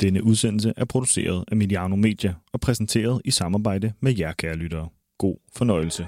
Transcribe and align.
Denne 0.00 0.24
udsendelse 0.24 0.72
er 0.76 0.84
produceret 0.84 1.44
af 1.48 1.56
Mediano 1.56 1.96
Media 1.96 2.34
og 2.52 2.60
præsenteret 2.60 3.22
i 3.24 3.30
samarbejde 3.30 3.92
med 4.00 4.18
jer, 4.18 4.32
kære 4.32 4.54
lyttere. 4.54 4.88
God 5.18 5.36
fornøjelse. 5.56 6.06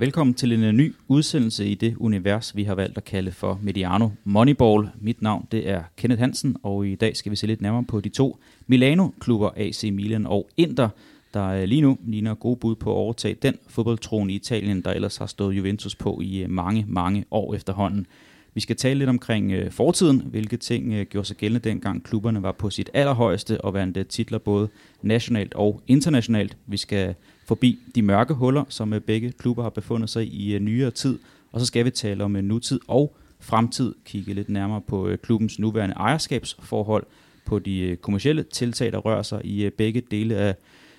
Velkommen 0.00 0.34
til 0.34 0.52
en 0.52 0.64
øh, 0.64 0.72
ny 0.72 0.94
udsendelse 1.08 1.66
i 1.66 1.74
det 1.74 1.96
univers, 1.96 2.56
vi 2.56 2.64
har 2.64 2.74
valgt 2.74 2.98
at 2.98 3.04
kalde 3.04 3.32
for 3.32 3.58
Mediano 3.62 4.08
Moneyball. 4.24 4.88
Mit 5.00 5.22
navn 5.22 5.48
det 5.52 5.68
er 5.68 5.82
Kenneth 5.96 6.20
Hansen, 6.20 6.56
og 6.62 6.86
i 6.86 6.94
dag 6.94 7.16
skal 7.16 7.30
vi 7.30 7.36
se 7.36 7.46
lidt 7.46 7.60
nærmere 7.60 7.84
på 7.84 8.00
de 8.00 8.08
to 8.08 8.38
Milano-klubber, 8.66 9.50
AC 9.56 9.84
Milan 9.92 10.26
og 10.26 10.48
Inter, 10.56 10.88
der 11.34 11.46
øh, 11.46 11.64
lige 11.64 11.80
nu 11.80 11.98
ligner 12.06 12.34
gode 12.34 12.56
bud 12.56 12.74
på 12.74 12.90
at 12.90 12.96
overtage 12.96 13.34
den 13.34 13.58
fodboldtron 13.68 14.30
i 14.30 14.34
Italien, 14.34 14.80
der 14.80 14.90
ellers 14.90 15.16
har 15.16 15.26
stået 15.26 15.56
Juventus 15.56 15.94
på 15.94 16.20
i 16.22 16.42
øh, 16.42 16.50
mange, 16.50 16.84
mange 16.88 17.24
år 17.30 17.54
efterhånden. 17.54 18.06
Vi 18.54 18.60
skal 18.60 18.76
tale 18.76 18.98
lidt 18.98 19.08
omkring 19.08 19.52
øh, 19.52 19.70
fortiden, 19.70 20.22
hvilke 20.26 20.56
ting 20.56 20.92
øh, 20.92 21.06
gjorde 21.06 21.28
sig 21.28 21.36
gældende 21.36 21.68
dengang 21.68 22.04
klubberne 22.04 22.42
var 22.42 22.52
på 22.52 22.70
sit 22.70 22.90
allerhøjeste 22.94 23.60
og 23.60 23.74
vandt 23.74 23.96
øh, 23.96 24.06
titler 24.06 24.38
både 24.38 24.68
nationalt 25.02 25.54
og 25.54 25.82
internationalt. 25.86 26.56
Vi 26.66 26.76
skal 26.76 27.14
forbi 27.46 27.78
de 27.94 28.02
mørke 28.02 28.34
huller, 28.34 28.64
som 28.68 28.92
øh, 28.92 29.00
begge 29.00 29.32
klubber 29.32 29.62
har 29.62 29.70
befundet 29.70 30.10
sig 30.10 30.26
i 30.26 30.54
øh, 30.54 30.60
nyere 30.60 30.90
tid. 30.90 31.18
Og 31.52 31.60
så 31.60 31.66
skal 31.66 31.84
vi 31.84 31.90
tale 31.90 32.24
om 32.24 32.36
øh, 32.36 32.42
nutid 32.42 32.80
og 32.88 33.16
fremtid, 33.40 33.94
kigge 34.04 34.34
lidt 34.34 34.48
nærmere 34.48 34.80
på 34.80 35.10
klubbens 35.22 35.58
nuværende 35.58 35.94
ejerskabsforhold, 35.94 37.06
på 37.46 37.58
de 37.58 37.96
kommercielle 38.02 38.42
tiltag, 38.42 38.92
der 38.92 38.98
rører 38.98 39.22
sig 39.22 39.40
i 39.44 39.70
begge 39.70 40.02
dele 40.10 40.36
af, 40.36 40.54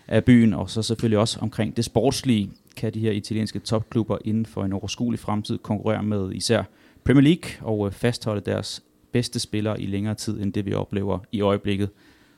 af 0.07 0.23
byen, 0.23 0.53
og 0.53 0.69
så 0.69 0.83
selvfølgelig 0.83 1.19
også 1.19 1.39
omkring 1.41 1.77
det 1.77 1.85
sportslige. 1.85 2.51
Kan 2.75 2.93
de 2.93 2.99
her 2.99 3.11
italienske 3.11 3.59
topklubber 3.59 4.17
inden 4.25 4.45
for 4.45 4.65
en 4.65 4.73
overskuelig 4.73 5.19
fremtid 5.19 5.57
konkurrere 5.57 6.03
med 6.03 6.31
især 6.33 6.63
Premier 7.03 7.23
League 7.23 7.67
og 7.67 7.87
øh, 7.87 7.91
fastholde 7.91 8.41
deres 8.41 8.83
bedste 9.11 9.39
spillere 9.39 9.81
i 9.81 9.85
længere 9.85 10.15
tid, 10.15 10.41
end 10.41 10.53
det 10.53 10.65
vi 10.65 10.73
oplever 10.73 11.19
i 11.31 11.41
øjeblikket. 11.41 11.89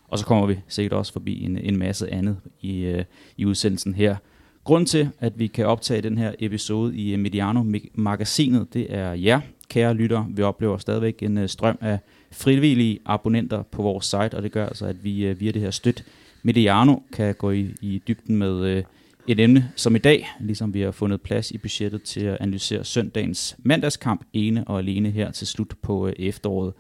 Og 0.08 0.20
så 0.20 0.26
kommer 0.26 0.46
vi 0.46 0.60
sikkert 0.68 0.94
også 0.94 1.14
forbi 1.14 1.44
en, 1.44 1.58
en 1.58 1.78
masse 1.78 2.12
andet 2.14 2.38
i, 2.62 2.80
øh, 2.80 3.04
i 3.38 3.46
udsendelsen 3.46 3.94
her. 3.94 4.16
Grunden 4.64 4.86
til, 4.86 5.10
at 5.20 5.40
vi 5.40 5.48
kan 5.48 5.66
optage 5.66 6.02
den 6.02 6.18
her 6.18 6.34
episode 6.40 6.96
i 6.96 7.14
øh, 7.14 7.20
Mediano-magasinet, 7.20 8.74
det 8.74 8.88
er 8.90 9.14
jer, 9.14 9.42
kære 9.70 9.94
lytter. 9.94 10.26
Vi 10.30 10.42
oplever 10.42 10.78
stadigvæk 10.78 11.24
en 11.24 11.38
øh, 11.38 11.50
strøm 11.50 11.78
af 11.82 12.00
frivillige 12.32 13.00
abonnenter 13.06 13.62
på 13.62 13.82
vores 13.82 14.06
site, 14.06 14.34
og 14.34 14.44
det 14.44 14.52
gør 14.52 14.66
altså, 14.66 14.86
at 14.86 15.04
vi 15.04 15.26
øh, 15.26 15.40
via 15.40 15.52
det 15.52 15.62
her 15.62 15.72
støt 15.72 16.04
Mediano 16.44 16.96
kan 17.14 17.36
gå 17.36 17.52
i, 17.52 17.76
i 17.82 18.02
dybden 18.08 18.38
med 18.38 18.66
øh, 18.66 18.84
et 19.28 19.40
emne 19.40 19.72
som 19.76 19.96
i 19.96 20.00
dag, 20.00 20.28
ligesom 20.40 20.74
vi 20.74 20.82
har 20.82 20.92
fundet 20.92 21.22
plads 21.22 21.52
i 21.52 21.58
budgettet 21.58 22.04
til 22.04 22.20
at 22.26 22.38
analysere 22.40 22.84
søndagens 22.84 23.56
mandagskamp 23.60 24.26
ene 24.34 24.68
og 24.68 24.80
alene 24.80 25.10
her 25.10 25.32
til 25.32 25.48
slut 25.48 25.74
på 25.82 26.08
øh, 26.08 26.14
efteråret. 26.20 26.74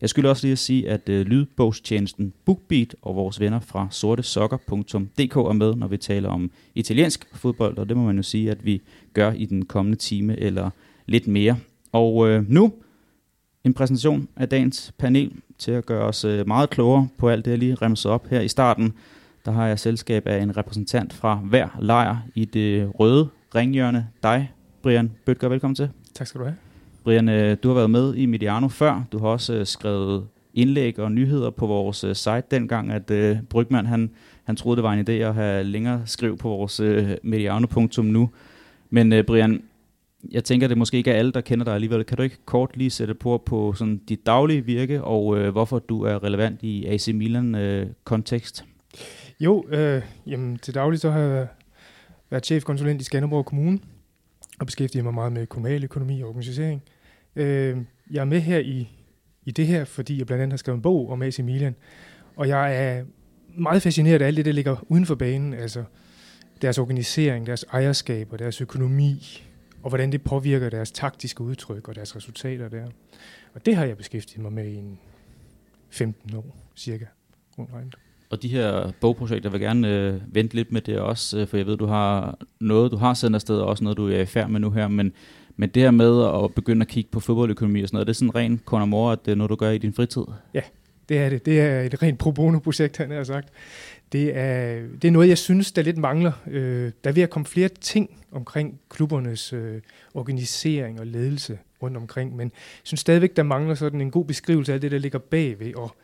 Jeg 0.00 0.08
skulle 0.08 0.30
også 0.30 0.46
lige 0.46 0.52
at 0.52 0.58
sige, 0.58 0.90
at 0.90 1.08
øh, 1.08 1.26
lydbogstjenesten 1.26 2.32
BookBeat 2.44 2.96
og 3.02 3.16
vores 3.16 3.40
venner 3.40 3.60
fra 3.60 3.88
sortesokker.dk 3.90 5.36
er 5.36 5.52
med, 5.52 5.74
når 5.74 5.88
vi 5.88 5.96
taler 5.96 6.28
om 6.28 6.50
italiensk 6.74 7.28
fodbold, 7.34 7.78
og 7.78 7.88
det 7.88 7.96
må 7.96 8.02
man 8.02 8.16
jo 8.16 8.22
sige, 8.22 8.50
at 8.50 8.64
vi 8.64 8.82
gør 9.12 9.32
i 9.32 9.44
den 9.44 9.64
kommende 9.64 9.98
time 9.98 10.40
eller 10.40 10.70
lidt 11.06 11.26
mere. 11.26 11.56
Og 11.92 12.28
øh, 12.28 12.50
nu 12.50 12.72
en 13.64 13.74
præsentation 13.74 14.28
af 14.36 14.48
dagens 14.48 14.92
panel 14.98 15.32
til 15.58 15.70
at 15.70 15.86
gøre 15.86 16.04
os 16.04 16.24
øh, 16.24 16.46
meget 16.46 16.70
klogere 16.70 17.08
på 17.18 17.28
alt 17.28 17.44
det, 17.44 17.50
jeg 17.50 17.58
lige 17.58 17.74
remset 17.74 18.10
op 18.10 18.28
her 18.28 18.40
i 18.40 18.48
starten. 18.48 18.92
Der 19.44 19.52
har 19.52 19.66
jeg 19.66 19.78
selskab 19.78 20.26
af 20.26 20.42
en 20.42 20.56
repræsentant 20.56 21.12
fra 21.12 21.34
hver 21.34 21.68
lejr 21.80 22.16
i 22.34 22.44
det 22.44 23.00
røde 23.00 23.28
ringhjørne. 23.54 24.08
Dig, 24.22 24.52
Brian 24.82 25.12
Bøtger, 25.24 25.48
velkommen 25.48 25.74
til. 25.74 25.90
Tak 26.14 26.26
skal 26.26 26.38
du 26.38 26.44
have. 26.44 26.56
Brian, 27.04 27.28
øh, 27.28 27.56
du 27.62 27.68
har 27.68 27.74
været 27.74 27.90
med 27.90 28.14
i 28.14 28.26
Mediano 28.26 28.68
før. 28.68 29.04
Du 29.12 29.18
har 29.18 29.28
også 29.28 29.54
øh, 29.54 29.66
skrevet 29.66 30.26
indlæg 30.54 30.98
og 30.98 31.12
nyheder 31.12 31.50
på 31.50 31.66
vores 31.66 32.04
øh, 32.04 32.14
site 32.14 32.42
dengang, 32.50 32.90
at 32.92 33.10
uh, 33.10 33.42
Brygman 33.50 33.86
han, 33.86 34.10
han 34.44 34.56
troede, 34.56 34.76
det 34.76 34.82
var 34.84 34.92
en 34.92 35.08
idé 35.08 35.12
at 35.12 35.34
have 35.34 35.64
længere 35.64 36.02
skriv 36.06 36.38
på 36.38 36.48
vores 36.48 36.80
uh, 36.80 37.08
mediano.nu. 37.22 38.30
Men 38.90 39.12
uh, 39.12 39.22
Brian, 39.22 39.62
jeg 40.30 40.44
tænker, 40.44 40.68
det 40.68 40.78
måske 40.78 40.96
ikke 40.96 41.10
er 41.10 41.18
alle, 41.18 41.32
der 41.32 41.40
kender 41.40 41.64
dig 41.64 41.74
alligevel. 41.74 42.04
Kan 42.04 42.16
du 42.16 42.22
ikke 42.22 42.38
kort 42.44 42.76
lige 42.76 42.90
sætte 42.90 43.14
på 43.14 43.42
på 43.46 43.72
sådan 43.72 43.96
dit 44.08 44.26
daglige 44.26 44.64
virke, 44.64 45.04
og 45.04 45.26
uh, 45.26 45.48
hvorfor 45.48 45.78
du 45.78 46.02
er 46.02 46.24
relevant 46.24 46.62
i 46.62 46.86
AC 46.86 47.08
Milan-kontekst? 47.08 48.62
Uh, 48.62 48.73
jo, 49.40 49.64
øh, 49.68 50.02
jamen, 50.26 50.58
til 50.58 50.74
daglig 50.74 51.00
så 51.00 51.10
har 51.10 51.20
jeg 51.20 51.46
været 52.30 52.46
chefkonsulent 52.46 53.00
i 53.00 53.04
Skanderborg 53.04 53.44
Kommune, 53.44 53.78
og 54.60 54.66
beskæftiger 54.66 55.02
mig 55.02 55.14
meget 55.14 55.32
med 55.32 55.46
kommunal 55.46 55.84
økonomi 55.84 56.22
og 56.22 56.28
organisering. 56.28 56.82
Øh, 57.36 57.78
jeg 58.10 58.20
er 58.20 58.24
med 58.24 58.40
her 58.40 58.58
i, 58.58 58.88
i 59.44 59.50
det 59.50 59.66
her, 59.66 59.84
fordi 59.84 60.18
jeg 60.18 60.26
blandt 60.26 60.42
andet 60.42 60.52
har 60.52 60.58
skrevet 60.58 60.76
en 60.76 60.82
bog 60.82 61.10
om 61.10 61.22
AC 61.22 61.38
Milan, 61.38 61.74
og 62.36 62.48
jeg 62.48 62.86
er 62.86 63.04
meget 63.48 63.82
fascineret 63.82 64.22
af 64.22 64.26
alt 64.26 64.36
det, 64.36 64.44
der 64.44 64.52
ligger 64.52 64.84
uden 64.88 65.06
for 65.06 65.14
banen, 65.14 65.54
altså 65.54 65.84
deres 66.62 66.78
organisering, 66.78 67.46
deres 67.46 67.64
ejerskab 67.72 68.32
og 68.32 68.38
deres 68.38 68.60
økonomi, 68.60 69.42
og 69.82 69.88
hvordan 69.88 70.12
det 70.12 70.22
påvirker 70.22 70.70
deres 70.70 70.92
taktiske 70.92 71.40
udtryk 71.40 71.88
og 71.88 71.94
deres 71.94 72.16
resultater 72.16 72.68
der. 72.68 72.86
Og 73.54 73.66
det 73.66 73.76
har 73.76 73.84
jeg 73.84 73.96
beskæftiget 73.96 74.42
mig 74.42 74.52
med 74.52 74.66
i 74.66 74.74
en 74.74 74.98
15 75.90 76.36
år 76.36 76.56
cirka. 76.76 77.04
rundt 77.58 77.72
regnet. 77.72 78.03
Og 78.34 78.42
de 78.42 78.48
her 78.48 78.92
bogprojekter 79.00 79.50
vil 79.50 79.60
gerne 79.60 79.88
øh, 79.88 80.20
vente 80.34 80.54
lidt 80.54 80.72
med 80.72 80.80
det 80.80 80.98
også, 80.98 81.38
øh, 81.38 81.46
for 81.46 81.56
jeg 81.56 81.66
ved, 81.66 81.76
du 81.76 81.86
har 81.86 82.38
noget, 82.60 82.90
du 82.90 82.96
har 82.96 83.14
sendt 83.14 83.34
afsted, 83.34 83.58
og 83.58 83.66
også 83.66 83.84
noget, 83.84 83.96
du 83.96 84.08
er 84.08 84.20
i 84.20 84.26
færd 84.26 84.50
med 84.50 84.60
nu 84.60 84.70
her, 84.70 84.88
men 84.88 85.12
men 85.56 85.68
det 85.68 85.82
her 85.82 85.90
med 85.90 86.44
at 86.44 86.54
begynde 86.54 86.82
at 86.82 86.88
kigge 86.88 87.10
på 87.10 87.20
fodboldøkonomi 87.20 87.82
og 87.82 87.88
sådan 87.88 87.96
noget, 87.96 88.06
det 88.06 88.12
er 88.12 88.14
sådan 88.14 88.34
ren 88.34 88.60
kon 88.64 88.94
at 89.12 89.18
det 89.24 89.32
er 89.32 89.34
noget, 89.34 89.50
du 89.50 89.56
gør 89.56 89.70
i 89.70 89.78
din 89.78 89.92
fritid? 89.92 90.22
Ja, 90.54 90.60
det 91.08 91.18
er 91.18 91.28
det. 91.28 91.46
Det 91.46 91.60
er 91.60 91.80
et 91.80 92.02
rent 92.02 92.18
pro 92.18 92.30
bono-projekt, 92.30 92.96
han 92.96 93.10
har 93.10 93.24
sagt. 93.24 93.48
Det 94.12 94.36
er, 94.36 94.82
det 95.02 95.08
er 95.08 95.12
noget, 95.12 95.28
jeg 95.28 95.38
synes, 95.38 95.72
der 95.72 95.82
lidt 95.82 95.98
mangler. 95.98 96.32
Øh, 96.50 96.92
der 97.04 97.10
er 97.10 97.14
ved 97.14 97.22
at 97.22 97.30
komme 97.30 97.46
flere 97.46 97.68
ting 97.68 98.10
omkring 98.32 98.80
klubbernes 98.88 99.52
øh, 99.52 99.80
organisering 100.14 101.00
og 101.00 101.06
ledelse 101.06 101.58
rundt 101.82 101.96
omkring, 101.96 102.36
men 102.36 102.46
jeg 102.54 102.82
synes 102.82 103.00
stadigvæk, 103.00 103.36
der 103.36 103.42
mangler 103.42 103.74
sådan 103.74 104.00
en 104.00 104.10
god 104.10 104.24
beskrivelse 104.24 104.74
af 104.74 104.80
det, 104.80 104.90
der 104.90 104.98
ligger 104.98 105.18
bagved, 105.18 105.74
og 105.74 105.96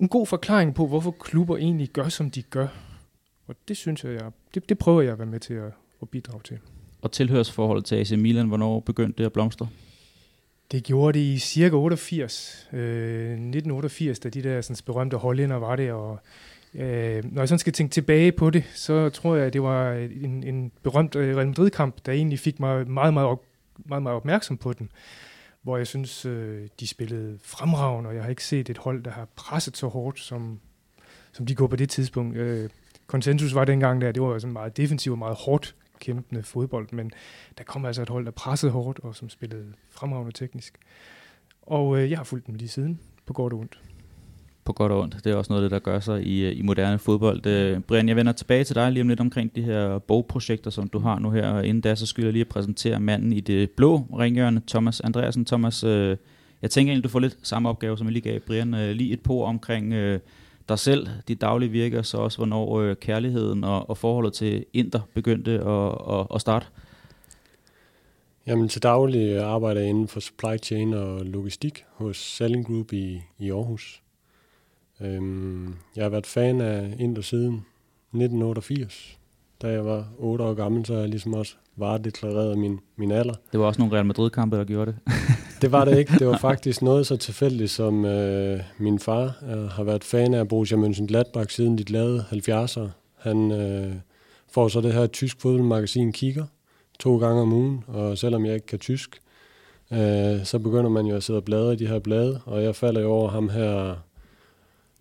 en 0.00 0.08
god 0.08 0.26
forklaring 0.26 0.74
på, 0.74 0.86
hvorfor 0.86 1.10
klubber 1.10 1.56
egentlig 1.56 1.88
gør, 1.88 2.08
som 2.08 2.30
de 2.30 2.42
gør. 2.42 2.68
Og 3.46 3.54
det 3.68 3.76
synes 3.76 4.04
jeg, 4.04 4.12
jeg 4.12 4.22
det, 4.54 4.68
det 4.68 4.78
prøver 4.78 5.02
jeg 5.02 5.12
at 5.12 5.18
være 5.18 5.26
med 5.26 5.40
til 5.40 5.54
at, 5.54 5.72
at 6.02 6.08
bidrage 6.08 6.40
til 6.44 6.58
og 7.02 7.12
tilhørsforholdet 7.12 7.84
til 7.84 7.96
AC 7.96 8.10
Milan, 8.10 8.48
hvornår 8.48 8.80
begyndte 8.80 9.18
det 9.18 9.26
at 9.26 9.32
blomstre? 9.32 9.68
Det 10.72 10.84
gjorde 10.84 11.18
det 11.18 11.24
i 11.24 11.38
cirka 11.38 11.76
88, 11.76 12.68
øh, 12.72 12.80
1988, 12.80 14.18
da 14.18 14.28
de 14.28 14.42
der 14.42 14.60
sådan, 14.60 14.82
berømte 14.86 15.16
hollænder 15.16 15.56
var 15.56 15.76
det, 15.76 15.92
og 15.92 16.18
øh, 16.74 17.24
når 17.24 17.42
jeg 17.42 17.48
sådan 17.48 17.58
skal 17.58 17.72
tænke 17.72 17.92
tilbage 17.92 18.32
på 18.32 18.50
det, 18.50 18.64
så 18.74 19.10
tror 19.10 19.36
jeg, 19.36 19.46
at 19.46 19.52
det 19.52 19.62
var 19.62 19.92
en, 19.92 20.44
en 20.44 20.72
berømt 20.82 21.16
øh, 21.16 21.36
Real 21.36 21.46
Madrid-kamp, 21.46 21.96
der 22.06 22.12
egentlig 22.12 22.38
fik 22.38 22.60
mig 22.60 22.90
meget, 22.90 23.14
meget, 23.14 23.28
op, 23.28 23.42
meget, 23.86 24.02
meget 24.02 24.16
opmærksom 24.16 24.56
på 24.56 24.72
den, 24.72 24.90
hvor 25.62 25.76
jeg 25.76 25.86
synes, 25.86 26.24
øh, 26.24 26.68
de 26.80 26.86
spillede 26.86 27.38
fremragende, 27.42 28.10
og 28.10 28.14
jeg 28.14 28.22
har 28.22 28.30
ikke 28.30 28.44
set 28.44 28.70
et 28.70 28.78
hold, 28.78 29.04
der 29.04 29.10
har 29.10 29.28
presset 29.36 29.76
så 29.76 29.86
hårdt, 29.86 30.20
som, 30.20 30.60
som 31.32 31.46
de 31.46 31.54
går 31.54 31.66
på 31.66 31.76
det 31.76 31.90
tidspunkt. 31.90 32.36
Øh, 32.36 32.70
konsensus 33.06 33.54
var 33.54 33.64
dengang 33.64 34.00
der, 34.00 34.12
det 34.12 34.22
var 34.22 34.38
sådan 34.38 34.52
meget 34.52 34.76
defensivt 34.76 35.12
og 35.12 35.18
meget 35.18 35.36
hårdt 35.36 35.76
kæmpende 35.98 36.42
fodbold, 36.42 36.88
men 36.92 37.12
der 37.58 37.64
kom 37.64 37.84
altså 37.84 38.02
et 38.02 38.08
hold, 38.08 38.24
der 38.24 38.30
pressede 38.30 38.72
hårdt, 38.72 38.98
og 38.98 39.14
som 39.14 39.28
spillede 39.28 39.72
fremragende 39.90 40.32
teknisk. 40.32 40.78
Og 41.62 41.98
øh, 41.98 42.10
jeg 42.10 42.18
har 42.18 42.24
fulgt 42.24 42.46
dem 42.46 42.54
lige 42.54 42.68
siden, 42.68 43.00
på 43.26 43.32
godt 43.32 43.52
og 43.52 43.58
ondt. 43.58 43.80
På 44.68 44.72
godt 44.72 44.92
og 44.92 45.00
ondt. 45.00 45.16
Det 45.24 45.32
er 45.32 45.36
også 45.36 45.52
noget 45.52 45.64
af 45.64 45.70
det, 45.70 45.74
der 45.74 45.90
gør 45.90 46.00
sig 46.00 46.26
i, 46.26 46.44
øh, 46.44 46.58
i 46.58 46.62
moderne 46.62 46.98
fodbold. 46.98 47.46
Øh, 47.46 47.80
Brian, 47.80 48.08
jeg 48.08 48.16
vender 48.16 48.32
tilbage 48.32 48.64
til 48.64 48.74
dig 48.74 48.92
lige 48.92 49.00
om 49.00 49.08
lidt 49.08 49.20
omkring 49.20 49.56
de 49.56 49.62
her 49.62 49.98
bogprojekter, 49.98 50.70
som 50.70 50.88
du 50.88 50.98
har 50.98 51.18
nu 51.18 51.30
her. 51.30 51.48
Og 51.50 51.66
inden 51.66 51.80
da, 51.80 51.94
så 51.94 52.06
skylder 52.06 52.28
jeg 52.28 52.32
lige 52.32 52.40
at 52.40 52.48
præsentere 52.48 53.00
manden 53.00 53.32
i 53.32 53.40
det 53.40 53.70
blå 53.70 53.96
ringhjørne, 53.96 54.62
Thomas 54.66 55.00
Andreasen. 55.00 55.44
Thomas, 55.44 55.84
øh, 55.84 56.16
jeg 56.62 56.70
tænker 56.70 56.90
egentlig, 56.90 57.04
du 57.04 57.08
får 57.08 57.18
lidt 57.18 57.38
samme 57.42 57.68
opgave, 57.68 57.98
som 57.98 58.06
jeg 58.06 58.12
lige 58.12 58.30
gav 58.30 58.40
Brian. 58.40 58.74
Øh, 58.74 58.90
lige 58.90 59.12
et 59.12 59.20
på 59.20 59.44
omkring... 59.44 59.92
Øh, 59.92 60.20
dig 60.68 60.78
selv, 60.78 61.06
dit 61.28 61.40
daglige 61.40 61.70
virke, 61.70 61.98
og 61.98 62.06
så 62.06 62.18
også 62.18 62.38
hvornår 62.38 62.80
øh, 62.80 62.96
kærligheden 62.96 63.64
og, 63.64 63.90
og 63.90 63.98
forholdet 63.98 64.32
til 64.32 64.64
Inter 64.72 65.00
begyndte 65.14 65.50
at, 65.50 66.18
at, 66.18 66.26
at 66.34 66.40
starte? 66.40 66.66
Jamen 68.46 68.68
til 68.68 68.82
daglig 68.82 69.38
arbejder 69.38 69.80
jeg 69.80 69.90
inden 69.90 70.08
for 70.08 70.20
supply 70.20 70.56
chain 70.62 70.94
og 70.94 71.20
logistik 71.24 71.84
hos 71.92 72.16
Selling 72.16 72.66
Group 72.66 72.92
i, 72.92 73.20
i 73.38 73.50
Aarhus. 73.50 74.02
Øhm, 75.00 75.74
jeg 75.96 76.04
har 76.04 76.08
været 76.08 76.26
fan 76.26 76.60
af 76.60 76.94
Inter 76.98 77.22
siden 77.22 77.54
1988. 77.54 79.18
Da 79.62 79.68
jeg 79.68 79.84
var 79.84 80.08
8 80.18 80.44
år 80.44 80.54
gammel, 80.54 80.86
så 80.86 80.94
jeg 80.94 81.08
ligesom 81.08 81.34
også 81.34 81.54
varedeklareret 81.76 82.58
min, 82.58 82.80
min 82.96 83.10
alder. 83.10 83.34
Det 83.52 83.60
var 83.60 83.66
også 83.66 83.80
nogle 83.80 83.94
Real 83.94 84.06
Madrid-kampe, 84.06 84.56
der 84.56 84.64
gjorde 84.64 84.92
det. 84.92 85.00
det 85.62 85.72
var 85.72 85.84
det 85.84 85.98
ikke. 85.98 86.12
Det 86.18 86.26
var 86.26 86.38
faktisk 86.38 86.82
noget 86.82 87.06
så 87.06 87.16
tilfældigt, 87.16 87.70
som 87.70 88.04
øh, 88.04 88.60
min 88.78 88.98
far 88.98 89.38
øh, 89.50 89.64
har 89.64 89.82
været 89.82 90.04
fan 90.04 90.34
af 90.34 90.48
Borussia 90.48 90.78
Mönchengladbach 90.78 91.48
siden 91.48 91.78
de 91.78 91.92
lavede 91.92 92.24
70'ere. 92.32 92.88
Han 93.18 93.52
øh, 93.52 93.94
får 94.52 94.68
så 94.68 94.80
det 94.80 94.92
her 94.92 95.06
tysk 95.06 95.40
fodboldmagasin 95.40 96.12
Kigger 96.12 96.44
to 96.98 97.18
gange 97.18 97.42
om 97.42 97.52
ugen, 97.52 97.84
og 97.86 98.18
selvom 98.18 98.46
jeg 98.46 98.54
ikke 98.54 98.66
kan 98.66 98.78
tysk, 98.78 99.20
øh, 99.92 100.44
så 100.44 100.58
begynder 100.58 100.88
man 100.90 101.06
jo 101.06 101.16
at 101.16 101.22
sidde 101.22 101.36
og 101.36 101.44
bladre 101.44 101.72
i 101.72 101.76
de 101.76 101.86
her 101.86 101.98
blade, 101.98 102.40
og 102.44 102.62
jeg 102.62 102.76
falder 102.76 103.00
jo 103.00 103.10
over 103.10 103.30
ham 103.30 103.48
her, 103.48 103.96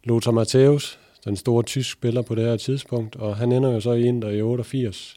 Lothar 0.08 0.32
Matthäus, 0.32 0.98
den 1.26 1.36
store 1.36 1.64
tysk 1.64 1.92
spiller 1.92 2.22
på 2.22 2.36
det 2.36 2.44
her 2.44 2.58
tidspunkt, 2.58 3.16
og 3.16 3.36
han 3.38 3.52
ender 3.52 3.72
jo 3.72 3.80
så 3.80 3.92
i 3.92 4.06
Inter 4.06 4.30
i 4.30 4.42
88. 4.42 5.16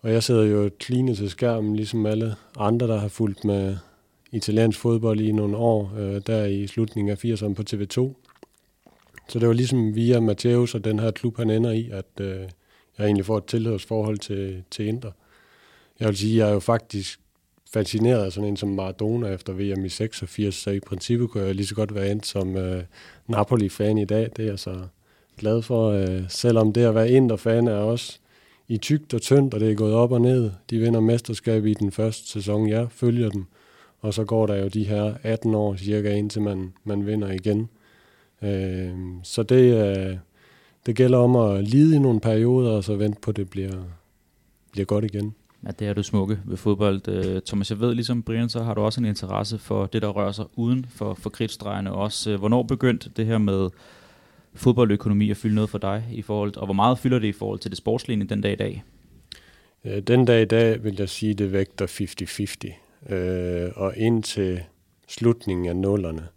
Og 0.00 0.12
jeg 0.12 0.22
sidder 0.22 0.44
jo 0.44 0.70
klinet 0.78 1.16
til 1.16 1.30
skærmen, 1.30 1.76
ligesom 1.76 2.06
alle 2.06 2.34
andre, 2.58 2.86
der 2.86 2.98
har 2.98 3.08
fulgt 3.08 3.44
med 3.44 3.76
italiensk 4.32 4.78
fodbold 4.78 5.20
i 5.20 5.32
nogle 5.32 5.56
år, 5.56 5.92
øh, 5.98 6.22
der 6.26 6.44
i 6.44 6.66
slutningen 6.66 7.10
af 7.10 7.24
80'erne 7.24 7.54
på 7.54 7.62
TV2. 7.70 8.14
Så 9.28 9.38
det 9.38 9.48
var 9.48 9.54
ligesom 9.54 9.94
via 9.94 10.18
Matthäus 10.18 10.74
og 10.74 10.84
den 10.84 10.98
her 10.98 11.10
klub, 11.10 11.36
han 11.36 11.50
ender 11.50 11.70
i, 11.70 11.90
at 11.92 12.20
øh, 12.20 12.40
jeg 12.98 13.06
egentlig 13.06 13.26
får 13.26 13.38
et 13.38 13.44
tilhørsforhold 13.44 14.18
til, 14.18 14.64
til 14.70 14.86
Inter. 14.86 15.10
Jeg 16.00 16.08
vil 16.08 16.16
sige, 16.16 16.38
jeg 16.38 16.48
er 16.48 16.52
jo 16.52 16.60
faktisk 16.60 17.20
fascineret 17.72 18.24
af 18.24 18.32
sådan 18.32 18.48
en 18.48 18.56
som 18.56 18.68
Maradona 18.68 19.28
efter 19.28 19.52
VM 19.52 19.84
i 19.84 19.88
86, 19.88 20.54
så 20.54 20.70
i 20.70 20.80
princippet 20.80 21.30
kunne 21.30 21.44
jeg 21.44 21.54
lige 21.54 21.66
så 21.66 21.74
godt 21.74 21.94
være 21.94 22.10
endt 22.10 22.26
som 22.26 22.56
øh, 22.56 22.82
Napoli-fan 23.28 23.98
i 23.98 24.04
dag. 24.04 24.30
Det 24.36 24.44
er 24.44 24.48
jeg 24.48 24.58
så 24.58 24.80
glad 25.38 25.62
for, 25.62 25.90
øh, 25.90 26.22
selvom 26.28 26.72
det 26.72 26.84
at 26.84 26.94
være 26.94 27.10
Inter-fan 27.10 27.68
er 27.68 27.76
også 27.76 28.18
i 28.68 28.76
tygt 28.78 29.14
og 29.14 29.22
tyndt, 29.22 29.54
og 29.54 29.60
det 29.60 29.70
er 29.70 29.74
gået 29.74 29.94
op 29.94 30.12
og 30.12 30.20
ned. 30.20 30.50
De 30.70 30.78
vinder 30.78 31.00
mesterskab 31.00 31.66
i 31.66 31.74
den 31.74 31.92
første 31.92 32.28
sæson, 32.28 32.68
jeg 32.68 32.86
følger 32.90 33.30
dem, 33.30 33.44
og 34.00 34.14
så 34.14 34.24
går 34.24 34.46
der 34.46 34.56
jo 34.56 34.68
de 34.68 34.84
her 34.84 35.14
18 35.22 35.54
år 35.54 35.76
cirka, 35.76 36.14
indtil 36.14 36.42
man, 36.42 36.72
man 36.84 37.06
vinder 37.06 37.30
igen. 37.30 37.68
Øh, 38.42 38.94
så 39.22 39.42
det, 39.42 39.96
øh, 39.96 40.16
det 40.86 40.96
gælder 40.96 41.18
om 41.18 41.36
at 41.36 41.64
lide 41.64 41.96
i 41.96 41.98
nogle 41.98 42.20
perioder, 42.20 42.70
og 42.70 42.84
så 42.84 42.96
vente 42.96 43.20
på, 43.20 43.30
at 43.30 43.36
det 43.36 43.50
bliver, 43.50 43.82
bliver 44.72 44.86
godt 44.86 45.04
igen. 45.04 45.34
Ja, 45.66 45.70
det 45.70 45.88
er 45.88 45.94
du 45.94 46.02
smukke 46.02 46.38
ved 46.44 46.56
fodbold. 46.56 47.08
Øh, 47.08 47.42
Thomas, 47.46 47.70
jeg 47.70 47.80
ved, 47.80 47.94
ligesom 47.94 48.22
Brian, 48.22 48.48
så 48.48 48.62
har 48.62 48.74
du 48.74 48.80
også 48.80 49.00
en 49.00 49.04
interesse 49.04 49.58
for 49.58 49.86
det, 49.86 50.02
der 50.02 50.08
rører 50.08 50.32
sig 50.32 50.44
uden 50.56 50.86
for, 50.90 51.14
for 51.14 51.30
kridtstregene 51.30 51.92
også. 51.92 52.30
Øh, 52.30 52.38
hvornår 52.38 52.62
begyndte 52.62 53.10
det 53.16 53.26
her 53.26 53.38
med 53.38 53.70
fodboldøkonomi 54.54 55.30
at 55.30 55.36
fylde 55.36 55.54
noget 55.54 55.70
for 55.70 55.78
dig 55.78 56.04
i 56.12 56.22
forhold, 56.22 56.56
og 56.56 56.66
hvor 56.66 56.74
meget 56.74 56.98
fylder 56.98 57.18
det 57.18 57.28
i 57.28 57.32
forhold 57.32 57.58
til 57.58 57.70
det 57.70 57.78
sportslige 57.78 58.24
den 58.24 58.40
dag 58.40 58.52
i 58.52 58.56
dag? 58.56 58.84
Øh, 59.84 60.02
den 60.02 60.24
dag 60.24 60.42
i 60.42 60.44
dag 60.44 60.84
vil 60.84 60.96
jeg 60.98 61.08
sige, 61.08 61.34
det 61.34 61.52
vægter 61.52 61.86
50-50. 63.08 63.14
Øh, 63.14 63.70
og 63.76 63.96
indtil 63.96 64.62
slutningen 65.08 65.68
af 65.68 65.76
nullerne, 65.76 66.28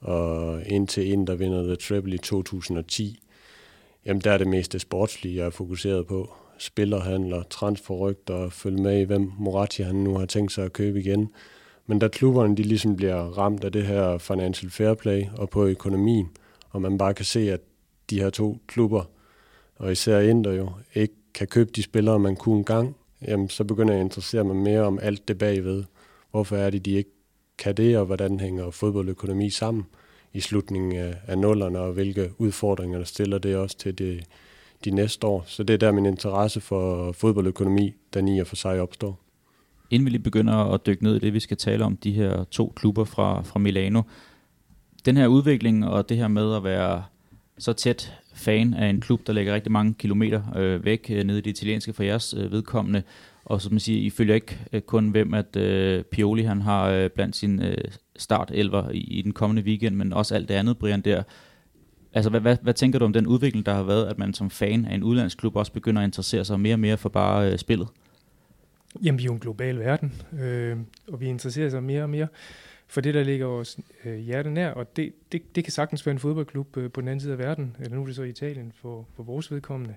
og 0.00 0.62
indtil 0.66 1.12
en, 1.12 1.26
der 1.26 1.34
vinder 1.34 1.62
The 1.62 1.76
Treble 1.76 2.14
i 2.14 2.18
2010, 2.18 3.22
jamen 4.06 4.20
der 4.20 4.30
er 4.30 4.38
det 4.38 4.46
meste 4.46 4.78
sportslige, 4.78 5.36
jeg 5.36 5.46
er 5.46 5.50
fokuseret 5.50 6.06
på 6.06 6.36
spillerhandler, 6.58 7.42
transferrygter, 7.42 8.48
følge 8.48 8.82
med 8.82 9.00
i, 9.00 9.04
hvem 9.04 9.32
Moratti 9.38 9.82
han 9.82 9.94
nu 9.94 10.18
har 10.18 10.26
tænkt 10.26 10.52
sig 10.52 10.64
at 10.64 10.72
købe 10.72 11.00
igen. 11.00 11.30
Men 11.86 11.98
da 11.98 12.08
klubberne 12.08 12.56
de 12.56 12.62
ligesom 12.62 12.96
bliver 12.96 13.16
ramt 13.16 13.64
af 13.64 13.72
det 13.72 13.86
her 13.86 14.18
financial 14.18 14.70
fair 14.70 14.94
play 14.94 15.24
og 15.36 15.50
på 15.50 15.66
økonomien, 15.66 16.30
og 16.70 16.82
man 16.82 16.98
bare 16.98 17.14
kan 17.14 17.24
se, 17.24 17.52
at 17.52 17.60
de 18.10 18.20
her 18.20 18.30
to 18.30 18.58
klubber, 18.66 19.04
og 19.76 19.92
især 19.92 20.20
Inter 20.20 20.52
jo, 20.52 20.70
ikke 20.94 21.14
kan 21.34 21.46
købe 21.46 21.70
de 21.76 21.82
spillere, 21.82 22.18
man 22.18 22.36
kunne 22.36 22.58
engang, 22.58 22.96
jamen 23.28 23.48
så 23.48 23.64
begynder 23.64 23.92
jeg 23.92 24.00
at 24.00 24.04
interessere 24.04 24.44
mig 24.44 24.56
mere 24.56 24.80
om 24.80 24.98
alt 25.02 25.28
det 25.28 25.38
bagved. 25.38 25.84
Hvorfor 26.30 26.56
er 26.56 26.70
det, 26.70 26.84
de 26.84 26.90
ikke 26.90 27.10
kan 27.58 27.74
det, 27.74 27.98
og 27.98 28.06
hvordan 28.06 28.40
hænger 28.40 28.70
fodboldøkonomi 28.70 29.50
sammen 29.50 29.86
i 30.32 30.40
slutningen 30.40 30.96
af, 30.96 31.14
af 31.26 31.38
nullerne, 31.38 31.78
og 31.78 31.92
hvilke 31.92 32.30
udfordringer 32.38 32.98
der 32.98 33.04
stiller 33.04 33.38
det 33.38 33.56
også 33.56 33.78
til 33.78 33.98
det, 33.98 34.24
de 34.86 34.90
næste 34.90 35.26
år. 35.26 35.44
Så 35.46 35.62
det 35.62 35.74
er 35.74 35.78
der 35.78 35.92
min 35.92 36.06
interesse 36.06 36.60
for 36.60 37.12
fodboldøkonomi, 37.12 37.94
den 38.14 38.28
i 38.28 38.40
og 38.40 38.46
for 38.46 38.56
sig 38.56 38.80
opstår. 38.80 39.20
Inden 39.90 40.06
vi 40.06 40.10
lige 40.10 40.22
begynder 40.22 40.54
at 40.54 40.86
dykke 40.86 41.04
ned 41.04 41.16
i 41.16 41.18
det, 41.18 41.32
vi 41.32 41.40
skal 41.40 41.56
tale 41.56 41.84
om, 41.84 41.96
de 41.96 42.12
her 42.12 42.44
to 42.44 42.72
klubber 42.76 43.04
fra, 43.04 43.42
fra 43.42 43.58
Milano. 43.58 44.02
Den 45.04 45.16
her 45.16 45.26
udvikling 45.26 45.86
og 45.86 46.08
det 46.08 46.16
her 46.16 46.28
med 46.28 46.56
at 46.56 46.64
være 46.64 47.04
så 47.58 47.72
tæt 47.72 48.12
fan 48.34 48.74
af 48.74 48.86
en 48.88 49.00
klub, 49.00 49.26
der 49.26 49.32
ligger 49.32 49.54
rigtig 49.54 49.72
mange 49.72 49.94
kilometer 49.94 50.42
øh, 50.56 50.84
væk 50.84 51.06
øh, 51.10 51.24
nede 51.24 51.38
i 51.38 51.40
det 51.40 51.50
italienske 51.50 51.92
for 51.92 52.02
jeres 52.02 52.34
øh, 52.38 52.52
vedkommende, 52.52 53.02
og 53.44 53.62
som 53.62 53.72
man 53.72 53.80
siger, 53.80 54.06
I 54.06 54.10
følger 54.10 54.34
ikke 54.34 54.58
øh, 54.72 54.80
kun 54.80 55.08
hvem, 55.08 55.34
at 55.34 55.56
øh, 55.56 56.04
Pioli 56.04 56.42
han 56.42 56.62
har 56.62 56.88
øh, 56.88 57.10
blandt 57.10 57.36
sin 57.36 57.62
øh, 57.62 57.76
startelver 58.16 58.90
i, 58.90 58.98
i 58.98 59.22
den 59.22 59.32
kommende 59.32 59.62
weekend, 59.62 59.96
men 59.96 60.12
også 60.12 60.34
alt 60.34 60.48
det 60.48 60.54
andet, 60.54 60.78
Brian, 60.78 61.00
der. 61.00 61.22
Altså, 62.16 62.30
hvad, 62.30 62.40
hvad, 62.40 62.56
hvad 62.62 62.74
tænker 62.74 62.98
du 62.98 63.04
om 63.04 63.12
den 63.12 63.26
udvikling, 63.26 63.66
der 63.66 63.74
har 63.74 63.82
været, 63.82 64.06
at 64.06 64.18
man 64.18 64.34
som 64.34 64.50
fan 64.50 64.84
af 64.84 64.94
en 64.94 65.02
udlandsklub 65.02 65.56
også 65.56 65.72
begynder 65.72 66.02
at 66.02 66.06
interessere 66.06 66.44
sig 66.44 66.60
mere 66.60 66.74
og 66.74 66.80
mere 66.80 66.96
for 66.96 67.08
bare 67.08 67.52
øh, 67.52 67.58
spillet? 67.58 67.88
Jamen, 69.02 69.18
vi 69.18 69.22
er 69.22 69.26
jo 69.26 69.32
en 69.32 69.38
global 69.38 69.78
verden, 69.78 70.22
øh, 70.40 70.76
og 71.08 71.20
vi 71.20 71.26
interesserer 71.26 71.70
sig 71.70 71.82
mere 71.82 72.02
og 72.02 72.10
mere 72.10 72.28
for 72.86 73.00
det, 73.00 73.14
der 73.14 73.22
ligger 73.22 73.46
vores 73.46 73.78
øh, 74.04 74.18
hjerte 74.18 74.50
nær, 74.50 74.70
og 74.70 74.96
det, 74.96 75.12
det, 75.32 75.56
det 75.56 75.64
kan 75.64 75.72
sagtens 75.72 76.06
være 76.06 76.12
en 76.12 76.18
fodboldklub 76.18 76.76
øh, 76.76 76.90
på 76.90 77.00
den 77.00 77.08
anden 77.08 77.20
side 77.20 77.32
af 77.32 77.38
verden, 77.38 77.76
eller 77.80 77.96
nu 77.96 78.02
er 78.02 78.06
det 78.06 78.16
så 78.16 78.22
i 78.22 78.28
Italien 78.28 78.72
for, 78.80 79.06
for 79.16 79.22
vores 79.22 79.52
vedkommende. 79.52 79.94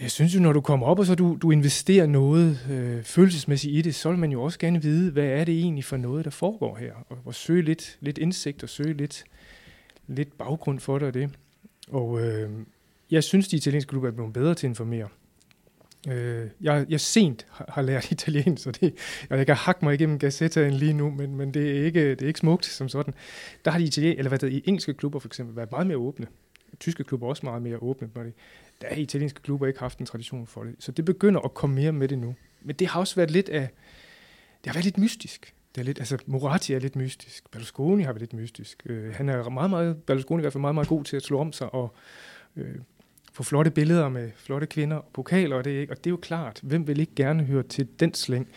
Jeg 0.00 0.10
synes 0.10 0.34
jo, 0.34 0.40
når 0.40 0.52
du 0.52 0.60
kommer 0.60 0.86
op, 0.86 0.98
og 0.98 1.06
så 1.06 1.14
du, 1.14 1.38
du 1.42 1.50
investerer 1.50 2.06
noget 2.06 2.66
øh, 2.70 3.02
følelsesmæssigt 3.02 3.74
i 3.74 3.82
det, 3.82 3.94
så 3.94 4.10
vil 4.10 4.18
man 4.18 4.32
jo 4.32 4.42
også 4.42 4.58
gerne 4.58 4.82
vide, 4.82 5.10
hvad 5.10 5.26
er 5.26 5.44
det 5.44 5.58
egentlig 5.58 5.84
for 5.84 5.96
noget, 5.96 6.24
der 6.24 6.30
foregår 6.30 6.76
her, 6.76 6.92
og, 7.08 7.18
og 7.24 7.34
søge 7.34 7.62
lidt, 7.62 7.98
lidt 8.00 8.18
indsigt 8.18 8.62
og 8.62 8.68
søge 8.68 8.92
lidt 8.92 9.24
lidt 10.06 10.38
baggrund 10.38 10.80
for 10.80 10.98
det 10.98 11.08
og 11.08 11.14
det. 11.14 11.30
Og 11.88 12.20
øh, 12.20 12.50
jeg 13.10 13.24
synes, 13.24 13.48
de 13.48 13.56
italienske 13.56 13.88
klubber 13.88 14.08
er 14.08 14.12
blevet 14.12 14.32
bedre 14.32 14.54
til 14.54 14.66
at 14.66 14.70
informere. 14.70 15.08
Øh, 16.08 16.48
jeg, 16.60 16.86
jeg 16.88 17.00
sent 17.00 17.46
har, 17.50 17.64
har 17.68 17.82
lært 17.82 18.10
italiensk, 18.12 18.62
så 18.62 18.70
det, 18.70 18.94
og 19.30 19.38
jeg 19.38 19.46
kan 19.46 19.56
hakke 19.56 19.84
mig 19.84 19.94
igennem 19.94 20.18
Gazzetta 20.18 20.68
lige 20.68 20.92
nu, 20.92 21.10
men, 21.10 21.36
men 21.36 21.54
det, 21.54 21.78
er 21.78 21.84
ikke, 21.84 22.10
det 22.10 22.22
er 22.22 22.26
ikke 22.26 22.38
smukt 22.38 22.64
som 22.64 22.88
sådan. 22.88 23.14
Der 23.64 23.70
har 23.70 23.78
de 23.78 23.84
italienske, 23.84 24.18
eller 24.18 24.28
hvad 24.28 24.38
det, 24.38 24.52
i 24.52 24.62
engelske 24.64 24.94
klubber 24.94 25.18
for 25.18 25.28
eksempel 25.28 25.56
været 25.56 25.70
meget 25.70 25.86
mere 25.86 25.96
åbne. 25.96 26.26
Tyske 26.80 27.04
klubber 27.04 27.26
også 27.26 27.46
meget 27.46 27.62
mere 27.62 27.78
åbne. 27.82 28.10
Men 28.14 28.34
der 28.80 28.88
har 28.88 28.96
italienske 28.96 29.42
klubber 29.42 29.66
ikke 29.66 29.78
haft 29.78 29.98
en 29.98 30.06
tradition 30.06 30.46
for 30.46 30.64
det. 30.64 30.74
Så 30.78 30.92
det 30.92 31.04
begynder 31.04 31.40
at 31.40 31.54
komme 31.54 31.76
mere 31.76 31.92
med 31.92 32.08
det 32.08 32.18
nu. 32.18 32.34
Men 32.62 32.76
det 32.76 32.86
har 32.86 33.00
også 33.00 33.14
været 33.16 33.30
lidt 33.30 33.48
af, 33.48 33.68
det 34.64 34.66
har 34.66 34.72
været 34.72 34.84
lidt 34.84 34.98
mystisk. 34.98 35.54
Det 35.76 35.82
er 35.82 35.84
lidt, 35.84 35.98
altså 35.98 36.18
Moratti 36.26 36.72
er 36.72 36.78
lidt 36.78 36.96
mystisk. 36.96 37.50
Berlusconi 37.50 38.02
har 38.02 38.12
været 38.12 38.20
lidt 38.20 38.32
mystisk. 38.32 38.82
Øh, 38.86 39.14
han 39.14 39.28
er 39.28 39.48
meget, 39.48 39.70
meget, 39.70 39.96
Berlusconi 40.02 40.38
er 40.38 40.40
i 40.40 40.42
hvert 40.42 40.52
fald 40.52 40.60
meget, 40.60 40.74
meget 40.74 40.88
god 40.88 41.04
til 41.04 41.16
at 41.16 41.22
slå 41.22 41.38
om 41.38 41.52
sig 41.52 41.74
og 41.74 41.94
øh, 42.56 42.74
få 43.32 43.42
flotte 43.42 43.70
billeder 43.70 44.08
med 44.08 44.30
flotte 44.36 44.66
kvinder 44.66 44.96
og 44.96 45.04
pokaler 45.12 45.56
og 45.56 45.64
det, 45.64 45.70
ikke? 45.70 45.92
og 45.92 45.96
det 45.96 46.06
er 46.06 46.10
jo 46.10 46.16
klart, 46.16 46.60
hvem 46.62 46.86
vil 46.86 47.00
ikke 47.00 47.14
gerne 47.14 47.44
høre 47.44 47.62
til 47.62 47.88
den 48.00 48.14
slæng, 48.14 48.48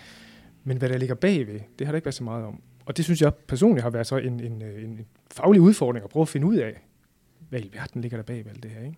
men 0.63 0.77
hvad 0.77 0.89
der 0.89 0.97
ligger 0.97 1.15
bagved, 1.15 1.59
det 1.79 1.87
har 1.87 1.91
der 1.91 1.95
ikke 1.95 2.05
været 2.05 2.15
så 2.15 2.23
meget 2.23 2.45
om. 2.45 2.61
Og 2.85 2.97
det 2.97 3.05
synes 3.05 3.21
jeg 3.21 3.33
personligt 3.35 3.83
har 3.83 3.89
været 3.89 4.07
så 4.07 4.17
en, 4.17 4.39
en, 4.39 4.61
en, 4.61 4.61
en 4.61 5.05
faglig 5.31 5.61
udfordring 5.61 6.03
at 6.03 6.09
prøve 6.09 6.21
at 6.21 6.29
finde 6.29 6.47
ud 6.47 6.55
af, 6.55 6.81
hvad 7.49 7.59
i 7.59 7.69
verden 7.73 8.01
ligger 8.01 8.17
der 8.17 8.23
bagved 8.23 8.51
alt 8.51 8.63
det 8.63 8.71
her. 8.71 8.85
Ikke? 8.85 8.97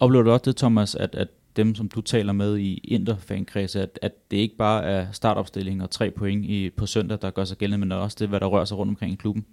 Oplever 0.00 0.22
du 0.22 0.30
også 0.30 0.42
det, 0.44 0.56
Thomas, 0.56 0.94
at, 0.94 1.14
at 1.14 1.28
dem, 1.56 1.74
som 1.74 1.88
du 1.88 2.00
taler 2.00 2.32
med 2.32 2.58
i 2.58 2.80
Inter-fankredse, 2.84 3.82
at, 3.82 3.98
at 4.02 4.30
det 4.30 4.36
ikke 4.36 4.56
bare 4.56 4.84
er 4.84 5.06
startopstilling 5.12 5.82
og 5.82 5.90
tre 5.90 6.10
point 6.10 6.44
i, 6.44 6.70
på 6.70 6.86
søndag, 6.86 7.18
der 7.22 7.30
gør 7.30 7.44
sig 7.44 7.58
gældende, 7.58 7.86
men 7.86 7.92
også 7.92 8.16
det, 8.20 8.28
hvad 8.28 8.40
der 8.40 8.46
rører 8.46 8.64
sig 8.64 8.78
rundt 8.78 8.90
omkring 8.90 9.12
i 9.12 9.16
klubben? 9.16 9.46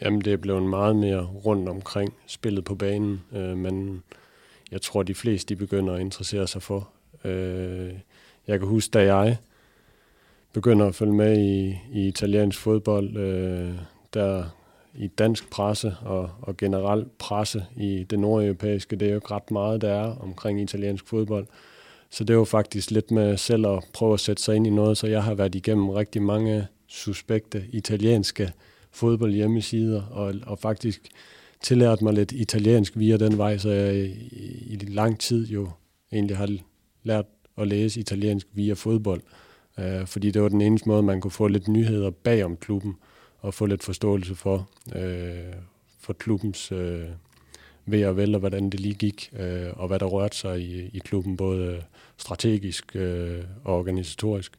Jamen, 0.00 0.20
det 0.20 0.32
er 0.32 0.36
blevet 0.36 0.62
meget 0.62 0.96
mere 0.96 1.24
rundt 1.24 1.68
omkring 1.68 2.14
spillet 2.26 2.64
på 2.64 2.74
banen, 2.74 3.22
øh, 3.32 3.56
men 3.56 4.02
jeg 4.70 4.82
tror, 4.82 5.02
de 5.02 5.14
fleste 5.14 5.54
de 5.54 5.58
begynder 5.58 5.94
at 5.94 6.00
interessere 6.00 6.46
sig 6.46 6.62
for. 6.62 6.88
Øh, 7.24 7.92
jeg 8.46 8.58
kan 8.58 8.68
huske, 8.68 8.90
da 8.90 9.16
jeg 9.16 9.36
begynder 10.52 10.86
at 10.86 10.94
følge 10.94 11.14
med 11.14 11.38
i, 11.38 11.78
i 11.92 12.08
italiensk 12.08 12.58
fodbold, 12.58 13.16
øh, 13.16 13.74
der 14.14 14.44
i 14.94 15.06
dansk 15.06 15.50
presse 15.50 15.96
og, 16.02 16.30
og 16.42 16.56
generelt 16.56 17.18
presse 17.18 17.64
i 17.76 18.04
det 18.10 18.18
nordeuropæiske. 18.18 18.96
Det 18.96 19.06
er 19.06 19.10
jo 19.10 19.16
ikke 19.16 19.30
ret 19.30 19.50
meget, 19.50 19.80
der 19.80 19.92
er 19.92 20.16
omkring 20.16 20.60
italiensk 20.60 21.08
fodbold. 21.08 21.46
Så 22.10 22.24
det 22.24 22.34
er 22.34 22.38
jo 22.38 22.44
faktisk 22.44 22.90
lidt 22.90 23.10
med 23.10 23.36
selv 23.36 23.66
at 23.66 23.84
prøve 23.92 24.14
at 24.14 24.20
sætte 24.20 24.42
sig 24.42 24.56
ind 24.56 24.66
i 24.66 24.70
noget, 24.70 24.98
så 24.98 25.06
jeg 25.06 25.22
har 25.22 25.34
været 25.34 25.54
igennem 25.54 25.88
rigtig 25.90 26.22
mange 26.22 26.66
suspekte 26.86 27.64
italienske 27.72 28.52
fodboldhjemmesider, 28.90 30.02
og, 30.02 30.34
og 30.46 30.58
faktisk 30.58 31.08
tillært 31.60 32.02
mig 32.02 32.12
lidt 32.12 32.32
italiensk 32.32 32.92
via 32.96 33.16
den 33.16 33.38
vej, 33.38 33.58
så 33.58 33.70
jeg 33.70 33.94
i, 33.96 34.08
i 34.70 34.76
lang 34.76 35.20
tid 35.20 35.46
jo 35.46 35.68
egentlig 36.12 36.36
har 36.36 36.48
lært 37.02 37.26
at 37.58 37.68
læse 37.68 38.00
italiensk 38.00 38.46
via 38.52 38.74
fodbold. 38.74 39.22
Uh, 39.78 40.06
fordi 40.06 40.30
det 40.30 40.42
var 40.42 40.48
den 40.48 40.60
eneste 40.60 40.88
måde, 40.88 41.02
man 41.02 41.20
kunne 41.20 41.30
få 41.30 41.48
lidt 41.48 41.68
nyheder 41.68 42.10
bag 42.10 42.44
om 42.44 42.56
klubben 42.56 42.94
og 43.44 43.54
få 43.54 43.66
lidt 43.66 43.82
forståelse 43.82 44.34
for, 44.34 44.68
øh, 44.96 45.54
for 46.00 46.12
klubbens 46.12 46.72
øh, 46.72 47.04
ved 47.86 48.04
og 48.04 48.16
vel, 48.16 48.34
og 48.34 48.40
hvordan 48.40 48.70
det 48.70 48.80
lige 48.80 48.94
gik, 48.94 49.30
øh, 49.38 49.66
og 49.72 49.88
hvad 49.88 49.98
der 49.98 50.06
rørte 50.06 50.36
sig 50.36 50.60
i, 50.60 50.90
i 50.92 50.98
klubben, 50.98 51.36
både 51.36 51.82
strategisk 52.16 52.96
øh, 52.96 53.40
og 53.64 53.78
organisatorisk. 53.78 54.52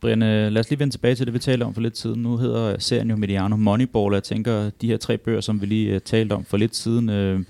Brian, 0.00 0.22
øh, 0.22 0.52
lad 0.52 0.60
os 0.60 0.70
lige 0.70 0.78
vende 0.78 0.94
tilbage 0.94 1.14
til 1.14 1.26
det, 1.26 1.34
vi 1.34 1.38
talte 1.38 1.64
om 1.64 1.74
for 1.74 1.80
lidt 1.80 1.98
siden. 1.98 2.22
Nu 2.22 2.36
hedder 2.36 2.78
serien 2.78 3.10
jo 3.10 3.16
Mediano 3.16 3.56
Moneyball, 3.56 4.12
og 4.12 4.14
jeg 4.14 4.22
tænker, 4.22 4.70
de 4.70 4.86
her 4.86 4.96
tre 4.96 5.18
bøger, 5.18 5.40
som 5.40 5.60
vi 5.60 5.66
lige 5.66 5.94
øh, 5.94 6.00
talte 6.00 6.32
om 6.32 6.44
for 6.44 6.56
lidt 6.56 6.76
siden, 6.76 7.08
øh, 7.08 7.40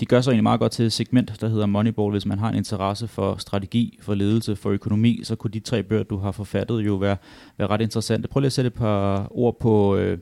de 0.00 0.06
gør 0.06 0.20
sig 0.20 0.30
egentlig 0.30 0.42
meget 0.42 0.60
godt 0.60 0.72
til 0.72 0.84
et 0.84 0.92
segment, 0.92 1.40
der 1.40 1.48
hedder 1.48 1.66
Moneyball. 1.66 2.10
Hvis 2.10 2.26
man 2.26 2.38
har 2.38 2.48
en 2.48 2.54
interesse 2.54 3.08
for 3.08 3.36
strategi, 3.38 3.98
for 4.02 4.14
ledelse, 4.14 4.56
for 4.56 4.70
økonomi, 4.70 5.20
så 5.24 5.36
kunne 5.36 5.50
de 5.50 5.60
tre 5.60 5.82
bøger, 5.82 6.02
du 6.02 6.16
har 6.16 6.32
forfattet, 6.32 6.80
jo 6.80 6.94
være, 6.94 7.16
være 7.58 7.68
ret 7.68 7.80
interessante. 7.80 8.28
Prøv 8.28 8.40
lige 8.40 8.46
at 8.46 8.52
sætte 8.52 8.68
et 8.68 8.74
par 8.74 9.28
ord 9.30 9.58
på 9.60 9.96
øh, 9.96 10.18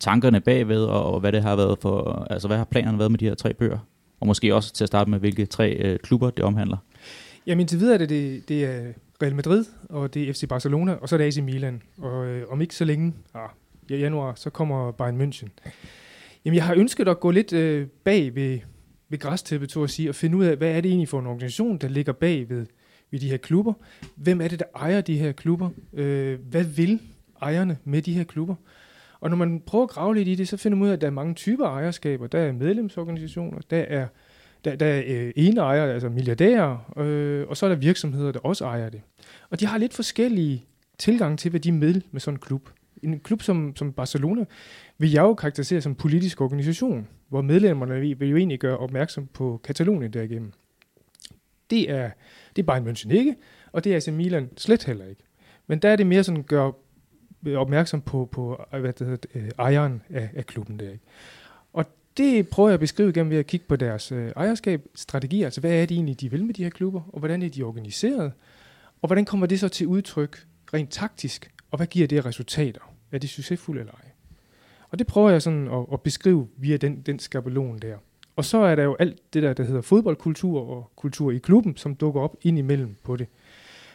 tankerne 0.00 0.40
bagved, 0.40 0.84
og, 0.84 1.12
og 1.14 1.20
hvad 1.20 1.32
det 1.32 1.42
har 1.42 1.56
været 1.56 1.78
for, 1.78 2.26
altså 2.30 2.48
hvad 2.48 2.56
har 2.56 2.64
planerne 2.64 2.98
været 2.98 3.10
med 3.10 3.18
de 3.18 3.24
her 3.24 3.34
tre 3.34 3.54
bøger? 3.54 3.78
Og 4.20 4.26
måske 4.26 4.54
også 4.54 4.72
til 4.72 4.84
at 4.84 4.88
starte 4.88 5.10
med, 5.10 5.18
hvilke 5.18 5.46
tre 5.46 5.70
øh, 5.72 5.98
klubber 5.98 6.30
det 6.30 6.44
omhandler. 6.44 6.76
Jamen 7.46 7.60
indtil 7.60 7.80
videre 7.80 7.94
er 7.94 7.98
det, 7.98 8.08
det, 8.08 8.48
det 8.48 8.64
er 8.64 8.92
Real 9.22 9.34
Madrid, 9.34 9.64
og 9.88 10.14
det 10.14 10.28
er 10.28 10.32
FC 10.32 10.48
Barcelona, 10.48 10.92
og 10.92 11.08
så 11.08 11.16
er 11.16 11.18
det 11.18 11.24
AC 11.24 11.38
Milan. 11.38 11.82
Og 11.98 12.26
øh, 12.26 12.46
om 12.48 12.60
ikke 12.60 12.74
så 12.74 12.84
længe, 12.84 13.14
ah, 13.34 13.48
i 13.88 13.96
januar, 13.96 14.34
så 14.36 14.50
kommer 14.50 14.90
Bayern 14.90 15.20
München. 15.20 15.48
Jamen 16.44 16.56
jeg 16.56 16.64
har 16.64 16.74
ønsket 16.74 17.08
at 17.08 17.20
gå 17.20 17.30
lidt 17.30 17.52
øh, 17.52 17.86
bag 18.04 18.34
ved, 18.34 18.58
ved 19.12 19.18
græstæppet, 19.18 19.72
så 19.72 19.82
at 19.82 19.90
sige, 19.90 20.08
og 20.08 20.14
finde 20.14 20.36
ud 20.36 20.44
af, 20.44 20.56
hvad 20.56 20.70
er 20.70 20.80
det 20.80 20.88
egentlig 20.88 21.08
for 21.08 21.20
en 21.20 21.26
organisation, 21.26 21.78
der 21.78 21.88
ligger 21.88 22.12
bag 22.12 22.48
ved, 22.48 22.66
ved 23.10 23.20
de 23.20 23.30
her 23.30 23.36
klubber? 23.36 23.72
Hvem 24.16 24.40
er 24.40 24.48
det, 24.48 24.58
der 24.58 24.64
ejer 24.76 25.00
de 25.00 25.18
her 25.18 25.32
klubber? 25.32 25.70
Øh, 25.92 26.38
hvad 26.50 26.64
vil 26.64 27.00
ejerne 27.42 27.78
med 27.84 28.02
de 28.02 28.12
her 28.12 28.24
klubber? 28.24 28.54
Og 29.20 29.30
når 29.30 29.36
man 29.36 29.60
prøver 29.66 29.84
at 29.84 29.90
grave 29.90 30.14
lidt 30.14 30.28
i 30.28 30.34
det, 30.34 30.48
så 30.48 30.56
finder 30.56 30.78
man 30.78 30.84
ud 30.84 30.88
af, 30.88 30.92
at 30.92 31.00
der 31.00 31.06
er 31.06 31.10
mange 31.10 31.34
typer 31.34 31.66
ejerskaber. 31.66 32.26
Der 32.26 32.38
er 32.38 32.52
medlemsorganisationer, 32.52 33.58
der 33.70 33.84
er 33.88 34.06
der, 34.64 34.76
der 34.76 34.86
er 34.86 35.02
øh, 35.06 35.32
ene 35.36 35.60
ejer, 35.60 35.92
altså 35.92 36.08
milliardærer, 36.08 36.98
øh, 36.98 37.48
og 37.48 37.56
så 37.56 37.66
er 37.66 37.70
der 37.70 37.76
virksomheder, 37.76 38.32
der 38.32 38.40
også 38.40 38.64
ejer 38.64 38.88
det. 38.88 39.00
Og 39.50 39.60
de 39.60 39.66
har 39.66 39.78
lidt 39.78 39.94
forskellige 39.94 40.64
tilgang 40.98 41.38
til, 41.38 41.50
hvad 41.50 41.60
de 41.60 41.68
er 41.68 41.72
med 41.72 42.00
med 42.10 42.20
sådan 42.20 42.34
en 42.34 42.40
klub. 42.40 42.68
En 43.02 43.20
klub 43.20 43.42
som, 43.42 43.76
som 43.76 43.92
Barcelona 43.92 44.44
vil 44.98 45.10
jeg 45.10 45.22
jo 45.22 45.34
karakterisere 45.34 45.80
som 45.80 45.94
politisk 45.94 46.40
organisation, 46.40 47.08
hvor 47.32 47.42
medlemmerne 47.42 48.00
vil 48.00 48.28
jo 48.28 48.36
egentlig 48.36 48.58
gøre 48.58 48.78
opmærksom 48.78 49.26
på 49.26 49.60
Katalonien 49.64 50.12
derigennem. 50.12 50.52
Det 51.70 51.90
er, 51.90 52.10
det 52.56 52.62
er 52.62 52.66
Bayern 52.66 52.88
München 52.88 53.12
ikke, 53.12 53.36
og 53.72 53.84
det 53.84 53.92
er 53.92 53.96
AC 53.96 54.08
Milan 54.08 54.50
slet 54.56 54.84
heller 54.84 55.06
ikke. 55.06 55.22
Men 55.66 55.78
der 55.78 55.88
er 55.88 55.96
det 55.96 56.06
mere 56.06 56.24
sådan 56.24 56.40
at 56.40 56.46
gøre 56.46 56.72
opmærksom 57.56 58.00
på, 58.00 58.28
på 58.32 58.64
hvad 58.70 58.92
det 58.92 59.06
hedder, 59.06 59.28
øh, 59.34 59.50
ejeren 59.58 60.02
af, 60.10 60.30
af 60.34 60.46
klubben 60.46 60.78
der. 60.78 60.90
Ikke? 60.90 61.04
det 62.16 62.48
prøver 62.48 62.68
jeg 62.68 62.74
at 62.74 62.80
beskrive 62.80 63.12
gennem 63.12 63.30
ved 63.30 63.38
at 63.38 63.46
kigge 63.46 63.66
på 63.68 63.76
deres 63.76 64.12
øh, 64.12 64.32
ejerskab, 64.36 64.86
strategier, 64.94 65.46
altså 65.46 65.60
hvad 65.60 65.70
er 65.70 65.86
det 65.86 65.94
egentlig, 65.94 66.20
de 66.20 66.30
vil 66.30 66.44
med 66.44 66.54
de 66.54 66.62
her 66.62 66.70
klubber, 66.70 67.00
og 67.12 67.18
hvordan 67.18 67.42
er 67.42 67.48
de 67.48 67.62
organiseret, 67.62 68.32
og 69.02 69.06
hvordan 69.06 69.24
kommer 69.24 69.46
det 69.46 69.60
så 69.60 69.68
til 69.68 69.86
udtryk 69.86 70.46
rent 70.74 70.90
taktisk, 70.90 71.50
og 71.70 71.76
hvad 71.76 71.86
giver 71.86 72.06
det 72.08 72.24
resultater? 72.26 72.94
Er 73.12 73.18
de 73.18 73.28
succesfulde 73.28 73.80
eller 73.80 73.92
ej? 73.92 74.11
Og 74.92 74.98
det 74.98 75.06
prøver 75.06 75.30
jeg 75.30 75.42
sådan 75.42 75.68
at, 75.68 75.86
at 75.92 76.00
beskrive 76.00 76.48
via 76.56 76.76
den, 76.76 77.00
den 77.00 77.18
skabelon 77.18 77.78
der. 77.78 77.96
Og 78.36 78.44
så 78.44 78.58
er 78.58 78.74
der 78.74 78.82
jo 78.82 78.96
alt 78.98 79.34
det 79.34 79.42
der, 79.42 79.52
der 79.52 79.64
hedder 79.64 79.80
fodboldkultur 79.80 80.60
og 80.60 80.92
kultur 80.96 81.30
i 81.30 81.38
klubben, 81.38 81.76
som 81.76 81.94
dukker 81.94 82.20
op 82.20 82.36
ind 82.42 82.58
imellem 82.58 82.96
på 83.02 83.16
det. 83.16 83.26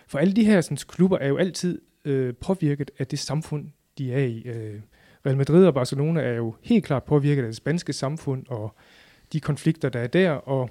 For 0.08 0.20
alle 0.20 0.34
de 0.34 0.46
her 0.46 0.62
sådan, 0.62 0.78
klubber 0.88 1.18
er 1.18 1.28
jo 1.28 1.38
altid 1.38 1.82
øh, 2.06 2.34
påvirket 2.34 2.92
af 3.00 3.08
det 3.08 3.20
samfund, 3.20 3.66
de 3.98 4.14
er 4.14 4.26
i. 4.26 4.42
Øh, 4.46 4.80
Real 5.26 5.38
Madrid 5.38 5.66
og 5.66 5.74
Barcelona 5.74 6.22
er 6.22 6.34
jo 6.34 6.56
helt 6.62 6.86
klart 6.86 7.04
påvirket 7.04 7.42
af 7.42 7.48
det 7.48 7.56
spanske 7.56 7.94
samfund 7.94 8.46
og 8.48 8.76
de 9.34 9.40
konflikter, 9.40 9.90
der 9.90 10.00
er 10.00 10.08
der, 10.08 10.32
og 10.32 10.70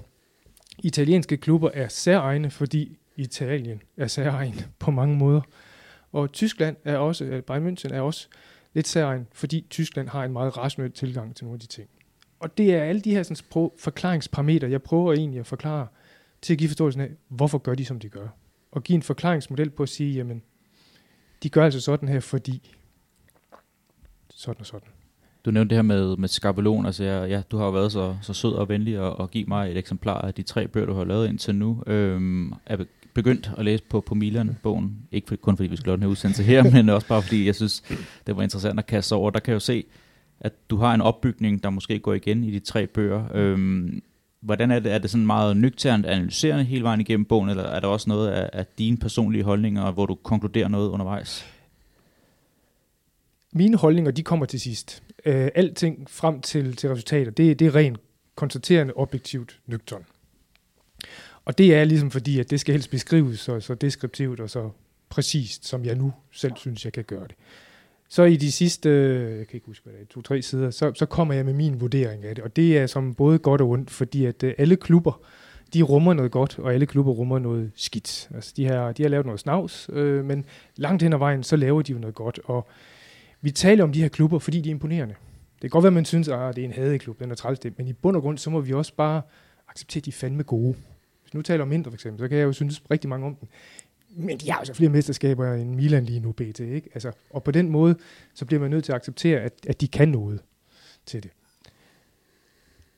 italienske 0.79 1.37
klubber 1.37 1.69
er 1.73 1.87
særegne, 1.87 2.49
fordi 2.49 2.97
Italien 3.15 3.81
er 3.97 4.07
særegne 4.07 4.65
på 4.79 4.91
mange 4.91 5.15
måder. 5.15 5.41
Og 6.11 6.31
Tyskland 6.31 6.75
er 6.85 6.97
også, 6.97 7.25
øh, 7.25 7.43
Bayern 7.43 7.67
München 7.67 7.93
er 7.93 8.01
også 8.01 8.27
lidt 8.77 8.87
særlig, 8.87 9.25
fordi 9.31 9.65
Tyskland 9.69 10.09
har 10.09 10.23
en 10.23 10.33
meget 10.33 10.57
rationel 10.57 10.91
tilgang 10.91 11.35
til 11.35 11.45
nogle 11.45 11.55
af 11.55 11.59
de 11.59 11.67
ting. 11.67 11.89
Og 12.39 12.57
det 12.57 12.75
er 12.75 12.83
alle 12.83 13.01
de 13.01 13.11
her 13.11 13.23
sådan, 13.23 13.69
forklaringsparametre, 13.79 14.69
jeg 14.69 14.81
prøver 14.81 15.13
egentlig 15.13 15.39
at 15.39 15.47
forklare, 15.47 15.87
til 16.41 16.53
at 16.53 16.59
give 16.59 16.69
forståelsen 16.69 17.01
af, 17.01 17.09
hvorfor 17.27 17.57
gør 17.57 17.75
de, 17.75 17.85
som 17.85 17.99
de 17.99 18.09
gør. 18.09 18.27
Og 18.71 18.83
give 18.83 18.95
en 18.95 19.01
forklaringsmodel 19.01 19.69
på 19.69 19.83
at 19.83 19.89
sige, 19.89 20.13
jamen, 20.13 20.41
de 21.43 21.49
gør 21.49 21.65
altså 21.65 21.81
sådan 21.81 22.09
her, 22.09 22.19
fordi 22.19 22.75
sådan 24.29 24.59
og 24.59 24.65
sådan. 24.65 24.89
Du 25.45 25.51
nævnte 25.51 25.69
det 25.69 25.77
her 25.77 25.81
med, 25.81 26.17
med 26.17 26.27
skabelon, 26.27 26.85
altså 26.85 27.03
jeg, 27.03 27.29
ja, 27.29 27.41
du 27.51 27.57
har 27.57 27.65
jo 27.65 27.71
været 27.71 27.91
så, 27.91 28.17
så 28.21 28.33
sød 28.33 28.53
og 28.53 28.69
venlig 28.69 29.07
at, 29.07 29.15
at 29.19 29.31
give 29.31 29.45
mig 29.45 29.71
et 29.71 29.77
eksemplar 29.77 30.21
af 30.21 30.33
de 30.33 30.43
tre 30.43 30.67
bøger, 30.67 30.85
du 30.85 30.93
har 30.93 31.03
lavet 31.03 31.27
indtil 31.27 31.55
nu. 31.55 31.83
Øhm, 31.87 32.53
er 32.65 32.85
begyndt 33.17 33.51
at 33.57 33.65
læse 33.65 33.83
på, 33.89 34.01
på 34.01 34.15
Milan-bogen, 34.15 34.97
ikke 35.11 35.27
for, 35.27 35.35
kun 35.35 35.57
fordi 35.57 35.69
vi 35.69 35.75
skal 35.75 35.87
lave 35.87 35.97
den 35.97 36.03
her 36.03 36.09
udsendelse 36.09 36.43
her, 36.43 36.63
men 36.73 36.89
også 36.89 37.07
bare 37.07 37.21
fordi 37.21 37.45
jeg 37.45 37.55
synes, 37.55 37.83
det 38.27 38.35
var 38.35 38.43
interessant 38.43 38.79
at 38.79 38.85
kaste 38.85 39.15
over. 39.15 39.31
Der 39.31 39.39
kan 39.39 39.51
jeg 39.51 39.55
jo 39.55 39.59
se, 39.59 39.83
at 40.39 40.53
du 40.69 40.77
har 40.77 40.93
en 40.93 41.01
opbygning, 41.01 41.63
der 41.63 41.69
måske 41.69 41.99
går 41.99 42.13
igen 42.13 42.43
i 42.43 42.51
de 42.51 42.59
tre 42.59 42.87
bøger. 42.87 43.23
Øhm, 43.33 44.01
hvordan 44.41 44.71
er 44.71 44.79
det? 44.79 44.93
Er 44.93 44.97
det 44.97 45.09
sådan 45.09 45.25
meget 45.25 45.57
nøgternt 45.57 46.05
analyserende 46.05 46.63
hele 46.63 46.83
vejen 46.83 47.01
igennem 47.01 47.25
bogen, 47.25 47.49
eller 47.49 47.63
er 47.63 47.79
der 47.79 47.87
også 47.87 48.09
noget 48.09 48.29
af, 48.29 48.49
af 48.53 48.65
dine 48.77 48.97
personlige 48.97 49.43
holdninger, 49.43 49.91
hvor 49.91 50.05
du 50.05 50.15
konkluderer 50.15 50.67
noget 50.67 50.89
undervejs? 50.89 51.45
mine 53.57 53.77
holdninger, 53.77 54.11
de 54.11 54.23
kommer 54.23 54.45
til 54.45 54.59
sidst. 54.59 55.03
Øh, 55.25 55.49
alting 55.55 56.09
frem 56.09 56.41
til, 56.41 56.75
til 56.75 56.89
resultater, 56.89 57.31
det, 57.31 57.59
det 57.59 57.67
er 57.67 57.75
rent 57.75 57.99
konstaterende, 58.35 58.93
objektivt, 58.95 59.59
nøgtern. 59.65 60.05
Og 61.47 61.57
det 61.57 61.75
er 61.75 61.83
ligesom 61.83 62.11
fordi, 62.11 62.39
at 62.39 62.49
det 62.49 62.59
skal 62.59 62.73
helst 62.73 62.89
beskrives 62.89 63.39
så, 63.39 63.59
så 63.59 63.75
deskriptivt 63.75 64.39
og 64.39 64.49
så 64.49 64.69
præcist, 65.09 65.65
som 65.65 65.85
jeg 65.85 65.95
nu 65.95 66.13
selv 66.31 66.53
synes, 66.55 66.85
jeg 66.85 66.93
kan 66.93 67.03
gøre 67.03 67.27
det. 67.27 67.35
Så 68.09 68.23
i 68.23 68.35
de 68.35 68.51
sidste, 68.51 68.89
jeg 69.37 69.47
kan 69.47 69.55
ikke 69.55 69.65
huske, 69.65 69.83
hvad 69.83 69.93
det 69.93 70.01
er, 70.01 70.05
to-tre 70.05 70.41
sider, 70.41 70.69
så, 70.69 70.91
så 70.95 71.05
kommer 71.05 71.33
jeg 71.33 71.45
med 71.45 71.53
min 71.53 71.81
vurdering 71.81 72.25
af 72.25 72.35
det. 72.35 72.43
Og 72.43 72.55
det 72.55 72.77
er 72.77 72.87
som 72.87 73.15
både 73.15 73.39
godt 73.39 73.61
og 73.61 73.69
ondt, 73.69 73.89
fordi 73.89 74.25
at 74.25 74.43
øh, 74.43 74.53
alle 74.57 74.75
klubber, 74.75 75.21
de 75.73 75.81
rummer 75.81 76.13
noget 76.13 76.31
godt, 76.31 76.59
og 76.59 76.73
alle 76.73 76.85
klubber 76.85 77.11
rummer 77.11 77.39
noget 77.39 77.71
skidt. 77.75 78.29
Altså 78.35 78.53
de 78.57 78.65
har, 78.65 78.91
de 78.91 79.03
har 79.03 79.09
lavet 79.09 79.25
noget 79.25 79.39
snavs, 79.39 79.89
øh, 79.93 80.25
men 80.25 80.45
langt 80.75 81.03
hen 81.03 81.13
ad 81.13 81.17
vejen, 81.17 81.43
så 81.43 81.55
laver 81.55 81.81
de 81.81 81.91
jo 81.91 81.97
noget 81.97 82.15
godt. 82.15 82.39
Og 82.43 82.67
vi 83.41 83.51
taler 83.51 83.83
om 83.83 83.91
de 83.91 84.01
her 84.01 84.09
klubber, 84.09 84.39
fordi 84.39 84.61
de 84.61 84.69
er 84.69 84.73
imponerende. 84.73 85.15
Det 85.53 85.61
kan 85.61 85.69
godt 85.69 85.83
være, 85.83 85.89
at 85.89 85.93
man 85.93 86.05
synes, 86.05 86.27
at 86.27 86.39
ah, 86.39 86.55
det 86.55 86.61
er 86.61 86.65
en 86.65 86.73
hadeklub, 86.73 87.19
den 87.19 87.31
er 87.31 87.35
træls, 87.35 87.59
men 87.77 87.87
i 87.87 87.93
bund 87.93 88.15
og 88.15 88.21
grund, 88.21 88.37
så 88.37 88.49
må 88.49 88.61
vi 88.61 88.73
også 88.73 88.93
bare 88.93 89.21
acceptere, 89.67 90.01
at 90.01 90.05
de 90.05 90.09
er 90.09 90.13
fandme 90.13 90.43
gode. 90.43 90.75
Hvis 91.27 91.33
nu 91.33 91.41
taler 91.41 91.61
om 91.61 91.67
mindre 91.67 91.91
for 91.91 91.95
eksempel, 91.95 92.19
så 92.19 92.27
kan 92.27 92.37
jeg 92.37 92.43
jo 92.43 92.53
synes 92.53 92.83
rigtig 92.91 93.09
mange 93.09 93.25
om 93.25 93.35
dem. 93.35 93.49
Men 94.09 94.37
de 94.37 94.51
har 94.51 94.59
altså 94.59 94.73
flere 94.73 94.89
mesterskaber 94.89 95.53
end 95.53 95.75
Milan 95.75 96.05
lige 96.05 96.19
nu, 96.19 96.31
BT. 96.31 96.59
Ikke? 96.59 96.89
Altså, 96.93 97.11
og 97.29 97.43
på 97.43 97.51
den 97.51 97.69
måde, 97.69 97.95
så 98.33 98.45
bliver 98.45 98.61
man 98.61 98.71
nødt 98.71 98.83
til 98.85 98.91
at 98.91 98.95
acceptere, 98.95 99.39
at, 99.39 99.53
at 99.67 99.81
de 99.81 99.87
kan 99.87 100.09
noget 100.09 100.41
til 101.05 101.23
det. 101.23 101.31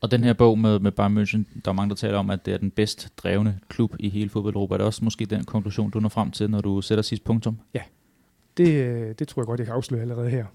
Og 0.01 0.12
den 0.12 0.24
her 0.24 0.33
bog 0.33 0.59
med, 0.59 0.79
med 0.79 0.91
Bayern 0.91 1.17
München, 1.17 1.62
der 1.65 1.71
er 1.71 1.75
mange, 1.75 1.89
der 1.89 1.95
taler 1.95 2.17
om, 2.17 2.29
at 2.29 2.45
det 2.45 2.53
er 2.53 2.57
den 2.57 2.71
bedst 2.71 3.09
drevne 3.17 3.59
klub 3.69 3.95
i 4.00 4.09
hele 4.09 4.29
fodbold 4.29 4.71
Er 4.71 4.77
det 4.77 4.86
også 4.86 5.03
måske 5.03 5.25
den 5.25 5.43
konklusion, 5.43 5.91
du 5.91 6.00
når 6.00 6.09
frem 6.09 6.31
til, 6.31 6.50
når 6.50 6.62
du 6.62 6.81
sætter 6.81 7.01
sidst 7.01 7.24
punktum? 7.24 7.59
Ja, 7.74 7.81
det, 8.57 8.83
øh, 8.83 9.15
det 9.19 9.27
tror 9.27 9.41
jeg 9.41 9.45
godt, 9.45 9.59
jeg 9.59 9.67
kan 9.67 9.75
afsløre 9.75 10.01
allerede 10.01 10.29
her. 10.29 10.45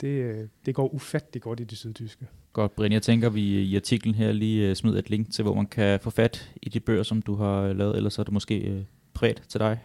Det, 0.00 0.08
øh, 0.08 0.48
det 0.66 0.74
går 0.74 0.94
ufatteligt 0.94 1.42
godt 1.42 1.60
i 1.60 1.64
det 1.64 1.78
sydtyske. 1.78 2.26
Godt, 2.52 2.76
Brian. 2.76 2.92
Jeg 2.92 3.02
tænker, 3.02 3.28
vi 3.28 3.42
i 3.42 3.76
artiklen 3.76 4.14
her 4.14 4.32
lige 4.32 4.68
øh, 4.68 4.76
smider 4.76 4.98
et 4.98 5.10
link 5.10 5.32
til, 5.32 5.42
hvor 5.42 5.54
man 5.54 5.66
kan 5.66 6.00
få 6.00 6.10
fat 6.10 6.50
i 6.62 6.68
de 6.68 6.80
bøger, 6.80 7.02
som 7.02 7.22
du 7.22 7.34
har 7.34 7.72
lavet, 7.72 7.96
ellers 7.96 8.18
er 8.18 8.22
det 8.22 8.32
måske 8.32 8.86
præget 9.14 9.42
til 9.48 9.60
dig. 9.60 9.78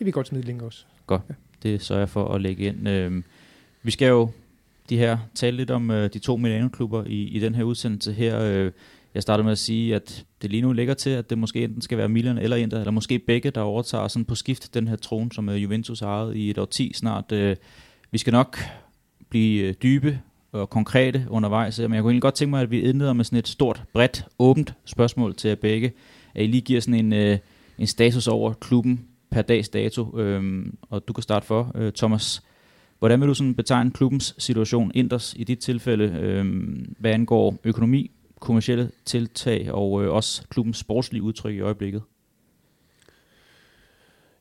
Jeg 0.00 0.04
vil 0.04 0.12
godt 0.12 0.26
smide 0.26 0.40
et 0.40 0.46
link 0.46 0.62
også. 0.62 0.84
Godt, 1.06 1.22
ja. 1.28 1.34
det 1.62 1.82
sørger 1.82 2.00
jeg 2.00 2.08
for 2.08 2.34
at 2.34 2.40
lægge 2.40 2.64
ind. 2.64 2.88
Øhm, 2.88 3.24
vi 3.82 3.90
skal 3.90 4.08
jo 4.08 4.30
de 4.88 4.98
her 4.98 5.18
tale 5.34 5.56
lidt 5.56 5.70
om 5.70 5.88
de 5.88 6.18
to 6.18 6.36
Milano-klubber 6.36 7.04
i, 7.04 7.22
i 7.22 7.38
den 7.38 7.54
her 7.54 7.64
udsendelse 7.64 8.12
her. 8.12 8.38
Jeg 9.14 9.22
startede 9.22 9.44
med 9.44 9.52
at 9.52 9.58
sige, 9.58 9.94
at 9.94 10.24
det 10.42 10.50
lige 10.50 10.62
nu 10.62 10.72
ligger 10.72 10.94
til, 10.94 11.10
at 11.10 11.30
det 11.30 11.38
måske 11.38 11.64
enten 11.64 11.82
skal 11.82 11.98
være 11.98 12.08
Milan 12.08 12.38
eller 12.38 12.56
Inter, 12.56 12.78
eller 12.78 12.90
måske 12.90 13.18
begge, 13.18 13.50
der 13.50 13.60
overtager 13.60 14.08
sådan 14.08 14.24
på 14.24 14.34
skift 14.34 14.74
den 14.74 14.88
her 14.88 14.96
trone, 14.96 15.32
som 15.32 15.50
Juventus 15.50 16.00
har 16.00 16.06
ejet 16.06 16.36
i 16.36 16.50
et 16.50 16.58
år 16.58 16.64
10 16.64 16.92
snart. 16.94 17.56
Vi 18.10 18.18
skal 18.18 18.32
nok 18.32 18.58
blive 19.28 19.72
dybe 19.72 20.20
og 20.54 20.70
konkrete 20.70 21.26
undervejs, 21.30 21.78
men 21.78 21.94
jeg 21.94 22.02
kunne 22.02 22.10
egentlig 22.10 22.22
godt 22.22 22.34
tænke 22.34 22.50
mig, 22.50 22.62
at 22.62 22.70
vi 22.70 22.80
indleder 22.80 23.12
med 23.12 23.24
sådan 23.24 23.38
et 23.38 23.48
stort, 23.48 23.82
bredt, 23.92 24.26
åbent 24.38 24.74
spørgsmål 24.84 25.34
til 25.34 25.48
jer 25.48 25.54
begge. 25.54 25.92
At 26.34 26.42
I 26.42 26.46
lige 26.46 26.60
giver 26.60 26.80
sådan 26.80 26.94
en, 26.94 27.12
øh, 27.12 27.38
en 27.78 27.86
status 27.86 28.28
over 28.28 28.52
klubben 28.52 29.04
per 29.30 29.42
dags 29.42 29.68
dato, 29.68 30.02
uh, 30.02 30.66
og 30.90 31.08
du 31.08 31.12
kan 31.12 31.22
starte 31.22 31.46
for, 31.46 31.72
øh, 31.74 31.92
Thomas. 31.92 32.42
Hvordan 32.98 33.20
vil 33.20 33.28
du 33.28 33.34
sådan 33.34 33.54
betegne 33.54 33.90
klubbens 33.90 34.34
situation, 34.38 34.92
Inders 34.94 35.34
i 35.38 35.44
dit 35.44 35.58
tilfælde, 35.58 36.04
øh, 36.04 36.46
hvad 36.98 37.10
angår 37.10 37.56
økonomi, 37.64 38.10
kommersielle 38.40 38.90
tiltag 39.04 39.72
og 39.72 40.04
øh, 40.04 40.12
også 40.12 40.42
klubbens 40.48 40.78
sportslige 40.78 41.22
udtryk 41.22 41.54
i 41.54 41.60
øjeblikket? 41.60 42.02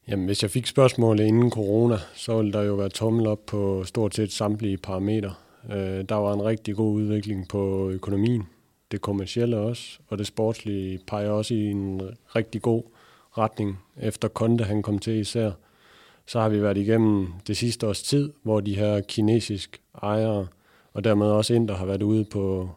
Jamen, 0.07 0.25
hvis 0.25 0.43
jeg 0.43 0.51
fik 0.51 0.67
spørgsmålet 0.67 1.25
inden 1.25 1.51
corona, 1.51 1.97
så 2.15 2.37
ville 2.37 2.53
der 2.53 2.61
jo 2.61 2.75
være 2.75 2.89
tommel 2.89 3.27
op 3.27 3.45
på 3.45 3.83
stort 3.83 4.15
set 4.15 4.31
samtlige 4.31 4.77
parametre. 4.77 5.33
Øh, 5.71 6.05
der 6.09 6.15
var 6.15 6.33
en 6.33 6.43
rigtig 6.43 6.75
god 6.75 6.93
udvikling 6.93 7.47
på 7.47 7.89
økonomien, 7.89 8.43
det 8.91 9.01
kommercielle 9.01 9.57
også, 9.57 9.99
og 10.07 10.17
det 10.17 10.27
sportslige 10.27 10.99
peger 11.07 11.29
også 11.29 11.53
i 11.53 11.71
en 11.71 12.01
rigtig 12.35 12.61
god 12.61 12.83
retning, 13.37 13.79
efter 13.97 14.27
Konte 14.27 14.63
han 14.63 14.81
kom 14.81 14.99
til 14.99 15.13
især. 15.13 15.51
så 16.25 16.39
har 16.39 16.49
vi 16.49 16.61
været 16.61 16.77
igennem 16.77 17.27
det 17.47 17.57
sidste 17.57 17.87
års 17.87 18.03
tid, 18.03 18.33
hvor 18.43 18.59
de 18.59 18.75
her 18.75 19.01
kinesiske 19.01 19.79
ejere, 20.01 20.47
og 20.93 21.03
dermed 21.03 21.27
også 21.27 21.53
ind, 21.53 21.67
der 21.67 21.75
har 21.75 21.85
været 21.85 22.03
ude 22.03 22.25
på 22.25 22.69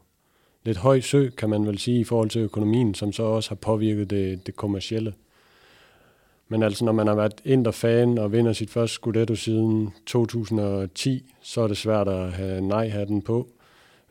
lidt 0.64 0.78
høj 0.78 1.00
sø, 1.00 1.28
kan 1.30 1.50
man 1.50 1.66
vel 1.66 1.78
sige, 1.78 2.00
i 2.00 2.04
forhold 2.04 2.30
til 2.30 2.40
økonomien, 2.40 2.94
som 2.94 3.12
så 3.12 3.22
også 3.22 3.50
har 3.50 3.56
påvirket 3.56 4.10
det, 4.10 4.46
det 4.46 4.56
kommercielle. 4.56 5.14
Men 6.48 6.62
altså, 6.62 6.84
når 6.84 6.92
man 6.92 7.06
har 7.06 7.14
været 7.14 7.40
Inter-fan 7.44 8.18
og 8.18 8.32
vinder 8.32 8.52
sit 8.52 8.70
første 8.70 8.94
Scudetto 8.94 9.34
siden 9.34 9.92
2010, 10.06 11.32
så 11.42 11.60
er 11.60 11.68
det 11.68 11.76
svært 11.76 12.08
at 12.08 12.32
have 12.32 12.60
nej-hatten 12.60 13.22
på 13.22 13.48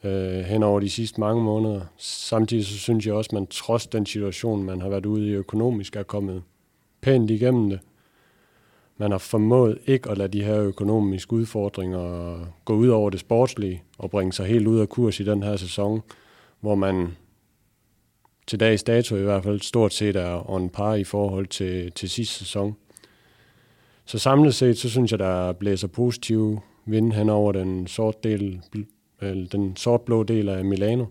øh, 0.04 0.40
hen 0.40 0.64
over 0.64 0.80
de 0.80 0.90
sidste 0.90 1.20
mange 1.20 1.44
måneder. 1.44 1.82
Samtidig 1.98 2.66
så 2.66 2.78
synes 2.78 3.06
jeg 3.06 3.14
også, 3.14 3.30
at 3.30 3.34
man 3.34 3.48
trods 3.48 3.88
den 3.88 4.06
situation, 4.06 4.64
man 4.64 4.82
har 4.82 4.90
været 4.90 5.06
ude 5.06 5.28
i 5.28 5.32
økonomisk, 5.32 5.96
er 5.96 6.04
kommet 6.04 6.44
pænt 7.02 7.32
igennem 7.32 7.70
det. 7.70 7.80
Man 8.98 9.12
har 9.12 9.18
formået 9.18 9.78
ikke 9.86 10.10
at 10.10 10.18
lade 10.18 10.38
de 10.38 10.44
her 10.44 10.62
økonomiske 10.62 11.34
udfordringer 11.34 12.38
gå 12.66 12.76
ud 12.76 12.88
over 12.88 13.10
det 13.10 13.20
sportslige 13.20 13.84
og 13.98 14.10
bringe 14.10 14.34
sig 14.34 14.46
helt 14.46 14.68
ud 14.68 14.80
af 14.80 14.90
kurs 14.90 15.20
i 15.20 15.24
den 15.24 15.44
her 15.44 15.56
sæson, 15.56 16.02
hvor 16.60 16.76
man 16.76 17.08
til 18.48 18.60
dags 18.60 18.84
dato 18.84 19.16
i 19.16 19.24
hvert 19.24 19.44
fald 19.44 19.62
stort 19.62 19.94
set 19.94 20.16
er 20.16 20.50
on 20.50 20.70
par 20.70 20.94
i 20.94 21.04
forhold 21.04 21.48
til, 21.48 21.92
til 21.92 22.10
sidste 22.10 22.36
sæson. 22.36 22.76
Så 24.06 24.18
samlet 24.18 24.56
set, 24.56 24.78
så 24.78 24.90
synes 24.90 25.12
jeg, 25.12 25.20
der 25.20 25.54
blæser 25.54 25.88
positive 25.88 26.60
vinde 26.86 27.16
hen 27.16 27.30
over 27.30 27.52
den 27.52 27.88
sort 27.88 28.24
del, 28.24 28.62
den 29.52 29.76
sort-blå 29.76 30.24
del 30.24 30.50
af 30.50 30.66
Milano. 30.66 31.06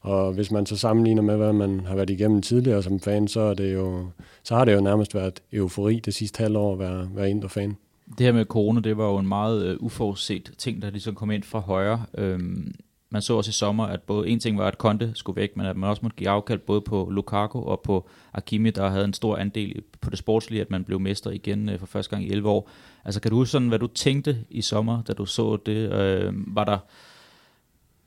Og 0.00 0.32
hvis 0.32 0.50
man 0.50 0.66
så 0.66 0.76
sammenligner 0.76 1.22
med, 1.22 1.36
hvad 1.36 1.52
man 1.52 1.80
har 1.80 1.94
været 1.94 2.10
igennem 2.10 2.42
tidligere 2.42 2.82
som 2.82 3.00
fan, 3.00 3.28
så, 3.28 3.40
er 3.40 3.54
det 3.54 3.74
jo, 3.74 4.06
så 4.42 4.54
har 4.54 4.64
det 4.64 4.74
jo 4.74 4.80
nærmest 4.80 5.14
været 5.14 5.42
eufori 5.52 6.00
det 6.04 6.14
sidste 6.14 6.42
halvår 6.42 6.72
at 6.72 6.78
være, 6.78 7.08
være 7.14 7.30
indre 7.30 7.48
fan. 7.48 7.76
Det 8.18 8.26
her 8.26 8.32
med 8.32 8.44
corona, 8.44 8.80
det 8.80 8.96
var 8.96 9.06
jo 9.06 9.18
en 9.18 9.28
meget 9.28 9.74
uh, 9.74 9.84
uforudset 9.84 10.52
ting, 10.58 10.82
der 10.82 10.90
ligesom 10.90 11.14
kom 11.14 11.30
ind 11.30 11.42
fra 11.42 11.58
højre. 11.58 12.04
Øhm, 12.18 12.72
man 13.10 13.22
så 13.22 13.36
også 13.36 13.48
i 13.48 13.52
sommer, 13.52 13.84
at 13.84 14.02
både 14.02 14.28
en 14.28 14.40
ting 14.40 14.58
var, 14.58 14.66
at 14.66 14.74
Conte 14.74 15.12
skulle 15.14 15.40
væk, 15.40 15.56
men 15.56 15.66
at 15.66 15.76
man 15.76 15.90
også 15.90 16.02
måtte 16.02 16.16
give 16.16 16.28
afkald 16.30 16.58
både 16.58 16.80
på 16.80 17.08
Lukaku 17.10 17.60
og 17.60 17.80
på 17.80 18.08
Akimi, 18.32 18.70
der 18.70 18.88
havde 18.88 19.04
en 19.04 19.12
stor 19.12 19.36
andel 19.36 19.82
på 20.00 20.10
det 20.10 20.18
sportslige, 20.18 20.60
at 20.60 20.70
man 20.70 20.84
blev 20.84 21.00
mester 21.00 21.30
igen 21.30 21.68
øh, 21.68 21.78
for 21.78 21.86
første 21.86 22.10
gang 22.10 22.24
i 22.24 22.30
11 22.30 22.48
år. 22.48 22.70
Altså 23.04 23.20
kan 23.20 23.30
du 23.30 23.36
huske 23.36 23.50
sådan, 23.50 23.68
hvad 23.68 23.78
du 23.78 23.86
tænkte 23.86 24.44
i 24.50 24.62
sommer, 24.62 25.02
da 25.02 25.12
du 25.12 25.26
så 25.26 25.56
det? 25.56 25.92
Øh, 25.92 26.32
var 26.56 26.64
der 26.64 26.78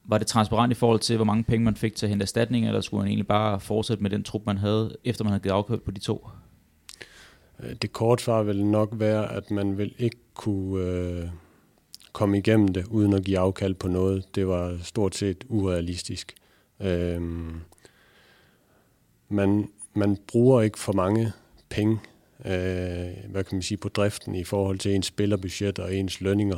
var 0.06 0.18
det 0.18 0.28
transparent 0.28 0.72
i 0.72 0.76
forhold 0.76 1.00
til, 1.00 1.16
hvor 1.16 1.26
mange 1.26 1.44
penge 1.44 1.66
man 1.66 1.76
fik 1.76 1.96
til 1.96 2.06
at 2.06 2.10
hente 2.10 2.24
erstatning, 2.24 2.68
eller 2.68 2.82
skulle 2.82 3.02
man 3.02 3.08
egentlig 3.08 3.28
bare 3.28 3.60
fortsætte 3.60 4.04
med 4.04 4.10
den 4.10 4.24
trup, 4.24 4.42
man 4.46 4.58
havde, 4.58 4.96
efter 5.04 5.24
man 5.24 5.32
havde 5.32 5.44
givet 5.44 5.54
afkald 5.54 5.80
på 5.80 5.92
de 5.92 6.00
to? 6.00 6.28
Øh, 7.60 7.76
det 7.82 7.94
kort 7.94 8.22
svar 8.22 8.44
vil 8.44 8.66
nok 8.66 8.90
være, 8.92 9.32
at 9.32 9.52
man 9.52 9.78
vil 9.78 9.94
ikke 9.98 10.18
kunne 10.34 10.86
øh, 10.86 11.30
komme 12.14 12.38
igennem 12.38 12.68
det, 12.68 12.88
uden 12.88 13.14
at 13.14 13.24
give 13.24 13.40
afkald 13.40 13.74
på 13.74 13.88
noget. 13.88 14.36
Det 14.36 14.48
var 14.48 14.78
stort 14.84 15.16
set 15.16 15.44
urealistisk. 15.50 16.36
Øh, 16.80 17.22
man, 19.30 19.70
man 19.94 20.18
bruger 20.28 20.62
ikke 20.62 20.80
for 20.80 20.94
mange 20.94 21.32
penge 21.70 22.00
øh, 22.46 23.12
hvad 23.30 23.44
kan 23.44 23.56
man 23.56 23.62
sige, 23.62 23.78
på 23.78 23.90
driften 23.90 24.36
i 24.36 24.44
forhold 24.44 24.80
til 24.80 24.96
ens 24.96 25.06
spillerbudget 25.06 25.80
og 25.80 25.96
ens 25.96 26.22
lønninger 26.22 26.58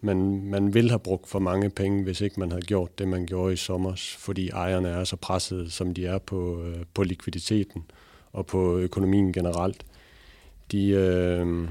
Men 0.00 0.50
man 0.50 0.74
vil 0.74 0.88
have 0.88 0.98
brugt 0.98 1.28
for 1.28 1.38
mange 1.38 1.70
penge, 1.70 2.02
hvis 2.02 2.20
ikke 2.20 2.40
man 2.40 2.50
havde 2.50 2.66
gjort 2.66 2.98
det, 2.98 3.08
man 3.08 3.26
gjorde 3.26 3.52
i 3.52 3.56
sommer, 3.56 4.14
fordi 4.18 4.48
ejerne 4.48 4.88
er 4.88 5.04
så 5.04 5.16
presset, 5.16 5.72
som 5.72 5.94
de 5.94 6.06
er 6.06 6.18
på, 6.18 6.62
øh, 6.62 6.84
på 6.94 7.02
likviditeten 7.02 7.84
og 8.32 8.46
på 8.46 8.78
økonomien 8.78 9.32
generelt. 9.32 9.86
De, 10.72 10.88
øh, 10.88 11.68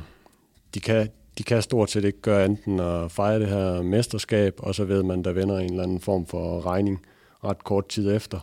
de, 0.74 0.80
kan, 0.80 1.10
de 1.38 1.44
kan 1.44 1.62
stort 1.62 1.92
set 1.92 2.06
ikke 2.06 2.22
gøre 2.22 2.46
enten 2.46 2.80
at 2.80 3.12
fejre 3.12 3.40
det 3.40 3.48
her 3.48 3.82
mesterskab, 3.82 4.54
og 4.58 4.76
så 4.76 4.84
ved 4.84 5.04
man, 5.04 5.24
der 5.24 5.32
vender 5.32 5.60
en 5.60 5.70
eller 5.70 5.84
anden 5.84 6.00
form 6.00 6.26
for 6.26 6.66
regning 6.66 7.06
ret 7.44 7.64
kort 7.64 7.88
tid 7.88 8.16
efter, 8.16 8.40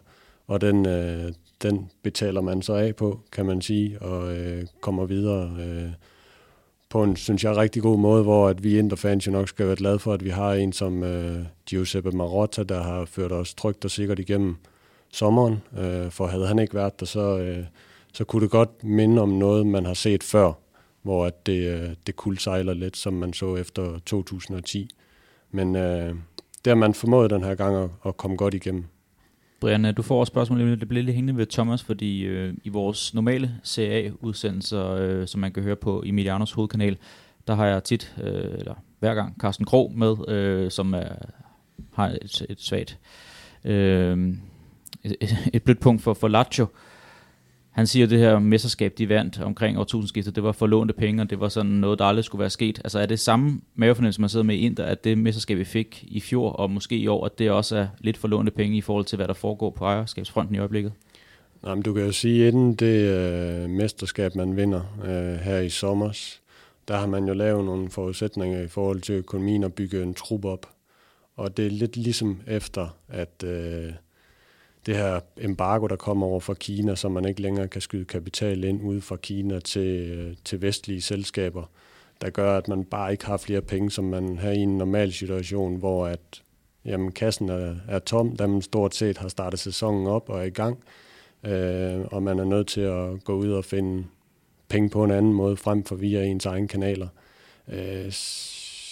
og 0.46 0.60
den, 0.60 0.86
øh, 0.86 1.32
den 1.62 1.90
betaler 2.02 2.40
man 2.40 2.62
så 2.62 2.74
af 2.74 2.96
på, 2.96 3.20
kan 3.32 3.46
man 3.46 3.62
sige, 3.62 4.02
og 4.02 4.36
øh, 4.36 4.64
kommer 4.80 5.06
videre 5.06 5.56
øh, 5.60 5.90
på 6.88 7.02
en, 7.02 7.16
synes 7.16 7.44
jeg, 7.44 7.56
rigtig 7.56 7.82
god 7.82 7.98
måde, 7.98 8.22
hvor 8.22 8.48
at 8.48 8.64
vi 8.64 8.78
Interfans 8.78 9.26
jo 9.26 9.32
nok 9.32 9.48
skal 9.48 9.66
være 9.66 9.76
glade 9.76 9.98
for, 9.98 10.12
at 10.12 10.24
vi 10.24 10.30
har 10.30 10.52
en 10.52 10.72
som 10.72 11.02
øh, 11.02 11.44
Giuseppe 11.66 12.10
Marotta, 12.10 12.62
der 12.62 12.82
har 12.82 13.04
ført 13.04 13.32
os 13.32 13.54
trygt 13.54 13.84
og 13.84 13.90
sikkert 13.90 14.18
igennem 14.18 14.56
sommeren. 15.12 15.62
Øh, 15.78 16.10
for 16.10 16.26
havde 16.26 16.46
han 16.46 16.58
ikke 16.58 16.74
været 16.74 17.00
der, 17.00 17.06
så, 17.06 17.38
øh, 17.38 17.64
så 18.12 18.24
kunne 18.24 18.42
det 18.42 18.50
godt 18.50 18.84
minde 18.84 19.22
om 19.22 19.28
noget, 19.28 19.66
man 19.66 19.86
har 19.86 19.94
set 19.94 20.22
før, 20.22 20.52
hvor 21.02 21.26
at 21.26 21.46
det, 21.46 21.80
øh, 21.80 21.90
det 22.06 22.16
kuldsejler 22.16 22.74
lidt, 22.74 22.96
som 22.96 23.12
man 23.12 23.32
så 23.32 23.56
efter 23.56 23.98
2010. 23.98 24.90
Men 25.50 25.76
øh, 25.76 26.14
det 26.64 26.70
har 26.70 26.74
man 26.74 26.94
formået 26.94 27.30
den 27.30 27.44
her 27.44 27.54
gang 27.54 27.76
at, 27.76 27.90
at 28.06 28.16
komme 28.16 28.36
godt 28.36 28.54
igennem. 28.54 28.84
Brian, 29.60 29.84
øh, 29.84 29.96
du 29.96 30.02
får 30.02 30.20
også 30.20 30.30
spørgsmål, 30.30 30.80
det 30.80 30.88
bliver 30.88 31.04
lidt 31.04 31.14
hængende 31.14 31.36
ved 31.36 31.46
Thomas, 31.46 31.82
fordi 31.82 32.22
øh, 32.22 32.54
i 32.64 32.68
vores 32.68 33.14
normale 33.14 33.54
CA-udsendelser, 33.64 34.90
øh, 34.90 35.26
som 35.26 35.40
man 35.40 35.52
kan 35.52 35.62
høre 35.62 35.76
på 35.76 36.02
Emilianos 36.06 36.52
hovedkanal, 36.52 36.96
der 37.46 37.54
har 37.54 37.66
jeg 37.66 37.84
tit, 37.84 38.14
øh, 38.22 38.58
eller 38.58 38.74
hver 38.98 39.14
gang, 39.14 39.36
Carsten 39.40 39.66
Krog 39.66 39.92
med, 39.96 40.28
øh, 40.28 40.70
som 40.70 40.94
er, 40.94 41.08
har 41.92 42.08
et, 42.08 42.46
et 42.48 42.60
svagt, 42.60 42.98
øh, 43.64 44.34
et, 45.04 45.36
et 45.52 45.62
blødt 45.62 45.80
punkt 45.80 46.02
for, 46.02 46.14
for 46.14 46.28
Lazio. 46.28 46.64
Øh, 46.64 46.89
han 47.70 47.86
siger, 47.86 48.06
at 48.06 48.10
det 48.10 48.18
her 48.18 48.38
mesterskab, 48.38 48.98
de 48.98 49.08
vandt 49.08 49.40
omkring 49.40 49.78
årtusindskiftet, 49.78 50.34
det 50.34 50.42
var 50.42 50.52
forlånte 50.52 50.94
penge, 50.94 51.22
og 51.22 51.30
det 51.30 51.40
var 51.40 51.48
sådan 51.48 51.70
noget, 51.70 51.98
der 51.98 52.04
aldrig 52.04 52.24
skulle 52.24 52.40
være 52.40 52.50
sket. 52.50 52.80
Altså 52.84 52.98
er 52.98 53.06
det 53.06 53.20
samme 53.20 53.60
mavefornemmelse, 53.74 54.20
man 54.20 54.30
sidder 54.30 54.44
med 54.44 54.54
i 54.54 54.58
Inter, 54.58 54.84
at 54.84 55.04
det 55.04 55.18
mesterskab, 55.18 55.58
vi 55.58 55.64
fik 55.64 56.04
i 56.08 56.20
fjor, 56.20 56.50
og 56.50 56.70
måske 56.70 56.96
i 56.96 57.06
år, 57.06 57.24
at 57.24 57.38
det 57.38 57.50
også 57.50 57.76
er 57.76 57.86
lidt 57.98 58.16
forlånte 58.16 58.52
penge 58.52 58.76
i 58.76 58.80
forhold 58.80 59.04
til, 59.04 59.16
hvad 59.16 59.28
der 59.28 59.34
foregår 59.34 59.70
på 59.70 59.84
ejerskabsfronten 59.84 60.54
i 60.54 60.58
øjeblikket? 60.58 60.92
Jamen, 61.66 61.82
du 61.82 61.94
kan 61.94 62.04
jo 62.04 62.12
sige, 62.12 62.46
at 62.46 62.54
inden 62.54 62.74
det 62.74 63.04
øh, 63.04 63.70
mesterskab, 63.70 64.34
man 64.34 64.56
vinder 64.56 64.80
øh, 65.04 65.34
her 65.34 65.58
i 65.58 65.68
sommer, 65.68 66.18
der 66.88 66.96
har 66.96 67.06
man 67.06 67.24
jo 67.24 67.34
lavet 67.34 67.64
nogle 67.64 67.90
forudsætninger 67.90 68.60
i 68.62 68.68
forhold 68.68 69.00
til 69.00 69.14
økonomien 69.14 69.64
og 69.64 69.72
bygge 69.72 70.02
en 70.02 70.14
trup 70.14 70.44
op. 70.44 70.66
Og 71.36 71.56
det 71.56 71.66
er 71.66 71.70
lidt 71.70 71.96
ligesom 71.96 72.40
efter, 72.46 72.96
at... 73.08 73.44
Øh, 73.44 73.92
det 74.90 74.98
her 74.98 75.20
embargo, 75.36 75.86
der 75.86 75.96
kommer 75.96 76.26
over 76.26 76.40
fra 76.40 76.54
Kina, 76.54 76.94
så 76.94 77.08
man 77.08 77.24
ikke 77.24 77.42
længere 77.42 77.68
kan 77.68 77.80
skyde 77.80 78.04
kapital 78.04 78.64
ind 78.64 78.82
ude 78.82 79.00
fra 79.00 79.16
Kina 79.16 79.60
til, 79.60 80.10
øh, 80.10 80.36
til 80.44 80.62
vestlige 80.62 81.02
selskaber, 81.02 81.70
der 82.20 82.30
gør, 82.30 82.56
at 82.58 82.68
man 82.68 82.84
bare 82.84 83.12
ikke 83.12 83.26
har 83.26 83.36
flere 83.36 83.60
penge, 83.62 83.90
som 83.90 84.04
man 84.04 84.38
har 84.38 84.50
i 84.50 84.58
en 84.58 84.78
normal 84.78 85.12
situation, 85.12 85.76
hvor 85.76 86.06
at 86.06 86.42
jamen, 86.84 87.12
kassen 87.12 87.48
er, 87.48 87.76
er 87.88 87.98
tom, 87.98 88.36
da 88.36 88.46
man 88.46 88.62
stort 88.62 88.94
set 88.94 89.18
har 89.18 89.28
startet 89.28 89.60
sæsonen 89.60 90.06
op 90.06 90.28
og 90.28 90.38
er 90.38 90.44
i 90.44 90.50
gang, 90.50 90.78
øh, 91.44 92.00
og 92.00 92.22
man 92.22 92.38
er 92.38 92.44
nødt 92.44 92.66
til 92.66 92.80
at 92.80 93.24
gå 93.24 93.34
ud 93.34 93.50
og 93.50 93.64
finde 93.64 94.04
penge 94.68 94.90
på 94.90 95.04
en 95.04 95.10
anden 95.10 95.32
måde, 95.32 95.56
frem 95.56 95.84
for 95.84 95.96
via 95.96 96.24
ens 96.24 96.46
egne 96.46 96.68
kanaler. 96.68 97.08
Øh, 97.68 98.12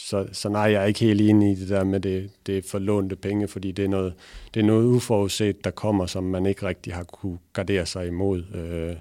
så, 0.09 0.27
så 0.33 0.49
nej, 0.49 0.63
jeg 0.63 0.83
er 0.83 0.87
ikke 0.87 1.01
helt 1.01 1.21
enig 1.21 1.53
i 1.53 1.55
det 1.55 1.69
der 1.69 1.85
med 1.85 2.01
det, 2.01 2.31
det 2.47 2.65
forlånte 2.65 3.17
penge, 3.17 3.49
fordi 3.49 3.73
det 3.73 3.85
er, 3.85 3.89
noget, 3.89 4.15
det 4.55 4.61
er 4.61 4.65
noget 4.65 4.87
uforudset, 4.87 5.65
der 5.65 5.71
kommer, 5.71 6.07
som 6.07 6.25
man 6.25 6.47
ikke 6.47 6.67
rigtig 6.67 6.95
har 6.95 7.03
kunne 7.03 7.39
gardere 7.53 7.87
sig 7.87 8.07
imod 8.07 8.45
øh, 8.55 8.97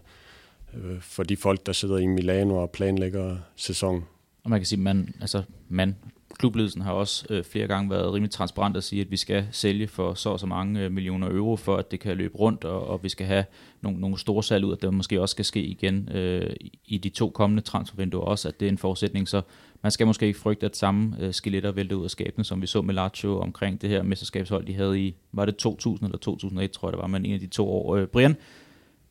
øh, 0.74 1.02
for 1.02 1.24
de 1.24 1.38
folk, 1.38 1.66
der 1.66 1.72
sidder 1.72 1.98
i 1.98 2.06
Milano 2.06 2.56
og 2.56 2.72
planlægger 2.72 3.38
sæsonen. 3.56 4.04
Og 4.44 4.50
man 4.50 4.60
kan 4.60 4.66
sige, 4.66 4.80
man, 4.80 5.14
altså 5.22 5.44
man, 5.70 5.96
klubledelsen 6.38 6.82
har 6.82 6.92
også 6.92 7.26
øh, 7.30 7.44
flere 7.44 7.68
gange 7.68 7.90
været 7.90 8.14
rimelig 8.14 8.32
transparent 8.32 8.78
at 8.78 8.84
sige, 8.84 9.02
at 9.02 9.12
vi 9.12 9.18
skal 9.18 9.48
sælge 9.52 9.88
for 9.88 10.14
så 10.14 10.30
og 10.30 10.40
så 10.40 10.46
mange 10.46 10.82
øh, 10.82 10.92
millioner 10.92 11.30
euro, 11.30 11.56
for 11.56 11.78
at 11.78 11.92
det 11.92 12.00
kan 12.00 12.18
løbe 12.18 12.38
rundt, 12.38 12.64
og, 12.64 12.88
og 12.88 13.04
vi 13.04 13.10
skal 13.10 13.26
have 13.26 13.46
nogle, 13.82 14.00
nogle 14.00 14.18
store 14.18 14.44
salg 14.44 14.66
ud, 14.66 14.74
at 14.74 14.82
det 14.82 14.94
måske 14.94 15.22
også 15.22 15.34
skal 15.34 15.46
ske 15.46 15.62
igen 15.62 16.10
øh, 16.10 16.56
i 16.86 16.98
de 16.98 17.10
to 17.10 17.30
kommende 17.30 17.62
transfervinduer 17.62 18.24
også, 18.24 18.48
at 18.48 18.60
det 18.60 18.66
er 18.66 18.70
en 18.70 18.78
forudsætning. 18.78 19.28
Så 19.28 19.42
man 19.82 19.92
skal 19.92 20.08
måske 20.08 20.28
ikke 20.28 20.40
frygte, 20.40 20.66
at 20.66 20.78
samme 20.78 21.16
øh, 21.20 21.34
skeletter 21.34 21.72
vælter 21.72 21.96
ud 21.96 22.04
af 22.04 22.10
skabene, 22.10 22.46
som 22.46 22.62
vi 22.62 22.68
så 22.68 22.82
med 22.82 22.94
Lazio 22.94 23.40
omkring 23.40 23.82
det 23.82 23.90
her 23.90 24.04
mesterskabshold, 24.04 24.66
de 24.66 24.74
havde 24.74 25.00
i, 25.00 25.16
var 25.32 25.46
det 25.46 25.56
2000 25.56 26.06
eller 26.06 26.18
2001, 26.18 26.72
tror 26.72 26.88
jeg 26.88 26.94
det 26.94 27.02
var, 27.02 27.08
men 27.08 27.26
en 27.26 27.34
af 27.34 27.40
de 27.40 27.48
to 27.48 27.70
år. 27.70 27.96
Øh, 27.96 28.08
Brian, 28.08 28.36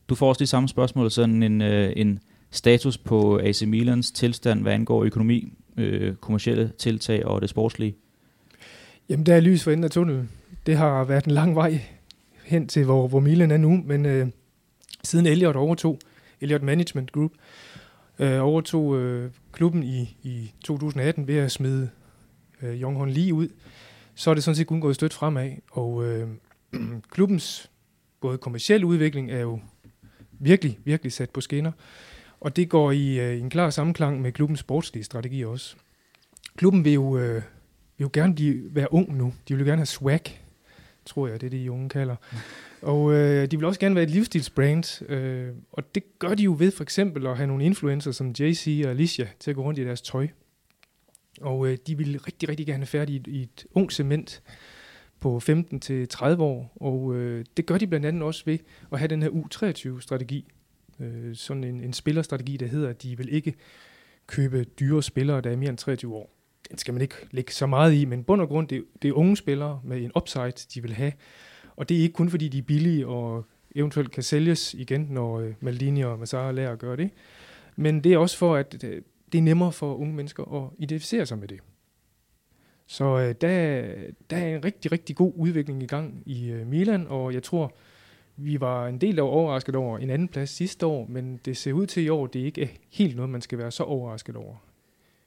du 0.09 0.15
får 0.15 0.29
også 0.29 0.39
de 0.39 0.47
samme 0.47 0.69
spørgsmål, 0.69 1.11
sådan 1.11 1.43
en, 1.43 1.61
øh, 1.61 1.93
en 1.95 2.19
status 2.51 2.97
på 2.97 3.39
AC 3.43 3.61
Milans 3.61 4.11
tilstand, 4.11 4.61
hvad 4.61 4.73
angår 4.73 5.03
økonomi, 5.03 5.53
øh, 5.77 6.15
kommersielle 6.15 6.71
tiltag 6.77 7.25
og 7.25 7.41
det 7.41 7.49
sportslige? 7.49 7.95
Jamen, 9.09 9.25
der 9.25 9.35
er 9.35 9.39
lys 9.39 9.63
for 9.63 9.71
enden 9.71 9.83
af 9.83 9.91
tunnelen. 9.91 10.29
Det 10.65 10.77
har 10.77 11.03
været 11.03 11.25
en 11.25 11.31
lang 11.31 11.55
vej 11.55 11.81
hen 12.45 12.67
til, 12.67 12.85
hvor, 12.85 13.07
hvor 13.07 13.19
Milan 13.19 13.51
er 13.51 13.57
nu, 13.57 13.83
men 13.85 14.05
øh, 14.05 14.27
siden 15.03 15.25
Elliot 15.25 15.55
overtog, 15.55 15.99
Elliot 16.41 16.61
Management 16.61 17.11
Group, 17.11 17.31
øh, 17.31 17.37
Øh, 18.19 18.43
overtog 18.43 18.97
øh, 18.97 19.31
klubben 19.51 19.83
i, 19.83 20.17
i 20.23 20.53
2018 20.63 21.27
ved 21.27 21.37
at 21.37 21.51
smide 21.51 21.89
øh, 22.61 22.81
Jonghorn 22.81 23.09
lige 23.09 23.33
ud, 23.33 23.47
så 24.15 24.29
er 24.29 24.33
det 24.33 24.43
sådan 24.43 24.55
set 24.55 24.67
kun 24.67 24.81
gået 24.81 24.95
stødt 24.95 25.13
fremad, 25.13 25.51
og 25.71 26.05
øh, 26.05 26.27
klubbens 27.11 27.71
både 28.21 28.37
kommersielle 28.37 28.85
udvikling 28.85 29.31
er 29.31 29.39
jo 29.39 29.59
virkelig, 30.31 30.79
virkelig 30.83 31.13
sat 31.13 31.29
på 31.29 31.41
skinner, 31.41 31.71
Og 32.39 32.55
det 32.55 32.69
går 32.69 32.91
i, 32.91 33.19
øh, 33.19 33.41
en 33.41 33.49
klar 33.49 33.69
sammenklang 33.69 34.21
med 34.21 34.31
klubbens 34.31 34.59
sportslige 34.59 35.03
strategi 35.03 35.45
også. 35.45 35.75
Klubben 36.55 36.85
vil 36.85 36.93
jo, 36.93 37.17
øh, 37.17 37.33
vil 37.33 37.43
jo 38.01 38.09
gerne 38.13 38.35
blive, 38.35 38.75
være 38.75 38.93
ung 38.93 39.17
nu. 39.17 39.33
De 39.47 39.53
vil 39.55 39.63
jo 39.63 39.69
gerne 39.69 39.79
have 39.79 39.85
swag, 39.85 40.41
tror 41.05 41.27
jeg, 41.27 41.41
det 41.41 41.47
er 41.47 41.49
det, 41.49 41.59
de 41.59 41.71
unge 41.71 41.89
kalder. 41.89 42.15
Og 42.81 43.13
øh, 43.13 43.51
de 43.51 43.57
vil 43.57 43.65
også 43.65 43.79
gerne 43.79 43.95
være 43.95 44.03
et 44.03 44.09
livsstilsbrand, 44.09 45.09
øh, 45.09 45.49
og 45.71 45.95
det 45.95 46.19
gør 46.19 46.33
de 46.33 46.43
jo 46.43 46.55
ved 46.59 46.71
for 46.71 46.83
eksempel 46.83 47.27
at 47.27 47.37
have 47.37 47.47
nogle 47.47 47.65
influencer 47.65 48.11
som 48.11 48.31
JC 48.39 48.81
og 48.85 48.91
Alicia 48.91 49.27
til 49.39 49.51
at 49.51 49.55
gå 49.55 49.63
rundt 49.63 49.79
i 49.79 49.83
deres 49.83 50.01
tøj. 50.01 50.27
Og 51.41 51.67
øh, 51.67 51.77
de 51.87 51.97
vil 51.97 52.19
rigtig, 52.19 52.49
rigtig 52.49 52.65
gerne 52.65 52.79
have 52.79 52.87
færdigt 52.87 53.27
i 53.27 53.41
et 53.41 53.65
ung 53.71 53.91
cement 53.91 54.43
på 55.19 55.37
15-30 55.37 56.41
år, 56.41 56.73
og 56.75 57.15
øh, 57.15 57.45
det 57.57 57.65
gør 57.65 57.77
de 57.77 57.87
blandt 57.87 58.05
andet 58.05 58.23
også 58.23 58.43
ved 58.45 58.57
at 58.91 58.99
have 58.99 59.07
den 59.07 59.21
her 59.21 59.29
U23-strategi. 59.29 60.47
Øh, 60.99 61.35
sådan 61.35 61.63
en, 61.63 61.81
en 61.81 61.93
spillerstrategi, 61.93 62.57
der 62.57 62.67
hedder, 62.67 62.89
at 62.89 63.03
de 63.03 63.17
vil 63.17 63.33
ikke 63.33 63.53
købe 64.27 64.63
dyre 64.63 65.03
spillere, 65.03 65.41
der 65.41 65.51
er 65.51 65.55
mere 65.55 65.69
end 65.69 65.77
23 65.77 66.15
år. 66.15 66.33
Den 66.69 66.77
skal 66.77 66.93
man 66.93 67.01
ikke 67.01 67.15
lægge 67.31 67.53
så 67.53 67.65
meget 67.65 67.93
i, 67.93 68.05
men 68.05 68.23
bund 68.23 68.41
og 68.41 68.47
grund, 68.47 68.67
det, 68.67 68.83
det 69.01 69.07
er 69.09 69.13
unge 69.13 69.37
spillere 69.37 69.81
med 69.83 70.01
en 70.01 70.11
upside, 70.15 70.51
de 70.73 70.81
vil 70.81 70.93
have. 70.93 71.11
Og 71.77 71.89
det 71.89 71.97
er 71.97 72.01
ikke 72.01 72.13
kun 72.13 72.29
fordi, 72.29 72.47
de 72.47 72.57
er 72.57 72.61
billige 72.61 73.07
og 73.07 73.45
eventuelt 73.75 74.11
kan 74.11 74.23
sælges 74.23 74.73
igen, 74.73 75.07
når 75.09 75.39
øh, 75.39 75.53
Maldini 75.59 76.01
og 76.01 76.19
Massara 76.19 76.51
lærer 76.51 76.71
at 76.71 76.79
gøre 76.79 76.97
det. 76.97 77.09
Men 77.75 78.03
det 78.03 78.13
er 78.13 78.17
også 78.17 78.37
for, 78.37 78.55
at 78.55 78.83
øh, 78.83 79.01
det 79.31 79.37
er 79.37 79.41
nemmere 79.41 79.71
for 79.71 79.95
unge 79.95 80.13
mennesker 80.13 80.63
at 80.63 80.69
identificere 80.77 81.25
sig 81.25 81.37
med 81.37 81.47
det. 81.47 81.59
Så 82.87 83.17
øh, 83.17 83.35
der, 83.41 83.81
der 84.29 84.37
er 84.37 84.55
en 84.55 84.65
rigtig, 84.65 84.91
rigtig 84.91 85.15
god 85.15 85.33
udvikling 85.35 85.83
i 85.83 85.85
gang 85.85 86.23
i 86.25 86.49
øh, 86.49 86.67
Milan, 86.67 87.07
og 87.07 87.33
jeg 87.33 87.43
tror, 87.43 87.75
vi 88.37 88.61
var 88.61 88.87
en 88.87 89.01
del 89.01 89.19
af 89.19 89.23
overrasket 89.23 89.75
over 89.75 89.97
en 89.97 90.09
anden 90.09 90.27
plads 90.27 90.49
sidste 90.49 90.85
år, 90.85 91.07
men 91.09 91.39
det 91.45 91.57
ser 91.57 91.73
ud 91.73 91.85
til 91.85 92.03
i 92.03 92.09
år, 92.09 92.27
det 92.27 92.39
ikke 92.39 92.61
er 92.61 92.67
helt 92.91 93.15
noget, 93.15 93.29
man 93.29 93.41
skal 93.41 93.57
være 93.57 93.71
så 93.71 93.83
overrasket 93.83 94.35
over. 94.35 94.55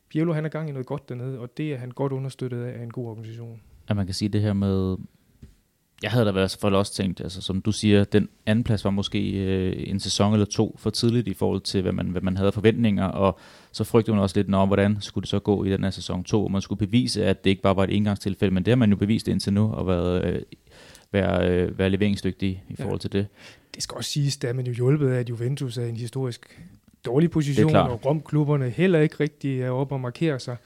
Pirlo 0.09 0.33
han 0.33 0.45
er 0.45 0.49
gang 0.49 0.69
i 0.69 0.73
noget 0.73 0.87
godt 0.87 1.09
dernede, 1.09 1.39
og 1.39 1.57
det 1.57 1.73
er 1.73 1.77
han 1.77 1.91
godt 1.91 2.13
understøttet 2.13 2.65
af 2.65 2.83
en 2.83 2.91
god 2.91 3.07
organisation. 3.07 3.61
At 3.89 3.97
man 3.97 4.07
kan 4.07 4.15
sige 4.15 4.29
det 4.29 4.41
her 4.41 4.53
med, 4.53 4.97
jeg 6.03 6.11
havde 6.11 6.27
da 6.27 6.31
været 6.31 6.57
for 6.61 6.71
også 6.71 6.95
tænkt, 6.95 7.21
altså 7.21 7.43
som 7.43 7.63
du 7.63 7.73
siger, 7.73 8.05
den 8.05 8.29
anden 8.47 8.65
plads 8.65 8.85
var 8.85 8.91
måske 8.91 9.33
øh, 9.33 9.75
en 9.87 10.01
sæson 10.01 10.33
eller 10.33 10.47
to 10.47 10.77
for 10.79 10.91
tidligt 10.91 11.29
i 11.29 11.35
forhold 11.35 11.61
til, 11.61 11.83
hvad 11.83 11.93
man, 11.93 12.07
hvad 12.07 12.21
man 12.21 12.37
havde 12.37 12.53
forventninger, 12.53 13.05
og 13.05 13.39
så 13.73 13.85
frygtede 13.85 14.15
man 14.15 14.23
også 14.23 14.39
lidt, 14.39 14.49
når, 14.49 14.67
hvordan 14.67 14.97
skulle 15.01 15.23
det 15.23 15.29
så 15.29 15.39
gå 15.39 15.65
i 15.65 15.71
den 15.71 15.85
her 15.85 15.91
sæson 15.91 16.25
2, 16.25 16.49
man 16.49 16.63
skulle 16.63 16.79
bevise, 16.79 17.25
at 17.25 17.45
det 17.45 17.51
ikke 17.51 17.63
bare 17.63 17.77
var 17.77 17.85
et 17.85 17.97
engangstilfælde, 17.97 18.55
men 18.55 18.65
det 18.65 18.71
har 18.71 18.77
man 18.77 18.91
jo 18.91 18.97
bevist 18.97 19.29
indtil 19.29 19.53
nu, 19.53 19.73
og 19.73 19.87
været, 19.87 20.25
øh, 20.25 20.43
være, 21.13 21.49
øh, 21.51 21.79
være 21.79 21.91
leveringsdygtig 21.91 22.65
i 22.69 22.77
forhold 22.77 22.99
ja. 22.99 23.01
til 23.01 23.13
det. 23.13 23.27
Det 23.75 23.83
skal 23.83 23.97
også 23.97 24.11
siges, 24.11 24.45
at 24.45 24.57
man 24.57 24.67
jo 24.67 24.73
hjulpet 24.73 25.11
af, 25.11 25.19
at 25.19 25.31
Juventus 25.31 25.79
er 25.79 25.87
en 25.87 25.97
historisk 25.97 26.61
dårlig 27.05 27.31
position, 27.31 27.77
og 27.77 28.07
Romklubberne 28.07 28.71
heller 28.71 29.01
ikke 29.01 29.17
rigtig 29.21 29.63
er 29.63 29.71
oppe 29.71 29.95
og 29.95 30.01
markere 30.01 30.41
sig. 30.41 30.57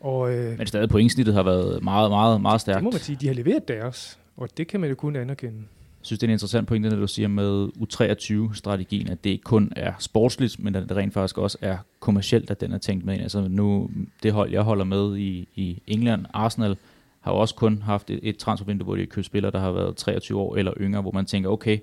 Og, 0.00 0.34
øh, 0.34 0.58
Men 0.58 0.66
stadig 0.66 0.88
pointsnittet 0.88 1.34
har 1.34 1.42
været 1.42 1.82
meget, 1.82 2.10
meget, 2.10 2.40
meget 2.40 2.60
stærkt. 2.60 2.76
Det 2.76 2.84
må 2.84 2.90
man 2.90 3.00
sige, 3.00 3.18
de 3.20 3.26
har 3.26 3.34
leveret 3.34 3.68
deres. 3.68 4.19
Og 4.40 4.48
det 4.56 4.66
kan 4.66 4.80
man 4.80 4.88
jo 4.88 4.94
kun 4.94 5.16
anerkende. 5.16 5.58
Jeg 5.58 6.06
synes, 6.06 6.18
det 6.18 6.26
er 6.26 6.28
en 6.28 6.32
interessant 6.32 6.68
pointe, 6.68 6.88
når 6.88 6.96
du 6.96 7.06
siger 7.06 7.28
med 7.28 7.68
U23-strategien, 7.76 9.08
at 9.10 9.24
det 9.24 9.30
ikke 9.30 9.44
kun 9.44 9.72
er 9.76 9.92
sportsligt, 9.98 10.58
men 10.58 10.74
at 10.74 10.88
det 10.88 10.96
rent 10.96 11.14
faktisk 11.14 11.38
også 11.38 11.58
er 11.60 11.78
kommercielt, 12.00 12.50
at 12.50 12.60
den 12.60 12.72
er 12.72 12.78
tænkt 12.78 13.04
med. 13.04 13.20
Altså 13.20 13.48
nu, 13.48 13.90
det 14.22 14.32
hold, 14.32 14.50
jeg 14.50 14.62
holder 14.62 14.84
med 14.84 15.16
i, 15.16 15.48
i 15.54 15.82
England, 15.86 16.26
Arsenal, 16.32 16.76
har 17.20 17.32
jo 17.32 17.38
også 17.38 17.54
kun 17.54 17.82
haft 17.82 18.10
et, 18.10 18.20
et 18.22 18.36
transfervindue, 18.36 18.84
hvor 18.84 18.94
de 18.94 19.00
har 19.00 19.06
købt 19.06 19.26
spillere, 19.26 19.52
der 19.52 19.58
har 19.58 19.72
været 19.72 19.96
23 19.96 20.40
år 20.40 20.56
eller 20.56 20.72
yngre, 20.80 21.00
hvor 21.00 21.12
man 21.12 21.26
tænker, 21.26 21.50
okay, 21.50 21.78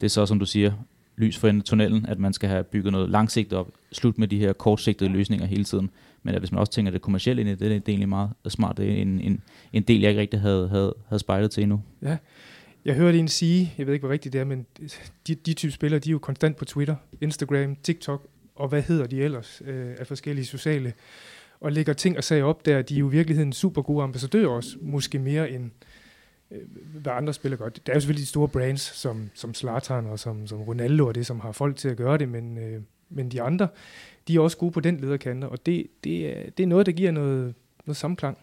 det 0.00 0.06
er 0.06 0.10
så, 0.10 0.26
som 0.26 0.38
du 0.38 0.46
siger, 0.46 0.72
lys 1.16 1.38
for 1.38 1.48
enden 1.48 1.62
tunnelen, 1.62 2.06
at 2.06 2.18
man 2.18 2.32
skal 2.32 2.48
have 2.48 2.64
bygget 2.64 2.92
noget 2.92 3.10
langsigtet 3.10 3.58
op, 3.58 3.68
slut 3.92 4.18
med 4.18 4.28
de 4.28 4.38
her 4.38 4.52
kortsigtede 4.52 5.10
løsninger 5.10 5.46
hele 5.46 5.64
tiden. 5.64 5.90
Men 6.22 6.34
at 6.34 6.40
hvis 6.40 6.52
man 6.52 6.58
også 6.58 6.72
tænker 6.72 6.92
det 6.92 7.02
kommercielle 7.02 7.42
ind 7.42 7.48
i 7.50 7.52
det, 7.52 7.60
det 7.60 7.74
er 7.74 7.80
egentlig 7.88 8.08
meget 8.08 8.30
smart. 8.48 8.76
Det 8.76 8.88
er 8.90 9.02
en, 9.02 9.20
en, 9.20 9.42
en 9.72 9.82
del, 9.82 10.00
jeg 10.00 10.10
ikke 10.10 10.20
rigtig 10.20 10.40
havde, 10.40 10.68
havde, 10.68 10.94
havde 11.08 11.20
spejlet 11.20 11.50
til 11.50 11.62
endnu. 11.62 11.82
Ja, 12.02 12.16
jeg 12.84 12.94
hørte 12.94 13.18
en 13.18 13.28
sige, 13.28 13.74
jeg 13.78 13.86
ved 13.86 13.94
ikke, 13.94 14.06
hvor 14.06 14.12
rigtigt 14.12 14.32
det 14.32 14.40
er, 14.40 14.44
men 14.44 14.66
de, 15.26 15.34
de 15.34 15.54
type 15.54 15.72
spillere, 15.72 16.00
de 16.00 16.10
er 16.10 16.12
jo 16.12 16.18
konstant 16.18 16.56
på 16.56 16.64
Twitter, 16.64 16.96
Instagram, 17.20 17.76
TikTok, 17.82 18.26
og 18.54 18.68
hvad 18.68 18.82
hedder 18.82 19.06
de 19.06 19.22
ellers 19.22 19.62
øh, 19.66 19.94
af 19.98 20.06
forskellige 20.06 20.46
sociale, 20.46 20.92
og 21.60 21.72
lægger 21.72 21.92
ting 21.92 22.16
og 22.16 22.24
sager 22.24 22.44
op 22.44 22.66
der. 22.66 22.82
De 22.82 22.94
er 22.94 22.98
jo 22.98 23.08
i 23.08 23.10
virkeligheden 23.10 23.52
super 23.52 23.82
gode 23.82 24.02
ambassadører 24.02 24.48
også, 24.48 24.76
måske 24.80 25.18
mere 25.18 25.50
end 25.50 25.70
øh, 26.50 26.58
hvad 27.00 27.12
andre 27.12 27.32
spillere 27.32 27.58
gør. 27.58 27.68
Der 27.68 27.92
er 27.92 27.96
jo 27.96 28.00
selvfølgelig 28.00 28.22
de 28.22 28.28
store 28.28 28.48
brands, 28.48 28.80
som, 28.80 29.30
som 29.34 29.54
Zlatan 29.54 30.06
og 30.06 30.18
som, 30.18 30.46
som 30.46 30.60
Ronaldo 30.60 31.06
og 31.06 31.14
det, 31.14 31.26
som 31.26 31.40
har 31.40 31.52
folk 31.52 31.76
til 31.76 31.88
at 31.88 31.96
gøre 31.96 32.18
det, 32.18 32.28
men, 32.28 32.58
øh, 32.58 32.82
men 33.08 33.28
de 33.28 33.42
andre, 33.42 33.68
de 34.30 34.36
er 34.36 34.40
også 34.40 34.56
gode 34.56 34.72
på 34.72 34.80
den 34.80 35.00
lederkante, 35.00 35.44
og 35.48 35.66
det, 35.66 35.86
det, 36.04 36.38
er, 36.38 36.50
det 36.50 36.62
er 36.62 36.66
noget, 36.66 36.86
der 36.86 36.92
giver 36.92 37.10
noget, 37.10 37.54
noget 37.86 37.96
samklang 37.96 38.38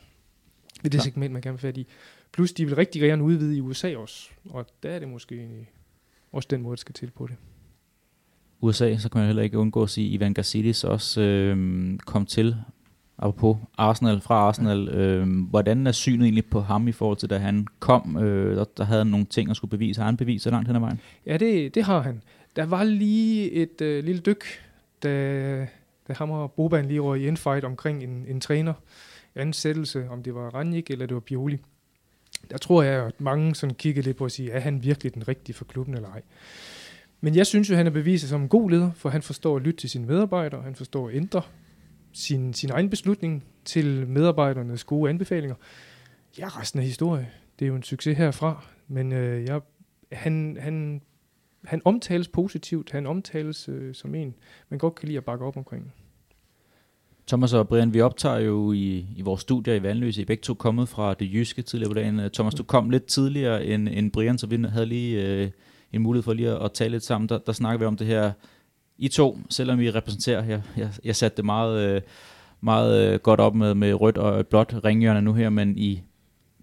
ved 0.84 0.92
det 0.92 1.02
segment, 1.02 1.34
man 1.34 1.42
kan 1.42 1.52
have 1.52 1.60
fat 1.60 1.78
i. 1.78 1.88
Plus, 2.32 2.54
de 2.54 2.66
vil 2.66 2.76
rigtig 2.76 3.02
gerne 3.02 3.24
udvide 3.24 3.58
i 3.58 3.62
USA 3.62 3.98
også, 3.98 4.30
og 4.50 4.66
der 4.84 4.90
er 4.90 5.00
det 5.00 5.08
måske 5.08 5.68
også 6.32 6.48
den 6.52 6.62
måde, 6.62 6.76
der 6.76 6.80
skal 6.80 6.94
til 6.94 7.12
på 7.12 7.28
det. 7.28 7.36
USA, 8.62 8.98
så 8.98 9.10
kan 9.10 9.20
man 9.20 9.28
heller 9.28 9.44
ikke 9.44 9.58
undgå 9.58 9.84
at 9.84 9.90
sige, 9.90 10.08
Ivan 10.08 10.34
Gazidis 10.34 10.84
også 10.84 11.22
øh, 11.22 11.98
kom 12.00 12.26
til, 12.26 12.56
på 13.38 13.58
Arsenal, 13.78 14.22
fra 14.22 14.36
Arsenal. 14.36 14.90
Øh, 14.90 15.46
hvordan 15.50 15.88
er 15.88 15.92
synet 15.92 16.24
egentlig 16.24 16.46
på 16.46 16.62
ham 16.62 16.88
i 16.88 16.92
forhold 16.92 17.18
til, 17.18 17.30
da 17.30 17.38
han 17.38 17.68
kom? 17.80 18.18
Øh, 18.18 18.56
der, 18.56 18.64
der 18.78 18.84
havde 18.84 19.00
han 19.00 19.08
nogle 19.08 19.26
ting, 19.26 19.50
at 19.50 19.56
skulle 19.56 19.70
bevise. 19.70 20.02
Har 20.02 20.06
han 20.06 20.18
beviset 20.18 20.52
langt 20.52 20.68
hen 20.68 20.76
ad 20.76 20.80
vejen? 20.80 21.00
Ja, 21.26 21.38
det, 21.38 21.76
det 21.76 21.84
har 21.84 22.02
han. 22.02 22.22
Der 22.56 22.66
var 22.66 22.84
lige 22.84 23.52
et 23.52 23.82
øh, 23.82 24.04
lille 24.04 24.22
dyk 24.22 24.44
da, 25.04 25.68
da 26.08 26.14
ham 26.14 26.32
og 26.32 26.52
Boban 26.52 26.86
lige 26.86 27.00
røg 27.00 27.22
i 27.22 27.28
infight 27.28 27.66
omkring 27.66 28.04
en, 28.04 28.26
en 28.28 28.42
træner 28.42 28.74
ansættelse, 29.36 30.10
om 30.10 30.24
det 30.24 30.36
var 30.36 30.50
Ranjik 30.50 30.92
eller 30.92 31.06
det 31.06 31.16
var 31.16 31.22
Pioli. 31.22 31.58
Der 32.52 32.58
tror 32.58 32.84
jeg, 32.84 33.06
at 33.06 33.22
mange 33.22 33.56
sådan 33.56 33.76
kigger 33.76 34.04
lidt 34.04 34.18
på 34.18 34.26
at 34.26 34.32
sige, 34.32 34.52
er 34.52 34.60
han 34.60 34.84
virkelig 34.84 35.14
den 35.14 35.28
rigtige 35.28 35.56
for 35.56 35.66
klubben 35.66 35.96
eller 35.96 36.10
ej? 36.10 36.22
Men 37.22 37.36
jeg 37.36 37.48
synes 37.48 37.70
jo, 37.70 37.76
han 37.76 37.88
er 37.88 37.92
beviset 37.92 38.30
som 38.30 38.42
en 38.42 38.48
god 38.48 38.70
leder, 38.70 38.92
for 38.92 39.10
han 39.10 39.22
forstår 39.22 39.56
at 39.56 39.62
lytte 39.62 39.80
til 39.80 39.90
sine 39.90 40.06
medarbejdere, 40.06 40.62
han 40.62 40.76
forstår 40.76 41.10
at 41.10 41.16
ændre 41.16 41.42
sin, 42.14 42.54
sin 42.54 42.70
egen 42.70 42.90
beslutning 42.90 43.44
til 43.66 44.08
medarbejdernes 44.08 44.84
gode 44.84 45.10
anbefalinger. 45.10 45.56
Ja, 46.40 46.48
resten 46.48 46.80
af 46.80 46.86
historie. 46.86 47.30
Det 47.60 47.66
er 47.66 47.70
jo 47.70 47.76
en 47.76 47.84
succes 47.84 48.18
herfra, 48.18 48.66
men 48.88 49.12
øh, 49.12 49.46
jeg, 49.46 49.62
han, 50.12 50.58
han 50.60 51.02
han 51.66 51.82
omtales 51.86 52.28
positivt, 52.28 52.92
han 52.92 53.08
omtales 53.08 53.70
øh, 53.70 53.96
som 53.96 54.16
en, 54.16 54.36
man 54.70 54.80
godt 54.80 54.96
kan 54.96 55.08
lide 55.08 55.18
at 55.18 55.26
bakke 55.26 55.46
op 55.46 55.58
omkring. 55.58 55.94
Thomas 57.28 57.54
og 57.54 57.68
Brian, 57.68 57.94
vi 57.94 58.02
optager 58.02 58.40
jo 58.40 58.72
i, 58.72 59.06
i 59.16 59.22
vores 59.22 59.42
studier 59.42 59.76
i 59.76 59.84
Vandløse. 59.84 60.22
I 60.22 60.26
begge 60.26 60.42
to 60.42 60.54
kommet 60.54 60.90
fra 60.90 61.14
det 61.14 61.34
jyske 61.34 61.62
tidligere 61.62 61.90
på 61.90 61.94
dagen. 61.94 62.20
Øh, 62.20 62.32
Thomas, 62.32 62.56
du 62.56 62.64
kom 62.64 62.90
lidt 62.90 63.06
tidligere 63.06 63.66
end, 63.66 63.90
end 63.90 64.12
Brian, 64.12 64.38
så 64.38 64.48
vi 64.48 64.64
havde 64.70 64.86
lige 64.86 65.24
øh, 65.24 65.50
en 65.94 66.02
mulighed 66.02 66.24
for 66.24 66.34
lige 66.34 66.50
at, 66.50 66.66
at 66.66 66.72
tale 66.72 66.92
lidt 66.92 67.04
sammen. 67.04 67.30
Der, 67.30 67.38
der 67.38 67.52
snakker 67.52 67.80
vi 67.80 67.86
om 67.86 67.98
det 67.98 68.08
her. 68.08 68.32
I 68.98 69.08
to, 69.08 69.40
selvom 69.50 69.80
I 69.82 69.92
repræsenterer, 69.92 70.46
jeg, 70.46 70.62
jeg, 70.78 70.90
jeg 71.04 71.16
satte 71.16 71.38
det 71.38 71.46
meget, 71.46 71.96
øh, 71.96 72.02
meget 72.62 73.14
øh, 73.14 73.20
godt 73.20 73.40
op 73.40 73.56
med, 73.56 73.76
med 73.76 73.94
rødt 73.94 74.18
og 74.18 74.48
blåt 74.48 74.76
ringhjørne 74.84 75.22
nu 75.22 75.34
her, 75.34 75.50
men 75.50 75.78
I 75.78 76.02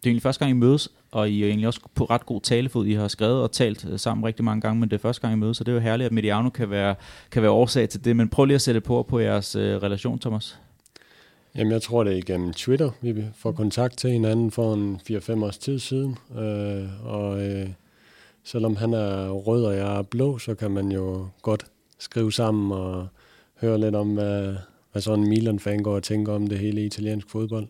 det 0.04 0.10
er 0.10 0.12
egentlig 0.12 0.22
første 0.22 0.44
gang, 0.44 0.50
I 0.50 0.54
mødes, 0.54 0.88
og 1.10 1.30
I 1.30 1.42
er 1.42 1.46
egentlig 1.46 1.66
også 1.66 1.80
på 1.94 2.04
ret 2.04 2.26
god 2.26 2.40
talefod. 2.40 2.86
I 2.86 2.92
har 2.92 3.08
skrevet 3.08 3.42
og 3.42 3.52
talt 3.52 3.86
øh, 3.90 3.98
sammen 3.98 4.26
rigtig 4.26 4.44
mange 4.44 4.60
gange, 4.60 4.80
men 4.80 4.88
det 4.90 4.96
er 4.96 5.00
første 5.00 5.20
gang, 5.20 5.34
I 5.34 5.36
mødes, 5.36 5.56
så 5.56 5.64
det 5.64 5.72
er 5.72 5.76
jo 5.76 5.80
herligt, 5.80 6.06
at 6.06 6.12
Mediano 6.12 6.50
kan 6.50 6.70
være, 6.70 6.94
kan 7.30 7.42
være 7.42 7.50
årsag 7.50 7.88
til 7.88 8.04
det. 8.04 8.16
Men 8.16 8.28
prøv 8.28 8.44
lige 8.44 8.54
at 8.54 8.60
sætte 8.60 8.80
på 8.80 9.02
på 9.02 9.18
jeres 9.18 9.56
øh, 9.56 9.76
relation, 9.76 10.18
Thomas. 10.18 10.58
Jamen, 11.56 11.72
jeg 11.72 11.82
tror, 11.82 12.04
det 12.04 12.12
er 12.12 12.16
igennem 12.16 12.52
Twitter, 12.52 12.90
vi 13.00 13.24
får 13.36 13.52
kontakt 13.52 13.98
til 13.98 14.10
hinanden 14.10 14.50
for 14.50 14.74
en 14.74 15.00
4-5 15.10 15.44
års 15.44 15.58
tid 15.58 15.78
siden. 15.78 16.18
Øh, 16.38 17.06
og 17.06 17.42
øh, 17.42 17.68
selvom 18.44 18.76
han 18.76 18.92
er 18.92 19.28
rød, 19.30 19.64
og 19.64 19.76
jeg 19.76 19.98
er 19.98 20.02
blå, 20.02 20.38
så 20.38 20.54
kan 20.54 20.70
man 20.70 20.92
jo 20.92 21.28
godt 21.42 21.64
skrive 21.98 22.32
sammen 22.32 22.72
og 22.72 23.06
høre 23.60 23.80
lidt 23.80 23.94
om, 23.94 24.14
hvad, 24.14 24.54
hvad 24.92 25.02
sådan 25.02 25.24
en 25.24 25.28
Milan-fan 25.30 25.82
går 25.82 25.94
og 25.94 26.02
tænker 26.02 26.32
om 26.32 26.46
det 26.46 26.58
hele 26.58 26.84
italiensk 26.84 27.30
fodbold. 27.30 27.66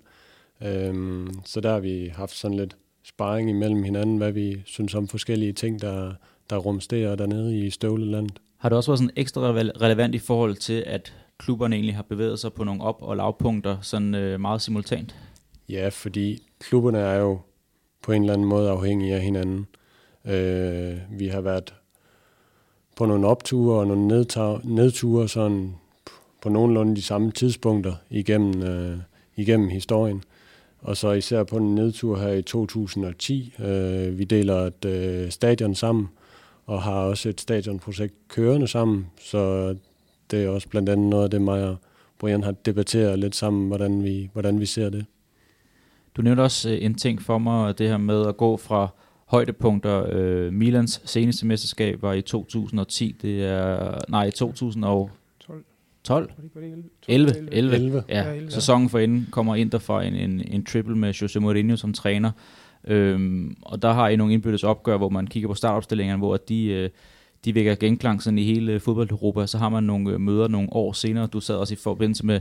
Øhm, 0.63 1.31
så 1.45 1.61
der 1.61 1.73
har 1.73 1.81
vi 1.81 2.13
haft 2.15 2.37
sådan 2.37 2.57
lidt 2.57 2.77
sparring 3.05 3.51
imellem 3.51 3.83
hinanden, 3.83 4.17
hvad 4.17 4.33
vi 4.33 4.63
synes 4.67 4.95
om 4.95 5.09
forskellige 5.09 5.53
ting, 5.53 5.81
der, 5.81 6.13
der 6.51 6.57
rumsterer 6.57 7.17
dernede 7.17 7.59
i 7.59 7.71
Støvleland. 7.71 8.29
Har 8.59 8.69
det 8.69 8.77
også 8.77 8.91
været 8.91 8.99
sådan 8.99 9.11
ekstra 9.17 9.41
relevant 9.81 10.15
i 10.15 10.19
forhold 10.19 10.57
til, 10.57 10.85
at 10.87 11.15
klubberne 11.39 11.77
egentlig 11.77 11.95
har 11.95 12.03
bevæget 12.03 12.39
sig 12.39 12.53
på 12.53 12.65
nogle 12.65 12.83
op- 12.83 13.03
og 13.03 13.17
lavpunkter 13.17 13.77
sådan 13.83 14.15
øh, 14.15 14.41
meget 14.41 14.63
simultant? 14.63 15.17
Ja, 15.69 15.89
fordi 15.89 16.43
klubberne 16.61 16.99
er 16.99 17.17
jo 17.19 17.39
på 18.03 18.13
en 18.13 18.23
eller 18.23 18.33
anden 18.33 18.49
måde 18.49 18.71
afhængige 18.71 19.15
af 19.15 19.21
hinanden. 19.21 19.67
Øh, 20.25 20.97
vi 21.11 21.29
har 21.29 21.41
været 21.41 21.75
på 22.97 23.07
nogle 23.07 23.27
opture 23.27 23.79
og 23.79 23.87
nogle 23.87 24.27
nedture 24.65 25.29
sådan 25.29 25.75
på 26.43 26.49
nogenlunde 26.49 26.97
de 26.97 27.03
samme 27.03 27.33
tidspunkter 27.33 27.95
igennem, 28.11 28.63
øh, 28.63 28.99
igennem 29.37 29.69
historien. 29.69 30.23
Og 30.85 30.97
så 30.97 31.13
især 31.13 31.45
på 31.45 31.57
en 31.57 31.75
nedtur 31.75 32.19
her 32.19 32.33
i 32.33 32.43
2010. 32.43 33.55
Øh, 33.59 34.19
vi 34.19 34.25
deler 34.25 34.57
et 34.57 34.85
øh, 34.85 35.31
stadion 35.31 35.75
sammen, 35.75 36.09
og 36.67 36.83
har 36.83 37.01
også 37.01 37.29
et 37.29 37.41
stadionprojekt 37.41 38.15
kørende 38.29 38.69
sammen, 38.69 39.07
så 39.21 39.75
det 40.31 40.45
er 40.45 40.49
også 40.49 40.69
blandt 40.69 40.89
andet 40.89 41.07
noget 41.07 41.25
af 41.25 41.31
det, 41.31 41.43
mig 41.43 41.69
og 41.69 41.77
Brian 42.19 42.43
har 42.43 42.53
debatteret 42.53 43.19
lidt 43.19 43.37
sammen, 43.37 43.69
hvordan 43.69 44.05
vi, 44.05 44.31
hvordan 44.33 44.61
vi 44.61 44.67
ser 44.67 44.91
det. 44.91 45.07
Du 46.17 46.23
nævnte 46.23 46.41
også 46.41 46.71
øh, 46.71 46.79
en 46.81 46.95
ting 46.95 47.23
for 47.23 47.39
mig, 47.39 47.79
det 47.79 47.89
her 47.89 47.97
med 47.97 48.27
at 48.27 48.37
gå 48.37 48.57
fra 48.57 48.89
højdepunkter. 49.27 50.07
Øh, 50.11 50.53
Milans 50.53 51.03
seneste 51.05 51.47
mesterskab 51.47 52.03
var 52.03 52.13
i 52.13 52.23
2010, 52.23 53.17
det 53.23 53.45
er, 53.45 53.99
nej, 54.09 54.31
2012. 54.31 55.11
12? 56.05 56.31
11, 57.09 57.49
11. 57.53 57.75
11. 57.77 58.05
Ja, 58.09 58.33
11. 58.33 58.51
sæsonen 58.51 58.89
for 58.89 58.99
inden 58.99 59.29
kommer 59.31 59.55
ind 59.55 59.81
fra 59.81 60.05
en, 60.05 60.15
en, 60.15 60.43
en 60.51 60.65
triple 60.65 60.97
med 60.97 61.13
Jose 61.13 61.41
Mourinho 61.41 61.77
som 61.77 61.93
træner. 61.93 62.31
Øhm, 62.87 63.57
og 63.63 63.83
der 63.83 63.93
har 63.93 64.09
I 64.09 64.17
nogle 64.17 64.33
indbyttes 64.33 64.65
opgør, 64.65 64.97
hvor 64.97 65.09
man 65.09 65.27
kigger 65.27 65.49
på 65.49 65.55
startopstillingerne, 65.55 66.19
hvor 66.19 66.37
de, 66.37 66.67
øh, 66.67 66.91
de 67.45 67.55
vækker 67.55 67.75
genklang 67.75 68.23
sådan 68.23 68.39
i 68.39 68.45
hele 68.45 68.81
fodbold-Europa. 68.81 69.47
Så 69.47 69.59
har 69.59 69.69
man 69.69 69.85
nogle 69.85 70.11
øh, 70.11 70.21
møder 70.21 70.49
nogle 70.49 70.69
år 70.73 70.93
senere. 70.93 71.27
Du 71.27 71.41
sad 71.41 71.55
også 71.55 71.75
i 71.75 71.77
forbindelse 71.77 72.27
med, 72.27 72.41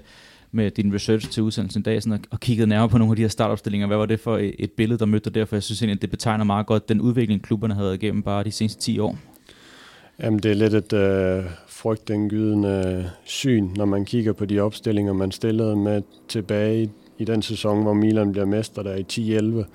med 0.51 0.71
din 0.71 0.93
research 0.93 1.29
til 1.29 1.43
udsendelsen 1.43 1.79
i 1.79 1.83
dag 1.83 2.03
sådan, 2.03 2.13
og, 2.13 2.19
og 2.31 2.39
kiggede 2.39 2.67
nærmere 2.67 2.89
på 2.89 2.97
nogle 2.97 3.11
af 3.11 3.15
de 3.15 3.21
her 3.21 3.29
startopstillinger. 3.29 3.87
Hvad 3.87 3.97
var 3.97 4.05
det 4.05 4.19
for 4.19 4.37
et, 4.37 4.55
et 4.59 4.71
billede, 4.71 4.99
der 4.99 5.05
mødte 5.05 5.29
dig 5.29 5.35
der? 5.35 5.45
For 5.45 5.55
jeg 5.55 5.63
synes 5.63 5.81
egentlig, 5.81 5.95
at 5.95 6.01
det 6.01 6.09
betegner 6.09 6.43
meget 6.43 6.65
godt 6.65 6.89
den 6.89 7.01
udvikling, 7.01 7.41
klubberne 7.41 7.73
havde 7.73 7.95
igennem 7.95 8.23
bare 8.23 8.43
de 8.43 8.51
seneste 8.51 8.81
10 8.81 8.99
år. 8.99 9.17
Jamen, 10.19 10.39
det 10.39 10.51
er 10.51 10.55
lidt 10.55 10.73
et 10.73 10.93
øh, 10.93 11.45
frygtindgydende 11.67 13.11
syn, 13.23 13.69
når 13.75 13.85
man 13.85 14.05
kigger 14.05 14.33
på 14.33 14.45
de 14.45 14.59
opstillinger, 14.59 15.13
man 15.13 15.31
stillede 15.31 15.75
med 15.75 16.01
tilbage 16.27 16.89
i 17.17 17.25
den 17.25 17.41
sæson, 17.41 17.83
hvor 17.83 17.93
Milan 17.93 18.31
bliver 18.31 18.45
mester 18.45 18.83
der 18.83 18.95
i 18.95 19.05
10-11 19.61 19.65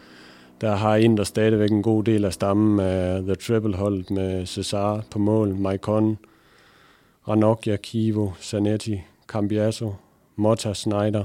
der 0.60 0.74
har 0.74 0.96
Inter 0.96 1.24
stadigvæk 1.24 1.70
en 1.70 1.82
god 1.82 2.04
del 2.04 2.24
af 2.24 2.32
stammen 2.32 2.80
af 2.80 3.22
The 3.22 3.34
Triple 3.34 3.76
holdet 3.76 4.10
med 4.10 4.46
Cesar 4.46 5.04
på 5.10 5.18
mål, 5.18 5.54
Maicon, 5.54 6.18
Ranocchia, 7.28 7.76
Kivo, 7.76 8.30
Zanetti, 8.40 9.02
Cambiasso, 9.26 9.94
Motta, 10.36 10.74
Snyder, 10.74 11.24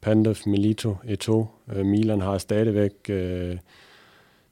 Pandev, 0.00 0.36
Milito, 0.46 0.96
Eto. 1.06 1.46
Øh, 1.72 1.86
Milan 1.86 2.20
har 2.20 2.38
stadigvæk 2.38 2.92
øh, 3.08 3.58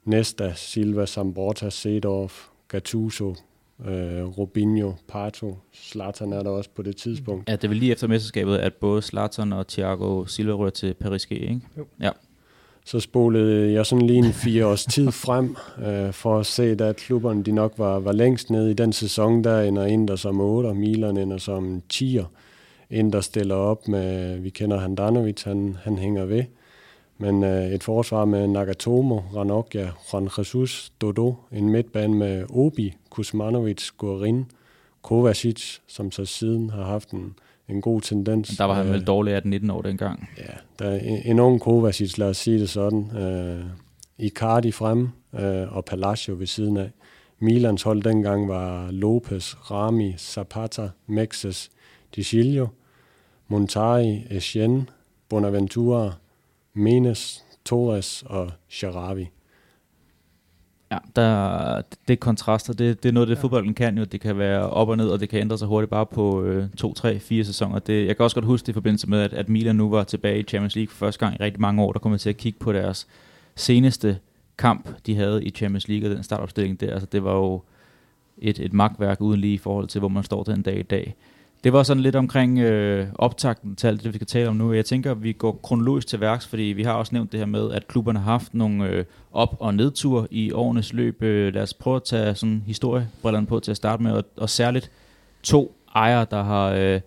Nesta, 0.05 0.53
Silva, 0.55 1.05
Samborta, 1.05 1.69
Sedorf, 1.69 2.47
Gattuso, 2.67 3.35
uh, 3.79 3.87
Robinho, 4.37 4.93
Pato, 5.07 5.57
Zlatan 5.75 6.33
er 6.33 6.43
der 6.43 6.49
også 6.49 6.69
på 6.75 6.81
det 6.81 6.95
tidspunkt. 6.95 7.49
Ja, 7.49 7.55
det 7.55 7.63
er 7.63 7.67
vel 7.67 7.77
lige 7.77 7.91
efter 7.91 8.07
mesterskabet, 8.07 8.57
at 8.57 8.73
både 8.73 9.01
Zlatan 9.01 9.53
og 9.53 9.67
Thiago 9.67 10.25
Silva 10.25 10.53
rører 10.53 10.69
til 10.69 10.93
Paris 10.93 11.25
G, 11.25 11.31
ikke? 11.31 11.61
Jo. 11.77 11.85
Ja 12.01 12.09
så 12.87 12.99
spolede 12.99 13.73
jeg 13.73 13.85
sådan 13.85 14.07
lige 14.07 14.19
en 14.19 14.33
fire 14.33 14.65
års 14.65 14.85
tid 14.85 15.11
frem, 15.11 15.55
øh, 15.85 16.13
for 16.13 16.39
at 16.39 16.45
se, 16.45 16.77
at 16.79 16.95
klubberne 16.95 17.43
de 17.43 17.51
nok 17.51 17.73
var, 17.77 17.99
var 17.99 18.11
længst 18.11 18.49
nede 18.49 18.71
i 18.71 18.73
den 18.73 18.93
sæson, 18.93 19.43
der 19.43 19.61
ender 19.61 19.85
Inter 19.85 20.15
som 20.15 20.39
8, 20.39 20.67
og 20.67 20.75
Milan 20.75 21.17
ender 21.17 21.37
som 21.37 21.81
10'er. 21.93 22.25
Inter 22.89 23.21
stiller 23.21 23.55
op 23.55 23.87
med, 23.87 24.37
vi 24.39 24.49
kender 24.49 24.79
Handanovic, 24.79 25.43
han, 25.43 25.77
han 25.83 25.97
hænger 25.97 26.25
ved. 26.25 26.43
Men 27.17 27.43
øh, 27.43 27.65
et 27.65 27.83
forsvar 27.83 28.25
med 28.25 28.47
Nagatomo, 28.47 29.19
Ranocchia, 29.35 29.91
Juan 30.13 30.29
Jesus, 30.37 30.91
Dodo, 31.01 31.35
en 31.51 31.69
midtbane 31.69 32.15
med 32.15 32.45
Obi, 32.49 32.93
Kuzmanovic, 33.09 33.89
Guarin, 33.97 34.45
Kovacic, 35.01 35.77
som 35.87 36.11
så 36.11 36.25
siden 36.25 36.69
har 36.69 36.83
haft 36.83 37.11
en, 37.11 37.35
en 37.69 37.81
god 37.81 38.01
tendens. 38.01 38.57
Der 38.57 38.63
var 38.63 38.73
han 38.73 38.87
vel 38.87 39.01
øh, 39.01 39.07
dårlig 39.07 39.33
af 39.33 39.41
19 39.45 39.69
år 39.69 39.81
dengang. 39.81 40.29
Ja, 40.37 40.53
der 40.79 40.85
er 40.85 40.99
en, 40.99 41.21
en 41.25 41.39
ung 41.39 41.61
Kovacic, 41.61 42.17
lad 42.17 42.29
os 42.29 42.37
sige 42.37 42.59
det 42.59 42.69
sådan. 42.69 43.17
Øh, 43.17 43.65
Icardi 44.17 44.71
frem 44.71 45.09
øh, 45.39 45.75
og 45.75 45.85
Palacio 45.85 46.35
ved 46.37 46.47
siden 46.47 46.77
af. 46.77 46.91
Milans 47.39 47.83
hold 47.83 48.03
dengang 48.03 48.47
var 48.47 48.91
Lopez, 48.91 49.53
Rami, 49.71 50.15
Zapata, 50.17 50.89
Mexes, 51.07 51.69
Di 52.15 52.61
Montari, 53.47 54.23
Etienne, 54.29 54.85
Bonaventura, 55.29 56.13
Menes, 56.77 57.45
Torres 57.65 58.23
og 58.25 58.51
Sharavi. 58.69 59.29
Ja, 60.91 60.97
der, 61.15 61.81
det 62.07 62.19
kontraster, 62.19 62.73
det, 62.73 63.03
det 63.03 63.09
er 63.09 63.13
noget, 63.13 63.29
det 63.29 63.35
ja. 63.35 63.41
fodbolden 63.41 63.73
kan 63.73 63.97
jo. 63.97 64.03
Det 64.03 64.21
kan 64.21 64.37
være 64.37 64.69
op 64.69 64.89
og 64.89 64.97
ned, 64.97 65.09
og 65.09 65.19
det 65.19 65.29
kan 65.29 65.39
ændre 65.39 65.57
sig 65.57 65.67
hurtigt 65.67 65.89
bare 65.89 66.05
på 66.05 66.43
øh, 66.43 66.69
to, 66.77 66.93
tre, 66.93 67.19
fire 67.19 67.43
sæsoner. 67.43 67.79
Det, 67.79 68.07
jeg 68.07 68.15
kan 68.17 68.23
også 68.23 68.35
godt 68.35 68.45
huske 68.45 68.65
det 68.65 68.71
i 68.71 68.73
forbindelse 68.73 69.09
med, 69.09 69.21
at, 69.21 69.33
at 69.33 69.49
Milan 69.49 69.75
nu 69.75 69.89
var 69.89 70.03
tilbage 70.03 70.39
i 70.39 70.43
Champions 70.43 70.75
League 70.75 70.91
for 70.91 70.97
første 70.97 71.19
gang 71.19 71.35
i 71.35 71.43
rigtig 71.43 71.61
mange 71.61 71.83
år. 71.83 71.91
Der 71.91 71.99
kommer 71.99 72.17
til 72.17 72.29
at 72.29 72.37
kigge 72.37 72.59
på 72.59 72.73
deres 72.73 73.07
seneste 73.55 74.19
kamp, 74.57 74.89
de 75.05 75.15
havde 75.15 75.43
i 75.43 75.49
Champions 75.49 75.87
League, 75.87 76.09
og 76.09 76.15
den 76.15 76.23
startopstilling 76.23 76.79
der. 76.79 76.93
Altså, 76.93 77.07
det 77.11 77.23
var 77.23 77.35
jo 77.35 77.61
et, 78.37 78.59
et 78.59 78.73
magtværk 78.73 79.21
uden 79.21 79.39
lige 79.39 79.53
i 79.53 79.57
forhold 79.57 79.87
til, 79.87 79.99
hvor 79.99 80.09
man 80.09 80.23
står 80.23 80.43
den 80.43 80.61
dag 80.61 80.79
i 80.79 80.83
dag. 80.83 81.15
Det 81.67 81.73
var 81.73 81.83
sådan 81.83 82.03
lidt 82.03 82.15
omkring 82.15 82.59
øh, 82.59 83.07
optakten 83.15 83.75
til 83.75 83.87
alt 83.87 84.03
det, 84.03 84.13
vi 84.13 84.17
skal 84.17 84.27
tale 84.27 84.49
om 84.49 84.55
nu. 84.55 84.73
Jeg 84.73 84.85
tænker, 84.85 85.11
at 85.11 85.23
vi 85.23 85.31
går 85.31 85.59
kronologisk 85.63 86.07
til 86.07 86.19
værks, 86.19 86.47
fordi 86.47 86.61
vi 86.61 86.83
har 86.83 86.93
også 86.93 87.15
nævnt 87.15 87.31
det 87.31 87.39
her 87.39 87.47
med, 87.47 87.71
at 87.71 87.87
klubberne 87.87 88.19
har 88.19 88.31
haft 88.31 88.53
nogle 88.53 88.87
øh, 88.87 89.05
op- 89.31 89.55
og 89.59 89.73
nedtur 89.73 90.27
i 90.31 90.51
årenes 90.51 90.93
løb. 90.93 91.23
Øh, 91.23 91.53
lad 91.53 91.61
os 91.61 91.73
prøve 91.73 91.95
at 91.95 92.03
tage 92.03 92.35
sådan 92.35 92.63
historiebrillerne 92.65 93.47
på 93.47 93.59
til 93.59 93.71
at 93.71 93.77
starte 93.77 94.03
med, 94.03 94.11
og, 94.11 94.23
og 94.37 94.49
særligt 94.49 94.91
to 95.43 95.75
ejere, 95.95 96.25
der 96.31 96.43
har 96.43 96.69
øh, 96.69 97.01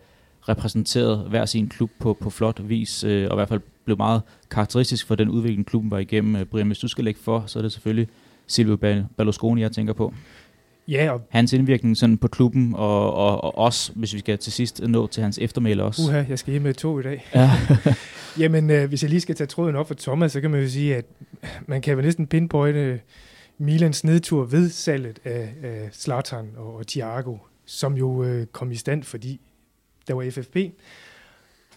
repræsenteret 0.48 1.18
hver 1.28 1.46
sin 1.46 1.68
klub 1.68 1.90
på, 2.00 2.16
på 2.20 2.30
flot 2.30 2.60
vis, 2.68 3.04
øh, 3.04 3.28
og 3.30 3.34
i 3.34 3.36
hvert 3.36 3.48
fald 3.48 3.60
blev 3.84 3.96
meget 3.96 4.22
karakteristisk 4.50 5.06
for 5.06 5.14
den 5.14 5.28
udvikling, 5.28 5.66
klubben 5.66 5.90
var 5.90 5.98
igennem. 5.98 6.36
Øh, 6.36 6.44
Brian, 6.44 6.66
hvis 6.66 6.78
du 6.78 6.88
skal 6.88 7.04
lægge 7.04 7.20
for, 7.22 7.44
så 7.46 7.58
er 7.58 7.62
det 7.62 7.72
selvfølgelig 7.72 8.08
Silvio 8.46 8.76
Berlusconi, 9.16 9.60
jeg 9.60 9.72
tænker 9.72 9.92
på. 9.92 10.14
Ja, 10.90 11.10
og 11.10 11.20
hans 11.30 11.52
indvirkning 11.52 11.96
sådan 11.96 12.18
på 12.18 12.28
klubben, 12.28 12.74
og, 12.74 13.14
og, 13.14 13.44
og 13.44 13.58
også, 13.58 13.92
hvis 13.94 14.14
vi 14.14 14.18
skal 14.18 14.38
til 14.38 14.52
sidst 14.52 14.80
nå 14.82 15.06
til 15.06 15.22
hans 15.22 15.38
eftermæle 15.38 15.82
også. 15.82 16.02
Uha, 16.08 16.24
jeg 16.28 16.38
skal 16.38 16.50
hjem 16.50 16.62
med 16.62 16.74
to 16.74 17.00
i 17.00 17.02
dag. 17.02 17.28
Ja. 17.34 17.50
Jamen, 18.38 18.70
øh, 18.70 18.88
hvis 18.88 19.02
jeg 19.02 19.10
lige 19.10 19.20
skal 19.20 19.34
tage 19.34 19.46
tråden 19.46 19.76
op 19.76 19.86
for 19.86 19.94
Thomas, 19.94 20.32
så 20.32 20.40
kan 20.40 20.50
man 20.50 20.60
jo 20.60 20.68
sige, 20.68 20.96
at 20.96 21.04
man 21.66 21.82
kan 21.82 21.96
vel 21.96 22.04
næsten 22.04 22.26
pinpointe 22.26 23.00
Milans 23.58 24.04
nedtur 24.04 24.44
ved 24.44 24.70
salget 24.70 25.18
af, 25.24 25.54
af 25.62 25.88
Zlatan 25.92 26.48
og, 26.56 26.76
og 26.76 26.86
Thiago, 26.86 27.36
som 27.66 27.96
jo 27.96 28.24
øh, 28.24 28.46
kom 28.46 28.70
i 28.70 28.76
stand, 28.76 29.02
fordi 29.02 29.40
der 30.08 30.14
var 30.14 30.30
FFP, 30.30 30.56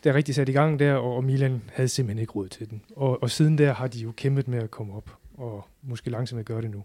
der 0.03 0.13
rigtig 0.13 0.35
sat 0.35 0.49
i 0.49 0.51
gang 0.51 0.79
der, 0.79 0.93
og, 0.93 1.15
og 1.15 1.23
Milan 1.23 1.61
havde 1.73 1.89
simpelthen 1.89 2.21
ikke 2.21 2.33
råd 2.33 2.47
til 2.47 2.69
den. 2.69 2.81
Og, 2.95 3.23
og 3.23 3.29
siden 3.29 3.57
der 3.57 3.73
har 3.73 3.87
de 3.87 3.99
jo 3.99 4.11
kæmpet 4.11 4.47
med 4.47 4.59
at 4.59 4.71
komme 4.71 4.93
op, 4.93 5.09
og 5.37 5.67
måske 5.81 6.09
langsomt 6.09 6.39
at 6.39 6.45
gøre 6.45 6.61
det 6.61 6.71
nu. 6.71 6.83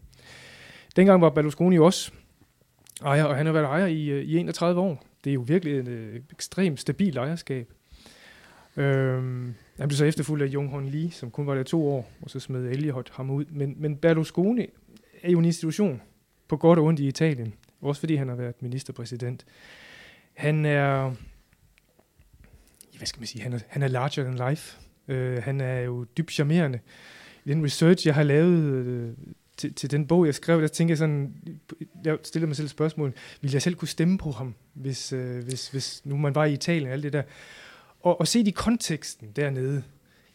Dengang 0.99 1.21
var 1.21 1.31
Berlusconi 1.31 1.79
også 1.79 2.13
ejer, 3.03 3.25
og 3.25 3.37
han 3.37 3.47
har 3.47 3.53
været 3.53 3.65
ejer 3.65 3.87
i, 3.87 4.09
øh, 4.09 4.25
i 4.25 4.39
31 4.39 4.81
år. 4.81 5.05
Det 5.25 5.31
er 5.31 5.35
jo 5.35 5.41
virkelig 5.41 5.79
et 5.79 5.89
øh, 5.89 6.21
ekstremt 6.33 6.81
stabilt 6.81 7.17
ejerskab. 7.17 7.73
Øhm, 8.77 9.55
han 9.79 9.89
blev 9.89 9.97
så 9.97 10.05
efterfulgt 10.05 10.45
af 10.45 10.47
Jung 10.47 10.71
Hon 10.71 10.87
Lee, 10.87 11.11
som 11.11 11.31
kun 11.31 11.47
var 11.47 11.55
der 11.55 11.63
to 11.63 11.89
år, 11.89 12.11
og 12.23 12.31
så 12.31 12.41
smed 12.41 12.65
Elliot 12.65 13.11
ham 13.15 13.31
ud. 13.31 13.45
Men, 13.45 13.75
men 13.77 13.97
Berlusconi 13.97 14.67
er 15.23 15.31
jo 15.31 15.39
en 15.39 15.45
institution, 15.45 16.03
på 16.49 16.57
godt 16.57 16.79
og 16.79 16.85
ondt 16.85 17.01
i 17.01 17.09
Italien. 17.09 17.55
Også 17.81 18.01
fordi 18.01 18.15
han 18.15 18.29
har 18.29 18.35
været 18.35 18.63
ministerpræsident. 18.63 19.47
Han 20.35 20.65
er, 20.65 21.13
hvad 22.97 23.07
skal 23.07 23.21
man 23.21 23.27
sige, 23.27 23.43
han 23.43 23.53
er, 23.53 23.59
han 23.69 23.83
er 23.83 23.89
larger 23.89 24.23
than 24.23 24.51
life. 24.51 24.79
Øh, 25.09 25.43
han 25.43 25.61
er 25.61 25.81
jo 25.81 26.05
dybt 26.05 26.33
charmerende. 26.33 26.81
I 27.45 27.51
den 27.51 27.65
research, 27.65 28.07
jeg 28.07 28.15
har 28.15 28.23
lavet 28.23 28.63
øh, 28.63 29.13
til, 29.59 29.75
til 29.75 29.91
den 29.91 30.07
bog, 30.07 30.27
jeg 30.27 30.35
skrev, 30.35 30.61
der 30.61 30.69
tænkte 30.69 30.91
jeg 30.91 30.99
sådan, 30.99 31.35
jeg 32.05 32.19
stillede 32.23 32.47
mig 32.47 32.57
selv 32.57 32.69
spørgsmålet, 32.69 33.15
spørgsmål, 33.15 33.41
ville 33.41 33.55
jeg 33.55 33.63
selv 33.63 33.75
kunne 33.75 33.89
stemme 33.89 34.19
på 34.19 34.31
ham, 34.31 34.55
hvis, 34.75 35.13
øh, 35.13 35.45
hvis, 35.45 35.69
hvis 35.69 36.03
nu 36.05 36.17
man 36.17 36.35
var 36.35 36.45
i 36.45 36.53
Italien 36.53 36.87
og 36.87 36.93
alt 36.93 37.03
det 37.03 37.13
der. 37.13 37.23
Og, 38.01 38.21
og 38.21 38.29
se 38.29 38.45
de 38.45 38.53
konteksten 38.53 39.33
dernede, 39.37 39.83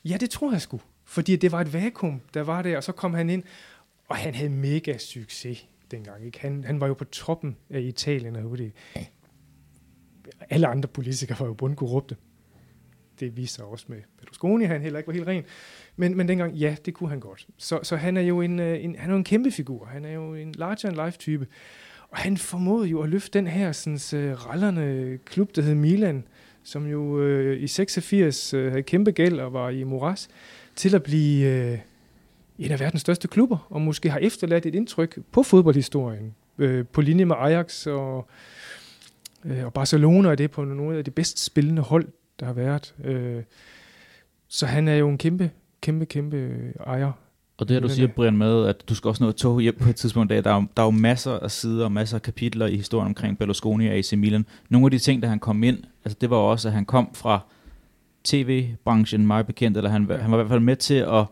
ja, 0.05 0.17
det 0.17 0.29
tror 0.29 0.51
jeg 0.51 0.61
sgu. 0.61 0.81
Fordi 1.03 1.35
det 1.35 1.51
var 1.51 1.61
et 1.61 1.73
vakuum, 1.73 2.21
der 2.33 2.41
var 2.41 2.61
der, 2.61 2.77
og 2.77 2.83
så 2.83 2.91
kom 2.91 3.13
han 3.13 3.29
ind, 3.29 3.43
og 4.07 4.15
han 4.15 4.35
havde 4.35 4.49
mega 4.49 4.97
succes 4.97 5.67
dengang. 5.91 6.25
Ikke? 6.25 6.39
Han, 6.39 6.63
han 6.63 6.81
var 6.81 6.87
jo 6.87 6.93
på 6.93 7.05
toppen 7.05 7.57
af 7.69 7.81
Italien, 7.81 8.35
og 8.35 8.57
det, 8.57 8.71
alle 10.49 10.67
andre 10.67 10.89
politikere 10.89 11.39
var 11.39 11.45
jo 11.45 11.53
bundkorrupte. 11.53 12.15
Det 13.19 13.37
viser 13.37 13.55
sig 13.55 13.65
også 13.65 13.85
med 13.87 13.97
Berlusconi, 14.19 14.65
han 14.65 14.81
heller 14.81 14.99
ikke 14.99 15.07
var 15.07 15.13
helt 15.13 15.27
ren. 15.27 15.43
Men, 15.95 16.17
men 16.17 16.27
dengang, 16.27 16.53
ja, 16.53 16.75
det 16.85 16.93
kunne 16.93 17.09
han 17.09 17.19
godt. 17.19 17.47
Så, 17.57 17.79
så 17.83 17.95
han 17.95 18.17
er 18.17 18.21
jo 18.21 18.41
en, 18.41 18.59
øh, 18.59 18.83
en, 18.83 18.95
han 18.95 19.09
er 19.09 19.13
jo 19.13 19.17
en 19.17 19.23
kæmpe 19.23 19.51
figur. 19.51 19.85
Han 19.85 20.05
er 20.05 20.11
jo 20.11 20.33
en 20.33 20.55
larger-than-life-type. 20.57 21.47
Og 22.09 22.17
han 22.17 22.37
formåede 22.37 22.87
jo 22.87 23.01
at 23.01 23.09
løfte 23.09 23.39
den 23.39 23.47
her 23.47 23.71
sådan, 23.71 24.31
uh, 24.31 24.49
rallerne 24.49 25.17
klub, 25.25 25.55
der 25.55 25.61
hed 25.61 25.75
Milan, 25.75 26.23
som 26.63 26.87
jo 26.87 27.01
uh, 27.01 27.57
i 27.57 27.67
86 27.67 28.53
uh, 28.53 28.65
havde 28.65 28.83
kæmpe 28.83 29.11
gæld 29.11 29.39
og 29.39 29.53
var 29.53 29.69
i 29.69 29.83
moras, 29.83 30.27
til 30.75 30.95
at 30.95 31.03
blive 31.03 31.71
uh, 31.73 31.79
en 32.65 32.71
af 32.71 32.79
verdens 32.79 33.01
største 33.01 33.27
klubber, 33.27 33.67
og 33.69 33.81
måske 33.81 34.09
har 34.09 34.19
efterladt 34.19 34.65
et 34.65 34.75
indtryk 34.75 35.19
på 35.31 35.43
fodboldhistorien, 35.43 36.35
uh, 36.57 36.87
på 36.91 37.01
linje 37.01 37.25
med 37.25 37.35
Ajax 37.39 37.87
og, 37.87 38.27
uh, 39.43 39.65
og 39.65 39.73
Barcelona, 39.73 40.29
og 40.29 40.37
det 40.37 40.43
er 40.43 40.47
på 40.47 40.63
nogle 40.63 40.97
af 40.97 41.05
de 41.05 41.11
bedst 41.11 41.45
spillende 41.45 41.81
hold, 41.81 42.07
der 42.43 42.47
har 42.47 42.53
været. 42.53 42.93
Uh, 43.09 43.43
så 44.47 44.65
han 44.65 44.87
er 44.87 44.95
jo 44.95 45.09
en 45.09 45.17
kæmpe 45.17 45.51
kæmpe, 45.83 46.05
kæmpe 46.05 46.73
ejer. 46.85 47.11
Og 47.57 47.67
det 47.67 47.75
her, 47.75 47.81
du 47.81 47.89
siger, 47.89 48.07
Brian, 48.07 48.37
med, 48.37 48.65
at 48.65 48.89
du 48.89 48.95
skal 48.95 49.07
også 49.07 49.23
nå 49.23 49.29
et 49.29 49.35
tog 49.35 49.61
hjem 49.61 49.77
på 49.81 49.89
et 49.89 49.95
tidspunkt, 49.95 50.29
der, 50.29 50.41
der, 50.41 50.51
er, 50.51 50.65
der 50.77 50.83
er 50.83 50.87
jo 50.87 50.91
masser 50.91 51.31
af 51.31 51.51
sider 51.51 51.85
og 51.85 51.91
masser 51.91 52.17
af 52.17 52.21
kapitler 52.21 52.67
i 52.67 52.75
historien 52.75 53.07
omkring 53.07 53.37
Berlusconi 53.37 53.87
og 53.87 53.93
AC 53.93 54.13
Milan. 54.13 54.45
Nogle 54.69 54.87
af 54.87 54.91
de 54.91 54.99
ting, 54.99 55.21
der 55.21 55.27
han 55.27 55.39
kom 55.39 55.63
ind, 55.63 55.77
altså 56.05 56.17
det 56.21 56.29
var 56.29 56.37
også, 56.37 56.67
at 56.67 56.73
han 56.73 56.85
kom 56.85 57.09
fra 57.13 57.39
tv-branchen, 58.23 59.27
meget 59.27 59.47
bekendt, 59.47 59.77
eller 59.77 59.89
han, 59.89 60.09
han 60.21 60.31
var 60.31 60.37
i 60.37 60.41
hvert 60.41 60.49
fald 60.49 60.59
med 60.59 60.75
til 60.75 60.93
at 60.93 61.25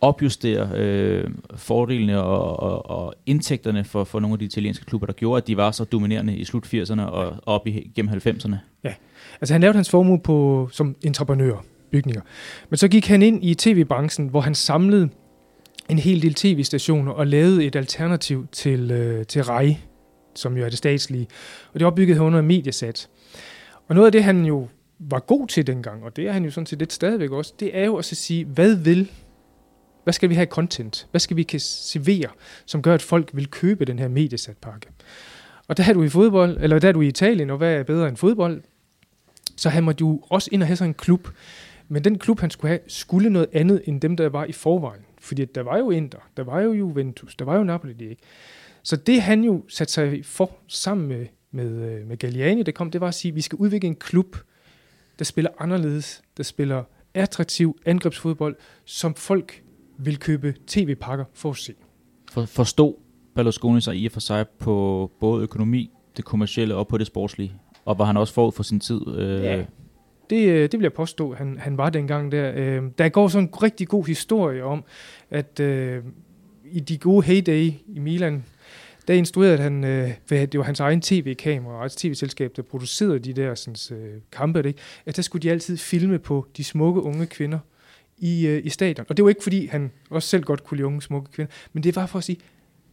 opjustere 0.00 0.70
øh, 0.74 1.30
fordelene 1.56 2.22
og, 2.22 2.60
og, 2.60 2.90
og 2.90 3.14
indtægterne 3.26 3.84
for, 3.84 4.04
for 4.04 4.20
nogle 4.20 4.32
af 4.32 4.38
de 4.38 4.44
italienske 4.44 4.84
klubber, 4.84 5.06
der 5.06 5.12
gjorde, 5.12 5.36
at 5.36 5.46
de 5.46 5.56
var 5.56 5.70
så 5.70 5.84
dominerende 5.84 6.36
i 6.36 6.44
slut 6.44 6.74
80'erne 6.74 7.00
og 7.00 7.36
op 7.46 7.66
igennem 7.66 8.12
90'erne. 8.12 8.56
Ja, 8.84 8.94
altså 9.40 9.54
han 9.54 9.60
lavede 9.60 9.76
hans 9.76 9.90
formue 9.90 10.20
på, 10.20 10.68
som 10.72 10.96
entreprenør 11.02 11.64
bygninger. 11.90 12.22
Men 12.70 12.76
så 12.76 12.88
gik 12.88 13.06
han 13.06 13.22
ind 13.22 13.44
i 13.44 13.54
tv-branchen, 13.54 14.28
hvor 14.28 14.40
han 14.40 14.54
samlede 14.54 15.08
en 15.88 15.98
hel 15.98 16.22
del 16.22 16.34
tv-stationer 16.34 17.12
og 17.12 17.26
lavede 17.26 17.64
et 17.64 17.76
alternativ 17.76 18.46
til, 18.52 18.90
øh, 18.90 19.26
til 19.26 19.42
RAI, 19.42 19.78
som 20.34 20.56
jo 20.56 20.64
er 20.64 20.68
det 20.68 20.78
statslige. 20.78 21.26
Og 21.72 21.80
det 21.80 21.86
opbyggede 21.86 22.18
han 22.18 22.26
under 22.26 22.42
mediesat. 22.42 23.08
Og 23.88 23.94
noget 23.94 24.06
af 24.06 24.12
det, 24.12 24.24
han 24.24 24.44
jo 24.44 24.68
var 24.98 25.18
god 25.18 25.46
til 25.46 25.66
dengang, 25.66 26.04
og 26.04 26.16
det 26.16 26.28
er 26.28 26.32
han 26.32 26.44
jo 26.44 26.50
sådan 26.50 26.66
set 26.66 26.78
lidt 26.78 26.92
stadigvæk 26.92 27.30
også, 27.30 27.54
det 27.60 27.78
er 27.78 27.84
jo 27.84 27.96
at 27.96 28.04
sige, 28.04 28.44
hvad 28.44 28.74
vil 28.74 29.10
hvad 30.04 30.12
skal 30.12 30.30
vi 30.30 30.34
have 30.34 30.42
i 30.42 30.46
content? 30.46 31.06
Hvad 31.10 31.20
skal 31.20 31.36
vi 31.36 31.42
kan 31.42 31.60
servere, 31.60 32.28
som 32.66 32.82
gør, 32.82 32.94
at 32.94 33.02
folk 33.02 33.30
vil 33.32 33.50
købe 33.50 33.84
den 33.84 33.98
her 33.98 34.08
mediesatpakke? 34.08 34.86
Og 35.68 35.76
der 35.76 35.84
er 35.88 35.92
du 35.92 36.02
i 36.02 36.08
fodbold, 36.08 36.58
eller 36.60 36.78
der 36.78 36.88
er 36.88 36.92
du 36.92 37.00
i 37.00 37.06
Italien, 37.06 37.50
og 37.50 37.56
hvad 37.56 37.74
er 37.74 37.82
bedre 37.82 38.08
end 38.08 38.16
fodbold? 38.16 38.62
Så 39.56 39.68
han 39.68 39.84
måtte 39.84 40.02
jo 40.02 40.22
også 40.30 40.48
ind 40.52 40.62
og 40.62 40.66
have 40.66 40.76
sådan 40.76 40.90
en 40.90 40.94
klub. 40.94 41.28
Men 41.88 42.04
den 42.04 42.18
klub, 42.18 42.40
han 42.40 42.50
skulle 42.50 42.68
have, 42.68 42.80
skulle 42.86 43.30
noget 43.30 43.48
andet 43.52 43.82
end 43.84 44.00
dem, 44.00 44.16
der 44.16 44.28
var 44.28 44.44
i 44.44 44.52
forvejen. 44.52 45.02
Fordi 45.20 45.44
der 45.44 45.62
var 45.62 45.78
jo 45.78 45.90
Inter, 45.90 46.18
der 46.36 46.44
var 46.44 46.60
jo 46.60 46.72
Juventus, 46.72 47.34
der 47.34 47.44
var 47.44 47.56
jo 47.56 47.64
Napoli, 47.64 47.92
ikke? 48.10 48.22
Så 48.82 48.96
det 48.96 49.22
han 49.22 49.44
jo 49.44 49.64
satte 49.68 49.92
sig 49.92 50.24
for 50.24 50.50
sammen 50.68 51.08
med, 51.08 51.26
med, 51.50 51.70
øh, 51.70 52.06
med 52.06 52.16
Galliani, 52.16 52.62
det 52.62 52.74
kom, 52.74 52.90
det 52.90 53.00
var 53.00 53.08
at 53.08 53.14
sige, 53.14 53.32
at 53.32 53.36
vi 53.36 53.40
skal 53.40 53.56
udvikle 53.56 53.86
en 53.86 53.96
klub, 53.96 54.36
der 55.18 55.24
spiller 55.24 55.50
anderledes, 55.58 56.22
der 56.36 56.42
spiller 56.42 56.84
attraktiv 57.14 57.78
angrebsfodbold, 57.86 58.56
som 58.84 59.14
folk 59.14 59.62
vil 59.98 60.18
købe 60.18 60.54
tv-pakker 60.66 61.24
for 61.34 61.50
at 61.50 61.56
se. 61.56 61.74
For, 62.32 62.44
forstod 62.44 62.94
Berlusconi 63.34 63.80
sig 63.80 63.96
i 63.96 64.06
og 64.06 64.12
for 64.12 64.20
sig 64.20 64.48
på 64.48 65.10
både 65.20 65.42
økonomi, 65.42 65.90
det 66.16 66.24
kommercielle 66.24 66.74
og 66.74 66.88
på 66.88 66.98
det 66.98 67.06
sportslige? 67.06 67.52
Og 67.84 67.98
var 67.98 68.04
han 68.04 68.16
også 68.16 68.34
forud 68.34 68.52
for 68.52 68.62
sin 68.62 68.80
tid? 68.80 69.00
Øh... 69.16 69.44
Ja, 69.44 69.64
det, 70.30 70.48
øh, 70.48 70.62
det 70.62 70.72
vil 70.72 70.82
jeg 70.82 70.92
påstå, 70.92 71.34
han, 71.34 71.58
han 71.58 71.78
var 71.78 71.90
dengang 71.90 72.32
der. 72.32 72.52
Øh, 72.56 72.82
der 72.98 73.08
går 73.08 73.28
sådan 73.28 73.48
en 73.48 73.62
rigtig 73.62 73.88
god 73.88 74.06
historie 74.06 74.64
om, 74.64 74.84
at 75.30 75.60
øh, 75.60 76.02
i 76.64 76.80
de 76.80 76.98
gode 76.98 77.26
heyday 77.26 77.72
i 77.86 77.98
Milan, 77.98 78.44
der 79.08 79.14
instruerede 79.14 79.58
han, 79.58 79.84
øh, 79.84 80.10
det 80.30 80.58
var 80.58 80.62
hans 80.62 80.80
egen 80.80 81.00
tv-kamera, 81.00 81.82
altså 81.82 81.98
tv-selskab, 81.98 82.56
der 82.56 82.62
producerede 82.62 83.18
de 83.18 83.32
der 83.32 83.54
sådan, 83.54 83.98
øh, 83.98 84.20
kampe, 84.32 84.62
ikke? 84.66 84.78
at 85.06 85.16
der 85.16 85.22
skulle 85.22 85.42
de 85.42 85.50
altid 85.50 85.76
filme 85.76 86.18
på 86.18 86.46
de 86.56 86.64
smukke 86.64 87.02
unge 87.02 87.26
kvinder 87.26 87.58
i, 88.18 88.46
øh, 88.46 88.60
i 88.64 88.68
stadion. 88.68 89.06
Og 89.08 89.16
det 89.16 89.24
var 89.24 89.28
ikke, 89.28 89.42
fordi 89.42 89.66
han 89.66 89.90
også 90.10 90.28
selv 90.28 90.44
godt 90.44 90.64
kunne 90.64 90.76
lide 90.76 90.86
unge, 90.86 91.02
smukke 91.02 91.30
kvinder, 91.32 91.52
men 91.72 91.82
det 91.82 91.96
var 91.96 92.06
for 92.06 92.18
at 92.18 92.24
sige, 92.24 92.38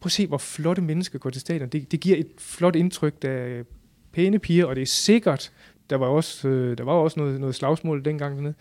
prøv 0.00 0.06
at 0.06 0.12
se, 0.12 0.26
hvor 0.26 0.38
flotte 0.38 0.82
mennesker 0.82 1.18
går 1.18 1.30
til 1.30 1.40
stadion. 1.40 1.68
Det, 1.68 1.92
det 1.92 2.00
giver 2.00 2.16
et 2.16 2.28
flot 2.38 2.76
indtryk, 2.76 3.22
der 3.22 3.62
pæne 4.12 4.38
piger, 4.38 4.66
og 4.66 4.76
det 4.76 4.82
er 4.82 4.86
sikkert, 4.86 5.52
der 5.90 5.96
var 5.96 6.06
også, 6.06 6.48
øh, 6.48 6.78
der 6.78 6.84
var 6.84 6.92
også 6.92 7.20
noget, 7.20 7.40
noget 7.40 7.54
slagsmål 7.54 8.04
dengang 8.04 8.36
dernede. 8.36 8.54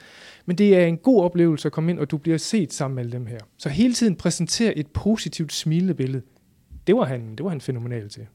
Men 0.45 0.57
det 0.57 0.75
er 0.75 0.85
en 0.85 0.97
god 0.97 1.23
oplevelse 1.23 1.67
at 1.67 1.71
komme 1.71 1.91
ind, 1.91 1.99
og 1.99 2.11
du 2.11 2.17
bliver 2.17 2.37
set 2.37 2.73
sammen 2.73 2.95
med 2.95 3.03
alle 3.03 3.11
dem 3.11 3.25
her. 3.25 3.37
Så 3.57 3.69
hele 3.69 3.93
tiden 3.93 4.15
præsentere 4.15 4.77
et 4.77 4.87
positivt 4.87 5.53
smilende 5.53 5.93
billede. 5.93 6.23
Det 6.87 6.95
var 6.95 7.05
han, 7.05 7.35
det 7.35 7.43
var 7.43 7.49
han 7.49 7.61
fænomenal 7.61 8.09
til. 8.09 8.27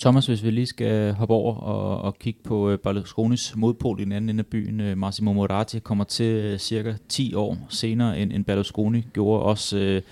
Thomas, 0.00 0.26
hvis 0.26 0.44
vi 0.44 0.50
lige 0.50 0.66
skal 0.66 1.12
hoppe 1.12 1.34
over 1.34 1.54
og, 1.54 2.00
og 2.00 2.18
kigge 2.18 2.40
på 2.44 2.70
øh, 2.70 2.78
Berlusconis 2.78 3.56
modpol 3.56 4.00
i 4.00 4.04
den 4.04 4.12
anden 4.12 4.30
ende 4.30 4.40
af 4.40 4.46
byen, 4.46 4.80
øh, 4.80 4.98
Massimo 4.98 5.32
Moratti 5.32 5.78
kommer 5.78 6.04
til 6.04 6.34
øh, 6.44 6.58
cirka 6.58 6.94
10 7.08 7.34
år 7.34 7.58
senere, 7.68 8.18
end, 8.18 8.32
end 8.32 8.44
Berlusconi 8.44 9.06
gjorde 9.12 9.42
også 9.42 9.78
øh, 9.78 10.02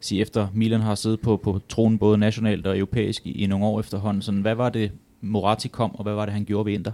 sige 0.00 0.20
efter 0.20 0.48
Milan 0.54 0.80
har 0.80 0.94
siddet 0.94 1.20
på, 1.20 1.36
på 1.36 1.60
tronen 1.68 1.98
både 1.98 2.18
nationalt 2.18 2.66
og 2.66 2.76
europæisk 2.76 3.26
i, 3.26 3.42
i 3.42 3.46
nogle 3.46 3.66
år 3.66 3.80
efterhånden. 3.80 4.22
Sådan, 4.22 4.40
hvad 4.40 4.54
var 4.54 4.68
det, 4.68 4.92
Moratti 5.20 5.68
kom, 5.68 5.94
og 5.94 6.02
hvad 6.02 6.14
var 6.14 6.24
det, 6.24 6.34
han 6.34 6.44
gjorde 6.44 6.66
ved 6.66 6.72
Inter? 6.72 6.92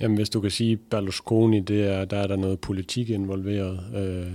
Jamen, 0.00 0.16
hvis 0.16 0.30
du 0.30 0.40
kan 0.40 0.50
sige 0.50 0.76
Berlusconi, 0.76 1.60
det 1.60 1.84
er, 1.84 2.04
der 2.04 2.16
er 2.16 2.26
der 2.26 2.36
noget 2.36 2.60
politik 2.60 3.10
involveret 3.10 3.80
øh, 3.96 4.32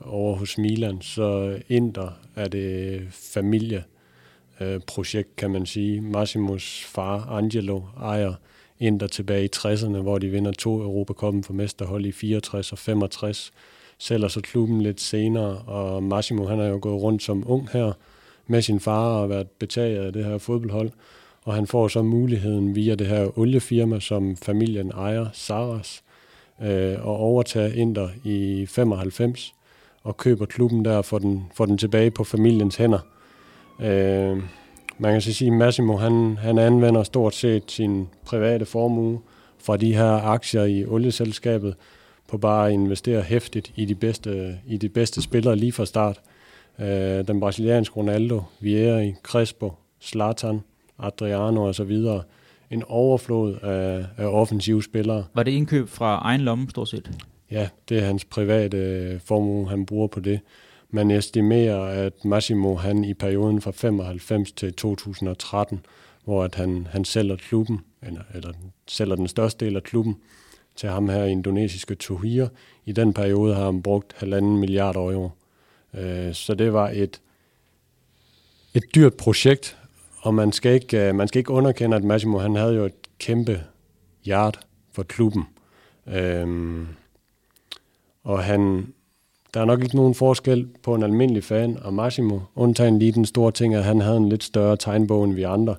over 0.00 0.36
hos 0.36 0.58
Milan, 0.58 1.00
så 1.00 1.58
Inter 1.68 2.18
er 2.34 2.48
det 2.48 3.02
familie 3.10 3.84
øh, 4.60 4.80
projekt, 4.86 5.36
kan 5.36 5.50
man 5.50 5.66
sige. 5.66 6.00
Massimos 6.00 6.84
far, 6.84 7.26
Angelo, 7.26 7.82
ejer 8.00 8.34
Inter 8.80 9.06
tilbage 9.06 9.44
i 9.44 9.48
60'erne, 9.56 9.98
hvor 9.98 10.18
de 10.18 10.28
vinder 10.28 10.52
to 10.52 10.82
Europakoppen 10.82 11.44
for 11.44 11.52
mesterhold 11.52 12.06
i 12.06 12.12
64 12.12 12.72
og 12.72 12.78
65. 12.78 13.52
Sælger 13.98 14.28
så 14.28 14.40
klubben 14.40 14.80
lidt 14.80 15.00
senere, 15.00 15.58
og 15.58 16.02
Massimo 16.02 16.46
han 16.46 16.58
har 16.58 16.66
jo 16.66 16.78
gået 16.82 17.02
rundt 17.02 17.22
som 17.22 17.44
ung 17.46 17.68
her 17.72 17.92
med 18.46 18.62
sin 18.62 18.80
far 18.80 19.20
og 19.20 19.28
været 19.28 19.50
betaget 19.50 20.06
af 20.06 20.12
det 20.12 20.24
her 20.24 20.38
fodboldhold. 20.38 20.90
Og 21.42 21.54
han 21.54 21.66
får 21.66 21.88
så 21.88 22.02
muligheden 22.02 22.74
via 22.74 22.94
det 22.94 23.06
her 23.06 23.38
oliefirma, 23.38 24.00
som 24.00 24.36
familien 24.36 24.90
ejer, 24.90 25.26
Saras, 25.32 26.02
øh, 26.62 27.06
og 27.06 27.16
overtage 27.16 27.76
Inter 27.76 28.08
i 28.24 28.66
95 28.66 29.54
og 30.02 30.16
køber 30.16 30.46
klubben 30.46 30.84
der 30.84 30.96
og 30.96 31.04
får 31.04 31.18
den, 31.18 31.46
får 31.54 31.66
den 31.66 31.78
tilbage 31.78 32.10
på 32.10 32.24
familiens 32.24 32.76
hænder. 32.76 32.98
Øh, 33.80 34.42
man 34.98 35.12
kan 35.12 35.20
så 35.20 35.32
sige, 35.32 35.50
at 35.50 35.56
Massimo 35.56 35.96
han, 35.96 36.38
han 36.40 36.58
anvender 36.58 37.02
stort 37.02 37.34
set 37.34 37.70
sin 37.70 38.08
private 38.24 38.66
formue 38.66 39.20
fra 39.58 39.76
de 39.76 39.94
her 39.94 40.12
aktier 40.12 40.64
i 40.64 40.84
olieselskabet 40.84 41.74
på 42.28 42.38
bare 42.38 42.66
at 42.66 42.72
investere 42.72 43.22
hæftigt 43.22 43.72
i 43.76 43.84
de 43.84 43.94
bedste, 43.94 44.58
i 44.66 44.76
de 44.76 44.88
bedste 44.88 45.22
spillere 45.22 45.56
lige 45.56 45.72
fra 45.72 45.86
start. 45.86 46.20
Øh, 46.78 47.28
den 47.28 47.40
brasilianske 47.40 47.96
Ronaldo, 47.96 48.42
Vieira, 48.60 49.12
Crespo, 49.22 49.72
Zlatan, 50.02 50.60
Adriano 50.98 51.64
og 51.64 51.74
så 51.74 51.84
videre. 51.84 52.22
En 52.70 52.82
overflod 52.88 53.54
af, 53.54 54.06
af 54.16 54.26
offensive 54.26 54.82
spillere. 54.82 55.24
Var 55.34 55.42
det 55.42 55.50
indkøb 55.50 55.88
fra 55.88 56.18
egen 56.22 56.40
lomme, 56.40 56.70
stort 56.70 56.88
set? 56.88 57.10
Ja, 57.50 57.68
det 57.88 57.98
er 57.98 58.04
hans 58.04 58.24
private 58.24 58.76
øh, 58.76 59.20
formue, 59.20 59.68
han 59.68 59.86
bruger 59.86 60.06
på 60.06 60.20
det. 60.20 60.40
Man 60.90 61.10
estimerer, 61.10 61.80
at 61.80 62.24
Massimo 62.24 62.74
han 62.74 63.04
i 63.04 63.14
perioden 63.14 63.60
fra 63.60 63.70
95 63.70 64.52
til 64.52 64.74
2013, 64.74 65.80
hvor 66.24 66.44
at 66.44 66.54
han, 66.54 66.86
han 66.90 67.04
sælger 67.04 67.36
klubben, 67.36 67.80
eller, 68.02 68.20
eller 68.34 68.52
sælger 68.88 69.14
den 69.16 69.28
største 69.28 69.64
del 69.64 69.76
af 69.76 69.82
klubben 69.82 70.16
til 70.76 70.88
ham 70.88 71.08
her 71.08 71.24
indonesiske 71.24 71.94
Tohir. 71.94 72.46
I 72.84 72.92
den 72.92 73.12
periode 73.12 73.54
har 73.54 73.64
han 73.64 73.82
brugt 73.82 74.14
halvanden 74.16 74.56
milliard 74.56 74.96
euro. 74.96 75.30
Øh, 75.94 76.34
så 76.34 76.54
det 76.54 76.72
var 76.72 76.88
et, 76.88 77.20
et 78.74 78.84
dyrt 78.94 79.14
projekt, 79.14 79.78
og 80.20 80.34
man 80.34 80.52
skal, 80.52 80.74
ikke, 80.74 81.08
øh, 81.08 81.14
man 81.14 81.28
skal 81.28 81.38
ikke 81.38 81.50
underkende, 81.50 81.96
at 81.96 82.04
Massimo 82.04 82.38
han 82.38 82.56
havde 82.56 82.74
jo 82.74 82.84
et 82.84 82.94
kæmpe 83.18 83.60
hjert 84.24 84.60
for 84.92 85.02
klubben. 85.02 85.44
Øhm, 86.06 86.86
og 88.24 88.44
han, 88.44 88.92
der 89.54 89.60
er 89.60 89.64
nok 89.64 89.82
ikke 89.82 89.96
nogen 89.96 90.14
forskel 90.14 90.68
på 90.82 90.94
en 90.94 91.02
almindelig 91.02 91.44
fan 91.44 91.78
og 91.82 91.94
Massimo, 91.94 92.40
undtagen 92.54 92.98
lige 92.98 93.12
den 93.12 93.24
store 93.24 93.52
ting, 93.52 93.74
at 93.74 93.84
han 93.84 94.00
havde 94.00 94.16
en 94.16 94.28
lidt 94.28 94.44
større 94.44 94.76
tegnbog 94.76 95.24
end 95.24 95.34
vi 95.34 95.42
andre. 95.42 95.76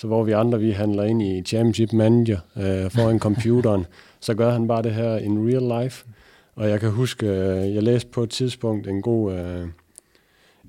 Så 0.00 0.06
hvor 0.06 0.24
vi 0.24 0.32
andre, 0.32 0.60
vi 0.60 0.70
handler 0.70 1.04
ind 1.04 1.22
i 1.22 1.42
Championship 1.42 1.92
Manager 1.92 2.38
øh, 2.56 2.90
foran 2.90 3.18
computeren, 3.18 3.86
så 4.26 4.34
gør 4.34 4.50
han 4.50 4.68
bare 4.68 4.82
det 4.82 4.94
her 4.94 5.16
in 5.16 5.48
real 5.48 5.82
life. 5.82 6.06
Og 6.54 6.68
jeg 6.68 6.80
kan 6.80 6.90
huske, 6.90 7.26
øh, 7.26 7.74
jeg 7.74 7.82
læste 7.82 8.10
på 8.10 8.22
et 8.22 8.30
tidspunkt 8.30 8.86
en 8.86 9.02
god, 9.02 9.32
øh, 9.32 9.68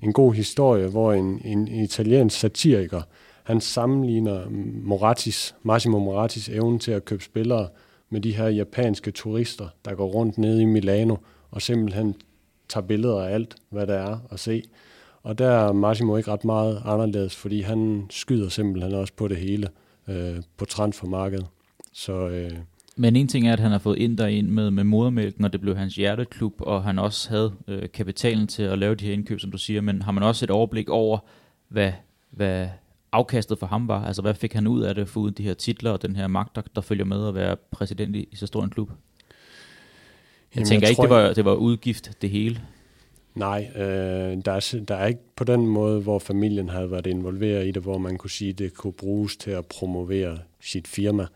en 0.02 0.12
god 0.12 0.34
historie, 0.34 0.88
hvor 0.88 1.12
en, 1.12 1.40
en 1.44 1.68
italiensk 1.68 2.40
satiriker, 2.40 3.02
han 3.42 3.60
sammenligner 3.60 4.40
Moratis, 4.82 5.54
Massimo 5.62 5.98
Moratis 5.98 6.48
evne 6.48 6.78
til 6.78 6.92
at 6.92 7.04
købe 7.04 7.24
spillere 7.24 7.68
med 8.10 8.20
de 8.20 8.36
her 8.36 8.48
japanske 8.48 9.10
turister, 9.10 9.68
der 9.84 9.94
går 9.94 10.06
rundt 10.06 10.38
nede 10.38 10.62
i 10.62 10.64
Milano 10.64 11.16
og 11.50 11.62
simpelthen 11.62 12.14
tager 12.68 12.86
billeder 12.86 13.22
af 13.22 13.34
alt, 13.34 13.56
hvad 13.70 13.86
der 13.86 13.94
er 13.94 14.18
at 14.30 14.40
se. 14.40 14.62
Og 15.22 15.38
der 15.38 15.48
er 15.50 15.72
Massimo 15.72 16.16
ikke 16.16 16.30
ret 16.30 16.44
meget 16.44 16.82
anderledes, 16.84 17.36
fordi 17.36 17.60
han 17.60 18.06
skyder 18.10 18.48
simpelthen 18.48 18.94
også 18.94 19.12
på 19.16 19.28
det 19.28 19.36
hele 19.36 19.68
øh, 20.08 20.36
på 20.56 20.64
transfermarkedet. 20.64 21.46
Så, 21.92 22.28
øh, 22.28 22.50
Men 22.96 23.16
en 23.16 23.28
ting 23.28 23.48
er, 23.48 23.52
at 23.52 23.60
han 23.60 23.70
har 23.70 23.78
fået 23.78 23.98
ind 23.98 24.20
ind 24.20 24.48
med, 24.48 24.70
med 24.70 24.84
modermælken, 24.84 25.44
og 25.44 25.52
det 25.52 25.60
blev 25.60 25.76
hans 25.76 25.94
hjerteklub, 25.94 26.54
og 26.58 26.82
han 26.82 26.98
også 26.98 27.30
havde 27.30 27.52
øh, 27.68 27.88
kapitalen 27.94 28.46
til 28.46 28.62
at 28.62 28.78
lave 28.78 28.94
de 28.94 29.06
her 29.06 29.12
indkøb, 29.12 29.40
som 29.40 29.50
du 29.50 29.58
siger. 29.58 29.80
Men 29.80 30.02
har 30.02 30.12
man 30.12 30.22
også 30.22 30.44
et 30.44 30.50
overblik 30.50 30.88
over, 30.88 31.18
hvad, 31.68 31.92
hvad 32.30 32.68
afkastet 33.12 33.58
for 33.58 33.66
ham 33.66 33.88
var? 33.88 34.06
Altså 34.06 34.22
hvad 34.22 34.34
fik 34.34 34.52
han 34.52 34.66
ud 34.66 34.82
af 34.82 34.94
det, 34.94 35.08
for 35.08 35.20
uden 35.20 35.34
de 35.34 35.42
her 35.42 35.54
titler 35.54 35.90
og 35.90 36.02
den 36.02 36.16
her 36.16 36.26
magt, 36.26 36.56
der, 36.56 36.62
der 36.74 36.80
følger 36.80 37.04
med 37.04 37.28
at 37.28 37.34
være 37.34 37.56
præsident 37.70 38.16
i, 38.16 38.28
i 38.32 38.36
så 38.36 38.46
stor 38.46 38.64
en 38.64 38.70
klub? 38.70 38.88
Jeg 38.88 38.96
Jamen, 40.56 40.66
tænker 40.66 40.86
jeg 40.86 40.90
ikke, 40.90 41.02
det 41.02 41.10
var, 41.10 41.32
det 41.32 41.44
var 41.44 41.54
udgift 41.54 42.22
det 42.22 42.30
hele. 42.30 42.60
Nej, 43.34 43.70
øh, 43.76 44.38
der, 44.44 44.52
er, 44.52 44.84
der 44.88 44.94
er 44.94 45.06
ikke 45.06 45.20
på 45.36 45.44
den 45.44 45.66
måde, 45.66 46.00
hvor 46.00 46.18
familien 46.18 46.68
havde 46.68 46.90
været 46.90 47.06
involveret 47.06 47.66
i 47.66 47.70
det, 47.70 47.82
hvor 47.82 47.98
man 47.98 48.16
kunne 48.16 48.30
sige, 48.30 48.50
at 48.50 48.58
det 48.58 48.74
kunne 48.74 48.92
bruges 48.92 49.36
til 49.36 49.50
at 49.50 49.66
promovere 49.66 50.38
sit 50.60 50.88
firma. 50.88 51.26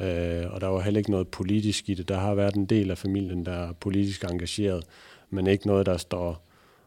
Øh, 0.00 0.44
og 0.50 0.60
der 0.60 0.66
var 0.66 0.80
heller 0.80 0.98
ikke 0.98 1.10
noget 1.10 1.28
politisk 1.28 1.88
i 1.88 1.94
det. 1.94 2.08
Der 2.08 2.18
har 2.18 2.34
været 2.34 2.54
en 2.54 2.66
del 2.66 2.90
af 2.90 2.98
familien, 2.98 3.46
der 3.46 3.52
er 3.52 3.72
politisk 3.72 4.24
engageret, 4.24 4.84
men 5.30 5.46
ikke 5.46 5.66
noget, 5.66 5.86
der 5.86 5.96
står 5.96 6.46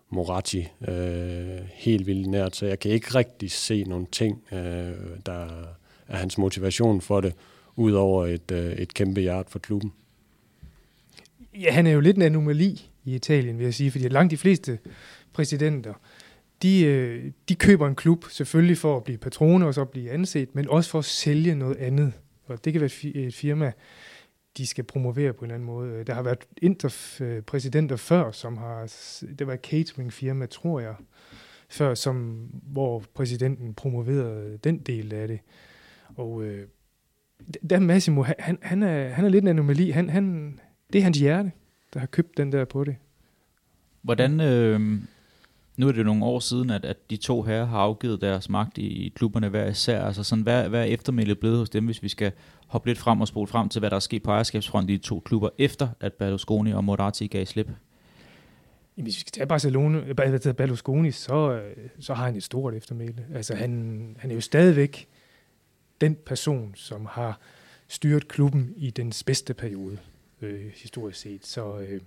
Moratti 0.09 0.67
øh, 0.87 1.59
helt 1.73 2.07
vildt 2.07 2.27
nært. 2.27 2.55
Så 2.55 2.65
jeg 2.65 2.79
kan 2.79 2.91
ikke 2.91 3.15
rigtig 3.15 3.51
se 3.51 3.83
nogle 3.83 4.05
ting, 4.11 4.43
øh, 4.51 4.93
der 5.25 5.47
er 6.07 6.17
hans 6.17 6.37
motivation 6.37 7.01
for 7.01 7.21
det, 7.21 7.33
udover 7.75 8.25
et, 8.25 8.51
øh, 8.51 8.73
et 8.73 8.93
kæmpe 8.93 9.21
hjert 9.21 9.49
for 9.49 9.59
klubben. 9.59 9.93
Ja, 11.59 11.71
han 11.71 11.87
er 11.87 11.91
jo 11.91 11.99
lidt 11.99 12.17
en 12.17 12.21
anomali 12.21 12.89
i 13.09 13.15
Italien, 13.15 13.57
vil 13.57 13.63
jeg 13.63 13.73
sige, 13.73 13.91
fordi 13.91 14.07
langt 14.07 14.31
de 14.31 14.37
fleste 14.37 14.79
præsidenter, 15.33 15.93
de, 16.61 16.85
øh, 16.85 17.31
de 17.49 17.55
køber 17.55 17.87
en 17.87 17.95
klub 17.95 18.25
selvfølgelig 18.29 18.77
for 18.77 18.97
at 18.97 19.03
blive 19.03 19.17
patroner 19.17 19.67
og 19.67 19.73
så 19.73 19.85
blive 19.85 20.11
anset, 20.11 20.55
men 20.55 20.69
også 20.69 20.89
for 20.89 20.99
at 20.99 21.05
sælge 21.05 21.55
noget 21.55 21.75
andet. 21.75 22.13
Og 22.45 22.65
det 22.65 22.73
kan 22.73 22.81
være 22.81 23.25
et 23.25 23.33
firma, 23.33 23.71
de 24.57 24.67
skal 24.67 24.83
promovere 24.83 25.33
på 25.33 25.45
en 25.45 25.51
anden 25.51 25.65
måde. 25.65 26.03
Der 26.03 26.13
har 26.13 26.21
været 26.21 26.39
interpræsidenter 26.61 27.95
øh, 27.95 27.99
før, 27.99 28.31
som 28.31 28.57
har, 28.57 28.93
det 29.39 29.47
var 29.47 29.53
et 29.53 29.59
cateringfirma, 29.59 30.45
tror 30.45 30.79
jeg, 30.79 30.95
før, 31.69 31.93
som, 31.93 32.47
hvor 32.63 33.03
præsidenten 33.13 33.73
promoverede 33.73 34.59
den 34.63 34.79
del 34.79 35.13
af 35.13 35.27
det. 35.27 35.39
Og 36.15 36.43
øh, 36.43 36.67
der 37.69 37.79
Massimo, 37.79 38.23
han, 38.39 38.57
han, 38.61 38.83
er, 38.83 39.09
han 39.09 39.25
er 39.25 39.29
lidt 39.29 39.43
en 39.43 39.47
anomali. 39.47 39.89
Han, 39.89 40.09
han, 40.09 40.59
det 40.93 40.99
er 40.99 41.03
hans 41.03 41.17
hjerte, 41.17 41.51
der 41.93 41.99
har 41.99 42.07
købt 42.07 42.37
den 42.37 42.51
der 42.51 42.65
på 42.65 42.83
det. 42.83 42.95
Hvordan, 44.01 44.39
øh, 44.39 45.01
nu 45.77 45.87
er 45.87 45.91
det 45.91 46.05
nogle 46.05 46.25
år 46.25 46.39
siden, 46.39 46.69
at, 46.69 46.85
at 46.85 47.09
de 47.09 47.17
to 47.17 47.41
herrer 47.41 47.65
har 47.65 47.79
afgivet 47.79 48.21
deres 48.21 48.49
magt 48.49 48.77
i, 48.77 48.87
i 48.87 49.09
klubberne 49.09 49.49
hver 49.49 49.65
især. 49.69 50.05
Altså 50.05 50.23
sådan, 50.23 50.43
hvad, 50.43 50.69
hvad 50.69 50.79
er 50.79 50.85
eftermælet 50.85 51.39
blevet 51.39 51.57
hos 51.57 51.69
dem, 51.69 51.85
hvis 51.85 52.03
vi 52.03 52.09
skal 52.09 52.31
hoppe 52.67 52.89
lidt 52.89 52.97
frem 52.97 53.21
og 53.21 53.27
spole 53.27 53.47
frem 53.47 53.69
til, 53.69 53.79
hvad 53.79 53.89
der 53.89 53.95
er 53.95 53.99
sket 53.99 54.23
på 54.23 54.31
ejerskabsfronten 54.31 54.89
i 54.89 54.97
de 54.97 55.03
to 55.03 55.19
klubber, 55.19 55.49
efter 55.57 55.87
at 55.99 56.13
Berlusconi 56.13 56.73
og 56.73 56.83
Moratti 56.83 57.27
gav 57.27 57.45
slip? 57.45 57.69
Hvis 58.95 59.15
vi 59.15 59.19
skal 59.19 59.31
tage 59.31 59.47
Barcelona, 59.47 60.13
Berlusconi, 60.53 61.11
så, 61.11 61.61
så 61.99 62.13
har 62.13 62.25
han 62.25 62.35
et 62.35 62.43
stort 62.43 62.73
eftermæle. 62.73 63.25
Altså 63.33 63.55
han, 63.55 64.15
han 64.19 64.31
er 64.31 64.35
jo 64.35 64.41
stadigvæk 64.41 65.07
den 66.01 66.17
person, 66.25 66.71
som 66.75 67.07
har 67.11 67.39
styret 67.87 68.27
klubben 68.27 68.73
i 68.77 68.89
dens 68.89 69.23
bedste 69.23 69.53
periode, 69.53 69.97
øh, 70.41 70.71
historisk 70.75 71.19
set. 71.19 71.45
Så 71.45 71.79
øh, 71.79 71.99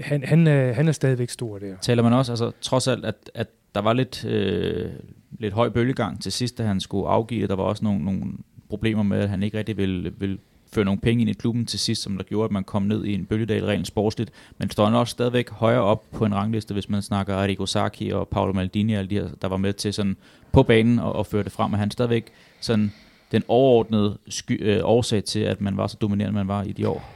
han, 0.00 0.24
han, 0.24 0.46
er, 0.46 0.72
han 0.72 0.88
er 0.88 0.92
stadigvæk 0.92 1.30
stor 1.30 1.58
der. 1.58 1.76
Taler 1.80 2.02
man 2.02 2.12
også, 2.12 2.32
altså 2.32 2.52
trods 2.60 2.88
alt, 2.88 3.04
at, 3.04 3.30
at 3.34 3.48
der 3.74 3.80
var 3.80 3.92
lidt, 3.92 4.24
øh, 4.24 4.90
lidt 5.38 5.54
høj 5.54 5.68
bølgegang 5.68 6.22
til 6.22 6.32
sidst, 6.32 6.58
da 6.58 6.62
han 6.62 6.80
skulle 6.80 7.08
afgive, 7.08 7.46
der 7.46 7.56
var 7.56 7.62
også 7.62 7.84
nogle, 7.84 8.04
nogle 8.04 8.22
problemer 8.68 9.02
med, 9.02 9.18
at 9.18 9.28
han 9.28 9.42
ikke 9.42 9.58
rigtig 9.58 9.76
ville, 9.76 10.12
ville 10.18 10.38
føre 10.72 10.84
nogle 10.84 11.00
penge 11.00 11.20
ind 11.20 11.30
i 11.30 11.32
klubben 11.32 11.66
til 11.66 11.78
sidst, 11.78 12.02
som 12.02 12.16
der 12.16 12.24
gjorde, 12.24 12.44
at 12.44 12.50
man 12.50 12.64
kom 12.64 12.82
ned 12.82 13.04
i 13.04 13.14
en 13.14 13.26
bølgedal 13.26 13.64
rent 13.64 13.86
sportsligt. 13.86 14.30
Men 14.58 14.70
står 14.70 14.84
han 14.84 14.94
også 14.94 15.10
stadigvæk 15.10 15.50
højere 15.50 15.80
op 15.80 16.04
på 16.12 16.24
en 16.24 16.34
rangliste, 16.34 16.74
hvis 16.74 16.88
man 16.88 17.02
snakker 17.02 17.34
Arrigo 17.34 17.66
Sacchi 17.66 18.10
og 18.10 18.28
Paolo 18.28 18.52
Maldini, 18.52 18.94
alle 18.94 19.10
de 19.10 19.14
her, 19.14 19.28
der 19.42 19.48
var 19.48 19.56
med 19.56 19.72
til 19.72 19.92
sådan 19.92 20.16
på 20.52 20.62
banen 20.62 20.98
og, 20.98 21.12
og 21.12 21.26
føre 21.26 21.42
det 21.42 21.52
frem. 21.52 21.70
Men 21.70 21.80
han 21.80 21.90
stadigvæk 21.90 22.32
sådan 22.60 22.92
den 23.32 23.42
overordnede 23.48 24.18
sky, 24.28 24.62
øh, 24.62 24.80
årsag 24.82 25.24
til, 25.24 25.40
at 25.40 25.60
man 25.60 25.76
var 25.76 25.86
så 25.86 25.96
dominerende, 26.00 26.34
man 26.34 26.48
var 26.48 26.62
i 26.62 26.72
de 26.72 26.88
år? 26.88 27.13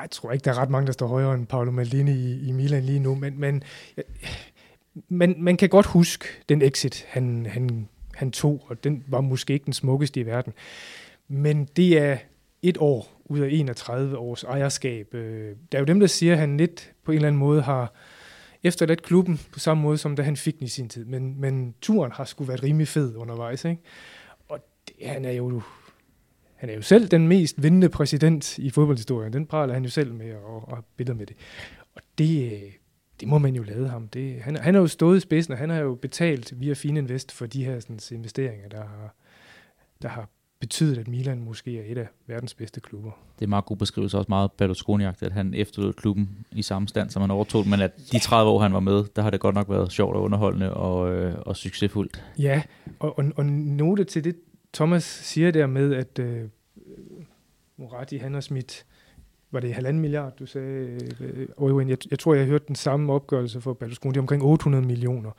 Jeg 0.00 0.10
tror 0.10 0.32
ikke, 0.32 0.44
der 0.44 0.50
er 0.50 0.58
ret 0.58 0.70
mange, 0.70 0.86
der 0.86 0.92
står 0.92 1.06
højere 1.06 1.34
end 1.34 1.46
Paolo 1.46 1.70
Maldini 1.70 2.12
i, 2.12 2.48
i 2.48 2.52
Milan 2.52 2.82
lige 2.82 2.98
nu, 2.98 3.14
men, 3.14 3.40
men 3.40 3.62
man, 5.08 5.34
man 5.38 5.56
kan 5.56 5.68
godt 5.68 5.86
huske 5.86 6.24
den 6.48 6.62
exit, 6.62 7.06
han, 7.08 7.46
han, 7.46 7.88
han 8.14 8.30
tog, 8.30 8.66
og 8.68 8.84
den 8.84 9.04
var 9.06 9.20
måske 9.20 9.52
ikke 9.52 9.64
den 9.64 9.72
smukkeste 9.72 10.20
i 10.20 10.26
verden. 10.26 10.52
Men 11.28 11.64
det 11.64 11.98
er 11.98 12.18
et 12.62 12.76
år 12.80 13.22
ud 13.24 13.40
af 13.40 13.48
31 13.52 14.18
års 14.18 14.44
ejerskab. 14.44 15.14
Øh, 15.14 15.56
der 15.72 15.78
er 15.78 15.82
jo 15.82 15.86
dem, 15.86 16.00
der 16.00 16.06
siger, 16.06 16.32
at 16.32 16.38
han 16.38 16.56
lidt 16.56 16.92
på 17.04 17.12
en 17.12 17.16
eller 17.16 17.28
anden 17.28 17.38
måde 17.38 17.62
har 17.62 17.92
efterladt 18.62 19.02
klubben 19.02 19.40
på 19.52 19.58
samme 19.58 19.82
måde, 19.82 19.98
som 19.98 20.16
da 20.16 20.22
han 20.22 20.36
fik 20.36 20.58
den 20.58 20.64
i 20.64 20.68
sin 20.68 20.88
tid. 20.88 21.04
Men, 21.04 21.40
men 21.40 21.74
turen 21.80 22.12
har 22.12 22.24
sgu 22.24 22.44
været 22.44 22.62
rimelig 22.62 22.88
fed 22.88 23.16
undervejs. 23.16 23.64
Ikke? 23.64 23.82
og 24.48 24.58
han 25.04 25.24
er 25.24 25.32
jo 25.32 25.62
han 26.58 26.70
er 26.70 26.74
jo 26.74 26.82
selv 26.82 27.08
den 27.08 27.28
mest 27.28 27.62
vindende 27.62 27.88
præsident 27.88 28.58
i 28.58 28.70
fodboldhistorien. 28.70 29.32
Den 29.32 29.46
praler 29.46 29.74
han 29.74 29.84
jo 29.84 29.90
selv 29.90 30.14
med 30.14 30.34
og, 30.34 30.68
og 30.68 30.84
billeder 30.96 31.18
med 31.18 31.26
det. 31.26 31.36
Og 31.94 32.02
det, 32.18 32.60
det 33.20 33.28
må 33.28 33.38
man 33.38 33.54
jo 33.54 33.62
lade 33.62 33.88
ham. 33.88 34.08
Det, 34.08 34.40
han, 34.40 34.56
han 34.56 34.74
har 34.74 34.80
jo 34.80 34.86
stået 34.86 35.16
i 35.16 35.20
spidsen, 35.20 35.52
og 35.52 35.58
han 35.58 35.70
har 35.70 35.78
jo 35.78 35.94
betalt 35.94 36.60
via 36.60 36.72
Fininvest 36.72 37.32
for 37.32 37.46
de 37.46 37.64
her 37.64 37.80
sådan, 37.80 37.98
investeringer, 38.10 38.68
der 38.68 38.80
har, 38.80 39.14
der 40.02 40.08
har 40.08 40.28
betydet, 40.60 40.98
at 40.98 41.08
Milan 41.08 41.38
måske 41.38 41.78
er 41.78 41.82
et 41.86 41.98
af 41.98 42.08
verdens 42.26 42.54
bedste 42.54 42.80
klubber. 42.80 43.10
Det 43.38 43.44
er 43.44 43.48
meget 43.48 43.64
god 43.64 43.76
beskrivelse, 43.76 44.18
også 44.18 44.28
meget 44.28 44.52
berlusconi 44.52 45.04
at 45.04 45.32
han 45.32 45.54
efterlod 45.54 45.92
klubben 45.92 46.28
i 46.52 46.62
samme 46.62 46.88
stand, 46.88 47.10
som 47.10 47.22
han 47.22 47.30
overtog 47.30 47.68
men 47.68 47.80
at 47.80 47.92
de 48.12 48.18
30 48.18 48.50
år, 48.50 48.60
han 48.60 48.72
var 48.72 48.80
med, 48.80 49.04
der 49.16 49.22
har 49.22 49.30
det 49.30 49.40
godt 49.40 49.54
nok 49.54 49.70
været 49.70 49.92
sjovt 49.92 50.16
og 50.16 50.22
underholdende 50.22 50.74
og, 50.74 51.14
øh, 51.14 51.34
og 51.38 51.56
succesfuldt. 51.56 52.24
Ja, 52.38 52.62
og, 52.98 53.18
og, 53.18 53.24
og 53.36 53.46
note 53.46 54.04
til 54.04 54.24
det, 54.24 54.36
Thomas 54.72 55.04
siger 55.04 55.50
der 55.50 55.66
med, 55.66 55.94
at 55.94 56.18
øh, 56.18 56.44
Moratti, 57.76 58.16
han 58.16 58.34
har 58.34 58.40
smidt, 58.40 58.86
var 59.50 59.60
det 59.60 59.74
halvanden 59.74 60.00
milliard, 60.00 60.36
du 60.36 60.46
sagde, 60.46 60.98
øh, 61.20 61.88
jeg, 61.88 61.98
jeg 62.10 62.18
tror, 62.18 62.34
jeg 62.34 62.44
hørte 62.44 62.50
hørt 62.50 62.68
den 62.68 62.76
samme 62.76 63.12
opgørelse 63.12 63.60
for 63.60 63.72
Berlusconi, 63.72 64.12
det 64.12 64.16
er 64.16 64.22
omkring 64.22 64.42
800 64.42 64.86
millioner. 64.86 65.30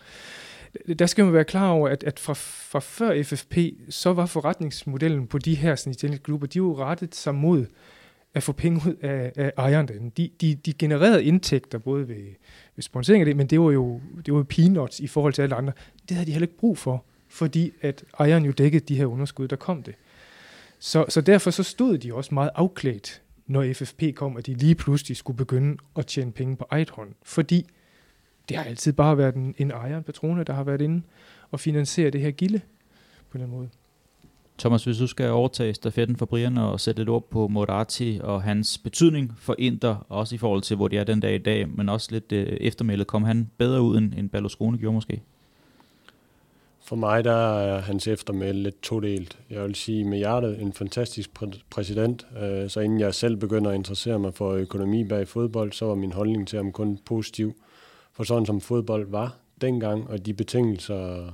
Der 1.00 1.06
skal 1.06 1.26
man 1.26 1.34
være 1.34 1.44
klar 1.44 1.70
over, 1.70 1.90
at, 1.90 2.04
at 2.04 2.20
fra, 2.20 2.34
fra 2.34 2.80
før 2.80 3.24
FFP, 3.24 3.58
så 3.90 4.14
var 4.14 4.26
forretningsmodellen 4.26 5.28
på 5.28 5.38
de 5.38 5.56
her 5.56 5.76
sådan, 5.76 6.18
klubber, 6.18 6.48
de 6.48 6.62
var 6.62 6.80
rettet 6.80 7.16
sig 7.16 7.36
mod 7.36 7.66
at 8.34 8.44
få 8.44 8.52
penge 8.52 8.82
ud 8.88 8.96
af, 9.02 9.32
af 9.36 9.54
ejerne. 9.58 10.12
De, 10.18 10.30
de, 10.42 10.56
de 10.56 10.74
genererede 10.74 11.24
indtægter 11.24 11.78
både 11.78 12.08
ved, 12.08 12.26
ved 12.76 12.82
sponsorering 12.84 13.22
af 13.22 13.26
det, 13.26 13.36
men 13.36 13.48
det 13.48 13.60
var 13.60 13.72
jo 13.72 14.02
det 14.26 14.34
var 14.34 14.44
peanuts 14.44 15.00
i 15.00 15.08
forhold 15.08 15.34
til 15.34 15.42
alle 15.42 15.56
andre. 15.56 15.74
Det 16.10 16.12
havde 16.18 16.26
de 16.26 16.32
heller 16.32 16.48
ikke 16.48 16.58
brug 16.58 16.78
for 16.78 17.06
fordi 17.30 17.72
at 17.82 18.04
ejeren 18.20 18.46
jo 18.46 18.52
dækkede 18.52 18.86
de 18.86 18.96
her 18.96 19.06
underskud, 19.06 19.48
der 19.48 19.56
kom 19.56 19.84
det. 19.84 19.96
Så, 20.80 21.06
så 21.10 21.22
derfor 21.22 21.52
så 21.52 21.64
stod 21.64 21.98
de 21.98 22.14
også 22.14 22.34
meget 22.34 22.50
afklædt, 22.56 23.22
når 23.48 23.74
FFP 23.74 24.04
kom, 24.16 24.38
at 24.38 24.46
de 24.46 24.54
lige 24.54 24.76
pludselig 24.76 25.18
skulle 25.18 25.38
begynde 25.38 25.78
at 25.96 26.06
tjene 26.06 26.32
penge 26.32 26.58
på 26.58 26.66
eget 26.70 26.90
hånd. 26.90 27.10
Fordi 27.24 27.66
det 28.50 28.58
har 28.58 28.64
altid 28.64 28.94
bare 28.94 29.18
været 29.18 29.36
en, 29.36 29.56
en 29.58 29.72
ejer, 29.72 29.98
en 29.98 30.04
patrone, 30.04 30.44
der 30.44 30.54
har 30.54 30.64
været 30.64 30.82
inde 30.82 31.02
og 31.52 31.60
finansiere 31.60 32.10
det 32.10 32.22
her 32.22 32.32
gilde 32.32 32.62
på 33.30 33.38
den 33.38 33.50
måde. 33.50 33.70
Thomas, 34.60 34.84
hvis 34.84 34.98
du 34.98 35.08
skal 35.08 35.30
overtage 35.30 35.74
stafetten 35.74 36.16
for 36.16 36.26
Brian 36.26 36.58
og 36.58 36.80
sætte 36.80 37.00
lidt 37.00 37.10
ord 37.10 37.30
på 37.30 37.48
Moratti 37.48 38.20
og 38.24 38.44
hans 38.44 38.78
betydning 38.78 39.34
for 39.38 39.56
Inter, 39.58 40.06
også 40.10 40.36
i 40.36 40.38
forhold 40.38 40.62
til, 40.62 40.76
hvor 40.76 40.88
de 40.88 40.98
er 40.98 41.04
den 41.04 41.20
dag 41.20 41.36
i 41.36 41.38
dag, 41.38 41.70
men 41.70 41.90
også 41.90 42.08
lidt 42.12 42.32
øh, 42.32 42.48
eftermælet, 42.48 43.08
kom 43.08 43.24
han 43.24 43.50
bedre 43.58 43.82
ud, 43.82 43.98
end, 43.98 44.14
end 44.18 44.30
Berlusconi 44.30 44.78
gjorde 44.78 44.94
måske? 44.94 45.22
For 46.90 46.96
mig 46.96 47.24
der 47.24 47.60
er 47.60 47.80
hans 47.82 48.08
eftermæle 48.08 48.64
lidt 48.64 48.82
todelt. 48.82 49.40
Jeg 49.50 49.64
vil 49.64 49.76
sige 49.76 50.04
med 50.04 50.18
hjertet 50.18 50.62
en 50.62 50.74
fantastisk 50.74 51.30
præ- 51.42 51.62
præsident. 51.70 52.28
Øh, 52.42 52.70
så 52.70 52.80
inden 52.80 53.00
jeg 53.00 53.14
selv 53.14 53.38
begynder 53.38 53.72
at 53.72 53.76
interessere 53.76 54.20
mig 54.20 54.34
for 54.34 54.52
økonomi 54.52 55.04
bag 55.04 55.28
fodbold, 55.28 55.72
så 55.72 55.86
var 55.86 55.96
min 55.96 56.12
holdning 56.12 56.48
til 56.48 56.58
ham 56.58 56.72
kun 56.72 57.00
positiv. 57.06 57.54
For 58.14 58.24
sådan 58.24 58.46
som 58.46 58.62
fodbold 58.62 59.08
var 59.10 59.36
dengang, 59.62 60.10
og 60.10 60.26
de 60.26 60.34
betingelser, 60.34 61.32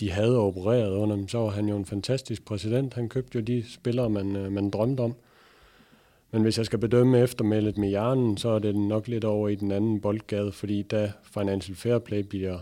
de 0.00 0.10
havde 0.10 0.38
opereret 0.38 0.90
under 0.90 1.16
dem, 1.16 1.28
så 1.28 1.38
var 1.38 1.50
han 1.50 1.68
jo 1.68 1.76
en 1.76 1.86
fantastisk 1.86 2.44
præsident. 2.44 2.94
Han 2.94 3.08
købte 3.08 3.38
jo 3.38 3.44
de 3.44 3.64
spillere, 3.72 4.10
man, 4.10 4.36
øh, 4.36 4.52
man 4.52 4.70
drømte 4.70 5.00
om. 5.00 5.14
Men 6.30 6.42
hvis 6.42 6.58
jeg 6.58 6.66
skal 6.66 6.78
bedømme 6.78 7.20
eftermælet 7.20 7.78
med 7.78 7.88
hjernen, 7.88 8.36
så 8.36 8.48
er 8.48 8.58
det 8.58 8.76
nok 8.76 9.08
lidt 9.08 9.24
over 9.24 9.48
i 9.48 9.54
den 9.54 9.72
anden 9.72 10.00
boldgade, 10.00 10.52
fordi 10.52 10.82
da 10.82 11.12
Financial 11.22 11.76
Fair 11.76 11.98
Play 11.98 12.20
bliver 12.20 12.58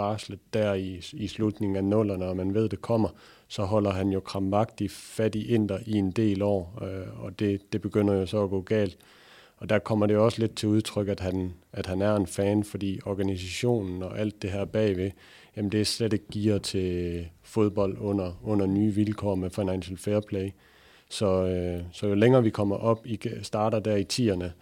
barslet 0.00 0.40
der 0.54 0.74
i, 0.74 1.00
i 1.12 1.26
slutningen 1.26 1.76
af 1.76 1.84
nullerne, 1.84 2.24
og 2.24 2.36
man 2.36 2.54
ved, 2.54 2.68
det 2.68 2.82
kommer, 2.82 3.08
så 3.48 3.64
holder 3.64 3.90
han 3.90 4.08
jo 4.08 4.20
kramvagtigt 4.20 4.92
fat 4.92 5.34
i 5.34 5.54
Inter 5.54 5.78
i 5.86 5.96
en 5.96 6.10
del 6.10 6.42
år, 6.42 6.78
øh, 6.82 7.24
og 7.24 7.38
det, 7.38 7.72
det 7.72 7.80
begynder 7.80 8.14
jo 8.14 8.26
så 8.26 8.42
at 8.42 8.50
gå 8.50 8.60
galt. 8.60 8.96
Og 9.56 9.68
der 9.68 9.78
kommer 9.78 10.06
det 10.06 10.16
også 10.16 10.40
lidt 10.40 10.56
til 10.56 10.68
udtryk, 10.68 11.08
at 11.08 11.20
han, 11.20 11.52
at 11.72 11.86
han 11.86 12.02
er 12.02 12.16
en 12.16 12.26
fan, 12.26 12.64
fordi 12.64 13.00
organisationen 13.04 14.02
og 14.02 14.18
alt 14.18 14.42
det 14.42 14.50
her 14.50 14.64
bagved, 14.64 15.10
jamen 15.56 15.72
det 15.72 15.80
er 15.80 15.84
slet 15.84 16.12
ikke 16.12 16.24
gear 16.32 16.58
til 16.58 17.26
fodbold 17.42 17.96
under, 17.98 18.40
under 18.42 18.66
nye 18.66 18.94
vilkår 18.94 19.34
med 19.34 19.50
financial 19.50 19.98
fair 19.98 20.20
play. 20.20 20.50
Så, 21.08 21.46
øh, 21.46 21.82
så 21.92 22.06
jo 22.06 22.14
længere 22.14 22.42
vi 22.42 22.50
kommer 22.50 22.76
op, 22.76 23.06
i 23.06 23.18
starter 23.42 23.80
der 23.80 23.96
i 23.96 24.04
tierne, 24.04 24.52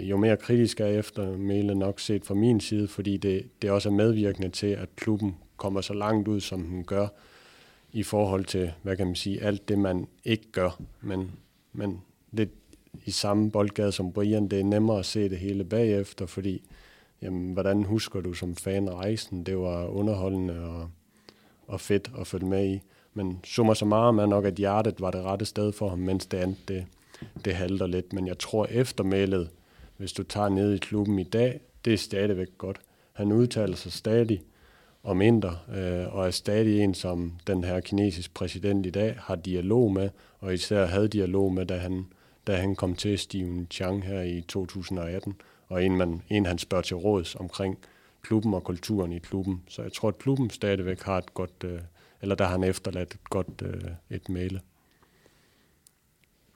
jo 0.00 0.16
mere 0.16 0.36
kritisk 0.36 0.80
er 0.80 0.86
efter 0.86 1.36
Mæle 1.36 1.74
nok 1.74 2.00
set 2.00 2.24
fra 2.24 2.34
min 2.34 2.60
side, 2.60 2.88
fordi 2.88 3.16
det, 3.16 3.62
det 3.62 3.70
også 3.70 3.88
er 3.88 3.92
medvirkende 3.92 4.48
til, 4.48 4.66
at 4.66 4.88
klubben 4.96 5.36
kommer 5.56 5.80
så 5.80 5.94
langt 5.94 6.28
ud, 6.28 6.40
som 6.40 6.62
den 6.62 6.84
gør, 6.84 7.08
i 7.92 8.02
forhold 8.02 8.44
til, 8.44 8.72
hvad 8.82 8.96
kan 8.96 9.06
man 9.06 9.14
sige, 9.14 9.42
alt 9.42 9.68
det, 9.68 9.78
man 9.78 10.06
ikke 10.24 10.52
gør. 10.52 10.80
Men, 11.00 11.30
men 11.72 12.02
det, 12.36 12.50
i 13.04 13.10
samme 13.10 13.50
boldgade 13.50 13.92
som 13.92 14.12
Brian. 14.12 14.48
Det 14.48 14.60
er 14.60 14.64
nemmere 14.64 14.98
at 14.98 15.06
se 15.06 15.28
det 15.28 15.38
hele 15.38 15.64
bagefter, 15.64 16.26
fordi 16.26 16.62
jamen, 17.22 17.52
hvordan 17.52 17.82
husker 17.82 18.20
du 18.20 18.32
som 18.32 18.56
fan 18.56 18.90
rejsen? 18.90 19.42
Det 19.46 19.58
var 19.58 19.86
underholdende 19.86 20.60
og, 20.60 20.90
og 21.66 21.80
fedt 21.80 22.10
at 22.20 22.26
følge 22.26 22.46
med 22.46 22.66
i. 22.66 22.80
Men 23.14 23.40
summer 23.44 23.74
så 23.74 23.84
meget 23.84 24.14
man 24.14 24.28
nok, 24.28 24.44
at 24.44 24.54
hjertet 24.54 25.00
var 25.00 25.10
det 25.10 25.22
rette 25.22 25.44
sted 25.44 25.72
for 25.72 25.88
ham, 25.88 25.98
mens 25.98 26.26
det 26.26 26.38
andet, 26.38 26.68
det, 26.68 26.86
det 27.44 27.54
halter 27.54 27.86
lidt. 27.86 28.12
Men 28.12 28.26
jeg 28.26 28.38
tror 28.38 28.66
eftermælet, 28.66 29.50
hvis 29.96 30.12
du 30.12 30.22
tager 30.22 30.48
ned 30.48 30.74
i 30.74 30.78
klubben 30.78 31.18
i 31.18 31.24
dag, 31.24 31.60
det 31.84 31.92
er 31.92 31.96
stadigvæk 31.98 32.48
godt. 32.58 32.80
Han 33.12 33.32
udtaler 33.32 33.76
sig 33.76 33.92
stadig 33.92 34.42
om 35.02 35.20
Indre, 35.20 35.58
øh, 35.76 36.14
og 36.14 36.26
er 36.26 36.30
stadig 36.30 36.80
en, 36.80 36.94
som 36.94 37.32
den 37.46 37.64
her 37.64 37.80
kinesiske 37.80 38.34
præsident 38.34 38.86
i 38.86 38.90
dag 38.90 39.16
har 39.18 39.36
dialog 39.36 39.92
med, 39.92 40.10
og 40.38 40.54
især 40.54 40.86
havde 40.86 41.08
dialog 41.08 41.52
med, 41.52 41.66
da 41.66 41.76
han, 41.76 42.06
da 42.46 42.56
han 42.56 42.76
kom 42.76 42.94
til 42.94 43.18
Steven 43.18 43.66
Chang 43.70 44.04
her 44.04 44.22
i 44.22 44.40
2018, 44.40 45.34
og 45.68 45.84
en, 45.84 45.96
man, 45.96 46.22
en 46.28 46.46
han 46.46 46.58
spørger 46.58 46.82
til 46.82 46.96
råds 46.96 47.34
omkring 47.34 47.78
klubben 48.22 48.54
og 48.54 48.64
kulturen 48.64 49.12
i 49.12 49.18
klubben. 49.18 49.62
Så 49.68 49.82
jeg 49.82 49.92
tror, 49.92 50.08
at 50.08 50.18
klubben 50.18 50.50
stadigvæk 50.50 51.02
har 51.02 51.18
et 51.18 51.34
godt, 51.34 51.64
øh, 51.64 51.80
eller 52.22 52.34
der 52.34 52.44
har 52.44 52.52
han 52.52 52.64
efterladt 52.64 53.14
et 53.14 53.30
godt 53.30 53.62
øh, 53.62 53.90
et 54.10 54.28
male. 54.28 54.60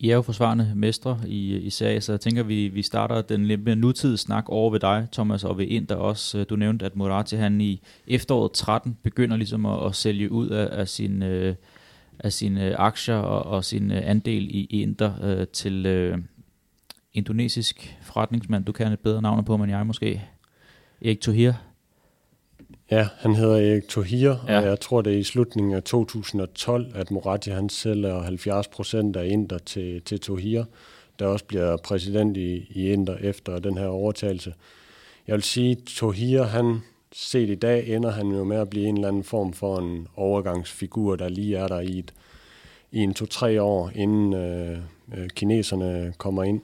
I 0.03 0.11
er 0.11 0.15
jo 0.15 0.23
forsvarende 0.23 0.73
mestre 0.77 1.21
i, 1.27 1.57
i 1.57 1.71
serie, 1.71 2.01
så 2.01 2.13
jeg 2.13 2.21
tænker, 2.21 2.43
vi, 2.43 2.69
vi 2.69 2.83
starter 2.83 3.23
den 3.23 3.47
lidt 3.47 3.65
mere 3.65 3.77
nutidssnak 3.77 4.45
over 4.49 4.71
ved 4.71 4.81
dig, 4.81 5.09
Thomas, 5.13 5.45
og 5.45 5.59
ved 5.59 5.67
Inter 5.67 5.95
også. 5.95 6.39
Øh, 6.39 6.47
du 6.51 6.57
nævnte, 6.57 6.87
at 6.87 6.97
Morati 6.97 7.37
han 7.37 7.61
i 7.61 7.83
efteråret 8.07 8.53
13 8.53 8.99
begynder 9.03 9.37
ligesom 9.37 9.67
at, 9.67 9.87
at 9.87 9.95
sælge 9.95 10.33
ud 10.33 10.49
af, 10.49 10.81
af 10.81 10.89
sin... 10.89 11.23
Øh, 11.23 11.55
af 12.25 12.33
sine 12.33 12.67
øh, 12.67 12.75
aktier 12.79 13.15
og, 13.15 13.43
og 13.43 13.65
sin 13.65 13.91
øh, 13.91 14.03
andel 14.05 14.49
i, 14.51 14.65
Inter 14.65 15.13
øh, 15.23 15.47
til 15.47 15.87
øh, 15.87 16.19
indonesisk 17.13 17.97
forretningsmand. 18.03 18.65
Du 18.65 18.73
kan 18.73 18.93
et 18.93 19.01
bedre 19.01 19.23
navn 19.23 19.45
på, 19.45 19.57
men 19.57 19.71
jeg 19.71 19.87
måske. 19.87 20.23
Erik 21.05 21.21
Tohir. 21.21 21.53
Ja, 22.91 23.09
han 23.19 23.35
hedder 23.35 23.57
Erik 23.57 23.89
Tohir, 23.89 24.35
ja. 24.49 24.61
og 24.61 24.67
jeg 24.67 24.81
tror, 24.81 25.03
det 25.03 25.13
er 25.13 25.19
i 25.19 25.23
slutningen 25.23 25.75
af 25.75 25.83
2012, 25.83 26.87
at 26.95 27.11
Moratti 27.11 27.51
han 27.51 27.69
sælger 27.69 28.23
70 28.23 28.69
procent 28.69 29.17
af 29.17 29.27
Inter 29.27 29.59
til, 29.59 30.03
til 30.03 30.21
Tohir, 30.21 30.65
der 31.19 31.27
også 31.27 31.45
bliver 31.45 31.77
præsident 31.77 32.37
i, 32.37 32.67
i 32.71 32.93
Inter 32.93 33.17
efter 33.17 33.59
den 33.59 33.79
her 33.79 33.87
overtagelse. 33.87 34.55
Jeg 35.27 35.35
vil 35.35 35.43
sige, 35.43 35.75
Tohir, 35.75 36.43
han 36.43 36.81
set 37.13 37.51
i 37.51 37.55
dag, 37.55 37.89
ender 37.89 38.11
han 38.11 38.29
jo 38.29 38.45
med 38.45 38.57
at 38.57 38.71
blive 38.71 38.87
en 38.87 38.95
eller 38.95 39.09
anden 39.09 39.25
form 39.25 39.53
for 39.53 39.79
en 39.79 40.09
overgangsfigur, 40.17 41.17
der 41.17 41.29
lige 41.29 41.57
er 41.57 41.69
der 41.69 41.81
i, 41.81 41.99
et, 41.99 42.15
i 42.93 42.99
en 42.99 43.15
to-tre 43.15 43.63
år, 43.63 43.91
inden 43.95 44.33
øh, 44.33 44.79
øh, 45.17 45.29
kineserne 45.29 46.13
kommer 46.19 46.45
ind. 46.45 46.61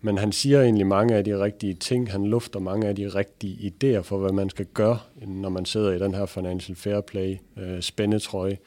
Men 0.00 0.18
han 0.18 0.32
siger 0.32 0.62
egentlig 0.62 0.86
mange 0.86 1.14
af 1.14 1.24
de 1.24 1.40
rigtige 1.40 1.74
ting. 1.74 2.10
Han 2.10 2.26
lufter 2.26 2.60
mange 2.60 2.88
af 2.88 2.96
de 2.96 3.08
rigtige 3.08 3.72
idéer 3.72 4.00
for, 4.00 4.18
hvad 4.18 4.32
man 4.32 4.50
skal 4.50 4.66
gøre, 4.66 4.98
når 5.26 5.48
man 5.48 5.64
sidder 5.64 5.92
i 5.92 5.98
den 5.98 6.14
her 6.14 6.26
Financial 6.26 6.76
Fair 6.76 7.00
Play 7.00 7.36
øh, 7.56 7.80
spændetrøje. 7.82 8.58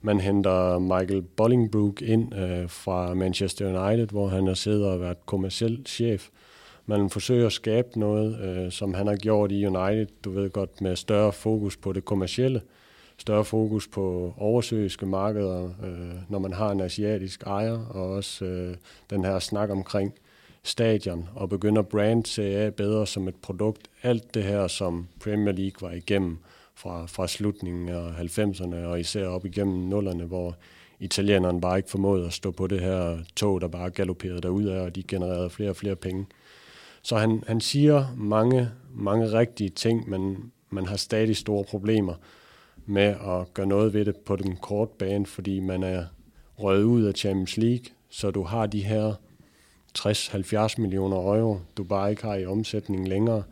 Man 0.00 0.20
henter 0.20 0.78
Michael 0.78 1.22
Bollingbrook 1.22 2.02
ind 2.02 2.34
øh, 2.34 2.68
fra 2.68 3.14
Manchester 3.14 3.86
United, 3.86 4.06
hvor 4.06 4.28
han 4.28 4.46
har 4.46 4.54
siddet 4.54 4.86
og 4.86 5.00
været 5.00 5.26
kommersiel 5.26 5.82
chef. 5.86 6.28
Man 6.86 7.10
forsøger 7.10 7.46
at 7.46 7.52
skabe 7.52 8.00
noget, 8.00 8.40
øh, 8.40 8.72
som 8.72 8.94
han 8.94 9.06
har 9.06 9.16
gjort 9.16 9.52
i 9.52 9.66
United, 9.66 10.06
du 10.24 10.30
ved 10.30 10.50
godt, 10.50 10.80
med 10.80 10.96
større 10.96 11.32
fokus 11.32 11.76
på 11.76 11.92
det 11.92 12.04
kommercielle, 12.04 12.60
større 13.18 13.44
fokus 13.44 13.88
på 13.88 14.34
oversøiske 14.38 15.06
markeder, 15.06 15.64
øh, 15.64 16.14
når 16.28 16.38
man 16.38 16.52
har 16.52 16.70
en 16.70 16.80
asiatisk 16.80 17.42
ejer, 17.42 17.86
og 17.86 18.10
også 18.10 18.44
øh, 18.44 18.76
den 19.10 19.24
her 19.24 19.38
snak 19.38 19.70
omkring 19.70 20.14
stadion 20.64 21.28
og 21.34 21.48
begynder 21.48 21.82
brand 21.82 22.24
Serie 22.24 22.56
A 22.56 22.70
bedre 22.70 23.06
som 23.06 23.28
et 23.28 23.36
produkt. 23.36 23.88
Alt 24.02 24.34
det 24.34 24.42
her, 24.42 24.66
som 24.66 25.08
Premier 25.20 25.52
League 25.52 25.88
var 25.88 25.96
igennem 25.96 26.38
fra, 26.74 27.06
fra 27.06 27.28
slutningen 27.28 27.88
af 27.88 28.10
90'erne 28.10 28.76
og 28.76 29.00
især 29.00 29.26
op 29.26 29.46
igennem 29.46 29.76
nullerne, 29.76 30.24
hvor 30.24 30.56
italienerne 31.00 31.60
bare 31.60 31.76
ikke 31.76 31.90
formåede 31.90 32.26
at 32.26 32.32
stå 32.32 32.50
på 32.50 32.66
det 32.66 32.80
her 32.80 33.18
tog, 33.36 33.60
der 33.60 33.68
bare 33.68 33.90
galopperede 33.90 34.40
derud 34.40 34.64
af, 34.64 34.80
og 34.80 34.94
de 34.94 35.02
genererede 35.02 35.50
flere 35.50 35.70
og 35.70 35.76
flere 35.76 35.96
penge. 35.96 36.26
Så 37.02 37.16
han, 37.16 37.42
han 37.46 37.60
siger 37.60 38.14
mange, 38.16 38.70
mange 38.94 39.32
rigtige 39.32 39.70
ting, 39.70 40.10
men 40.10 40.52
man 40.70 40.86
har 40.86 40.96
stadig 40.96 41.36
store 41.36 41.64
problemer 41.64 42.14
med 42.86 43.02
at 43.02 43.54
gøre 43.54 43.66
noget 43.66 43.94
ved 43.94 44.04
det 44.04 44.16
på 44.16 44.36
den 44.36 44.56
korte 44.56 44.92
bane, 44.98 45.26
fordi 45.26 45.60
man 45.60 45.82
er 45.82 46.04
røget 46.58 46.82
ud 46.82 47.02
af 47.02 47.14
Champions 47.14 47.56
League, 47.56 47.84
så 48.08 48.30
du 48.30 48.42
har 48.42 48.66
de 48.66 48.84
her 48.84 49.14
60-70 49.98 50.80
millioner 50.80 51.16
euro, 51.16 51.58
du 51.76 51.84
bare 51.84 52.10
ikke 52.10 52.22
har 52.22 52.34
i 52.34 52.46
omsætning 52.46 53.08
længere. 53.08 53.42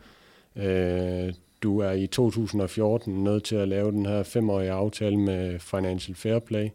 Øh, 0.57 1.33
du 1.63 1.79
er 1.79 1.93
i 1.93 2.07
2014 2.07 3.25
nødt 3.25 3.45
til 3.45 3.57
at 3.57 3.69
lave 3.69 3.91
den 3.91 4.07
her 4.07 4.23
femårige 4.23 4.71
aftale 4.71 5.17
med 5.17 5.59
Financial 5.59 6.17
Fair 6.17 6.39
Play, 6.39 6.69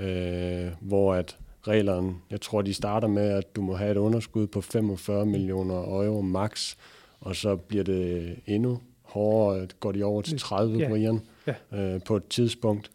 øh, 0.00 0.72
hvor 0.80 1.14
at 1.14 1.36
reglerne, 1.66 2.14
jeg 2.30 2.40
tror 2.40 2.62
de 2.62 2.74
starter 2.74 3.08
med, 3.08 3.28
at 3.28 3.56
du 3.56 3.62
må 3.62 3.76
have 3.76 3.90
et 3.90 3.96
underskud 3.96 4.46
på 4.46 4.60
45 4.60 5.26
millioner 5.26 5.74
euro 5.74 6.20
max, 6.20 6.76
og 7.20 7.36
så 7.36 7.56
bliver 7.56 7.84
det 7.84 8.36
endnu 8.46 8.80
hårdere, 9.02 9.66
går 9.80 9.92
de 9.92 10.04
over 10.04 10.22
til 10.22 10.38
30, 10.38 10.78
yeah. 10.78 10.90
Brian, 10.90 11.20
yeah. 11.48 11.94
øh, 11.94 12.00
på 12.02 12.16
et 12.16 12.26
tidspunkt. 12.26 12.90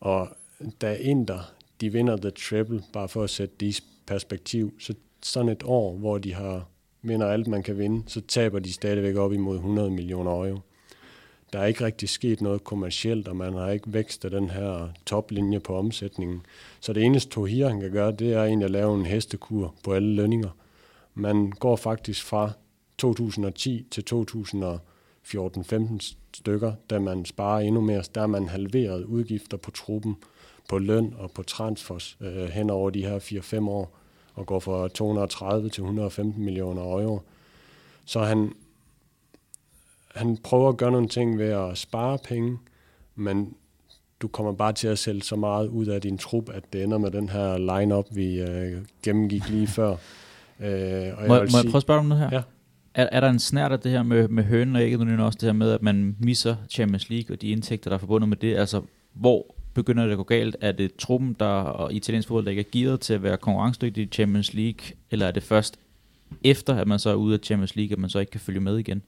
Og 0.00 0.28
da 0.80 0.94
Inter, 0.94 1.52
de 1.80 1.92
vinder 1.92 2.16
the 2.16 2.30
treble, 2.30 2.82
bare 2.92 3.08
for 3.08 3.22
at 3.22 3.30
sætte 3.30 3.54
det 3.60 3.66
i 3.66 3.82
perspektiv, 4.06 4.72
så 4.80 4.94
sådan 5.26 5.48
et 5.48 5.62
år, 5.64 5.96
hvor 5.96 6.18
de 6.18 6.34
har 6.34 6.68
vinder 7.02 7.26
alt, 7.26 7.46
man 7.46 7.62
kan 7.62 7.78
vinde, 7.78 8.02
så 8.06 8.20
taber 8.20 8.58
de 8.58 8.72
stadigvæk 8.72 9.16
op 9.16 9.32
imod 9.32 9.56
100 9.56 9.90
millioner 9.90 10.30
euro. 10.30 10.58
Der 11.52 11.58
er 11.58 11.66
ikke 11.66 11.84
rigtig 11.84 12.08
sket 12.08 12.40
noget 12.40 12.64
kommercielt, 12.64 13.28
og 13.28 13.36
man 13.36 13.52
har 13.52 13.70
ikke 13.70 13.92
vækstet 13.92 14.32
den 14.32 14.50
her 14.50 14.88
toplinje 15.06 15.60
på 15.60 15.76
omsætningen. 15.76 16.42
Så 16.80 16.92
det 16.92 17.02
eneste 17.02 17.30
Tohir, 17.30 17.68
han 17.68 17.80
kan 17.80 17.90
gøre, 17.90 18.12
det 18.12 18.32
er 18.32 18.44
egentlig 18.44 18.64
at 18.64 18.70
lave 18.70 18.94
en 18.94 19.06
hestekur 19.06 19.74
på 19.84 19.92
alle 19.92 20.14
lønninger. 20.14 20.50
Man 21.14 21.50
går 21.50 21.76
faktisk 21.76 22.24
fra 22.24 22.50
2010 22.98 23.86
til 23.90 24.04
2014-15 24.14 26.14
stykker, 26.34 26.72
da 26.90 26.98
man 26.98 27.24
sparer 27.24 27.60
endnu 27.60 27.80
mere. 27.80 28.02
Der 28.14 28.22
er 28.22 28.26
man 28.26 28.48
halveret 28.48 29.04
udgifter 29.04 29.56
på 29.56 29.70
truppen, 29.70 30.16
på 30.68 30.78
løn 30.78 31.14
og 31.18 31.30
på 31.30 31.42
transfers 31.42 32.16
øh, 32.20 32.48
hen 32.48 32.70
over 32.70 32.90
de 32.90 33.02
her 33.02 33.18
4-5 33.18 33.68
år 33.68 33.95
og 34.36 34.46
går 34.46 34.58
fra 34.58 34.88
230 34.88 35.68
til 35.68 35.80
115 35.80 36.44
millioner 36.44 36.82
euro. 36.82 37.20
Så 38.04 38.20
han, 38.20 38.52
han 40.14 40.36
prøver 40.36 40.68
at 40.68 40.76
gøre 40.76 40.90
nogle 40.90 41.08
ting 41.08 41.38
ved 41.38 41.48
at 41.48 41.78
spare 41.78 42.18
penge, 42.24 42.58
men 43.14 43.54
du 44.20 44.28
kommer 44.28 44.52
bare 44.52 44.72
til 44.72 44.88
at 44.88 44.98
sælge 44.98 45.22
så 45.22 45.36
meget 45.36 45.68
ud 45.68 45.86
af 45.86 46.00
din 46.00 46.18
trup, 46.18 46.48
at 46.48 46.62
det 46.72 46.82
ender 46.82 46.98
med 46.98 47.10
den 47.10 47.28
her 47.28 47.58
line-up, 47.58 48.06
vi 48.10 48.40
øh, 48.40 48.82
gennemgik 49.02 49.48
lige 49.48 49.66
før. 49.66 49.90
Øh, 49.90 49.98
og 50.60 50.68
jeg 50.68 51.14
må, 51.28 51.34
må 51.34 51.46
sige, 51.46 51.58
jeg 51.58 51.70
prøve 51.70 51.76
at 51.76 51.82
spørge 51.82 52.00
om 52.00 52.06
noget 52.06 52.24
her? 52.24 52.36
Ja. 52.36 52.42
Er, 52.94 53.08
er 53.12 53.20
der 53.20 53.28
en 53.28 53.38
snært 53.38 53.72
af 53.72 53.80
det 53.80 53.92
her 53.92 54.02
med, 54.02 54.28
med 54.28 54.44
hønen 54.44 54.76
og 54.76 54.82
ægget, 54.82 55.06
men 55.06 55.20
også 55.20 55.38
det 55.40 55.46
her 55.46 55.52
med, 55.52 55.70
at 55.70 55.82
man 55.82 56.16
misser 56.20 56.56
Champions 56.70 57.10
League 57.10 57.36
og 57.36 57.42
de 57.42 57.48
indtægter, 57.48 57.90
der 57.90 57.94
er 57.94 57.98
forbundet 57.98 58.28
med 58.28 58.36
det? 58.36 58.56
Altså, 58.56 58.82
hvor 59.12 59.55
begynder 59.82 60.04
det 60.04 60.12
at 60.12 60.16
gå 60.16 60.24
galt? 60.24 60.56
Er 60.60 60.72
det 60.72 60.96
truppen, 60.96 61.36
der 61.40 61.46
og 61.46 61.92
italiensk 61.92 62.28
fodbold, 62.28 62.44
der 62.44 62.50
ikke 62.50 62.60
er 62.60 62.70
gearet 62.72 63.00
til 63.00 63.14
at 63.14 63.22
være 63.22 63.36
konkurrencedygtig 63.36 64.02
i 64.02 64.06
Champions 64.06 64.54
League, 64.54 64.96
eller 65.10 65.26
er 65.26 65.30
det 65.30 65.42
først 65.42 65.78
efter, 66.44 66.74
at 66.74 66.88
man 66.88 66.98
så 66.98 67.10
er 67.10 67.14
ude 67.14 67.34
af 67.34 67.40
Champions 67.42 67.76
League, 67.76 67.92
at 67.92 67.98
man 67.98 68.10
så 68.10 68.18
ikke 68.18 68.30
kan 68.30 68.40
følge 68.40 68.60
med 68.60 68.78
igen? 68.78 69.02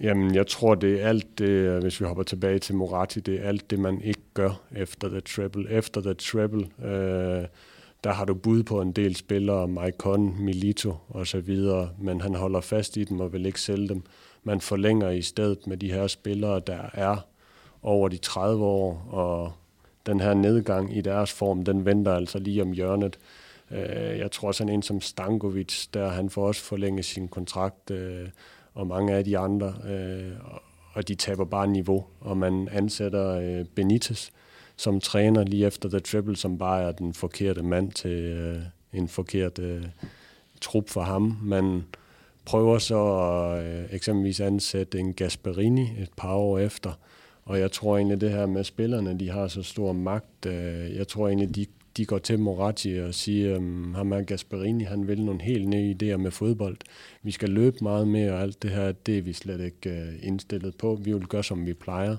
Jamen, 0.00 0.34
jeg 0.34 0.46
tror, 0.46 0.74
det 0.74 1.02
er 1.02 1.08
alt 1.08 1.38
det, 1.38 1.48
øh, 1.48 1.82
hvis 1.82 2.00
vi 2.00 2.06
hopper 2.06 2.22
tilbage 2.22 2.58
til 2.58 2.74
Moratti, 2.74 3.20
det 3.20 3.34
er 3.34 3.48
alt 3.48 3.70
det, 3.70 3.78
man 3.78 4.00
ikke 4.02 4.20
gør 4.34 4.60
efter 4.76 5.08
the 5.08 5.20
treble. 5.20 5.70
Efter 5.70 6.00
the 6.00 6.14
treble, 6.14 6.66
øh, 6.84 7.44
der 8.04 8.12
har 8.12 8.24
du 8.24 8.34
bud 8.34 8.62
på 8.62 8.80
en 8.80 8.92
del 8.92 9.16
spillere, 9.16 9.68
Maicon, 9.68 10.44
Milito 10.44 10.94
og 11.08 11.26
så 11.26 11.40
videre, 11.40 11.90
men 11.98 12.20
han 12.20 12.34
holder 12.34 12.60
fast 12.60 12.96
i 12.96 13.04
dem 13.04 13.20
og 13.20 13.32
vil 13.32 13.46
ikke 13.46 13.60
sælge 13.60 13.88
dem. 13.88 14.02
Man 14.44 14.60
forlænger 14.60 15.10
i 15.10 15.22
stedet 15.22 15.66
med 15.66 15.76
de 15.76 15.92
her 15.92 16.06
spillere, 16.06 16.60
der 16.66 16.90
er 16.92 17.16
over 17.82 18.08
de 18.08 18.16
30 18.16 18.64
år, 18.64 19.08
og 19.10 19.52
den 20.06 20.20
her 20.20 20.34
nedgang 20.34 20.96
i 20.96 21.00
deres 21.00 21.32
form, 21.32 21.64
den 21.64 21.84
venter 21.84 22.14
altså 22.14 22.38
lige 22.38 22.62
om 22.62 22.72
hjørnet. 22.72 23.18
Øh, 23.70 24.18
jeg 24.18 24.30
tror 24.30 24.52
sådan 24.52 24.72
en 24.72 24.82
som 24.82 25.00
Stankovic, 25.00 25.86
der 25.94 26.08
han 26.08 26.30
får 26.30 26.46
også 26.46 26.62
forlænget 26.62 27.04
sin 27.04 27.28
kontrakt, 27.28 27.90
øh, 27.90 28.28
og 28.74 28.86
mange 28.86 29.14
af 29.14 29.24
de 29.24 29.38
andre, 29.38 29.74
øh, 29.88 30.32
og 30.92 31.08
de 31.08 31.14
taber 31.14 31.44
bare 31.44 31.66
niveau, 31.66 32.04
og 32.20 32.36
man 32.36 32.68
ansætter 32.72 33.28
øh, 33.30 33.64
Benitez 33.64 34.30
som 34.76 35.00
træner 35.00 35.44
lige 35.44 35.66
efter 35.66 35.88
The 35.88 36.00
Triple, 36.00 36.36
som 36.36 36.58
bare 36.58 36.82
er 36.82 36.92
den 36.92 37.14
forkerte 37.14 37.62
mand 37.62 37.92
til 37.92 38.10
øh, 38.10 38.58
en 38.92 39.08
forkert 39.08 39.58
øh, 39.58 39.84
trup 40.60 40.88
for 40.88 41.00
ham. 41.00 41.38
Man 41.42 41.84
prøver 42.44 42.78
så 42.78 42.98
at 42.98 43.94
eksempelvis 43.94 44.40
ansætte 44.40 44.98
en 44.98 45.12
Gasperini 45.12 45.82
et 45.82 46.10
par 46.16 46.34
år 46.34 46.58
efter, 46.58 46.92
og 47.46 47.58
jeg 47.60 47.72
tror 47.72 47.96
egentlig, 47.96 48.20
det 48.20 48.30
her 48.30 48.46
med 48.46 48.64
spillerne, 48.64 49.18
de 49.18 49.30
har 49.30 49.48
så 49.48 49.62
stor 49.62 49.92
magt, 49.92 50.46
øh, 50.46 50.96
jeg 50.96 51.08
tror 51.08 51.28
egentlig, 51.28 51.56
de, 51.56 51.66
de 51.96 52.06
går 52.06 52.18
til 52.18 52.38
Moratti 52.38 52.96
og 52.96 53.14
siger, 53.14 53.56
um, 53.56 53.94
ham 53.94 54.12
er 54.12 54.22
Gasperini, 54.22 54.84
han 54.84 55.08
vil 55.08 55.24
nogle 55.24 55.42
helt 55.42 55.68
nye 55.68 55.96
idéer 56.02 56.16
med 56.16 56.30
fodbold. 56.30 56.76
Vi 57.22 57.30
skal 57.30 57.48
løbe 57.48 57.76
meget 57.82 58.08
mere, 58.08 58.32
og 58.32 58.40
alt 58.40 58.62
det 58.62 58.70
her, 58.70 58.92
det 58.92 59.18
er 59.18 59.22
vi 59.22 59.32
slet 59.32 59.60
ikke 59.60 59.90
øh, 59.90 60.14
indstillet 60.22 60.76
på. 60.76 60.98
Vi 61.02 61.12
vil 61.12 61.26
gøre, 61.26 61.44
som 61.44 61.66
vi 61.66 61.74
plejer. 61.74 62.16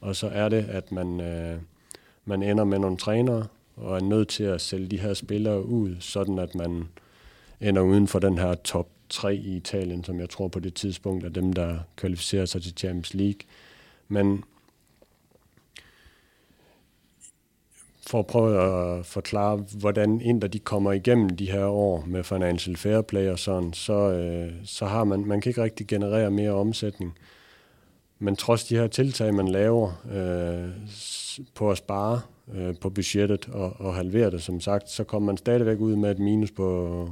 Og 0.00 0.16
så 0.16 0.28
er 0.28 0.48
det, 0.48 0.66
at 0.68 0.92
man, 0.92 1.06
uh, 1.06 1.60
man 2.24 2.42
ender 2.42 2.64
med 2.64 2.78
nogle 2.78 2.96
trænere, 2.96 3.46
og 3.76 3.96
er 3.96 4.00
nødt 4.00 4.28
til 4.28 4.44
at 4.44 4.60
sælge 4.60 4.86
de 4.86 5.00
her 5.00 5.14
spillere 5.14 5.66
ud, 5.66 5.96
sådan 6.00 6.38
at 6.38 6.54
man 6.54 6.84
ender 7.60 7.82
uden 7.82 8.08
for 8.08 8.18
den 8.18 8.38
her 8.38 8.54
top 8.54 8.88
3 9.08 9.36
i 9.36 9.56
Italien, 9.56 10.04
som 10.04 10.20
jeg 10.20 10.30
tror 10.30 10.48
på 10.48 10.60
det 10.60 10.74
tidspunkt 10.74 11.24
er 11.24 11.28
dem, 11.28 11.52
der 11.52 11.78
kvalificerer 11.96 12.46
sig 12.46 12.62
til 12.62 12.72
Champions 12.76 13.14
League. 13.14 13.40
Men 14.08 14.44
for 18.06 18.18
at 18.18 18.26
prøve 18.26 18.60
at 18.98 19.06
forklare, 19.06 19.56
hvordan 19.56 20.20
inder 20.20 20.48
de 20.48 20.58
kommer 20.58 20.92
igennem 20.92 21.30
de 21.30 21.50
her 21.50 21.64
år 21.64 22.04
med 22.06 22.24
financial 22.24 22.76
fair 22.76 23.00
play 23.00 23.28
og 23.28 23.38
sådan, 23.38 23.72
så, 23.72 23.92
øh, 23.92 24.52
så 24.64 24.86
har 24.86 25.04
man, 25.04 25.24
man 25.24 25.40
kan 25.40 25.50
ikke 25.50 25.62
rigtig 25.62 25.86
generere 25.86 26.30
mere 26.30 26.52
omsætning. 26.52 27.18
Men 28.18 28.36
trods 28.36 28.64
de 28.64 28.76
her 28.76 28.86
tiltag, 28.86 29.34
man 29.34 29.48
laver 29.48 29.92
øh, 30.12 30.70
på 31.54 31.70
at 31.70 31.78
spare 31.78 32.20
øh, 32.54 32.74
på 32.80 32.90
budgettet 32.90 33.48
og, 33.52 33.76
og 33.78 33.94
halvere 33.94 34.30
det, 34.30 34.42
som 34.42 34.60
sagt, 34.60 34.90
så 34.90 35.04
kommer 35.04 35.26
man 35.26 35.36
stadigvæk 35.36 35.80
ud 35.80 35.96
med 35.96 36.10
et 36.10 36.18
minus 36.18 36.50
på 36.50 37.10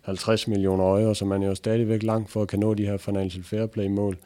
50 0.00 0.48
millioner 0.48 0.84
euro, 0.84 1.14
så 1.14 1.24
man 1.24 1.42
er 1.42 1.46
jo 1.46 1.54
stadigvæk 1.54 2.02
langt 2.02 2.30
for 2.30 2.42
at 2.42 2.48
kan 2.48 2.58
nå 2.58 2.74
de 2.74 2.86
her 2.86 2.96
financial 2.96 3.44
fair 3.44 3.66
play 3.66 3.86
mål. 3.86 4.18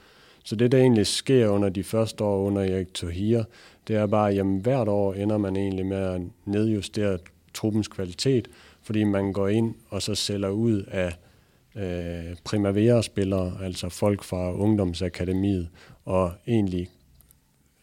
Så 0.45 0.57
det, 0.57 0.73
der 0.73 0.79
egentlig 0.79 1.07
sker 1.07 1.49
under 1.49 1.69
de 1.69 1.85
første 1.85 2.25
år 2.25 2.47
under 2.47 2.63
Erik 2.63 2.95
Tohir, 2.95 3.43
det 3.89 3.97
er 3.97 4.07
bare, 4.07 4.33
at 4.33 4.47
hvert 4.47 4.89
år 4.89 5.15
ender 5.15 5.39
man 5.39 5.57
egentlig 5.57 5.87
med 5.87 5.97
at 5.97 6.21
nedjustere 6.45 7.19
truppens 7.55 7.89
kvalitet, 7.89 8.49
fordi 8.83 9.05
man 9.05 9.33
går 9.33 9.49
ind 9.49 9.75
og 9.89 10.03
så 10.03 10.15
sælger 10.15 10.49
ud 10.49 10.83
af 10.83 11.17
øh, 11.77 12.37
primavera-spillere, 12.45 13.53
altså 13.63 13.89
folk 13.89 14.23
fra 14.23 14.55
ungdomsakademiet, 14.55 15.69
og 16.05 16.33
egentlig 16.47 16.89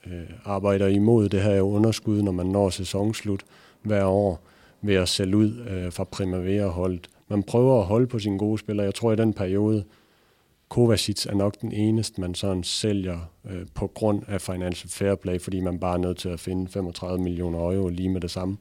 øh, 0.07 0.29
arbejder 0.45 0.87
imod 0.87 1.29
det 1.29 1.41
her 1.41 1.61
underskud, 1.61 2.21
når 2.21 2.31
man 2.31 2.45
når 2.45 2.69
sæsonslut 2.69 3.43
hver 3.81 4.05
år, 4.05 4.41
ved 4.81 4.95
at 4.95 5.09
sælge 5.09 5.37
ud 5.37 5.65
øh, 5.69 5.91
fra 5.91 6.03
primavera-holdet. 6.03 7.09
Man 7.27 7.43
prøver 7.43 7.79
at 7.79 7.85
holde 7.85 8.07
på 8.07 8.19
sine 8.19 8.39
gode 8.39 8.57
spillere. 8.57 8.85
Jeg 8.85 8.95
tror, 8.95 9.11
i 9.11 9.15
den 9.15 9.33
periode, 9.33 9.83
Kovacic 10.69 11.25
er 11.25 11.33
nok 11.33 11.61
den 11.61 11.71
eneste, 11.71 12.21
man 12.21 12.35
sådan 12.35 12.63
sælger 12.63 13.19
øh, 13.49 13.65
på 13.73 13.87
grund 13.87 14.23
af 14.27 14.41
financial 14.41 14.89
fair 14.89 15.15
play, 15.15 15.39
fordi 15.41 15.59
man 15.59 15.79
bare 15.79 15.93
er 15.93 15.97
nødt 15.97 16.17
til 16.17 16.29
at 16.29 16.39
finde 16.39 16.67
35 16.67 17.23
millioner 17.23 17.59
euro 17.59 17.89
lige 17.89 18.09
med 18.09 18.21
det 18.21 18.31
samme. 18.31 18.57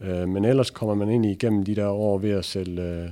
Øh, 0.00 0.28
men 0.28 0.44
ellers 0.44 0.70
kommer 0.70 0.94
man 0.94 1.10
ind 1.10 1.26
igennem 1.26 1.64
de 1.64 1.76
der 1.76 1.88
år 1.88 2.18
ved 2.18 2.30
at 2.30 2.44
sælge, 2.44 2.82
øh, 2.82 3.08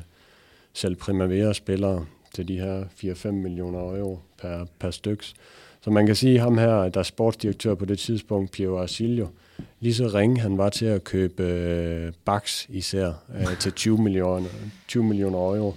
sælge 0.72 0.96
Primavera-spillere 0.96 2.06
til 2.34 2.48
de 2.48 2.58
her 2.58 2.84
4-5 2.84 3.30
millioner 3.30 3.78
euro 3.78 4.18
per, 4.42 4.66
per 4.78 4.90
styks. 4.90 5.34
Så 5.80 5.90
man 5.90 6.06
kan 6.06 6.16
sige, 6.16 6.34
at 6.34 6.40
ham 6.40 6.58
her, 6.58 6.88
der 6.88 7.00
er 7.00 7.04
sportsdirektør 7.04 7.74
på 7.74 7.84
det 7.84 7.98
tidspunkt, 7.98 8.50
Piero 8.50 8.78
Arsilio, 8.78 9.28
lige 9.80 9.94
så 9.94 10.06
ringe 10.06 10.40
han 10.40 10.58
var 10.58 10.68
til 10.68 10.86
at 10.86 11.04
købe 11.04 11.42
øh, 11.42 12.12
Bax 12.24 12.66
især 12.68 13.12
øh, 13.38 13.58
til 13.58 13.72
20 13.72 14.02
millioner, 14.02 14.48
20 14.88 15.04
millioner 15.04 15.38
euro 15.38 15.74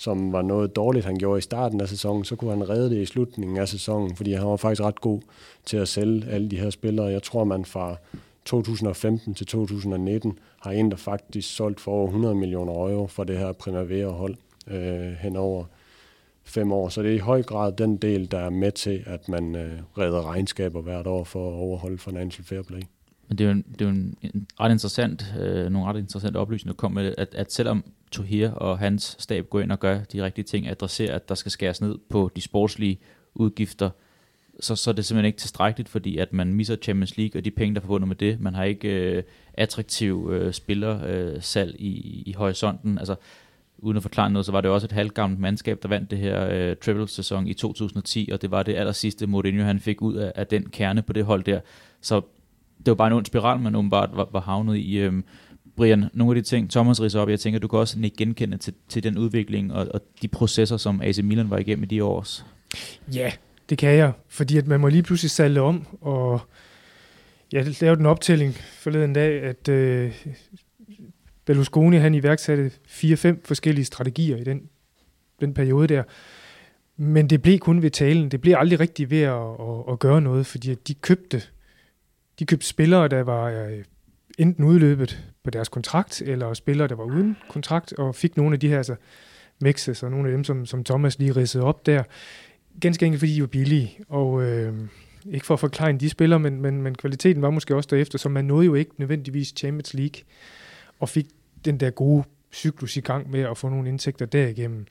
som 0.00 0.32
var 0.32 0.42
noget 0.42 0.76
dårligt, 0.76 1.04
han 1.04 1.18
gjorde 1.18 1.38
i 1.38 1.40
starten 1.40 1.80
af 1.80 1.88
sæsonen, 1.88 2.24
så 2.24 2.36
kunne 2.36 2.50
han 2.50 2.68
redde 2.68 2.90
det 2.90 3.02
i 3.02 3.06
slutningen 3.06 3.56
af 3.56 3.68
sæsonen, 3.68 4.16
fordi 4.16 4.32
han 4.32 4.46
var 4.46 4.56
faktisk 4.56 4.82
ret 4.82 5.00
god 5.00 5.20
til 5.64 5.76
at 5.76 5.88
sælge 5.88 6.26
alle 6.30 6.50
de 6.50 6.56
her 6.56 6.70
spillere. 6.70 7.06
Jeg 7.06 7.22
tror, 7.22 7.44
man 7.44 7.64
fra 7.64 7.96
2015 8.44 9.34
til 9.34 9.46
2019 9.46 10.38
har 10.60 10.70
en, 10.70 10.90
der 10.90 10.96
faktisk 10.96 11.54
solgt 11.56 11.80
for 11.80 11.92
over 11.92 12.06
100 12.06 12.34
millioner 12.34 12.72
euro 12.72 13.06
for 13.06 13.24
det 13.24 13.38
her 13.38 13.52
Primavera-hold 13.52 14.36
øh, 14.66 15.12
hen 15.12 15.36
over 15.36 15.64
fem 16.44 16.72
år. 16.72 16.88
Så 16.88 17.02
det 17.02 17.10
er 17.10 17.14
i 17.14 17.18
høj 17.18 17.42
grad 17.42 17.72
den 17.72 17.96
del, 17.96 18.30
der 18.30 18.38
er 18.38 18.50
med 18.50 18.72
til, 18.72 19.02
at 19.06 19.28
man 19.28 19.54
øh, 19.54 19.78
redder 19.98 20.30
regnskaber 20.30 20.80
hvert 20.80 21.06
år 21.06 21.24
for 21.24 21.48
at 21.48 21.54
overholde 21.54 21.98
Financial 21.98 22.44
Fair 22.44 22.62
Play. 22.62 22.82
Men 23.28 23.38
det 23.38 23.44
er 23.44 23.48
jo 23.48 23.52
en, 23.52 23.64
det 23.72 23.80
er 23.80 23.84
jo 23.84 23.90
en, 23.90 24.14
en 24.22 24.46
ret 24.60 24.72
interessant, 24.72 25.34
øh, 25.40 25.70
nogle 25.70 25.88
ret 25.88 25.98
interessante 25.98 26.36
oplysninger, 26.36 26.72
der 26.72 26.76
kom 26.76 26.92
med, 26.92 27.14
at, 27.18 27.34
at 27.34 27.52
selvom 27.52 27.84
Tohir 28.12 28.50
og 28.50 28.78
hans 28.78 29.16
stab 29.18 29.48
går 29.48 29.60
ind 29.60 29.72
og 29.72 29.80
gør 29.80 29.98
de 29.98 30.24
rigtige 30.24 30.44
ting, 30.44 30.68
adresserer, 30.68 31.14
at 31.14 31.28
der 31.28 31.34
skal 31.34 31.52
skæres 31.52 31.80
ned 31.80 31.98
på 32.08 32.30
de 32.36 32.40
sportslige 32.40 32.98
udgifter, 33.34 33.90
så, 34.60 34.76
så 34.76 34.90
er 34.90 34.94
det 34.94 35.04
simpelthen 35.04 35.26
ikke 35.26 35.38
tilstrækkeligt, 35.38 35.88
fordi 35.88 36.18
at 36.18 36.32
man 36.32 36.54
misser 36.54 36.76
Champions 36.76 37.16
League 37.16 37.40
og 37.40 37.44
de 37.44 37.50
penge, 37.50 37.74
der 37.74 37.80
er 37.80 37.82
forbundet 37.82 38.08
med 38.08 38.16
det. 38.16 38.40
Man 38.40 38.54
har 38.54 38.64
ikke 38.64 38.88
øh, 38.88 39.22
attraktiv 39.54 40.30
øh, 40.32 40.52
spillersalg 40.52 41.74
øh, 41.74 41.86
i, 41.86 42.22
i 42.26 42.32
horisonten. 42.32 42.98
Altså, 42.98 43.14
uden 43.78 43.96
at 43.96 44.02
forklare 44.02 44.30
noget, 44.30 44.46
så 44.46 44.52
var 44.52 44.60
det 44.60 44.70
også 44.70 44.86
et 44.86 44.92
halvgammelt 44.92 45.40
mandskab, 45.40 45.82
der 45.82 45.88
vandt 45.88 46.10
det 46.10 46.18
her 46.18 46.48
øh, 46.50 46.76
treble-sæson 46.76 47.46
i 47.46 47.54
2010, 47.54 48.28
og 48.32 48.42
det 48.42 48.50
var 48.50 48.62
det 48.62 48.74
aller 48.74 48.92
sidste 48.92 49.26
Mourinho, 49.26 49.64
han 49.64 49.80
fik 49.80 50.02
ud 50.02 50.14
af, 50.14 50.32
af 50.34 50.46
den 50.46 50.68
kerne 50.70 51.02
på 51.02 51.12
det 51.12 51.24
hold 51.24 51.44
der. 51.44 51.60
Så 52.00 52.20
det 52.78 52.86
var 52.86 52.94
bare 52.94 53.06
en 53.06 53.12
ond 53.12 53.26
spiral, 53.26 53.60
man 53.60 53.74
åbenbart 53.74 54.10
var, 54.12 54.28
var 54.32 54.40
havnet 54.40 54.76
i. 54.76 54.98
Øhm, 54.98 55.24
Brian, 55.80 56.04
nogle 56.12 56.36
af 56.36 56.42
de 56.42 56.48
ting, 56.48 56.70
Thomas 56.70 57.00
ridser 57.00 57.20
op, 57.20 57.28
jeg 57.28 57.40
tænker, 57.40 57.60
du 57.60 57.68
kan 57.68 57.78
også 57.78 57.98
ikke 58.04 58.16
genkende 58.16 58.56
til, 58.56 58.74
til 58.88 59.02
den 59.02 59.18
udvikling 59.18 59.72
og, 59.72 59.88
og 59.94 60.00
de 60.22 60.28
processer, 60.28 60.76
som 60.76 61.00
AC 61.02 61.18
Milan 61.18 61.50
var 61.50 61.58
igennem 61.58 61.82
i 61.82 61.86
de 61.86 62.04
år. 62.04 62.26
Ja, 63.14 63.32
det 63.70 63.78
kan 63.78 63.90
jeg, 63.90 64.12
fordi 64.28 64.58
at 64.58 64.66
man 64.66 64.80
må 64.80 64.88
lige 64.88 65.02
pludselig 65.02 65.30
salde 65.30 65.60
om, 65.60 65.86
og 66.00 66.40
jeg 67.52 67.80
lavede 67.80 68.00
en 68.00 68.06
optælling 68.06 68.54
forleden 68.54 69.12
dag, 69.12 69.42
at 69.42 69.68
øh, 69.68 70.26
Berlusconi 71.44 71.96
han 71.96 72.14
iværksatte 72.14 72.70
fire-fem 72.86 73.42
forskellige 73.44 73.84
strategier 73.84 74.36
i 74.36 74.44
den, 74.44 74.62
den 75.40 75.54
periode 75.54 75.86
der. 75.88 76.02
Men 76.96 77.30
det 77.30 77.42
blev 77.42 77.58
kun 77.58 77.82
ved 77.82 77.90
talen. 77.90 78.30
Det 78.30 78.40
blev 78.40 78.54
aldrig 78.58 78.80
rigtig 78.80 79.10
ved 79.10 79.22
at, 79.22 79.32
at, 79.34 79.92
at 79.92 79.98
gøre 79.98 80.20
noget, 80.20 80.46
fordi 80.46 80.70
at 80.70 80.88
de 80.88 80.94
købte 80.94 81.42
de 82.38 82.46
købte 82.46 82.66
spillere, 82.66 83.08
der 83.08 83.22
var 83.22 83.44
øh, 83.44 83.84
enten 84.40 84.64
udløbet 84.64 85.24
på 85.44 85.50
deres 85.50 85.68
kontrakt, 85.68 86.22
eller 86.22 86.54
spillere, 86.54 86.88
der 86.88 86.94
var 86.94 87.04
uden 87.04 87.36
kontrakt, 87.48 87.92
og 87.92 88.14
fik 88.14 88.36
nogle 88.36 88.54
af 88.54 88.60
de 88.60 88.68
her 88.68 88.76
altså, 88.76 88.94
mixes, 89.60 90.02
og 90.02 90.10
nogle 90.10 90.28
af 90.28 90.32
dem, 90.32 90.44
som, 90.44 90.66
som 90.66 90.84
Thomas 90.84 91.18
lige 91.18 91.32
ridsede 91.32 91.64
op 91.64 91.86
der, 91.86 92.02
ganske 92.80 93.06
enkelt 93.06 93.20
fordi 93.20 93.34
de 93.34 93.40
var 93.40 93.46
billige, 93.46 93.98
og 94.08 94.42
øh, 94.42 94.74
ikke 95.30 95.46
for 95.46 95.54
at 95.54 95.60
forklare 95.60 95.92
de 95.92 96.10
spillere, 96.10 96.40
men, 96.40 96.60
men, 96.60 96.82
men 96.82 96.94
kvaliteten 96.94 97.42
var 97.42 97.50
måske 97.50 97.76
også 97.76 97.88
derefter, 97.92 98.18
så 98.18 98.28
man 98.28 98.44
nåede 98.44 98.66
jo 98.66 98.74
ikke 98.74 98.90
nødvendigvis 98.96 99.52
Champions 99.56 99.94
League, 99.94 100.22
og 101.00 101.08
fik 101.08 101.26
den 101.64 101.80
der 101.80 101.90
gode 101.90 102.24
cyklus 102.52 102.96
i 102.96 103.00
gang 103.00 103.30
med 103.30 103.40
at 103.40 103.58
få 103.58 103.68
nogle 103.68 103.88
indtægter 103.88 104.26
derigennem. 104.26 104.86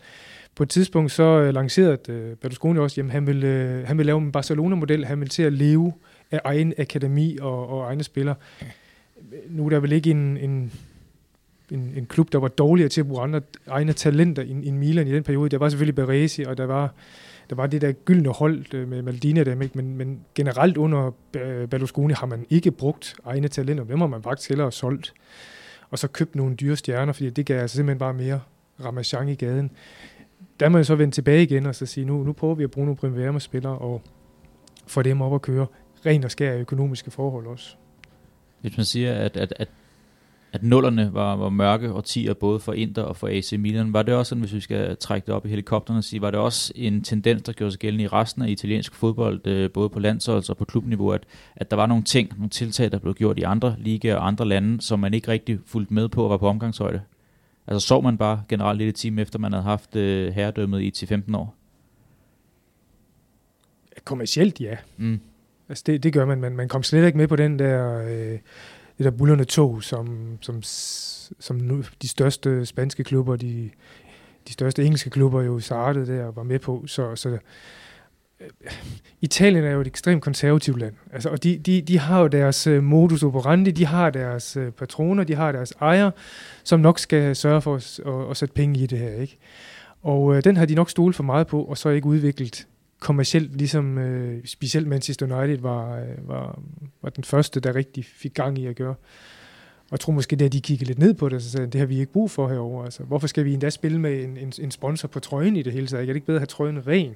På 0.56 0.64
et 0.64 0.70
tidspunkt 0.70 1.12
så 1.12 1.24
øh, 1.24 1.54
lancerede 1.54 2.12
øh, 2.12 2.36
Berlusconi 2.36 2.80
også, 2.80 3.02
at 3.02 3.12
han 3.12 3.28
ville, 3.28 3.48
øh, 3.48 3.88
han 3.88 3.98
ville 3.98 4.08
lave 4.08 4.22
en 4.22 4.32
Barcelona-model, 4.32 5.06
han 5.06 5.20
ville 5.20 5.30
til 5.30 5.44
at 5.44 5.54
leve 5.54 5.94
af 6.32 6.42
egen 6.44 6.74
akademi 6.78 7.38
og, 7.42 7.70
og 7.70 7.88
egne 7.88 8.04
spillere. 8.04 8.36
Nu 9.50 9.66
er 9.66 9.70
der 9.70 9.80
vel 9.80 9.92
ikke 9.92 10.12
en, 10.12 10.38
en, 10.38 10.72
en, 11.72 11.94
en 11.96 12.06
klub, 12.06 12.32
der 12.32 12.38
var 12.38 12.48
dårligere 12.48 12.90
til 12.90 13.02
at 13.02 13.08
bruge 13.08 13.22
andre, 13.22 13.42
egne 13.68 13.94
talenter 13.94 14.44
end, 14.44 14.64
end 14.66 14.78
Milan 14.78 15.08
i 15.08 15.14
den 15.14 15.24
periode. 15.24 15.50
Der 15.50 15.58
var 15.58 15.70
selvfølgelig 15.70 15.96
Baresi, 15.96 16.44
og 16.44 16.58
der 16.58 16.66
var, 16.66 16.94
der 17.50 17.56
var 17.56 17.68
det 17.68 17.82
der 17.82 17.92
gyldne 17.92 18.30
hold 18.30 18.74
øh, 18.74 18.88
med 18.88 19.02
Maldini 19.02 19.40
og 19.40 19.46
dem, 19.46 19.62
ikke? 19.62 19.76
men, 19.76 19.98
men 19.98 20.20
generelt 20.36 20.78
under 20.78 21.12
øh, 21.36 21.68
Berlusconi 21.68 22.14
har 22.14 22.26
man 22.28 22.46
ikke 22.50 22.72
brugt 22.72 23.16
egne 23.26 23.48
talenter. 23.48 23.84
Hvem 23.84 24.00
har 24.00 24.08
man 24.08 24.24
faktisk 24.24 24.50
hellere 24.50 24.72
solgt? 24.72 25.14
Og 25.90 26.00
så 26.00 26.08
købt 26.08 26.36
nogle 26.36 26.56
dyre 26.56 26.76
stjerner, 26.76 27.14
fordi 27.14 27.30
det 27.30 27.46
gav 27.46 27.62
altså 27.62 27.76
simpelthen 27.76 28.00
bare 28.00 28.14
mere 28.14 28.40
ramachan 28.86 29.30
i 29.30 29.36
gaden. 29.36 29.72
Der 30.60 30.70
må 30.70 30.78
jeg 30.78 30.86
så 30.86 30.96
vende 30.96 31.16
tilbage 31.16 31.44
igen 31.44 31.66
og 31.66 31.76
så 31.76 31.86
sige, 31.86 32.06
nu, 32.06 32.24
nu 32.24 32.34
prøver 32.34 32.56
vi 32.56 32.64
at 32.64 32.72
bruge 32.72 32.86
nogle 32.86 32.98
Primavera-spillere 32.98 33.78
og 33.78 34.02
få 34.88 35.02
dem 35.02 35.22
op 35.22 35.34
at 35.36 35.42
køre 35.42 35.66
ren 36.06 36.24
og 36.24 36.32
skær 36.32 36.58
økonomiske 36.58 37.12
forhold 37.12 37.48
også. 37.48 37.76
Hvis 38.62 38.78
man 38.78 38.86
siger, 38.86 39.14
at, 39.14 39.38
at, 39.38 39.54
at, 39.56 39.68
at 40.54 40.64
nullerne 40.64 41.14
var, 41.14 41.36
var 41.36 41.50
mørke 41.50 41.94
årtier 41.94 42.34
både 42.34 42.60
for 42.60 42.74
Inter 42.74 43.02
og 43.02 43.16
for 43.16 43.28
AC 43.28 43.54
Milan, 43.60 43.94
var 43.94 44.04
det 44.04 44.14
også 44.14 44.30
sådan, 44.30 44.42
hvis 44.42 44.54
vi 44.54 44.60
skal 44.60 44.98
trække 44.98 45.26
det 45.26 45.34
op 45.34 45.46
i 45.46 45.50
helikopterne 45.50 46.00
og 46.00 46.04
sige, 46.04 46.22
var 46.22 46.32
det 46.32 46.40
også 46.40 46.74
en 46.76 47.04
tendens, 47.04 47.42
der 47.42 47.54
gjorde 47.54 47.72
sig 47.72 47.80
gældende 47.80 48.04
i 48.04 48.08
resten 48.08 48.42
af 48.42 48.50
italiensk 48.50 48.96
fodbold, 48.96 49.48
øh, 49.48 49.72
både 49.72 49.90
på 49.90 50.00
landsholds- 50.00 50.50
og 50.50 50.58
på 50.58 50.66
klubniveau, 50.66 51.10
at, 51.10 51.24
at 51.56 51.72
der 51.72 51.78
var 51.78 51.86
nogle 51.86 52.04
ting, 52.04 52.30
nogle 52.38 52.50
tiltag, 52.50 52.92
der 52.92 53.00
blev 53.00 53.14
gjort 53.14 53.40
i 53.40 53.42
andre 53.42 53.76
ligaer 53.80 54.16
og 54.16 54.28
andre 54.28 54.46
lande, 54.46 54.82
som 54.82 55.00
man 55.00 55.14
ikke 55.14 55.28
rigtig 55.28 55.60
fulgte 55.66 55.94
med 55.94 56.10
på 56.10 56.24
og 56.24 56.30
var 56.30 56.38
på 56.38 56.48
omgangshøjde? 56.48 57.02
Altså 57.68 57.88
så 57.88 58.02
man 58.02 58.18
bare 58.18 58.44
generelt 58.50 58.78
lidt 58.78 58.90
et 58.90 58.96
team, 58.96 59.20
efter 59.20 59.40
man 59.40 59.54
havde 59.54 59.64
haft 59.64 59.96
øh, 59.96 60.34
herredømmet 60.34 60.82
i 60.82 61.06
10-15 61.06 61.38
år? 61.38 61.56
Kommercielt, 64.06 64.62
ja. 64.62 64.78
Mm. 64.98 65.20
Altså 65.70 65.84
det, 65.88 66.04
det 66.04 66.14
gør 66.14 66.26
man, 66.26 66.42
men 66.42 66.56
man 66.56 66.68
kom 66.68 66.84
slet 66.84 67.06
ikke 67.06 67.18
med 67.18 67.28
på 67.28 67.36
den 67.36 67.60
der, 67.60 68.00
øh, 68.00 68.38
det 68.98 69.06
der 69.06 69.12
bullerne 69.12 69.44
tog, 69.44 69.84
som, 69.84 70.38
som, 70.42 70.64
som 71.40 71.56
nu, 71.56 71.84
de 72.02 72.08
største 72.08 72.66
spanske 72.66 73.04
klubber, 73.04 73.36
de, 73.36 73.70
de 74.48 74.54
største 74.54 74.84
engelske 74.84 75.10
klubber 75.10 75.42
jo 75.42 75.60
startede 75.60 76.18
der 76.18 76.26
og 76.26 76.36
var 76.36 76.44
med 76.44 76.60
på. 76.60 76.84
Så, 76.88 77.16
så 77.16 77.30
øh, 78.40 78.50
Italien 79.22 79.64
er 79.64 79.72
jo 79.72 79.82
et 79.82 79.88
ekstremt 79.88 80.24
konservativt 80.24 80.80
land, 80.80 80.94
altså, 81.14 81.30
og 81.30 81.44
de, 81.44 81.58
de, 81.58 81.82
de 81.82 82.00
har 82.00 82.22
jo 82.22 82.28
deres 82.28 82.68
øh, 82.68 82.84
modus 82.84 83.24
operandi, 83.24 83.72
de 83.72 83.86
har 83.86 84.10
deres 84.10 84.58
øh, 84.58 84.72
patroner, 84.72 85.24
de 85.24 85.36
har 85.36 85.52
deres 85.52 85.74
ejer, 85.82 86.12
som 86.64 86.80
nok 86.80 87.00
skal 87.00 87.36
sørge 87.36 87.62
for 87.62 87.76
at, 87.76 88.00
at, 88.06 88.30
at 88.32 88.38
sætte 88.38 88.54
penge 88.54 88.80
i 88.80 88.86
det 88.86 89.00
her, 89.00 89.22
ikke? 89.22 89.38
Og 90.02 90.36
øh, 90.36 90.44
den 90.44 90.58
har 90.58 90.66
de 90.66 90.76
nok 90.76 90.90
stolet 90.90 91.16
for 91.16 91.24
meget 91.24 91.48
på, 91.48 91.64
og 91.64 91.78
så 91.78 91.90
ikke 91.90 92.08
udviklet 92.08 92.68
kommercielt, 93.00 93.58
ligesom 93.58 93.98
øh, 93.98 94.46
specielt 94.46 94.88
Manchester 94.88 95.40
United 95.40 95.58
var, 95.62 96.00
øh, 96.00 96.28
var, 96.28 96.60
var 97.02 97.10
den 97.10 97.24
første, 97.24 97.60
der 97.60 97.76
rigtig 97.76 98.06
fik 98.06 98.34
gang 98.34 98.58
i 98.58 98.66
at 98.66 98.76
gøre. 98.76 98.96
Og 99.90 99.92
jeg 99.92 100.00
tror 100.00 100.14
måske, 100.14 100.36
det 100.36 100.46
at 100.46 100.54
de 100.54 100.62
kiggede 100.62 100.88
lidt 100.88 101.00
ned 101.00 101.14
på 101.14 101.30
det, 101.30 101.36
og 101.36 101.42
så 101.42 101.52
sagde, 101.52 101.68
det 101.68 101.80
har 101.80 101.86
vi 101.86 102.00
ikke 102.00 102.12
brug 102.12 102.32
for 102.32 102.50
herover. 102.50 102.84
Altså, 102.84 103.04
hvorfor 103.04 103.28
skal 103.28 103.46
vi 103.46 103.54
endda 103.54 103.70
spille 103.70 104.00
med 104.00 104.24
en, 104.24 104.38
en, 104.38 104.54
en 104.60 104.72
sponsor 104.72 105.08
på 105.08 105.20
trøjen 105.20 105.56
i 105.56 105.62
det 105.62 105.74
hele 105.74 105.88
taget? 105.88 106.02
Er 106.02 106.06
det 106.06 106.16
ikke 106.16 106.28
bedre 106.28 106.40
have 106.40 106.46
trøjen 106.46 106.88
ren? 106.88 107.16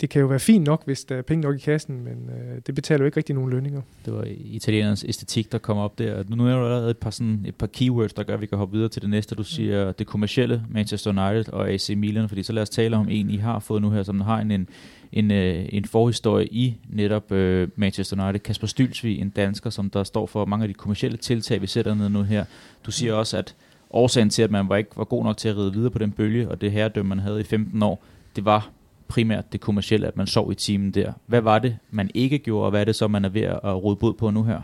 Det 0.00 0.10
kan 0.10 0.20
jo 0.20 0.26
være 0.26 0.40
fint 0.40 0.64
nok, 0.64 0.84
hvis 0.84 1.04
der 1.04 1.16
er 1.16 1.22
penge 1.22 1.42
nok 1.42 1.56
i 1.56 1.58
kassen, 1.58 2.04
men 2.04 2.30
øh, 2.30 2.60
det 2.66 2.74
betaler 2.74 2.98
jo 2.98 3.06
ikke 3.06 3.16
rigtig 3.16 3.34
nogen 3.34 3.50
lønninger. 3.50 3.82
Det 4.04 4.12
var 4.12 4.24
italienernes 4.28 5.04
æstetik, 5.08 5.52
der 5.52 5.58
kom 5.58 5.78
op 5.78 5.98
der. 5.98 6.24
Nu 6.28 6.46
er 6.46 6.50
der 6.50 6.64
allerede 6.64 6.90
et 6.90 6.98
par, 6.98 7.10
sådan, 7.10 7.44
et 7.46 7.54
par 7.54 7.66
keywords, 7.66 8.12
der 8.12 8.22
gør, 8.22 8.34
at 8.34 8.40
vi 8.40 8.46
kan 8.46 8.58
hoppe 8.58 8.76
videre 8.76 8.88
til 8.88 9.02
det 9.02 9.10
næste. 9.10 9.34
Du 9.34 9.44
siger 9.44 9.92
det 9.92 10.06
kommercielle, 10.06 10.62
Manchester 10.70 11.10
United 11.10 11.52
og 11.52 11.70
AC 11.70 11.90
Milan, 11.96 12.28
fordi 12.28 12.42
så 12.42 12.52
lad 12.52 12.62
os 12.62 12.70
tale 12.70 12.96
om 12.96 13.08
en, 13.08 13.30
I 13.30 13.36
har 13.36 13.58
fået 13.58 13.82
nu 13.82 13.90
her, 13.90 14.02
som 14.02 14.20
har 14.20 14.38
en, 14.38 14.50
en, 14.50 14.68
en, 15.12 15.30
øh, 15.30 15.66
en 15.68 15.84
forhistorie 15.84 16.46
i 16.46 16.76
netop 16.88 17.32
uh, 17.32 17.38
Manchester 17.76 18.24
United. 18.24 18.40
Kasper 18.40 18.66
Stylsvig, 18.66 19.20
en 19.20 19.28
dansker, 19.28 19.70
som 19.70 19.90
der 19.90 20.04
står 20.04 20.26
for 20.26 20.44
mange 20.44 20.62
af 20.62 20.68
de 20.68 20.74
kommercielle 20.74 21.16
tiltag, 21.16 21.62
vi 21.62 21.66
sætter 21.66 21.94
ned 21.94 22.08
nu 22.08 22.22
her. 22.22 22.44
Du 22.86 22.90
siger 22.90 23.14
også, 23.14 23.38
at 23.38 23.54
årsagen 23.90 24.30
til, 24.30 24.42
at 24.42 24.50
man 24.50 24.68
var 24.68 24.76
ikke 24.76 24.90
var 24.96 25.04
god 25.04 25.24
nok 25.24 25.36
til 25.36 25.48
at 25.48 25.56
ride 25.56 25.72
videre 25.72 25.90
på 25.90 25.98
den 25.98 26.12
bølge, 26.12 26.48
og 26.48 26.60
det 26.60 26.72
herredømme, 26.72 27.08
man 27.08 27.18
havde 27.18 27.40
i 27.40 27.44
15 27.44 27.82
år, 27.82 28.02
det 28.36 28.44
var 28.44 28.70
primært 29.08 29.52
det 29.52 29.60
kommercielle, 29.60 30.06
at 30.06 30.16
man 30.16 30.26
sov 30.26 30.52
i 30.52 30.54
timen 30.54 30.90
der. 30.90 31.12
Hvad 31.26 31.40
var 31.40 31.58
det, 31.58 31.78
man 31.90 32.10
ikke 32.14 32.38
gjorde, 32.38 32.64
og 32.64 32.70
hvad 32.70 32.80
er 32.80 32.84
det 32.84 32.96
så, 32.96 33.08
man 33.08 33.24
er 33.24 33.28
ved 33.28 33.42
at 33.42 33.64
råde 33.64 33.96
bod 33.96 34.14
på 34.14 34.30
nu 34.30 34.42
her? 34.42 34.60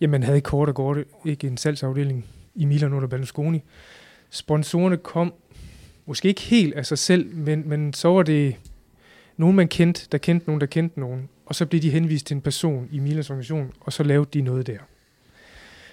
Jamen, 0.00 0.10
man 0.10 0.22
havde 0.22 0.40
kort 0.40 0.68
og 0.68 0.74
godt 0.74 0.98
ikke 1.24 1.46
en 1.46 1.56
salgsafdeling 1.56 2.26
i 2.54 2.64
Milan 2.64 2.92
under 2.92 3.08
Berlusconi. 3.08 3.62
Sponsorerne 4.30 4.96
kom 4.96 5.34
måske 6.06 6.28
ikke 6.28 6.40
helt 6.40 6.74
af 6.74 6.86
sig 6.86 6.98
selv, 6.98 7.34
men, 7.36 7.68
men 7.68 7.92
så 7.92 8.08
var 8.08 8.22
det 8.22 8.56
nogen, 9.36 9.56
man 9.56 9.68
kendte, 9.68 10.08
der 10.12 10.18
kendte 10.18 10.46
nogen, 10.46 10.60
der 10.60 10.66
kendte 10.66 11.00
nogen, 11.00 11.28
og 11.46 11.54
så 11.54 11.66
blev 11.66 11.82
de 11.82 11.90
henvist 11.90 12.26
til 12.26 12.34
en 12.34 12.40
person 12.40 12.88
i 12.92 12.98
Milans 12.98 13.30
organisation, 13.30 13.72
og 13.80 13.92
så 13.92 14.02
lavede 14.02 14.28
de 14.32 14.40
noget 14.40 14.66
der. 14.66 14.78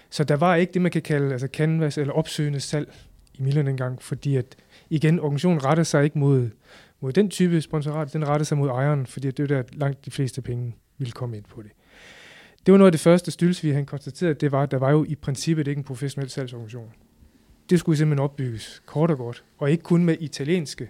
Så 0.09 0.23
der 0.23 0.35
var 0.35 0.55
ikke 0.55 0.73
det, 0.73 0.81
man 0.81 0.91
kan 0.91 1.01
kalde 1.01 1.31
altså 1.31 1.47
canvas 1.53 1.97
eller 1.97 2.13
opsøgende 2.13 2.59
salg 2.59 2.93
i 3.33 3.41
Milan 3.41 3.67
engang, 3.67 4.01
fordi 4.01 4.35
at 4.35 4.45
igen, 4.89 5.19
organisationen 5.19 5.65
rettede 5.65 5.85
sig 5.85 6.03
ikke 6.03 6.19
mod 6.19 6.49
mod 7.01 7.13
den 7.13 7.29
type 7.29 7.61
sponsorat, 7.61 8.13
den 8.13 8.27
retter 8.27 8.45
sig 8.45 8.57
mod 8.57 8.69
ejeren, 8.69 9.05
fordi 9.05 9.31
det 9.31 9.39
er 9.39 9.47
der 9.47 9.63
langt 9.73 10.05
de 10.05 10.11
fleste 10.11 10.41
penge 10.41 10.75
ville 10.97 11.11
komme 11.11 11.37
ind 11.37 11.45
på 11.45 11.61
det. 11.61 11.71
Det 12.65 12.71
var 12.71 12.77
noget 12.77 12.87
af 12.87 12.91
det 12.91 13.01
første 13.01 13.31
stylsvi, 13.31 13.69
han 13.69 13.85
konstaterede, 13.85 14.33
det 14.33 14.51
var, 14.51 14.63
at 14.63 14.71
der 14.71 14.77
var 14.77 14.91
jo 14.91 15.05
i 15.07 15.15
princippet 15.15 15.67
ikke 15.67 15.79
en 15.79 15.83
professionel 15.83 16.29
salgsorganisation. 16.29 16.93
Det 17.69 17.79
skulle 17.79 17.97
simpelthen 17.97 18.23
opbygges 18.23 18.81
kort 18.85 19.11
og 19.11 19.17
godt, 19.17 19.43
og 19.57 19.71
ikke 19.71 19.83
kun 19.83 20.05
med 20.05 20.17
italienske, 20.19 20.89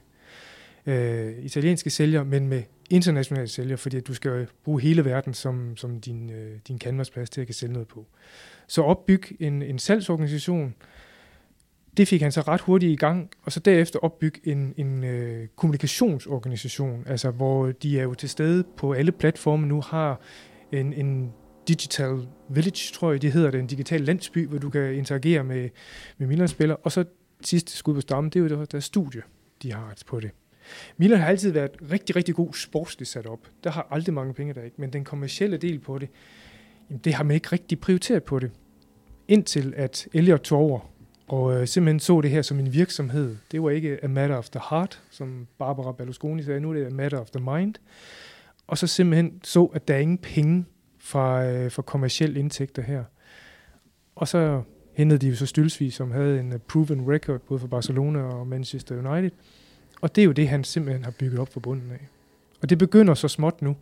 øh, 0.85 1.33
italienske 1.39 1.89
sælgere, 1.89 2.25
men 2.25 2.47
med 2.47 2.63
internationale 2.89 3.47
sælgere, 3.47 3.77
fordi 3.77 3.99
du 3.99 4.13
skal 4.13 4.47
bruge 4.63 4.81
hele 4.81 5.05
verden 5.05 5.33
som, 5.33 5.77
som 5.77 6.01
din, 6.01 6.29
øh, 6.29 6.59
din 6.67 6.79
canvasplads 6.79 7.29
til 7.29 7.41
at 7.41 7.47
kan 7.47 7.53
sælge 7.53 7.73
noget 7.73 7.87
på. 7.87 8.07
Så 8.67 8.81
opbyg 8.81 9.23
en, 9.39 9.61
en 9.61 9.79
salgsorganisation, 9.79 10.67
øh, 10.67 11.00
det 11.97 12.07
fik 12.07 12.21
han 12.21 12.31
så 12.31 12.41
ret 12.41 12.61
hurtigt 12.61 12.91
i 12.91 12.95
gang, 12.95 13.29
og 13.43 13.51
så 13.51 13.59
derefter 13.59 13.99
opbygge 13.99 14.39
en, 14.43 14.73
en 14.77 15.03
øh, 15.03 15.47
kommunikationsorganisation, 15.55 17.03
altså 17.07 17.31
hvor 17.31 17.71
de 17.71 17.99
er 17.99 18.03
jo 18.03 18.13
til 18.13 18.29
stede 18.29 18.63
på 18.77 18.93
alle 18.93 19.11
platforme 19.11 19.67
nu, 19.67 19.81
har 19.81 20.19
en, 20.71 20.93
en 20.93 21.33
digital 21.67 22.27
village, 22.49 22.93
tror 22.93 23.11
jeg, 23.11 23.21
det 23.21 23.31
hedder 23.31 23.51
det, 23.51 23.59
en 23.59 23.67
digital 23.67 24.01
landsby, 24.01 24.47
hvor 24.47 24.57
du 24.57 24.69
kan 24.69 24.93
interagere 24.93 25.43
med, 25.43 25.69
med 26.17 26.27
Milan-spillere, 26.27 26.77
og 26.77 26.91
så 26.91 27.05
sidste 27.41 27.71
skud 27.71 27.93
på 27.93 28.01
stammen, 28.01 28.29
det 28.29 28.51
er 28.51 28.55
jo 28.55 28.65
deres 28.65 28.83
studie, 28.83 29.21
de 29.63 29.73
har 29.73 29.97
på 30.07 30.19
det. 30.19 30.31
Milan 30.97 31.19
har 31.19 31.27
altid 31.27 31.51
været 31.51 31.71
rigtig, 31.91 32.15
rigtig 32.15 32.35
god 32.35 32.53
sportsligt 32.53 33.09
sat 33.09 33.25
op. 33.25 33.47
Der 33.63 33.71
har 33.71 33.87
aldrig 33.91 34.13
mange 34.13 34.33
penge 34.33 34.53
der 34.53 34.63
ikke, 34.63 34.75
men 34.79 34.93
den 34.93 35.03
kommercielle 35.03 35.57
del 35.57 35.79
på 35.79 35.99
det, 35.99 36.09
jamen 36.89 37.01
det 37.03 37.13
har 37.13 37.23
man 37.23 37.35
ikke 37.35 37.47
rigtig 37.51 37.79
prioriteret 37.79 38.23
på 38.23 38.39
det. 38.39 38.51
Indtil 39.27 39.73
at 39.77 40.07
Elliot 40.13 40.39
tog 40.39 40.59
over, 40.59 40.90
og 41.31 41.53
øh, 41.53 41.67
simpelthen 41.67 41.99
så 41.99 42.21
det 42.21 42.31
her 42.31 42.41
som 42.41 42.59
en 42.59 42.73
virksomhed. 42.73 43.35
Det 43.51 43.63
var 43.63 43.69
ikke 43.69 44.03
a 44.03 44.07
matter 44.07 44.35
of 44.35 44.49
the 44.49 44.61
heart, 44.69 45.01
som 45.11 45.47
Barbara 45.57 45.91
Berlusconi 45.91 46.43
sagde, 46.43 46.59
nu 46.59 46.69
er 46.69 46.73
det 46.73 46.85
a 46.85 46.89
matter 46.89 47.19
of 47.19 47.29
the 47.29 47.43
mind. 47.55 47.75
Og 48.67 48.77
så 48.77 48.87
simpelthen 48.87 49.39
så, 49.43 49.65
at 49.65 49.87
der 49.87 49.93
er 49.93 49.99
ingen 49.99 50.17
penge 50.17 50.65
fra, 50.99 51.45
øh, 51.45 51.71
fra 51.71 51.81
kommersielle 51.81 52.39
indtægter 52.39 52.81
her. 52.81 53.03
Og 54.15 54.27
så 54.27 54.61
hentede 54.93 55.19
de 55.19 55.29
jo 55.29 55.35
så 55.35 55.45
Stylsvig, 55.45 55.93
som 55.93 56.11
havde 56.11 56.39
en 56.39 56.53
øh, 56.53 56.59
proven 56.59 57.13
record 57.13 57.39
både 57.39 57.59
for 57.59 57.67
Barcelona 57.67 58.19
og 58.19 58.47
Manchester 58.47 59.11
United. 59.11 59.31
Og 60.01 60.15
det 60.15 60.21
er 60.21 60.25
jo 60.25 60.31
det, 60.31 60.47
han 60.47 60.63
simpelthen 60.63 61.03
har 61.03 61.11
bygget 61.11 61.39
op 61.39 61.53
for 61.53 61.59
bunden 61.59 61.91
af. 61.91 62.07
Og 62.61 62.69
det 62.69 62.77
begynder 62.77 63.13
så 63.13 63.27
småt 63.27 63.61
nu 63.61 63.75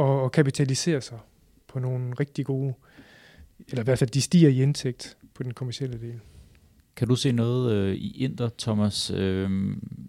at, 0.00 0.24
at 0.24 0.32
kapitalisere 0.32 1.00
sig 1.00 1.18
på 1.66 1.78
nogle 1.78 2.14
rigtig 2.20 2.46
gode, 2.46 2.74
eller 3.68 3.82
i 3.82 3.84
hvert 3.84 3.98
fald 3.98 4.10
de 4.10 4.20
stiger 4.20 4.48
i 4.48 4.62
indtægt 4.62 5.16
på 5.34 5.42
den 5.42 5.54
kommercielle 5.54 6.00
del. 6.00 6.20
Kan 6.98 7.08
du 7.08 7.16
se 7.16 7.32
noget 7.32 7.72
øh, 7.72 7.94
i 7.94 8.24
Inter, 8.24 8.48
Thomas, 8.58 9.10
øh, 9.10 9.50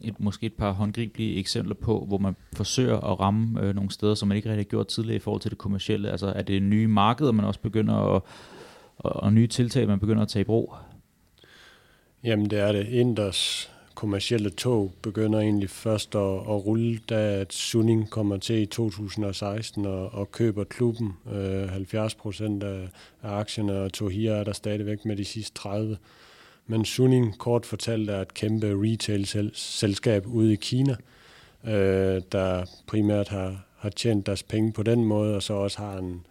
et, 0.02 0.20
måske 0.20 0.46
et 0.46 0.54
par 0.54 0.72
håndgribelige 0.72 1.40
eksempler 1.40 1.76
på, 1.76 2.06
hvor 2.08 2.18
man 2.18 2.36
forsøger 2.54 2.98
at 2.98 3.20
ramme 3.20 3.62
øh, 3.62 3.76
nogle 3.76 3.92
steder, 3.92 4.16
som 4.16 4.28
man 4.28 4.38
ikke 4.38 4.50
rigtig 4.50 4.66
har 4.66 4.70
gjort 4.70 4.88
tidligere 4.88 5.16
i 5.16 5.20
forhold 5.20 5.42
til 5.42 5.52
det 5.52 5.58
kommercielle? 5.58 6.12
Altså 6.12 6.28
er 6.36 6.42
det 6.42 6.64
nye 6.64 6.88
markeder, 6.88 7.32
man 7.32 7.46
også 7.46 7.60
begynder 7.60 7.96
at, 7.96 8.22
og, 8.98 9.16
og 9.16 9.34
nye 9.34 9.48
tiltag, 9.48 9.88
man 9.88 10.00
begynder 10.00 10.22
at 10.22 10.28
tage 10.28 10.42
i 10.42 10.44
brug? 10.44 10.74
Jamen 12.24 12.50
det 12.50 12.60
er 12.60 12.72
det. 12.72 12.88
Inders 12.88 13.72
kommercielle 13.96 14.50
tog 14.50 14.94
begynder 15.02 15.40
egentlig 15.40 15.70
først 15.70 16.16
at, 16.16 16.22
at 16.22 16.66
rulle, 16.66 17.00
da 17.10 17.16
at 17.16 17.54
Suning 17.54 18.10
kommer 18.10 18.38
til 18.38 18.62
i 18.62 18.66
2016 18.66 19.86
og, 19.86 20.14
og 20.14 20.32
køber 20.32 20.64
klubben. 20.64 21.14
Øh, 21.34 21.70
70 21.70 22.16
procent 22.16 22.64
af, 22.64 22.90
af 23.24 23.32
aktierne, 23.32 23.74
og 23.74 23.94
Tohia 23.94 24.32
er 24.32 24.44
der 24.44 24.54
stadigvæk 24.54 25.06
med 25.06 25.16
de 25.16 25.26
sidste 25.26 25.56
30 25.56 25.98
men 26.70 26.86
Suning 26.86 27.38
kort 27.38 27.66
fortalt 27.66 28.10
er 28.10 28.22
et 28.22 28.34
kæmpe 28.34 28.68
retail-selskab 28.68 30.28
ude 30.28 30.54
i 30.54 30.56
Kina, 30.56 30.96
øh, 31.64 32.22
der 32.32 32.66
primært 32.88 33.28
har, 33.28 33.66
har 33.78 33.90
tjent 33.90 34.26
deres 34.26 34.44
penge 34.44 34.72
på 34.72 34.84
den 34.84 35.04
måde, 35.04 35.36
og 35.36 35.44
så 35.44 35.54
også 35.54 35.78
har 35.78 35.98
en, 35.98 36.26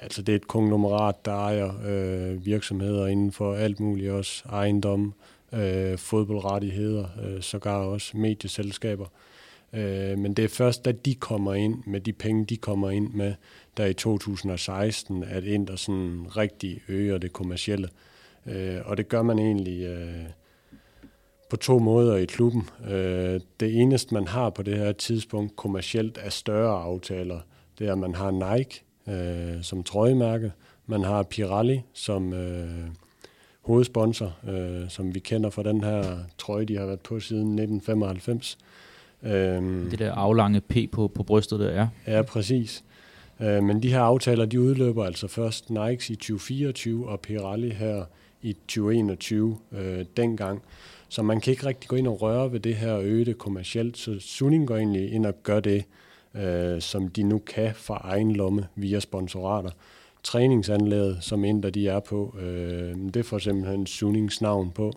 altså 0.00 0.22
det 0.22 0.32
er 0.32 0.36
et 0.36 0.48
konglomerat, 0.48 1.24
der 1.24 1.32
ejer 1.32 1.72
øh, 1.86 2.46
virksomheder 2.46 3.06
inden 3.06 3.32
for 3.32 3.54
alt 3.54 3.80
muligt, 3.80 4.10
også 4.10 4.42
ejendom, 4.48 5.14
øh, 5.52 5.98
fodboldrettigheder, 5.98 7.04
øh, 7.24 7.42
sågar 7.42 7.78
også 7.78 8.16
medieselskaber. 8.16 9.06
Øh, 9.72 10.18
men 10.18 10.34
det 10.34 10.44
er 10.44 10.48
først, 10.48 10.84
da 10.84 10.92
de 10.92 11.14
kommer 11.14 11.54
ind 11.54 11.82
med 11.86 12.00
de 12.00 12.12
penge, 12.12 12.44
de 12.44 12.56
kommer 12.56 12.90
ind 12.90 13.10
med, 13.10 13.34
der 13.76 13.86
i 13.86 13.94
2016, 13.94 15.24
at 15.24 15.44
Inter 15.44 15.76
sådan 15.76 16.26
rigtig 16.36 16.80
øger 16.88 17.18
det 17.18 17.32
kommercielle. 17.32 17.88
Øh, 17.88 18.17
og 18.84 18.96
det 18.96 19.08
gør 19.08 19.22
man 19.22 19.38
egentlig 19.38 19.82
øh, 19.82 20.24
på 21.50 21.56
to 21.56 21.78
måder 21.78 22.16
i 22.16 22.24
klubben. 22.24 22.68
Øh, 22.90 23.40
det 23.60 23.80
eneste, 23.80 24.14
man 24.14 24.28
har 24.28 24.50
på 24.50 24.62
det 24.62 24.78
her 24.78 24.92
tidspunkt 24.92 25.56
kommercielt 25.56 26.18
af 26.18 26.32
større 26.32 26.82
aftaler, 26.82 27.40
det 27.78 27.88
er, 27.88 27.92
at 27.92 27.98
man 27.98 28.14
har 28.14 28.56
Nike 28.56 28.82
øh, 29.08 29.62
som 29.62 29.82
trøjemærke, 29.82 30.52
man 30.86 31.02
har 31.02 31.22
Pirelli 31.22 31.82
som 31.92 32.32
øh, 32.32 32.68
hovedsponsor, 33.60 34.32
øh, 34.48 34.88
som 34.88 35.14
vi 35.14 35.20
kender 35.20 35.50
fra 35.50 35.62
den 35.62 35.84
her 35.84 36.18
trøje, 36.38 36.64
de 36.64 36.78
har 36.78 36.86
været 36.86 37.00
på 37.00 37.20
siden 37.20 37.58
1995. 37.58 38.58
Øhm, 39.22 39.90
det 39.90 39.98
der 39.98 40.12
aflange 40.12 40.60
P 40.60 40.76
på, 40.92 41.08
på 41.08 41.22
brystet, 41.22 41.60
der 41.60 41.68
er. 41.68 41.88
Ja, 42.06 42.22
præcis. 42.22 42.84
Øh, 43.40 43.62
men 43.62 43.82
de 43.82 43.90
her 43.90 44.00
aftaler, 44.00 44.44
de 44.44 44.60
udløber 44.60 45.04
altså 45.04 45.28
først 45.28 45.70
Nike 45.70 46.12
i 46.12 46.16
2024 46.16 47.08
og 47.08 47.20
Pirelli 47.20 47.70
her 47.70 48.04
i 48.42 48.52
2021 48.52 49.58
øh, 49.72 50.04
dengang. 50.16 50.62
Så 51.08 51.22
man 51.22 51.40
kan 51.40 51.50
ikke 51.50 51.66
rigtig 51.66 51.88
gå 51.88 51.96
ind 51.96 52.08
og 52.08 52.22
røre 52.22 52.52
ved 52.52 52.60
det 52.60 52.76
her 52.76 52.92
og 52.92 53.04
øge 53.04 53.24
det 53.24 53.38
kommercielt. 53.38 53.98
Så 53.98 54.16
Suning 54.20 54.66
går 54.66 54.76
egentlig 54.76 55.12
ind 55.12 55.26
og 55.26 55.42
gør 55.42 55.60
det, 55.60 55.84
øh, 56.34 56.80
som 56.80 57.08
de 57.08 57.22
nu 57.22 57.38
kan 57.38 57.74
fra 57.74 58.00
egen 58.04 58.32
lomme 58.32 58.66
via 58.76 59.00
sponsorater. 59.00 59.70
Træningsanlægget, 60.22 61.18
som 61.20 61.44
Inter 61.44 61.70
de 61.70 61.88
er 61.88 62.00
på, 62.00 62.36
øh, 62.40 62.94
det 63.14 63.26
får 63.26 63.38
simpelthen 63.38 63.86
Sunings 63.86 64.40
navn 64.40 64.70
på. 64.70 64.92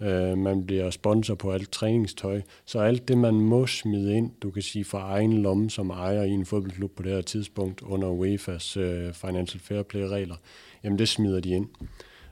Øh, 0.00 0.38
man 0.38 0.66
bliver 0.66 0.90
sponsor 0.90 1.34
på 1.34 1.52
alt 1.52 1.72
træningstøj. 1.72 2.40
Så 2.64 2.78
alt 2.78 3.08
det, 3.08 3.18
man 3.18 3.34
må 3.34 3.66
smide 3.66 4.16
ind, 4.16 4.30
du 4.42 4.50
kan 4.50 4.62
sige 4.62 4.84
fra 4.84 5.12
egen 5.12 5.42
lomme 5.42 5.70
som 5.70 5.90
ejer 5.90 6.22
i 6.22 6.30
en 6.30 6.46
fodboldklub 6.46 6.90
på 6.96 7.02
det 7.02 7.12
her 7.12 7.20
tidspunkt 7.20 7.82
under 7.82 8.08
UEFA's 8.08 8.80
øh, 8.80 9.12
Financial 9.12 9.60
Fair 9.60 9.82
Play-regler, 9.82 10.36
jamen 10.84 10.98
det 10.98 11.08
smider 11.08 11.40
de 11.40 11.50
ind 11.50 11.68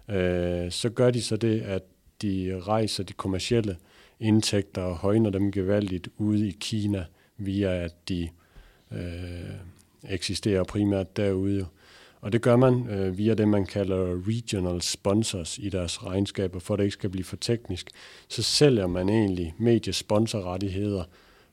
øh, 0.09 0.71
så 0.71 0.91
gør 0.91 1.11
de 1.11 1.23
så 1.23 1.37
det, 1.37 1.61
at 1.61 1.83
de 2.23 2.61
rejser 2.61 3.05
de 3.05 3.13
kommercielle 3.13 3.77
indtægter 4.21 4.83
og 4.83 4.97
højner 4.97 5.31
dem 5.31 5.53
gevaldigt 5.53 6.09
ude 6.19 6.49
i 6.49 6.57
Kina 6.61 7.05
via 7.37 7.85
at 7.85 8.09
de 8.09 8.29
øh, 8.93 8.99
eksisterer 10.09 10.65
primært 10.65 11.17
derude. 11.17 11.67
Og 12.21 12.33
det 12.33 12.43
gør 12.43 12.57
man 12.57 12.89
øh, 12.89 13.19
via 13.19 13.35
det, 13.35 13.49
man 13.49 13.67
kalder 13.67 14.29
regional 14.29 14.83
sponsors 14.83 15.59
i 15.59 15.69
deres 15.69 16.05
regnskaber, 16.05 16.59
for 16.59 16.75
at 16.75 16.79
det 16.79 16.85
ikke 16.85 16.93
skal 16.93 17.11
blive 17.11 17.25
for 17.25 17.37
teknisk. 17.37 17.91
Så 18.29 18.43
sælger 18.43 18.87
man 18.87 19.09
egentlig 19.09 19.55
mediesponsorrettigheder 19.59 21.05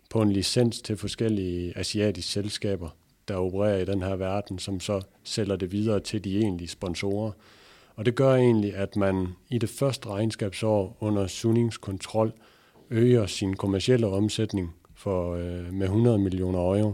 på 0.10 0.22
en 0.22 0.32
licens 0.32 0.82
til 0.82 0.98
forskellige 0.98 1.78
asiatiske 1.78 2.32
selskaber, 2.32 2.90
der 3.28 3.36
opererer 3.36 3.78
i 3.78 3.86
den 3.86 4.02
her 4.02 4.16
verden, 4.16 4.60
som 4.60 4.80
så 4.80 5.02
sælger 5.24 5.56
det 5.56 5.72
videre 5.72 6.00
til 6.00 6.24
de 6.24 6.38
egentlige 6.38 6.70
sponsorer. 6.70 7.32
Og 7.96 8.06
det 8.06 8.16
gør 8.16 8.36
egentlig, 8.36 8.76
at 8.76 8.96
man 8.96 9.28
i 9.50 9.58
det 9.58 9.70
første 9.70 10.10
regnskabsår 10.10 10.98
under 11.00 11.28
Sunnings 11.28 11.78
kontrol 11.78 12.34
øger 12.90 13.26
sin 13.26 13.56
kommercielle 13.56 14.08
omsætning 14.08 14.76
for, 14.96 15.36
øh, 15.36 15.74
med 15.74 15.88
100 15.88 16.18
millioner 16.18 16.60
euro 16.60 16.94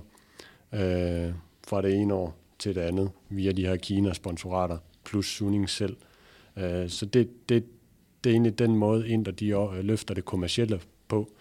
øh, 0.74 1.34
fra 1.68 1.82
det 1.82 1.96
ene 1.96 2.14
år 2.14 2.36
til 2.60 2.76
det 2.76 2.82
andet 2.82 3.10
via 3.30 3.52
de 3.52 3.66
her 3.66 3.76
Kina-sponsorater 3.76 4.78
plus 5.06 5.26
Sunning 5.26 5.70
selv. 5.70 5.98
Øh, 6.58 6.90
så 6.90 7.06
det, 7.06 7.50
det, 7.50 7.66
det 8.24 8.30
er 8.30 8.34
egentlig 8.34 8.60
den 8.60 8.76
måde, 8.76 9.10
Inter 9.10 9.32
de 9.32 9.50
øh, 9.50 9.84
løfter 9.84 10.14
det 10.14 10.26
kommercielle 10.26 10.80
på. 11.08 11.32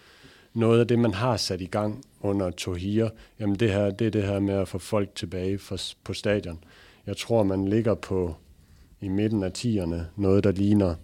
Noget 0.53 0.79
af 0.79 0.87
det, 0.87 0.99
man 0.99 1.13
har 1.13 1.37
sat 1.37 1.61
i 1.61 1.65
gang 1.65 2.05
under 2.21 2.51
Tohir, 2.51 3.09
jamen 3.39 3.55
det, 3.55 3.71
her, 3.71 3.89
det 3.89 4.07
er 4.07 4.11
det 4.11 4.23
her 4.23 4.39
med 4.39 4.53
at 4.53 4.67
få 4.67 4.77
folk 4.77 5.15
tilbage 5.15 5.57
for, 5.57 5.77
på 6.03 6.13
stadion. 6.13 6.63
Jeg 7.05 7.17
tror, 7.17 7.43
man 7.43 7.67
ligger 7.67 7.93
på 7.95 8.35
i 9.01 9.07
midten 9.07 9.43
af 9.43 9.51
10'erne, 9.57 10.01
noget 10.15 10.43
der 10.43 10.51
ligner 10.51 10.95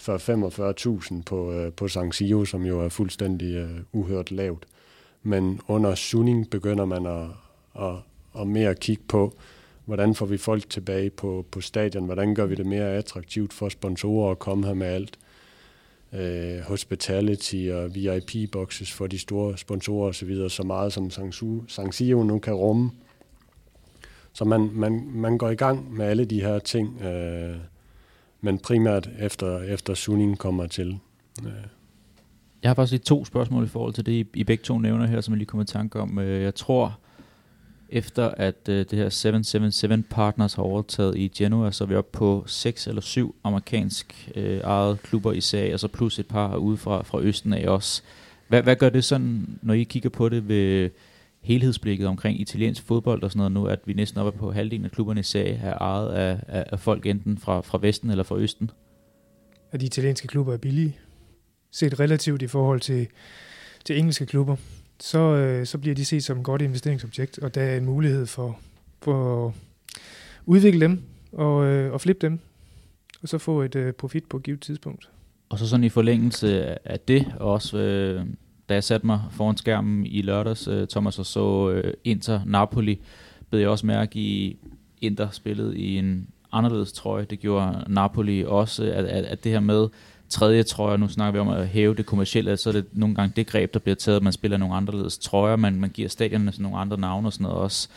40-45.000 0.00 1.22
på, 1.22 1.52
øh, 1.52 1.72
på 1.72 1.88
San 1.88 2.12
Siro, 2.12 2.44
som 2.44 2.66
jo 2.66 2.80
er 2.80 2.88
fuldstændig 2.88 3.54
øh, 3.54 3.80
uhørt 3.92 4.30
lavt. 4.30 4.66
Men 5.22 5.60
under 5.68 5.94
Sunning 5.94 6.50
begynder 6.50 6.84
man 6.84 7.06
at, 7.06 7.26
at, 7.82 7.96
at 8.40 8.46
mere 8.46 8.74
kigge 8.74 9.02
på, 9.08 9.34
hvordan 9.84 10.14
får 10.14 10.26
vi 10.26 10.36
folk 10.36 10.70
tilbage 10.70 11.10
på, 11.10 11.46
på 11.50 11.60
stadion, 11.60 12.04
hvordan 12.04 12.34
gør 12.34 12.46
vi 12.46 12.54
det 12.54 12.66
mere 12.66 12.86
attraktivt 12.86 13.52
for 13.52 13.68
sponsorer 13.68 14.30
at 14.30 14.38
komme 14.38 14.66
her 14.66 14.74
med 14.74 14.86
alt. 14.86 15.18
Øh, 16.12 16.60
hospitality 16.60 17.68
og 17.72 17.94
VIP-boxes 17.94 18.92
for 18.92 19.06
de 19.06 19.18
store 19.18 19.58
sponsorer 19.58 20.08
osv., 20.08 20.48
så 20.48 20.62
meget 20.62 20.92
som 20.92 21.10
San 21.68 21.92
Siro 21.92 22.22
nu 22.22 22.38
kan 22.38 22.54
rumme. 22.54 22.90
Så 24.34 24.44
man, 24.44 24.70
man, 24.72 25.10
man 25.14 25.38
går 25.38 25.50
i 25.50 25.54
gang 25.54 25.94
med 25.94 26.06
alle 26.06 26.24
de 26.24 26.40
her 26.40 26.58
ting, 26.58 27.02
øh, 27.02 27.56
men 28.40 28.58
primært 28.58 29.08
efter, 29.18 29.60
efter 29.62 29.94
Suning 29.94 30.38
kommer 30.38 30.66
til. 30.66 30.98
Øh. 31.46 31.52
Jeg 32.62 32.70
har 32.70 32.74
faktisk 32.74 32.92
lige 32.92 33.00
to 33.00 33.24
spørgsmål 33.24 33.64
i 33.64 33.68
forhold 33.68 33.94
til 33.94 34.06
det, 34.06 34.12
I, 34.12 34.26
I 34.34 34.44
begge 34.44 34.62
to 34.62 34.78
nævner 34.78 35.06
her, 35.06 35.20
som 35.20 35.32
jeg 35.32 35.38
lige 35.38 35.46
kommer 35.46 35.64
i 35.64 35.66
tanke 35.66 36.00
om. 36.00 36.18
Øh, 36.18 36.42
jeg 36.42 36.54
tror, 36.54 36.98
efter 37.88 38.28
at 38.28 38.68
øh, 38.68 38.86
det 38.90 38.98
her 38.98 39.08
777 39.08 40.04
Partners 40.10 40.54
har 40.54 40.62
overtaget 40.62 41.16
i 41.16 41.28
Genoa, 41.28 41.70
så 41.70 41.84
er 41.84 41.88
vi 41.88 41.94
oppe 41.94 42.18
på 42.18 42.44
seks 42.46 42.86
eller 42.86 43.02
syv 43.02 43.34
amerikansk 43.44 44.30
øh, 44.34 44.60
ejede 44.60 44.96
klubber 44.96 45.32
i 45.32 45.40
serie, 45.40 45.74
og 45.74 45.80
så 45.80 45.88
plus 45.88 46.18
et 46.18 46.26
par 46.26 46.56
ude 46.56 46.76
fra, 46.76 47.02
fra 47.02 47.20
Østen 47.20 47.52
af 47.52 47.68
også. 47.68 48.02
Hvad, 48.48 48.62
hvad 48.62 48.76
gør 48.76 48.88
det 48.88 49.04
sådan, 49.04 49.58
når 49.62 49.74
I 49.74 49.82
kigger 49.82 50.10
på 50.10 50.28
det 50.28 50.48
ved 50.48 50.90
helhedsblikket 51.44 52.06
omkring 52.06 52.40
italiensk 52.40 52.82
fodbold 52.82 53.22
og 53.22 53.30
sådan 53.30 53.38
noget 53.38 53.52
nu, 53.52 53.66
at 53.66 53.80
vi 53.86 53.92
næsten 53.92 54.20
oppe 54.20 54.38
på 54.38 54.52
halvdelen 54.52 54.84
af 54.84 54.90
klubberne 54.90 55.20
i 55.20 55.22
serie 55.22 55.54
er 55.54 55.78
ejet 55.78 56.12
af, 56.12 56.40
af, 56.48 56.64
af 56.72 56.80
folk 56.80 57.06
enten 57.06 57.38
fra, 57.38 57.60
fra 57.60 57.78
Vesten 57.82 58.10
eller 58.10 58.24
fra 58.24 58.36
Østen? 58.36 58.70
At 59.72 59.80
de 59.80 59.86
italienske 59.86 60.28
klubber 60.28 60.52
er 60.52 60.56
billige, 60.56 60.96
set 61.70 62.00
relativt 62.00 62.42
i 62.42 62.46
forhold 62.46 62.80
til, 62.80 63.06
til 63.84 63.98
engelske 63.98 64.26
klubber, 64.26 64.56
så, 65.00 65.18
øh, 65.18 65.66
så 65.66 65.78
bliver 65.78 65.94
de 65.94 66.04
set 66.04 66.24
som 66.24 66.38
et 66.38 66.44
godt 66.44 66.62
investeringsobjekt, 66.62 67.38
og 67.38 67.54
der 67.54 67.62
er 67.62 67.76
en 67.76 67.84
mulighed 67.84 68.26
for, 68.26 68.58
for 69.02 69.46
at 69.46 69.54
udvikle 70.46 70.80
dem 70.80 71.02
og, 71.32 71.64
øh, 71.64 71.92
og 71.92 72.00
flippe 72.00 72.26
dem, 72.26 72.40
og 73.22 73.28
så 73.28 73.38
få 73.38 73.62
et 73.62 73.74
øh, 73.74 73.92
profit 73.92 74.24
på 74.24 74.36
et 74.36 74.42
givet 74.42 74.60
tidspunkt. 74.60 75.10
Og 75.48 75.58
så 75.58 75.68
sådan 75.68 75.84
i 75.84 75.88
forlængelse 75.88 76.78
af 76.88 77.00
det, 77.00 77.34
også 77.40 77.78
øh, 77.78 78.26
da 78.68 78.74
jeg 78.74 78.84
satte 78.84 79.06
mig 79.06 79.20
foran 79.30 79.56
skærmen 79.56 80.06
i 80.06 80.22
lørdags, 80.22 80.68
øh, 80.68 80.88
Thomas, 80.88 81.18
og 81.18 81.26
så 81.26 81.70
øh, 81.70 81.94
Inter 82.04 82.40
Napoli, 82.46 82.98
blev 83.50 83.60
jeg 83.60 83.68
også 83.68 83.86
mærke 83.86 84.18
i, 84.18 84.56
Inter 85.00 85.30
spillet 85.30 85.76
i 85.76 85.98
en 85.98 86.26
anderledes 86.52 86.92
trøje. 86.92 87.26
Det 87.30 87.40
gjorde 87.40 87.84
Napoli 87.88 88.44
også, 88.46 88.84
at, 88.84 89.04
at, 89.04 89.24
at 89.24 89.44
det 89.44 89.52
her 89.52 89.60
med 89.60 89.88
tredje 90.28 90.62
trøjer, 90.62 90.96
nu 90.96 91.08
snakker 91.08 91.32
vi 91.32 91.38
om 91.38 91.48
at 91.48 91.68
hæve 91.68 91.94
det 91.94 92.06
kommercielle, 92.06 92.56
så 92.56 92.70
er 92.70 92.72
det 92.72 92.84
nogle 92.92 93.14
gange 93.14 93.32
det 93.36 93.46
greb, 93.46 93.74
der 93.74 93.80
bliver 93.80 93.96
taget, 93.96 94.16
at 94.16 94.22
man 94.22 94.32
spiller 94.32 94.56
nogle 94.56 94.74
anderledes 94.74 95.18
trøjer, 95.18 95.56
man, 95.56 95.80
man 95.80 95.90
giver 95.90 96.08
stadionerne 96.08 96.52
nogle 96.58 96.78
andre 96.78 97.00
navne 97.00 97.28
og 97.28 97.32
sådan 97.32 97.44
noget 97.44 97.58
også. 97.58 97.88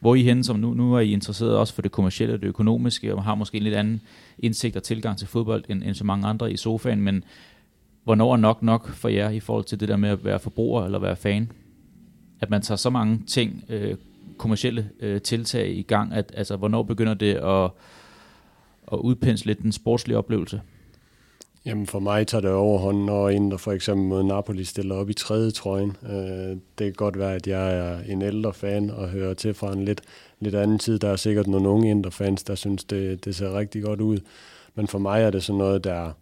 Hvor 0.00 0.14
I 0.14 0.22
henne, 0.22 0.44
som 0.44 0.58
nu, 0.58 0.74
nu 0.74 0.94
er 0.94 1.00
I 1.00 1.12
interesseret 1.12 1.56
også 1.56 1.74
for 1.74 1.82
det 1.82 1.92
kommercielle 1.92 2.34
og 2.34 2.40
det 2.40 2.46
økonomiske, 2.46 3.14
og 3.14 3.24
har 3.24 3.34
måske 3.34 3.56
en 3.56 3.62
lidt 3.62 3.74
anden 3.74 4.00
indsigt 4.38 4.76
og 4.76 4.82
tilgang 4.82 5.18
til 5.18 5.28
fodbold 5.28 5.64
end, 5.68 5.82
end 5.82 5.94
så 5.94 6.04
mange 6.04 6.26
andre 6.26 6.52
i 6.52 6.56
sofaen, 6.56 7.00
men 7.00 7.24
hvornår 8.08 8.32
er 8.32 8.36
nok 8.36 8.62
nok 8.62 8.88
for 8.88 9.08
jer 9.08 9.30
i 9.30 9.40
forhold 9.40 9.64
til 9.64 9.80
det 9.80 9.88
der 9.88 9.96
med 9.96 10.08
at 10.08 10.24
være 10.24 10.38
forbruger 10.38 10.84
eller 10.84 10.98
være 10.98 11.16
fan? 11.16 11.52
At 12.40 12.50
man 12.50 12.62
tager 12.62 12.76
så 12.76 12.90
mange 12.90 13.20
ting, 13.26 13.64
øh, 13.68 13.96
kommersielle 14.38 14.90
øh, 15.00 15.22
tiltag 15.22 15.68
i 15.68 15.82
gang, 15.82 16.12
at 16.12 16.32
altså, 16.36 16.56
hvornår 16.56 16.82
begynder 16.82 17.14
det 17.14 17.34
at, 17.34 17.70
at 18.92 18.98
udpensle 18.98 19.46
lidt 19.46 19.62
den 19.62 19.72
sportslige 19.72 20.18
oplevelse? 20.18 20.60
Jamen 21.64 21.86
for 21.86 21.98
mig 21.98 22.26
tager 22.26 22.42
det 22.42 22.50
overhånden, 22.50 23.06
når 23.06 23.28
en, 23.28 23.50
der 23.50 23.56
for 23.56 23.72
eksempel 23.72 24.06
mod 24.06 24.22
Napoli 24.22 24.64
stiller 24.64 24.94
op 24.94 25.10
i 25.10 25.14
tredje 25.14 25.50
trøjen. 25.50 25.96
Øh, 26.02 26.56
det 26.56 26.60
kan 26.78 26.92
godt 26.92 27.18
være, 27.18 27.34
at 27.34 27.46
jeg 27.46 27.76
er 27.76 27.98
en 28.08 28.22
ældre 28.22 28.52
fan 28.52 28.90
og 28.90 29.08
hører 29.08 29.34
til 29.34 29.54
fra 29.54 29.72
en 29.72 29.84
lidt, 29.84 30.00
lidt 30.40 30.54
anden 30.54 30.78
tid. 30.78 30.98
Der 30.98 31.08
er 31.08 31.16
sikkert 31.16 31.46
nogle 31.46 31.68
unge 31.68 31.90
indre 31.90 32.10
fans, 32.10 32.42
der 32.42 32.54
synes, 32.54 32.84
det, 32.84 33.24
det 33.24 33.34
ser 33.34 33.58
rigtig 33.58 33.82
godt 33.82 34.00
ud. 34.00 34.18
Men 34.74 34.88
for 34.88 34.98
mig 34.98 35.22
er 35.22 35.30
det 35.30 35.42
sådan 35.42 35.58
noget, 35.58 35.84
der 35.84 36.12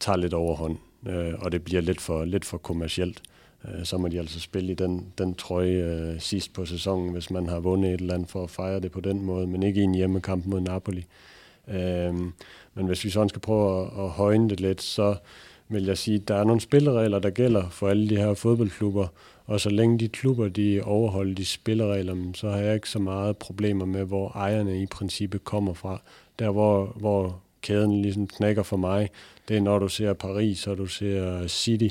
tager 0.00 0.16
lidt 0.16 0.34
overhånd, 0.34 0.76
øh, 1.08 1.34
og 1.38 1.52
det 1.52 1.64
bliver 1.64 1.80
lidt 1.80 2.00
for, 2.00 2.24
lidt 2.24 2.44
for 2.44 2.58
kommercielt. 2.58 3.22
Øh, 3.64 3.84
så 3.84 3.98
må 3.98 4.08
de 4.08 4.18
altså 4.18 4.40
spille 4.40 4.72
i 4.72 4.74
den, 4.74 5.06
den 5.18 5.34
trøje 5.34 5.68
øh, 5.68 6.20
sidst 6.20 6.52
på 6.52 6.64
sæsonen, 6.64 7.12
hvis 7.12 7.30
man 7.30 7.46
har 7.46 7.60
vundet 7.60 7.94
et 7.94 8.00
eller 8.00 8.14
andet 8.14 8.30
for 8.30 8.42
at 8.42 8.50
fejre 8.50 8.80
det 8.80 8.92
på 8.92 9.00
den 9.00 9.22
måde, 9.22 9.46
men 9.46 9.62
ikke 9.62 9.80
i 9.80 9.84
en 9.84 9.94
hjemmekamp 9.94 10.46
mod 10.46 10.60
Napoli. 10.60 11.04
Øh, 11.68 12.14
men 12.74 12.86
hvis 12.86 13.04
vi 13.04 13.10
sådan 13.10 13.28
skal 13.28 13.40
prøve 13.40 13.80
at, 13.80 14.04
at 14.04 14.10
højne 14.10 14.50
det 14.50 14.60
lidt, 14.60 14.82
så 14.82 15.16
vil 15.68 15.84
jeg 15.84 15.98
sige, 15.98 16.14
at 16.14 16.28
der 16.28 16.34
er 16.34 16.44
nogle 16.44 16.60
spilleregler, 16.60 17.18
der 17.18 17.30
gælder 17.30 17.68
for 17.70 17.88
alle 17.88 18.08
de 18.08 18.16
her 18.16 18.34
fodboldklubber, 18.34 19.06
og 19.46 19.60
så 19.60 19.70
længe 19.70 19.98
de 19.98 20.08
klubber 20.08 20.48
de 20.48 20.80
overholder 20.84 21.34
de 21.34 21.44
spilleregler, 21.44 22.16
så 22.34 22.50
har 22.50 22.58
jeg 22.58 22.74
ikke 22.74 22.90
så 22.90 22.98
meget 22.98 23.36
problemer 23.36 23.84
med, 23.84 24.04
hvor 24.04 24.28
ejerne 24.28 24.82
i 24.82 24.86
princippet 24.86 25.44
kommer 25.44 25.74
fra. 25.74 26.00
Der, 26.38 26.50
hvor, 26.50 26.96
hvor 26.96 27.40
kæden 27.62 28.02
ligesom 28.02 28.26
knækker 28.26 28.62
for 28.62 28.76
mig, 28.76 29.10
det 29.48 29.56
er 29.56 29.60
når 29.60 29.78
du 29.78 29.88
ser 29.88 30.12
Paris, 30.12 30.66
og 30.66 30.78
du 30.78 30.86
ser 30.86 31.46
City, 31.46 31.88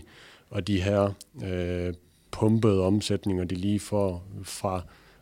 og 0.50 0.68
de 0.68 0.82
her 0.82 1.12
øh, 1.46 1.94
pumpede 2.32 2.84
omsætninger, 2.84 3.44
de 3.44 3.56
lige 3.56 3.80
får 3.80 4.24
fra 4.44 4.82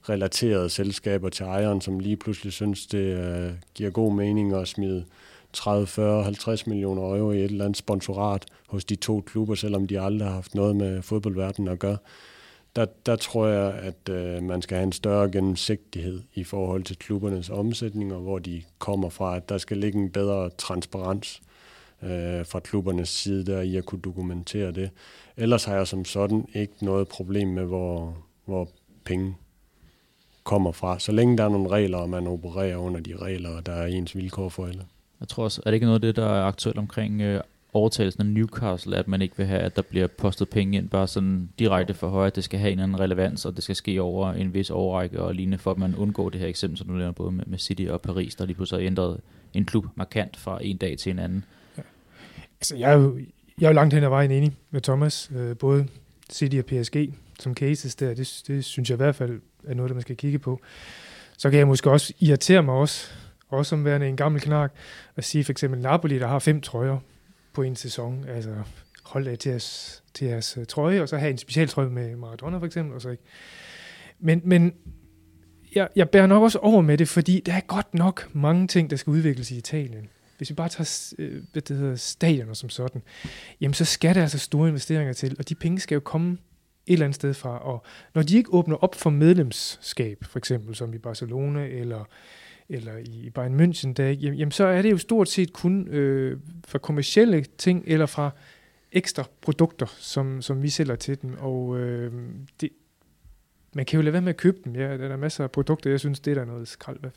relaterede 0.10 0.70
selskaber 0.70 1.30
til 1.30 1.46
ejeren, 1.46 1.82
som 1.82 2.00
lige 2.00 2.18
pludselig 2.18 2.54
synes, 2.54 2.88
det 2.88 2.98
øh, 2.98 3.52
giver 3.76 3.90
god 3.90 4.14
mening 4.14 4.54
at 4.54 4.68
smide 4.68 5.06
30, 5.54 5.88
40, 5.88 6.24
50 6.24 6.68
millioner 6.68 7.02
euro 7.02 7.32
i 7.32 7.38
et 7.38 7.44
eller 7.44 7.66
andet 7.66 7.78
sponsorat 7.78 8.46
hos 8.68 8.86
de 8.86 8.96
to 8.96 9.22
klubber, 9.22 9.56
selvom 9.56 9.88
de 9.88 10.02
aldrig 10.02 10.28
har 10.28 10.36
haft 10.36 10.56
noget 10.56 10.76
med 10.76 11.02
fodboldverdenen 11.02 11.72
at 11.72 11.80
gøre. 11.80 11.98
Der, 12.76 12.86
der 13.06 13.16
tror 13.16 13.48
jeg, 13.48 13.74
at 13.74 14.10
øh, 14.10 14.44
man 14.44 14.62
skal 14.62 14.76
have 14.76 14.84
en 14.84 14.92
større 14.92 15.32
gennemsigtighed 15.32 16.22
i 16.34 16.44
forhold 16.44 16.84
til 16.84 16.98
klubbernes 16.98 17.50
omsætninger, 17.50 18.18
hvor 18.18 18.40
de 18.40 18.64
kommer 18.80 19.10
fra, 19.10 19.36
at 19.36 19.50
der 19.50 19.58
skal 19.58 19.78
ligge 19.78 20.00
en 20.00 20.10
bedre 20.10 20.50
transparens 20.50 21.42
øh, 21.42 21.55
Øh, 22.04 22.46
fra 22.46 22.60
klubbernes 22.60 23.10
side 23.10 23.46
der 23.46 23.62
i 23.62 23.76
at 23.76 23.86
kunne 23.86 24.02
dokumentere 24.02 24.72
det. 24.72 24.90
Ellers 25.38 25.64
har 25.66 25.76
jeg 25.76 25.88
som 25.88 26.06
sådan 26.06 26.48
ikke 26.54 26.74
noget 26.82 27.08
problem 27.08 27.48
med, 27.48 27.66
hvor, 27.66 28.18
hvor 28.46 28.70
penge 29.06 29.36
kommer 30.44 30.72
fra. 30.72 31.00
Så 31.00 31.12
længe 31.12 31.38
der 31.38 31.44
er 31.44 31.50
nogle 31.50 31.70
regler, 31.70 31.98
og 31.98 32.10
man 32.10 32.28
opererer 32.28 32.78
under 32.78 33.00
de 33.00 33.16
regler, 33.18 33.50
og 33.50 33.66
der 33.66 33.72
er 33.72 33.86
ens 33.86 34.16
vilkår 34.16 34.50
for 34.50 34.66
alle. 34.66 34.86
Jeg 35.20 35.28
tror 35.28 35.44
også, 35.44 35.62
er 35.66 35.72
det 35.72 35.76
ikke 35.76 35.86
noget 35.86 35.98
af 35.98 36.02
det, 36.02 36.16
der 36.16 36.26
er 36.26 36.44
aktuelt 36.44 36.78
omkring 36.78 37.22
øh, 37.22 37.42
overtagelsen 37.74 38.22
af 38.22 38.28
Newcastle, 38.28 38.98
at 38.98 39.08
man 39.08 39.22
ikke 39.22 39.38
vil 39.38 39.46
have, 39.46 39.60
at 39.60 39.76
der 39.76 39.82
bliver 39.82 40.08
postet 40.08 40.50
penge 40.50 40.78
ind 40.78 40.90
bare 40.90 41.08
sådan 41.08 41.50
direkte 41.60 41.94
for 41.94 42.10
højre, 42.10 42.28
at 42.28 42.36
det 42.36 42.44
skal 42.44 42.60
have 42.60 42.72
en 42.72 42.80
anden 42.80 43.00
relevans, 43.00 43.46
og 43.46 43.56
det 43.56 43.64
skal 43.64 43.76
ske 43.76 44.02
over 44.02 44.34
en 44.34 44.54
vis 44.54 44.70
overrække 44.70 45.22
og 45.22 45.36
lignende, 45.36 45.58
for 45.58 45.72
at 45.72 45.78
man 45.78 45.96
undgår 45.96 46.30
det 46.30 46.40
her 46.40 46.48
eksempel, 46.48 46.78
som 46.78 46.88
du 46.88 46.94
nævner 46.94 47.12
både 47.12 47.32
med, 47.32 47.46
med 47.48 47.60
City 47.60 47.86
og 47.90 48.02
Paris, 48.02 48.36
der 48.36 48.46
lige 48.46 48.56
pludselig 48.56 48.82
har 48.82 48.88
ændret 48.88 49.20
en 49.54 49.66
klub 49.66 49.86
markant 49.96 50.38
fra 50.38 50.60
en 50.62 50.78
dag 50.78 50.98
til 50.98 51.10
en 51.10 51.20
anden. 51.20 51.46
Altså, 52.66 52.76
jeg 52.76 52.92
er 52.92 52.98
jo, 52.98 53.20
jeg 53.60 53.66
er 53.66 53.70
jo 53.70 53.76
langt 53.76 53.94
hen 53.94 54.04
ad 54.04 54.10
vejen 54.10 54.32
enig 54.32 54.54
med 54.72 54.82
Thomas. 54.82 55.32
Øh, 55.36 55.58
både 55.58 55.88
City 56.32 56.58
og 56.58 56.66
PSG 56.66 57.14
som 57.40 57.54
cases 57.54 57.96
der, 57.96 58.14
det, 58.14 58.44
det 58.48 58.66
synes 58.66 58.90
jeg 58.90 58.96
i 58.96 58.98
hvert 58.98 59.16
fald 59.16 59.42
er 59.64 59.74
noget, 59.74 59.90
der 59.90 59.94
man 59.94 60.02
skal 60.02 60.18
kigge 60.18 60.40
på. 60.40 60.62
Så 61.38 61.50
kan 61.50 61.60
jeg 61.60 61.68
måske 61.68 61.92
også 61.92 62.14
irritere 62.20 62.64
mig 62.64 62.76
også, 62.76 63.12
også 63.50 63.70
som 63.70 63.86
værende 63.86 64.08
en 64.08 64.18
gammel 64.18 64.42
knak, 64.42 64.74
at 65.16 65.24
sige 65.24 65.44
for 65.44 65.52
eksempel 65.52 65.82
Napoli, 65.82 66.20
der 66.20 66.28
har 66.28 66.40
fem 66.40 66.62
trøjer 66.62 66.98
på 67.54 67.62
en 67.62 67.76
sæson. 67.76 68.26
Altså, 68.28 68.56
hold 69.04 69.28
af 69.28 69.38
til 69.38 69.50
jeres, 69.50 70.04
til 70.14 70.28
jeres 70.28 70.58
øh, 70.58 70.66
trøje, 70.66 71.02
og 71.02 71.10
så 71.10 71.18
have 71.18 71.32
en 71.32 71.38
specialtrøje 71.38 71.90
med 71.90 72.16
Maradona 72.16 72.58
for 72.58 72.66
eksempel. 72.66 72.96
Og 72.96 73.02
så 73.02 73.10
ikke. 73.10 73.24
Men, 74.20 74.42
men 74.44 74.74
jeg, 75.76 75.88
jeg 75.96 76.10
bærer 76.10 76.28
nok 76.28 76.44
også 76.44 76.60
over 76.60 76.82
med 76.82 76.98
det, 76.98 77.08
fordi 77.08 77.42
der 77.46 77.54
er 77.54 77.62
godt 77.62 77.94
nok 77.94 78.30
mange 78.34 78.68
ting, 78.68 78.90
der 78.90 78.96
skal 78.96 79.12
udvikles 79.12 79.52
i 79.52 79.58
Italien. 79.58 80.10
Hvis 80.38 80.50
vi 80.50 80.56
bare 80.56 80.70
tager 80.70 81.14
øh, 81.20 81.44
hvad 81.52 81.62
det 81.62 81.78
hedder, 81.78 81.96
stadioner 81.96 82.54
som 82.54 82.70
sådan, 82.70 83.02
jamen 83.62 83.74
så 83.74 83.86
skal 83.86 84.16
der 84.16 84.22
altså 84.22 84.40
store 84.40 84.70
investeringer 84.70 85.14
til, 85.14 85.36
og 85.40 85.50
de 85.50 85.56
penge 85.56 85.80
skal 85.80 85.96
jo 85.96 86.00
komme 86.00 86.38
et 86.88 86.94
eller 86.94 87.06
andet 87.06 87.16
sted 87.16 87.34
fra. 87.34 87.60
Og 87.60 87.84
når 88.16 88.22
de 88.22 88.38
ikke 88.38 88.54
åbner 88.54 88.76
op 88.76 88.96
for 88.96 89.10
medlemskab, 89.10 90.24
for 90.24 90.40
eksempel 90.40 90.76
som 90.76 90.94
i 90.94 90.98
Barcelona 90.98 91.66
eller, 91.66 92.04
eller 92.70 92.98
i 92.98 93.30
Bayern 93.30 93.60
München, 93.60 93.94
der, 93.94 94.12
jamen, 94.12 94.40
jamen 94.40 94.52
så 94.52 94.66
er 94.66 94.82
det 94.82 94.92
jo 94.92 94.98
stort 94.98 95.30
set 95.30 95.54
kun 95.54 95.88
øh, 95.88 96.40
for 96.68 96.78
kommersielle 96.78 97.46
ting 97.58 97.84
eller 97.88 98.06
fra 98.06 98.32
ekstra 98.92 99.24
produkter, 99.42 99.96
som, 99.98 100.42
som 100.42 100.64
vi 100.64 100.70
sælger 100.70 100.96
til 100.96 101.22
dem. 101.22 101.38
Og 101.40 101.80
øh, 101.80 102.14
det, 102.62 102.70
man 103.76 103.86
kan 103.86 103.98
jo 103.98 104.02
lade 104.02 104.14
være 104.14 104.22
med 104.22 104.30
at 104.30 104.38
købe 104.38 104.58
dem. 104.66 104.76
Ja, 104.76 104.98
der 104.98 105.10
er 105.10 105.18
masser 105.18 105.44
af 105.44 105.52
produkter, 105.52 105.90
jeg 105.90 106.00
synes, 106.00 106.20
det 106.20 106.32
er 106.32 106.36
der 106.36 106.46
noget 106.46 106.68
skrald. 106.68 107.00
Hvad 107.00 107.12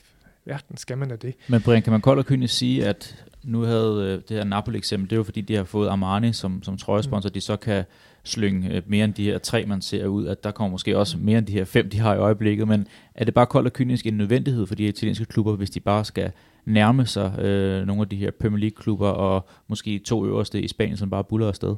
verden 0.49 0.76
skal 0.76 0.99
man 0.99 1.11
af 1.11 1.18
det? 1.18 1.34
Men 1.49 1.61
Brian, 1.61 1.82
kan 1.82 1.90
man 1.90 2.01
koldt 2.01 2.18
og 2.18 2.26
kynisk 2.26 2.57
sige, 2.57 2.86
at 2.86 3.24
nu 3.44 3.61
havde 3.61 4.05
øh, 4.05 4.22
det 4.28 4.36
her 4.36 4.44
Napoli-eksempel, 4.44 5.11
det 5.11 5.16
er 5.16 5.18
jo 5.18 5.22
fordi, 5.22 5.40
de 5.40 5.57
har 5.57 5.64
fået 5.64 5.88
Armani 5.88 6.32
som, 6.32 6.62
som 6.62 6.76
trøjesponsor, 6.76 7.28
mm. 7.28 7.32
de 7.32 7.40
så 7.40 7.57
kan 7.57 7.84
slynge 8.24 8.74
øh, 8.74 8.82
mere 8.86 9.05
end 9.05 9.14
de 9.14 9.24
her 9.24 9.38
tre, 9.38 9.66
man 9.66 9.82
ser 9.82 10.07
ud, 10.07 10.26
at 10.26 10.44
der 10.44 10.51
kommer 10.51 10.70
måske 10.70 10.99
også 10.99 11.18
mere 11.18 11.38
end 11.38 11.46
de 11.46 11.53
her 11.53 11.64
fem, 11.64 11.90
de 11.90 11.99
har 11.99 12.14
i 12.14 12.18
øjeblikket, 12.18 12.68
men 12.68 12.86
er 13.14 13.24
det 13.24 13.34
bare 13.34 13.46
koldt 13.46 13.66
og 13.66 13.72
kynisk 13.72 14.07
en 14.07 14.14
nødvendighed 14.14 14.66
for 14.66 14.74
de 14.74 14.84
italienske 14.84 15.24
klubber, 15.24 15.57
hvis 15.57 15.70
de 15.70 15.80
bare 15.80 16.05
skal 16.05 16.30
nærme 16.64 17.07
sig 17.07 17.38
øh, 17.38 17.86
nogle 17.86 18.03
af 18.03 18.09
de 18.09 18.16
her 18.16 18.30
Premier 18.40 18.61
League-klubber, 18.61 19.09
og 19.09 19.49
måske 19.68 19.99
to 19.99 20.26
øverste 20.26 20.61
i 20.61 20.68
Spanien, 20.68 20.96
som 20.96 21.11
bare 21.11 21.24
buller 21.24 21.49
afsted? 21.49 21.74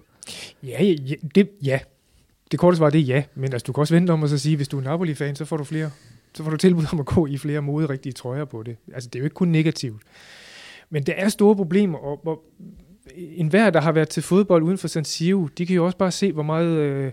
Ja, 0.62 0.84
ja, 0.84 1.14
det, 1.34 1.48
ja. 1.62 1.78
det 2.50 2.58
korte 2.58 2.76
svar 2.76 2.90
det 2.90 3.00
er 3.00 3.04
ja, 3.04 3.22
men 3.34 3.52
altså, 3.52 3.64
du 3.66 3.72
kan 3.72 3.80
også 3.80 3.94
vente 3.94 4.10
om 4.10 4.24
at 4.24 4.30
så 4.30 4.38
sige, 4.38 4.56
hvis 4.56 4.68
du 4.68 4.78
er 4.78 4.82
Napoli-fan, 4.82 5.36
så 5.36 5.44
får 5.44 5.56
du 5.56 5.64
flere 5.64 5.90
så 6.34 6.44
får 6.44 6.50
du 6.50 6.56
tilbud 6.56 6.84
om 6.92 7.00
at 7.00 7.06
gå 7.06 7.26
i 7.26 7.38
flere 7.38 7.62
moderigtige 7.62 8.12
trøjer 8.12 8.44
på 8.44 8.62
det. 8.62 8.76
Altså, 8.94 9.10
det 9.10 9.18
er 9.18 9.20
jo 9.20 9.24
ikke 9.24 9.34
kun 9.34 9.48
negativt. 9.48 10.02
Men 10.90 11.02
der 11.02 11.12
er 11.12 11.28
store 11.28 11.56
problemer, 11.56 11.98
og, 11.98 12.26
og 12.26 12.44
enhver, 13.16 13.70
der 13.70 13.80
har 13.80 13.92
været 13.92 14.08
til 14.08 14.22
fodbold 14.22 14.62
uden 14.62 14.78
for 14.78 14.88
San 14.88 15.04
Siro, 15.04 15.46
de 15.46 15.66
kan 15.66 15.76
jo 15.76 15.84
også 15.84 15.98
bare 15.98 16.10
se, 16.10 16.32
hvor 16.32 16.42
meget 16.42 16.78
øh, 16.78 17.12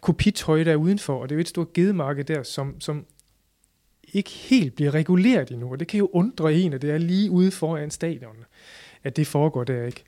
kopitøj 0.00 0.64
der 0.64 0.72
er 0.72 0.76
udenfor, 0.76 1.14
og 1.22 1.28
det 1.28 1.34
er 1.34 1.36
jo 1.36 1.40
et 1.40 1.48
stort 1.48 1.72
gedemarked 1.72 2.24
der, 2.24 2.42
som, 2.42 2.80
som 2.80 3.06
ikke 4.12 4.30
helt 4.30 4.74
bliver 4.74 4.94
reguleret 4.94 5.50
endnu, 5.50 5.72
og 5.72 5.80
det 5.80 5.88
kan 5.88 5.98
jo 5.98 6.10
undre 6.12 6.54
en, 6.54 6.72
at 6.72 6.82
det 6.82 6.90
er 6.90 6.98
lige 6.98 7.30
ude 7.30 7.50
foran 7.50 7.90
stadion, 7.90 8.36
at 9.04 9.16
det 9.16 9.26
foregår 9.26 9.64
der 9.64 9.86
ikke. 9.86 10.04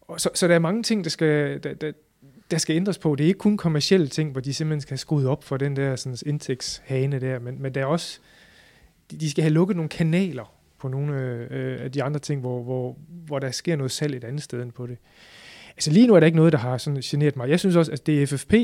Og 0.00 0.20
så, 0.20 0.30
så 0.34 0.48
der 0.48 0.54
er 0.54 0.58
mange 0.58 0.82
ting, 0.82 1.04
der 1.04 1.10
skal, 1.10 1.62
der, 1.62 1.74
der, 1.74 1.92
der 2.50 2.58
skal 2.58 2.76
ændres 2.76 2.98
på. 2.98 3.14
Det 3.14 3.24
er 3.24 3.28
ikke 3.28 3.38
kun 3.38 3.56
kommersielle 3.56 4.08
ting, 4.08 4.32
hvor 4.32 4.40
de 4.40 4.54
simpelthen 4.54 4.80
skal 4.80 4.92
have 4.92 4.98
skruet 4.98 5.26
op 5.26 5.44
for 5.44 5.56
den 5.56 5.76
der 5.76 5.96
sådan, 5.96 6.16
indtægtshane 6.26 7.20
der, 7.20 7.38
men, 7.38 7.62
men 7.62 7.74
der 7.74 7.80
er 7.80 7.86
også, 7.86 8.18
de, 9.10 9.16
de 9.16 9.30
skal 9.30 9.42
have 9.42 9.52
lukket 9.52 9.76
nogle 9.76 9.88
kanaler 9.88 10.54
på 10.78 10.88
nogle 10.88 11.16
øh, 11.50 11.84
af 11.84 11.92
de 11.92 12.02
andre 12.02 12.20
ting, 12.20 12.40
hvor, 12.40 12.62
hvor, 12.62 12.96
hvor 13.08 13.38
der 13.38 13.50
sker 13.50 13.76
noget 13.76 13.92
salg 13.92 14.16
et 14.16 14.24
andet 14.24 14.42
sted 14.42 14.62
end 14.62 14.72
på 14.72 14.86
det. 14.86 14.98
Altså 15.76 15.90
lige 15.90 16.06
nu 16.06 16.14
er 16.14 16.20
der 16.20 16.26
ikke 16.26 16.36
noget, 16.36 16.52
der 16.52 16.58
har 16.58 16.78
sådan 16.78 17.00
generet 17.00 17.36
mig. 17.36 17.48
Jeg 17.48 17.60
synes 17.60 17.76
også, 17.76 17.92
at 17.92 18.06
det 18.06 18.22
er 18.22 18.26
FFP, 18.26 18.54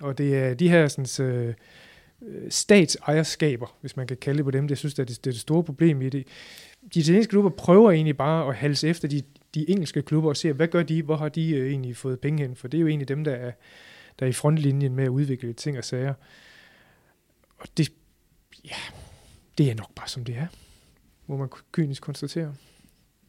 og 0.00 0.18
det 0.18 0.36
er 0.36 0.54
de 0.54 0.68
her 0.68 0.88
sådan, 0.88 1.26
øh, 1.26 1.54
øh, 2.22 2.50
statsejerskaber, 2.50 3.76
hvis 3.80 3.96
man 3.96 4.06
kan 4.06 4.16
kalde 4.16 4.36
det 4.36 4.44
på 4.44 4.50
dem. 4.50 4.68
Det 4.68 4.78
synes 4.78 4.98
jeg, 4.98 5.08
det, 5.08 5.24
det 5.24 5.30
er 5.30 5.32
det 5.32 5.40
store 5.40 5.64
problem 5.64 6.02
i 6.02 6.08
det. 6.08 6.26
De 6.94 7.00
italienske 7.00 7.30
klubber 7.30 7.50
prøver 7.50 7.90
egentlig 7.90 8.16
bare 8.16 8.48
at 8.48 8.54
halse 8.54 8.88
efter 8.88 9.08
de, 9.08 9.22
de 9.54 9.70
engelske 9.70 10.02
klubber 10.02 10.30
og 10.30 10.36
ser, 10.36 10.52
hvad 10.52 10.68
gør 10.68 10.82
de, 10.82 11.02
hvor 11.02 11.16
har 11.16 11.28
de 11.28 11.50
øh, 11.50 11.70
egentlig 11.70 11.96
fået 11.96 12.20
penge 12.20 12.42
hen, 12.42 12.56
for 12.56 12.68
det 12.68 12.78
er 12.78 12.82
jo 12.82 12.88
egentlig 12.88 13.08
dem, 13.08 13.24
der 13.24 13.32
er, 13.32 13.52
der 14.18 14.26
er 14.26 14.30
i 14.30 14.32
frontlinjen 14.32 14.94
med 14.94 15.04
at 15.04 15.08
udvikle 15.08 15.52
ting 15.52 15.78
og 15.78 15.84
sager. 15.84 16.14
Og 17.58 17.68
det, 17.76 17.92
ja, 18.64 18.76
det 19.58 19.70
er 19.70 19.74
nok 19.74 19.94
bare 19.94 20.08
som 20.08 20.24
det 20.24 20.36
er, 20.36 20.46
må 21.26 21.36
man 21.36 21.48
kynisk 21.72 22.02
konstatere. 22.02 22.54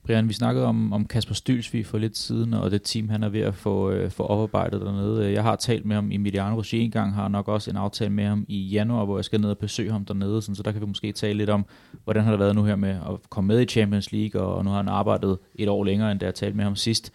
Brian, 0.03 0.29
vi 0.29 0.33
snakkede 0.33 0.65
om, 0.65 0.93
om 0.93 1.05
Kasper 1.05 1.33
Stylsvig 1.33 1.85
for 1.85 1.97
lidt 1.97 2.17
siden, 2.17 2.53
og 2.53 2.71
det 2.71 2.81
team, 2.83 3.09
han 3.09 3.23
er 3.23 3.29
ved 3.29 3.41
at 3.41 3.55
få, 3.55 3.91
øh, 3.91 4.11
få 4.11 4.23
oparbejdet 4.23 4.81
dernede. 4.81 5.25
Øh, 5.25 5.33
jeg 5.33 5.43
har 5.43 5.55
talt 5.55 5.85
med 5.85 5.95
ham 5.95 6.11
i 6.11 6.17
Mediano 6.17 6.55
Roger 6.55 6.83
en 6.83 6.91
gang, 6.91 7.13
har 7.13 7.27
nok 7.27 7.47
også 7.47 7.71
en 7.71 7.77
aftale 7.77 8.09
med 8.09 8.25
ham 8.25 8.45
i 8.47 8.67
januar, 8.67 9.05
hvor 9.05 9.17
jeg 9.17 9.25
skal 9.25 9.41
ned 9.41 9.49
og 9.49 9.57
besøge 9.57 9.91
ham 9.91 10.05
dernede, 10.05 10.41
sådan, 10.41 10.55
så 10.55 10.63
der 10.63 10.71
kan 10.71 10.81
vi 10.81 10.85
måske 10.85 11.11
tale 11.11 11.37
lidt 11.37 11.49
om, 11.49 11.65
hvordan 12.03 12.23
har 12.23 12.31
det 12.31 12.39
været 12.39 12.55
nu 12.55 12.63
her 12.63 12.75
med 12.75 12.89
at 12.89 13.29
komme 13.29 13.47
med 13.47 13.61
i 13.61 13.65
Champions 13.65 14.11
League, 14.11 14.41
og 14.41 14.63
nu 14.65 14.69
har 14.69 14.77
han 14.77 14.87
arbejdet 14.87 15.37
et 15.55 15.69
år 15.69 15.83
længere, 15.83 16.11
end 16.11 16.19
da 16.19 16.25
jeg 16.25 16.35
talte 16.35 16.57
med 16.57 16.63
ham 16.63 16.75
sidst. 16.75 17.13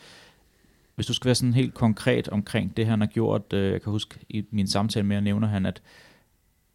Hvis 0.95 1.07
du 1.07 1.15
skal 1.15 1.27
være 1.27 1.35
sådan 1.35 1.55
helt 1.55 1.75
konkret 1.75 2.29
omkring 2.29 2.77
det, 2.77 2.87
han 2.87 3.01
har 3.01 3.09
gjort, 3.09 3.53
øh, 3.53 3.73
jeg 3.73 3.83
kan 3.83 3.93
huske 3.93 4.19
i 4.29 4.45
min 4.51 4.67
samtale 4.67 5.07
med, 5.07 5.17
at 5.17 5.23
nævner 5.23 5.49
han, 5.49 5.67
at 5.67 5.83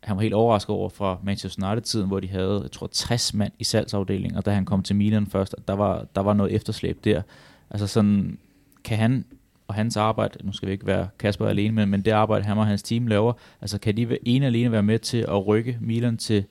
han 0.03 0.15
var 0.15 0.21
helt 0.21 0.33
overrasket 0.33 0.69
over 0.69 0.89
fra 0.89 1.17
Manchester 1.23 1.67
United-tiden, 1.67 2.07
hvor 2.07 2.19
de 2.19 2.27
havde, 2.27 2.59
jeg 2.61 2.71
tror, 2.71 2.87
60 2.87 3.33
mand 3.33 3.51
i 3.59 3.63
salgsafdelingen, 3.63 4.37
og 4.37 4.45
da 4.45 4.51
han 4.51 4.65
kom 4.65 4.83
til 4.83 4.95
Milan 4.95 5.27
først, 5.27 5.55
der 5.67 5.73
var, 5.73 6.05
der 6.15 6.21
var 6.21 6.33
noget 6.33 6.53
efterslæb 6.53 7.03
der. 7.03 7.21
Altså 7.69 7.87
sådan, 7.87 8.37
kan 8.83 8.97
han 8.97 9.25
og 9.67 9.75
hans 9.75 9.97
arbejde, 9.97 10.45
nu 10.45 10.53
skal 10.53 10.67
vi 10.67 10.73
ikke 10.73 10.85
være 10.85 11.07
Kasper 11.19 11.47
alene, 11.47 11.75
men, 11.75 11.89
men 11.89 12.01
det 12.01 12.11
arbejde, 12.11 12.45
han 12.45 12.57
og 12.57 12.67
hans 12.67 12.83
team 12.83 13.07
laver, 13.07 13.33
altså 13.61 13.77
kan 13.77 13.97
de 13.97 14.17
ene 14.25 14.45
alene 14.45 14.71
være 14.71 14.83
med 14.83 14.99
til 14.99 15.17
at 15.17 15.47
rykke 15.47 15.77
Milan 15.81 16.17
til 16.17 16.45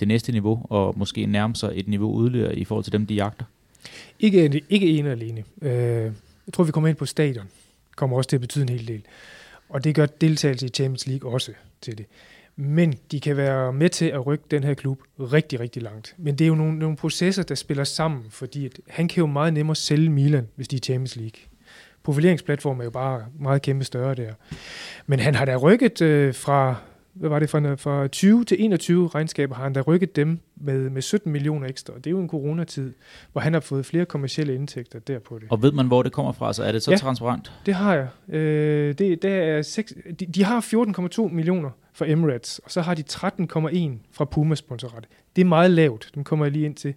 det 0.00 0.08
næste 0.08 0.32
niveau, 0.32 0.66
og 0.70 0.98
måske 0.98 1.26
nærme 1.26 1.56
sig 1.56 1.70
et 1.74 1.88
niveau 1.88 2.22
yderligere 2.22 2.56
i 2.56 2.64
forhold 2.64 2.84
til 2.84 2.92
dem, 2.92 3.06
de 3.06 3.14
jagter? 3.14 3.44
Ikke, 4.20 4.62
ikke 4.68 4.98
ene 4.98 5.10
alene. 5.10 5.44
Øh, 5.62 5.72
jeg 6.46 6.52
tror, 6.52 6.64
vi 6.64 6.72
kommer 6.72 6.88
ind 6.88 6.96
på 6.96 7.06
stadion. 7.06 7.46
kommer 7.96 8.16
også 8.16 8.28
til 8.30 8.36
at 8.36 8.40
betyde 8.40 8.62
en 8.62 8.68
hel 8.68 8.88
del. 8.88 9.02
Og 9.68 9.84
det 9.84 9.94
gør 9.94 10.06
deltagelse 10.06 10.66
i 10.66 10.68
Champions 10.68 11.06
League 11.06 11.32
også 11.32 11.52
til 11.80 11.98
det. 11.98 12.06
Men 12.60 12.94
de 13.10 13.20
kan 13.20 13.36
være 13.36 13.72
med 13.72 13.88
til 13.88 14.06
at 14.06 14.26
rykke 14.26 14.44
den 14.50 14.64
her 14.64 14.74
klub 14.74 15.02
rigtig, 15.20 15.60
rigtig 15.60 15.82
langt. 15.82 16.14
Men 16.18 16.34
det 16.34 16.44
er 16.44 16.48
jo 16.48 16.54
nogle, 16.54 16.78
nogle 16.78 16.96
processer, 16.96 17.42
der 17.42 17.54
spiller 17.54 17.84
sammen, 17.84 18.24
fordi 18.30 18.66
at 18.66 18.80
han 18.88 19.08
kan 19.08 19.20
jo 19.20 19.26
meget 19.26 19.52
nemmere 19.52 19.76
sælge 19.76 20.10
Milan, 20.10 20.48
hvis 20.56 20.68
de 20.68 20.76
er 20.76 20.80
Champions 20.80 21.16
League. 21.16 21.40
Profileringsplatformen 22.02 22.80
er 22.80 22.84
jo 22.84 22.90
bare 22.90 23.24
meget 23.38 23.62
kæmpe 23.62 23.84
større 23.84 24.14
der. 24.14 24.32
Men 25.06 25.20
han 25.20 25.34
har 25.34 25.44
da 25.44 25.56
rykket 25.56 26.02
øh, 26.02 26.34
fra 26.34 26.76
hvad 27.14 27.28
var 27.28 27.38
det, 27.38 27.50
fra, 27.50 27.74
fra 27.74 28.08
20 28.08 28.44
til 28.44 28.64
21 28.64 29.08
regnskaber 29.08 29.54
har 29.54 29.62
han 29.62 29.72
da 29.72 29.80
rykket 29.80 30.16
dem 30.16 30.38
med, 30.56 30.90
med 30.90 31.02
17 31.02 31.32
millioner 31.32 31.66
ekstra. 31.66 31.94
Det 31.96 32.06
er 32.06 32.10
jo 32.10 32.20
en 32.20 32.28
coronatid, 32.28 32.92
hvor 33.32 33.40
han 33.40 33.52
har 33.52 33.60
fået 33.60 33.86
flere 33.86 34.04
kommersielle 34.04 34.54
indtægter 34.54 34.98
der 34.98 35.18
på 35.18 35.38
det. 35.38 35.46
Og 35.50 35.62
ved 35.62 35.72
man, 35.72 35.86
hvor 35.86 36.02
det 36.02 36.12
kommer 36.12 36.32
fra? 36.32 36.52
Så 36.52 36.62
er 36.62 36.72
det 36.72 36.82
så 36.82 36.90
ja, 36.90 36.96
transparent? 36.96 37.52
det 37.66 37.74
har 37.74 37.94
jeg. 37.94 38.34
Øh, 38.36 38.94
det, 38.98 39.22
det 39.22 39.30
er 39.30 39.62
6, 39.62 39.94
de, 40.20 40.26
de 40.26 40.44
har 40.44 40.60
14,2 40.60 41.28
millioner 41.34 41.70
fra 41.92 42.08
Emirates, 42.08 42.58
og 42.58 42.70
så 42.70 42.80
har 42.80 42.94
de 42.94 43.04
13,1 43.10 43.90
fra 44.12 44.24
Puma 44.24 44.54
sponsorat. 44.54 45.08
Det 45.36 45.42
er 45.42 45.46
meget 45.46 45.70
lavt, 45.70 46.10
den 46.14 46.24
kommer 46.24 46.44
jeg 46.44 46.52
lige 46.52 46.64
ind 46.64 46.74
til. 46.74 46.94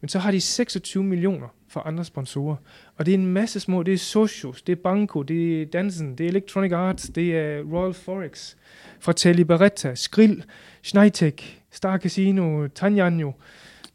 Men 0.00 0.08
så 0.08 0.18
har 0.18 0.30
de 0.30 0.40
26 0.40 1.04
millioner 1.04 1.48
fra 1.68 1.82
andre 1.84 2.04
sponsorer. 2.04 2.56
Og 2.96 3.06
det 3.06 3.14
er 3.14 3.18
en 3.18 3.26
masse 3.26 3.60
små, 3.60 3.82
det 3.82 3.94
er 3.94 3.98
Socios, 3.98 4.62
det 4.62 4.72
er 4.72 4.82
Banco, 4.82 5.22
det 5.22 5.62
er 5.62 5.66
Dansen, 5.66 6.18
det 6.18 6.24
er 6.24 6.28
Electronic 6.28 6.72
Arts, 6.72 7.08
det 7.08 7.36
er 7.36 7.62
Royal 7.62 7.94
Forex, 7.94 8.54
Fratelli 9.00 9.44
Beretta, 9.44 9.94
Skrill, 9.94 10.44
Schneitech, 10.82 11.60
Star 11.70 11.98
Casino, 11.98 12.68
Tanjanjo, 12.68 13.32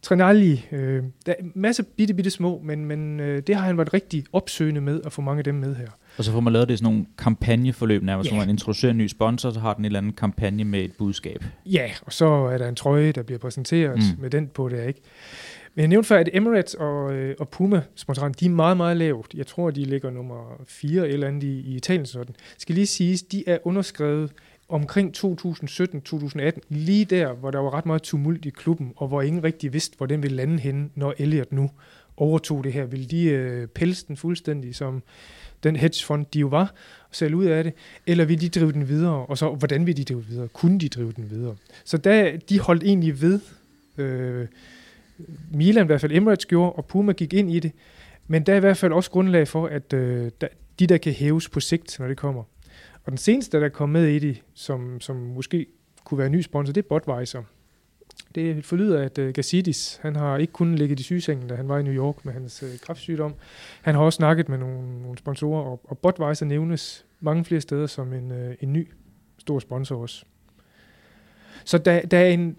Trenalli. 0.02 0.66
Øh, 0.72 1.04
der 1.26 1.34
er 1.40 1.44
masse 1.56 1.84
bitte, 1.84 2.14
bitte 2.14 2.30
små, 2.30 2.62
men, 2.64 2.86
men 2.86 3.20
øh, 3.20 3.44
det 3.48 3.56
har 3.56 3.66
han 3.66 3.78
været 3.78 3.94
rigtig 3.94 4.24
opsøgende 4.34 4.82
med 4.82 5.02
at 5.06 5.12
få 5.12 5.22
mange 5.22 5.38
af 5.38 5.44
dem 5.44 5.56
med 5.56 5.76
her. 5.76 5.88
Og 6.18 6.24
så 6.24 6.32
får 6.32 6.40
man 6.40 6.54
lavet 6.54 6.70
det 6.70 6.78
sådan 6.78 6.94
nogle 6.94 7.06
kampagneforløb 7.18 8.04
nærmest, 8.04 8.28
yeah. 8.28 8.38
hvor 8.38 8.46
man 8.46 8.50
introducerer 8.50 8.92
en 8.92 8.98
ny 8.98 9.08
sponsor, 9.08 9.52
så 9.52 9.60
har 9.60 9.74
den 9.74 9.82
en 9.82 9.86
eller 9.86 10.00
anden 10.00 10.14
kampagne 10.14 10.64
med 10.64 10.80
et 10.80 10.92
budskab. 10.98 11.44
Ja, 11.66 11.92
og 12.02 12.14
så 12.14 12.26
er 12.26 12.58
der 12.58 12.70
en 12.70 12.76
trøje, 12.76 13.12
der 13.12 13.24
bliver 13.24 13.40
præsenteret 13.40 13.98
mm. 13.98 14.22
med 14.22 14.30
den 14.30 14.48
på 14.48 14.70
det, 14.70 14.88
ikke? 14.88 15.02
Men 15.76 15.82
jeg 15.82 15.88
nævnte 15.88 16.08
før, 16.08 16.18
at 16.18 16.30
Emirates 16.34 16.74
og, 16.74 17.14
øh, 17.14 17.36
og 17.40 17.50
Puma 17.50 17.82
sponsoren, 17.96 18.34
de 18.40 18.46
er 18.46 18.50
meget, 18.50 18.78
meget 18.78 18.98
lavt. 18.98 19.34
Jeg 19.34 19.48
tror, 19.48 19.72
de 19.72 19.86
ligger 19.86 20.10
nummer 20.10 20.62
4 20.68 21.10
eller 21.10 21.28
andet 21.28 21.44
i, 21.44 21.60
i 21.60 21.76
Italien 21.76 22.06
sådan. 22.06 22.36
Skal 22.58 22.76
lige 22.76 22.86
siges, 22.86 23.24
de 23.24 23.44
er 23.48 23.58
underskrevet 23.64 24.32
omkring 24.72 25.14
2017-2018, 25.18 26.60
lige 26.70 27.06
der, 27.06 27.34
hvor 27.34 27.52
der 27.52 27.60
var 27.60 27.74
ret 27.74 27.86
meget 27.86 28.02
tumult 28.02 28.46
i 28.46 28.50
klubben, 28.50 28.94
og 28.96 29.08
hvor 29.08 29.22
ingen 29.22 29.44
rigtig 29.44 29.74
vidste, 29.74 29.98
hvor 29.98 30.06
den 30.06 30.24
ville 30.24 30.38
lande 30.38 30.60
henne, 30.60 30.90
når 30.96 31.14
Elliot 31.18 31.52
nu 31.52 31.70
overtog 32.18 32.64
det 32.64 32.74
her. 32.74 32.86
Ville 32.86 33.06
de 33.06 33.24
øh, 33.24 33.68
pelse 33.68 34.06
den 34.08 34.18
fuldstændig, 34.18 34.76
som 34.76 35.04
den 35.64 35.76
hedgefond, 35.76 36.26
de 36.34 36.40
jo 36.40 36.48
var, 36.48 36.74
og 37.10 37.16
sælge 37.16 37.36
ud 37.36 37.46
af 37.46 37.64
det, 37.64 37.74
eller 38.08 38.26
ville 38.26 38.42
de 38.42 38.60
drive 38.60 38.72
den 38.72 38.88
videre, 38.88 39.26
og 39.26 39.38
så 39.38 39.50
hvordan 39.50 39.86
ville 39.86 39.98
de 39.98 40.04
drive 40.04 40.22
den 40.22 40.30
videre? 40.30 40.48
Kunne 40.48 40.80
de 40.80 40.90
drive 40.90 41.12
den 41.12 41.30
videre? 41.30 41.56
Så 41.84 41.98
der, 41.98 42.38
de 42.50 42.60
holdt 42.60 42.84
egentlig 42.84 43.22
ved, 43.22 43.40
øh, 43.98 44.48
Milan 45.52 45.86
i 45.86 45.88
hvert 45.88 46.02
fald 46.02 46.12
Emirates 46.12 46.46
gjorde, 46.46 46.72
og 46.72 46.86
Puma 46.86 47.12
gik 47.12 47.34
ind 47.34 47.52
i 47.52 47.60
det, 47.60 47.72
men 48.28 48.44
der 48.44 48.54
er 48.54 48.58
i 48.58 48.60
hvert 48.60 48.78
fald 48.78 48.94
også 48.94 49.12
grundlag 49.12 49.48
for, 49.48 49.68
at 49.68 49.94
øh, 49.94 50.32
der, 50.42 50.48
de 50.80 50.88
der 50.88 50.98
kan 50.98 51.14
hæves 51.14 51.50
på 51.50 51.60
sigt, 51.60 52.00
når 52.00 52.08
det 52.08 52.18
kommer. 52.18 52.44
Og 53.04 53.12
den 53.12 53.18
seneste, 53.18 53.60
der 53.60 53.70
kom 53.70 53.90
med 53.90 54.08
i 54.08 54.20
det, 54.20 54.44
som, 54.54 55.02
som 55.02 55.16
måske 55.16 55.66
kunne 56.04 56.18
være 56.18 56.28
en 56.28 56.32
ny 56.32 56.42
sponsor, 56.42 56.74
det 56.74 56.86
er 56.86 56.90
Budweiser. 56.90 57.44
Det 58.36 58.66
forlyder, 58.66 59.02
at 59.02 59.18
uh, 59.18 59.30
Gazidis, 59.30 60.00
han 60.02 60.16
har 60.16 60.38
ikke 60.38 60.54
kun 60.54 60.76
ligget 60.76 61.00
i 61.00 61.04
sygesengen, 61.04 61.48
da 61.48 61.56
han 61.56 61.68
var 61.68 61.80
i 61.80 61.84
New 61.84 61.94
York 61.94 62.26
med 62.26 62.34
hans 62.34 62.64
uh, 62.64 62.70
kræftsygdom. 62.82 63.34
Han 63.82 63.96
har 63.96 64.02
også 64.02 64.18
snakket 64.18 64.50
med 64.50 64.58
nogle, 64.58 65.02
nogle 65.02 65.18
sponsorer, 65.18 65.64
og, 65.64 65.82
og 65.84 65.98
Budweiser 65.98 66.46
nævnes 66.46 67.06
mange 67.20 67.46
flere 67.46 67.62
steder 67.62 67.88
som 67.88 68.14
en, 68.14 68.32
uh, 68.32 68.54
en 68.60 68.74
ny 68.74 68.88
stor 69.38 69.60
sponsor 69.60 70.02
også. 70.02 70.26
Så 71.66 71.78
der, 71.78 72.02
der 72.02 72.20
er 72.20 72.28
en, 72.28 72.58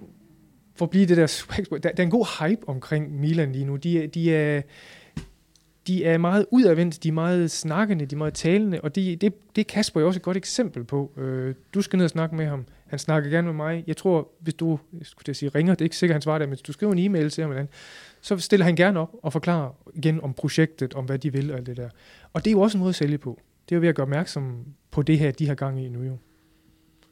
for 0.74 0.86
at 0.86 0.90
blive 0.90 1.06
det 1.06 1.16
der, 1.16 1.44
der, 1.70 1.78
der 1.78 1.90
er 1.96 2.02
en 2.02 2.10
god 2.10 2.48
hype 2.48 2.68
omkring 2.68 3.20
Milan 3.20 3.52
lige 3.52 3.64
nu. 3.64 3.76
De, 3.76 4.06
de 4.06 4.34
er, 4.34 4.62
de 5.86 6.04
er 6.04 6.18
meget 6.18 6.46
udadvendt, 6.50 7.02
de 7.02 7.08
er 7.08 7.12
meget 7.12 7.50
snakkende, 7.50 8.06
de 8.06 8.14
er 8.14 8.18
meget 8.18 8.34
talende, 8.34 8.80
og 8.80 8.94
det, 8.94 9.20
det, 9.20 9.56
det 9.56 9.62
er 9.62 9.68
Kasper 9.68 10.00
jo 10.00 10.06
også 10.06 10.18
et 10.18 10.22
godt 10.22 10.36
eksempel 10.36 10.84
på. 10.84 11.12
Øh, 11.16 11.54
du 11.74 11.82
skal 11.82 11.96
ned 11.96 12.04
og 12.04 12.10
snakke 12.10 12.36
med 12.36 12.46
ham. 12.46 12.66
Han 12.86 12.98
snakker 12.98 13.30
gerne 13.30 13.46
med 13.46 13.54
mig. 13.54 13.84
Jeg 13.86 13.96
tror, 13.96 14.28
hvis 14.40 14.54
du 14.54 14.78
jeg 14.98 15.06
skulle 15.06 15.34
sige, 15.34 15.48
ringer, 15.48 15.74
det 15.74 15.80
er 15.80 15.86
ikke 15.86 15.96
sikkert, 15.96 16.14
han 16.14 16.22
svarer 16.22 16.38
det, 16.38 16.48
men 16.48 16.52
hvis 16.52 16.62
du 16.62 16.72
skriver 16.72 16.92
en 16.92 16.98
e-mail 16.98 17.30
til 17.30 17.44
ham, 17.44 17.68
så 18.20 18.38
stiller 18.38 18.64
han 18.64 18.76
gerne 18.76 19.00
op 19.00 19.10
og 19.22 19.32
forklarer 19.32 19.70
igen 19.94 20.20
om 20.20 20.34
projektet, 20.34 20.94
om 20.94 21.04
hvad 21.04 21.18
de 21.18 21.32
vil 21.32 21.50
og 21.50 21.58
alt 21.58 21.66
det 21.66 21.76
der. 21.76 21.88
Og 22.32 22.44
det 22.44 22.50
er 22.50 22.52
jo 22.52 22.60
også 22.60 22.78
en 22.78 22.80
måde 22.80 22.88
at 22.88 22.94
sælge 22.94 23.18
på. 23.18 23.40
Det 23.68 23.74
er 23.74 23.76
jo 23.76 23.80
ved 23.80 23.88
at 23.88 23.94
gøre 23.94 24.04
opmærksom 24.04 24.64
på 24.90 25.02
det 25.02 25.18
her, 25.18 25.30
de 25.30 25.46
har 25.46 25.54
gang 25.54 25.84
i 25.84 25.88
nu 25.88 26.02
jo. 26.02 26.18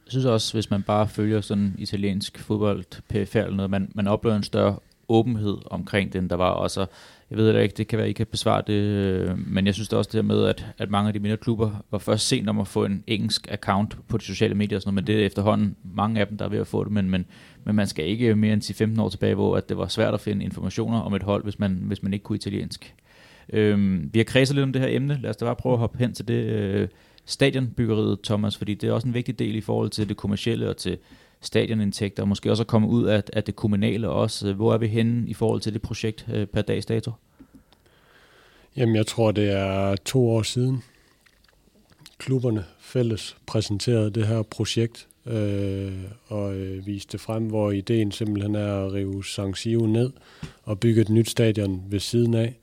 Jeg 0.05 0.11
synes 0.11 0.25
også, 0.25 0.53
hvis 0.53 0.69
man 0.69 0.83
bare 0.83 1.07
følger 1.07 1.41
sådan 1.41 1.75
italiensk 1.77 2.39
fodbold, 2.39 2.83
PFL 3.09 3.37
eller 3.37 3.55
noget, 3.55 3.71
man, 3.71 3.91
man 3.95 4.07
oplever 4.07 4.35
en 4.35 4.43
større 4.43 4.75
åbenhed 5.09 5.57
omkring 5.65 6.13
den. 6.13 6.29
Der 6.29 6.35
var 6.35 6.49
også, 6.49 6.85
jeg 7.31 7.37
ved 7.37 7.53
det 7.53 7.63
ikke, 7.63 7.75
det 7.77 7.87
kan 7.87 7.99
være, 7.99 8.09
I 8.09 8.13
kan 8.13 8.27
besvare 8.27 8.63
det, 8.67 8.73
øh, 8.73 9.47
men 9.47 9.65
jeg 9.65 9.73
synes 9.73 9.89
det 9.89 9.99
også 9.99 10.09
det 10.13 10.17
her 10.17 10.21
med, 10.21 10.45
at, 10.45 10.65
at 10.77 10.89
mange 10.89 11.07
af 11.07 11.13
de 11.13 11.19
mindre 11.19 11.37
klubber 11.37 11.71
var 11.91 11.97
først 11.97 12.27
sent 12.27 12.49
om 12.49 12.59
at 12.59 12.67
få 12.67 12.85
en 12.85 13.03
engelsk 13.07 13.47
account 13.51 13.97
på 14.07 14.17
de 14.17 14.23
sociale 14.23 14.55
medier 14.55 14.77
og 14.77 14.81
sådan 14.81 14.93
noget, 14.93 15.07
men 15.07 15.15
det 15.15 15.21
er 15.21 15.25
efterhånden 15.25 15.75
mange 15.83 16.19
af 16.19 16.27
dem, 16.27 16.37
der 16.37 16.45
er 16.45 16.49
ved 16.49 16.59
at 16.59 16.67
få 16.67 16.83
det, 16.83 16.91
men, 16.91 17.09
men, 17.09 17.25
men 17.63 17.75
man 17.75 17.87
skal 17.87 18.05
ikke 18.05 18.35
mere 18.35 18.53
end 18.53 18.95
10-15 18.97 19.01
år 19.01 19.09
tilbage, 19.09 19.35
hvor 19.35 19.57
at 19.57 19.69
det 19.69 19.77
var 19.77 19.87
svært 19.87 20.13
at 20.13 20.21
finde 20.21 20.45
informationer 20.45 20.99
om 20.99 21.13
et 21.13 21.23
hold, 21.23 21.43
hvis 21.43 21.59
man, 21.59 21.71
hvis 21.81 22.03
man 22.03 22.13
ikke 22.13 22.23
kunne 22.23 22.35
italiensk. 22.35 22.95
Øhm, 23.53 24.09
vi 24.13 24.19
har 24.19 24.23
kredset 24.23 24.55
lidt 24.55 24.63
om 24.63 24.73
det 24.73 24.81
her 24.81 24.89
emne, 24.91 25.19
lad 25.21 25.29
os 25.29 25.37
da 25.37 25.45
bare 25.45 25.55
prøve 25.55 25.73
at 25.73 25.79
hoppe 25.79 25.97
hen 25.97 26.13
til 26.13 26.27
det 26.27 26.43
øh, 26.43 26.87
stadionbyggeriet, 27.25 28.19
Thomas, 28.23 28.57
fordi 28.57 28.73
det 28.73 28.89
er 28.89 28.93
også 28.93 29.07
en 29.07 29.13
vigtig 29.13 29.39
del 29.39 29.55
i 29.55 29.61
forhold 29.61 29.89
til 29.89 30.09
det 30.09 30.17
kommercielle 30.17 30.69
og 30.69 30.77
til 30.77 30.97
stadionindtægter, 31.41 32.23
og 32.23 32.27
måske 32.27 32.51
også 32.51 32.63
at 32.63 32.67
komme 32.67 32.87
ud 32.87 33.05
af, 33.05 33.23
af 33.33 33.43
det 33.43 33.55
kommunale 33.55 34.09
også. 34.09 34.53
Hvor 34.53 34.73
er 34.73 34.77
vi 34.77 34.87
henne 34.87 35.29
i 35.29 35.33
forhold 35.33 35.61
til 35.61 35.73
det 35.73 35.81
projekt 35.81 36.27
øh, 36.33 36.47
per 36.47 36.61
dags 36.61 36.85
dato? 36.85 37.11
Jamen, 38.77 38.95
jeg 38.95 39.07
tror, 39.07 39.31
det 39.31 39.51
er 39.51 39.95
to 39.95 40.29
år 40.29 40.41
siden, 40.41 40.83
klubberne 42.17 42.65
fælles 42.79 43.37
præsenterede 43.47 44.11
det 44.11 44.27
her 44.27 44.41
projekt 44.41 45.07
øh, 45.25 45.93
og 46.27 46.55
øh, 46.55 46.87
viste 46.87 47.17
frem, 47.17 47.43
hvor 47.43 47.71
ideen 47.71 48.11
simpelthen 48.11 48.55
er 48.55 48.85
at 48.85 48.93
rive 48.93 49.25
San 49.25 49.53
Siro 49.53 49.85
ned 49.85 50.11
og 50.63 50.79
bygge 50.79 51.01
et 51.01 51.09
nyt 51.09 51.29
stadion 51.29 51.83
ved 51.89 51.99
siden 51.99 52.33
af, 52.33 52.55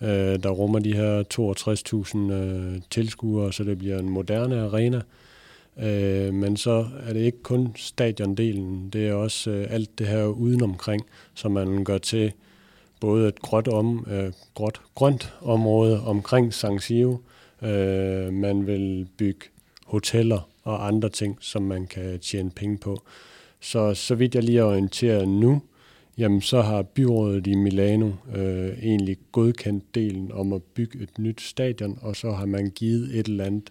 øh, 0.00 0.42
der 0.42 0.50
rummer 0.50 0.78
de 0.78 0.94
her 0.94 1.22
62.000 2.30 2.32
øh, 2.32 2.80
tilskuere, 2.90 3.52
så 3.52 3.64
det 3.64 3.78
bliver 3.78 3.98
en 3.98 4.08
moderne 4.08 4.62
arena, 4.62 5.00
Øh, 5.82 6.34
men 6.34 6.56
så 6.56 6.86
er 7.06 7.12
det 7.12 7.20
ikke 7.20 7.42
kun 7.42 7.72
stadiondelen, 7.76 8.90
det 8.90 9.08
er 9.08 9.14
også 9.14 9.50
øh, 9.50 9.66
alt 9.70 9.98
det 9.98 10.06
her 10.06 10.24
udenomkring, 10.24 11.02
som 11.34 11.52
man 11.52 11.84
gør 11.84 11.98
til 11.98 12.32
både 13.00 13.28
et 13.28 13.40
gråt 13.42 13.68
om, 13.68 14.06
øh, 14.10 14.32
gråt, 14.54 14.80
grønt 14.94 15.34
område 15.40 16.00
omkring 16.00 16.54
San 16.54 16.78
Siro. 16.78 17.18
Øh, 17.62 18.32
man 18.32 18.66
vil 18.66 19.08
bygge 19.16 19.46
hoteller 19.86 20.48
og 20.62 20.86
andre 20.86 21.08
ting, 21.08 21.38
som 21.40 21.62
man 21.62 21.86
kan 21.86 22.18
tjene 22.20 22.50
penge 22.50 22.78
på. 22.78 23.02
Så 23.60 23.94
så 23.94 24.14
vidt 24.14 24.34
jeg 24.34 24.42
lige 24.42 24.58
er 24.58 24.64
orienteret 24.64 25.28
nu, 25.28 25.62
jamen 26.18 26.40
så 26.40 26.62
har 26.62 26.82
byrådet 26.82 27.46
i 27.46 27.54
Milano 27.54 28.10
øh, 28.34 28.78
egentlig 28.82 29.16
godkendt 29.32 29.94
delen 29.94 30.32
om 30.32 30.52
at 30.52 30.62
bygge 30.62 31.02
et 31.02 31.18
nyt 31.18 31.40
stadion, 31.40 31.98
og 32.02 32.16
så 32.16 32.32
har 32.32 32.46
man 32.46 32.70
givet 32.70 33.18
et 33.18 33.26
eller 33.28 33.44
andet 33.44 33.70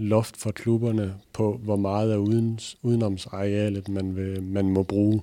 loft 0.00 0.36
for 0.36 0.50
klubberne 0.50 1.14
på, 1.32 1.60
hvor 1.62 1.76
meget 1.76 2.12
af 2.12 2.16
udens, 2.16 2.76
udenomsarealet 2.82 3.88
man, 3.88 4.16
vil, 4.16 4.42
man 4.42 4.70
må 4.70 4.82
bruge. 4.82 5.22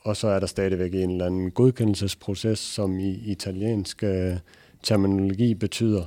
Og 0.00 0.16
så 0.16 0.28
er 0.28 0.40
der 0.40 0.46
stadigvæk 0.46 0.94
en 0.94 1.10
eller 1.10 1.26
anden 1.26 1.50
godkendelsesproces, 1.50 2.58
som 2.58 2.98
i 2.98 3.10
italiensk 3.10 4.02
uh, 4.02 4.36
terminologi 4.82 5.54
betyder 5.54 6.04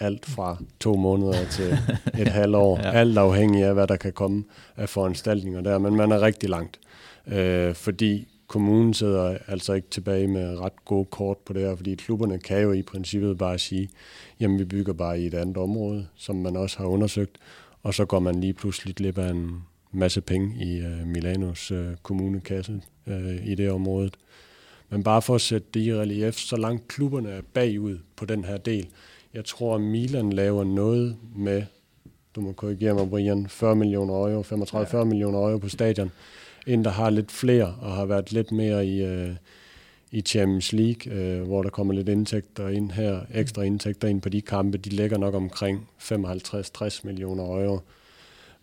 alt 0.00 0.26
fra 0.26 0.56
to 0.80 0.96
måneder 0.96 1.44
til 1.50 1.78
et 2.18 2.28
halvt 2.40 2.56
år. 2.56 2.78
ja. 2.78 2.90
Alt 2.90 3.18
afhængig 3.18 3.64
af, 3.64 3.74
hvad 3.74 3.86
der 3.86 3.96
kan 3.96 4.12
komme 4.12 4.44
af 4.76 4.88
foranstaltninger 4.88 5.60
der. 5.60 5.78
Men 5.78 5.96
man 5.96 6.12
er 6.12 6.20
rigtig 6.20 6.48
langt, 6.48 6.80
uh, 7.26 7.74
fordi 7.74 8.28
kommunen 8.50 8.94
sidder 8.94 9.38
altså 9.46 9.72
ikke 9.72 9.88
tilbage 9.90 10.28
med 10.28 10.58
ret 10.58 10.84
gode 10.84 11.04
kort 11.04 11.38
på 11.38 11.52
det 11.52 11.62
her, 11.62 11.76
fordi 11.76 11.94
klubberne 11.94 12.38
kan 12.38 12.62
jo 12.62 12.72
i 12.72 12.82
princippet 12.82 13.38
bare 13.38 13.58
sige, 13.58 13.88
jamen 14.40 14.58
vi 14.58 14.64
bygger 14.64 14.92
bare 14.92 15.20
i 15.20 15.26
et 15.26 15.34
andet 15.34 15.56
område, 15.56 16.06
som 16.16 16.36
man 16.36 16.56
også 16.56 16.78
har 16.78 16.86
undersøgt, 16.86 17.38
og 17.82 17.94
så 17.94 18.04
går 18.04 18.18
man 18.18 18.40
lige 18.40 18.52
pludselig 18.52 18.94
glip 18.94 19.18
af 19.18 19.30
en 19.30 19.62
masse 19.92 20.20
penge 20.20 20.64
i 20.64 20.80
uh, 20.80 21.06
Milanos 21.06 21.72
uh, 21.72 21.86
kommunekasse 22.02 22.82
uh, 23.06 23.46
i 23.46 23.54
det 23.54 23.70
område. 23.70 24.10
Men 24.88 25.02
bare 25.02 25.22
for 25.22 25.34
at 25.34 25.40
sætte 25.40 25.68
det 25.74 25.80
i 25.80 25.94
relief, 25.94 26.34
så 26.34 26.56
langt 26.56 26.88
klubberne 26.88 27.30
er 27.30 27.42
bagud 27.54 27.98
på 28.16 28.24
den 28.24 28.44
her 28.44 28.56
del. 28.56 28.88
Jeg 29.34 29.44
tror, 29.44 29.74
at 29.74 29.80
Milan 29.80 30.32
laver 30.32 30.64
noget 30.64 31.16
med, 31.36 31.62
du 32.36 32.40
må 32.40 32.52
korrigere 32.52 32.94
mig, 32.94 33.10
Brian, 33.10 33.48
40 33.48 33.76
millioner 33.76 34.14
euro, 34.14 34.42
35-40 34.42 35.04
millioner 35.04 35.38
euro 35.38 35.58
på 35.58 35.68
stadion 35.68 36.10
en, 36.70 36.84
der 36.84 36.90
har 36.90 37.10
lidt 37.10 37.32
flere 37.32 37.74
og 37.80 37.92
har 37.92 38.04
været 38.04 38.32
lidt 38.32 38.52
mere 38.52 38.86
i, 38.86 39.02
øh, 39.04 39.36
i 40.10 40.20
Champions 40.20 40.72
League, 40.72 41.12
øh, 41.12 41.42
hvor 41.42 41.62
der 41.62 41.70
kommer 41.70 41.94
lidt 41.94 42.08
indtægter 42.08 42.68
ind 42.68 42.92
her, 42.92 43.20
ekstra 43.34 43.62
indtægter 43.62 44.08
ind 44.08 44.22
på 44.22 44.28
de 44.28 44.40
kampe. 44.40 44.78
De 44.78 44.90
ligger 44.90 45.18
nok 45.18 45.34
omkring 45.34 45.88
55-60 45.98 47.00
millioner 47.04 47.44
euro. 47.44 47.80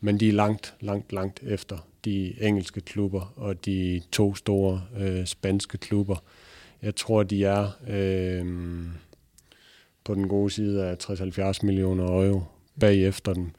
Men 0.02 0.20
de 0.20 0.30
er 0.30 0.34
langt, 0.34 0.76
langt, 0.80 1.14
langt 1.14 1.40
efter 1.44 1.78
de 2.06 2.44
engelske 2.44 2.82
klubber 2.82 3.34
og 3.36 3.66
de 3.66 4.02
to 4.12 4.36
store 4.36 4.82
øh, 5.00 5.26
spanske 5.26 5.78
klubber. 5.78 6.24
Jeg 6.82 6.96
tror, 6.96 7.24
de 7.24 7.46
er 7.46 7.70
øh, 7.88 8.46
på 10.04 10.16
den 10.16 10.28
gode 10.28 10.50
side 10.50 10.86
af 10.86 10.96
60-70 11.04 11.66
millioner 11.66 12.04
euro 12.06 12.44
bagefter 12.80 13.34
dem. 13.34 13.52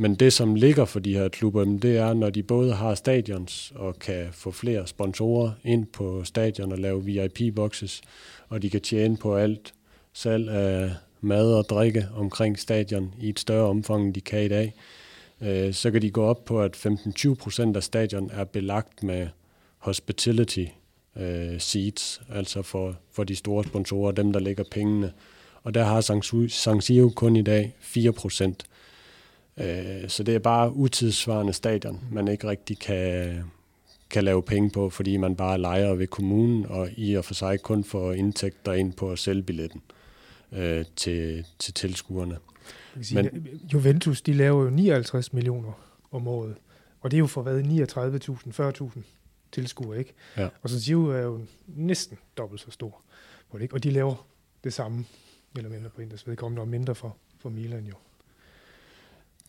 Men 0.00 0.14
det, 0.14 0.32
som 0.32 0.54
ligger 0.54 0.84
for 0.84 1.00
de 1.00 1.14
her 1.14 1.28
klubber, 1.28 1.64
det 1.64 1.96
er, 1.96 2.14
når 2.14 2.30
de 2.30 2.42
både 2.42 2.72
har 2.72 2.94
stadions 2.94 3.72
og 3.74 3.98
kan 3.98 4.28
få 4.32 4.50
flere 4.50 4.86
sponsorer 4.86 5.50
ind 5.64 5.86
på 5.86 6.24
stadion 6.24 6.72
og 6.72 6.78
lave 6.78 7.04
VIP-boxes, 7.04 8.00
og 8.48 8.62
de 8.62 8.70
kan 8.70 8.80
tjene 8.80 9.16
på 9.16 9.36
alt 9.36 9.74
salg 10.12 10.48
af 10.48 10.90
mad 11.20 11.54
og 11.54 11.64
drikke 11.68 12.08
omkring 12.16 12.58
stadion 12.58 13.14
i 13.20 13.28
et 13.28 13.40
større 13.40 13.68
omfang, 13.68 14.04
end 14.04 14.14
de 14.14 14.20
kan 14.20 14.42
i 14.44 14.48
dag, 14.48 14.74
øh, 15.40 15.74
så 15.74 15.90
kan 15.90 16.02
de 16.02 16.10
gå 16.10 16.24
op 16.24 16.44
på, 16.44 16.62
at 16.62 16.76
15-20 16.76 17.34
procent 17.34 17.76
af 17.76 17.82
stadion 17.82 18.30
er 18.32 18.44
belagt 18.44 19.02
med 19.02 19.28
hospitality 19.78 20.64
øh, 21.16 21.60
seats, 21.60 22.20
altså 22.30 22.62
for, 22.62 22.96
for 23.12 23.24
de 23.24 23.36
store 23.36 23.64
sponsorer, 23.64 24.12
dem 24.12 24.32
der 24.32 24.40
lægger 24.40 24.64
pengene. 24.70 25.12
Og 25.62 25.74
der 25.74 25.84
har 25.84 26.00
San 26.48 26.80
Siro 26.80 27.08
kun 27.08 27.36
i 27.36 27.42
dag 27.42 27.74
4 27.80 28.12
procent. 28.12 28.66
Øh, 29.60 30.08
så 30.08 30.22
det 30.22 30.34
er 30.34 30.38
bare 30.38 30.72
utidssvarende 30.72 31.52
stadion, 31.52 32.00
man 32.10 32.28
ikke 32.28 32.48
rigtig 32.48 32.78
kan, 32.78 33.44
kan 34.10 34.24
lave 34.24 34.42
penge 34.42 34.70
på, 34.70 34.90
fordi 34.90 35.16
man 35.16 35.36
bare 35.36 35.58
leger 35.58 35.94
ved 35.94 36.06
kommunen, 36.06 36.66
og 36.66 36.88
i 36.96 37.14
og 37.14 37.24
for 37.24 37.34
sig 37.34 37.62
kun 37.62 37.84
får 37.84 38.12
indtægter 38.12 38.72
ind 38.72 38.92
på 38.92 39.10
at 39.10 39.18
sælge 39.18 39.42
billetten 39.42 39.82
øh, 40.52 40.84
til, 40.96 41.46
til 41.58 41.74
tilskuerne. 41.74 42.38
Men, 43.14 43.48
Juventus, 43.72 44.22
de 44.22 44.32
laver 44.32 44.64
jo 44.64 44.70
59 44.70 45.32
millioner 45.32 45.72
om 46.10 46.28
året, 46.28 46.54
og 47.00 47.10
det 47.10 47.16
er 47.16 47.18
jo 47.18 47.26
for 47.26 47.42
hvad, 47.42 47.62
39.000, 47.62 48.96
40.000 48.98 49.02
tilskuere, 49.52 49.98
ikke? 49.98 50.14
Ja. 50.36 50.48
Og 50.62 50.70
så 50.70 50.84
Gio 50.84 51.06
er 51.06 51.20
jo 51.20 51.40
næsten 51.66 52.18
dobbelt 52.36 52.60
så 52.60 52.70
stor, 52.70 53.02
ikke? 53.60 53.74
og 53.74 53.82
de 53.84 53.90
laver 53.90 54.26
det 54.64 54.72
samme, 54.72 55.04
eller 55.56 55.70
mindre 55.70 55.90
på 55.90 56.00
Inders 56.00 56.26
vedkommende, 56.26 56.62
og 56.62 56.68
mindre 56.68 56.94
for, 56.94 57.16
for 57.38 57.50
Milan 57.50 57.84
jo 57.84 57.94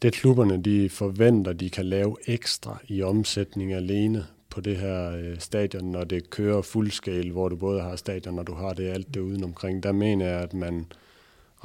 det 0.02 0.14
klubberne 0.14 0.62
de 0.62 0.90
forventer, 0.90 1.54
de 1.54 1.70
kan 1.70 1.86
lave 1.86 2.16
ekstra 2.28 2.78
i 2.88 3.02
omsætning 3.02 3.74
alene 3.74 4.26
på 4.50 4.62
det 4.62 4.78
her 4.78 5.12
øh, 5.12 5.40
stadion, 5.40 5.84
når 5.84 6.04
det 6.04 6.30
kører 6.30 6.62
fuldskala, 6.62 7.32
hvor 7.32 7.50
du 7.50 7.56
både 7.56 7.82
har 7.82 7.96
stadion, 7.96 8.40
og 8.40 8.48
du 8.48 8.54
har 8.54 8.74
det 8.74 8.90
alt 8.90 9.14
det 9.14 9.20
udenomkring. 9.20 9.84
Der 9.84 9.92
mener 9.92 10.26
jeg, 10.26 10.40
at 10.40 10.54
man 10.54 10.86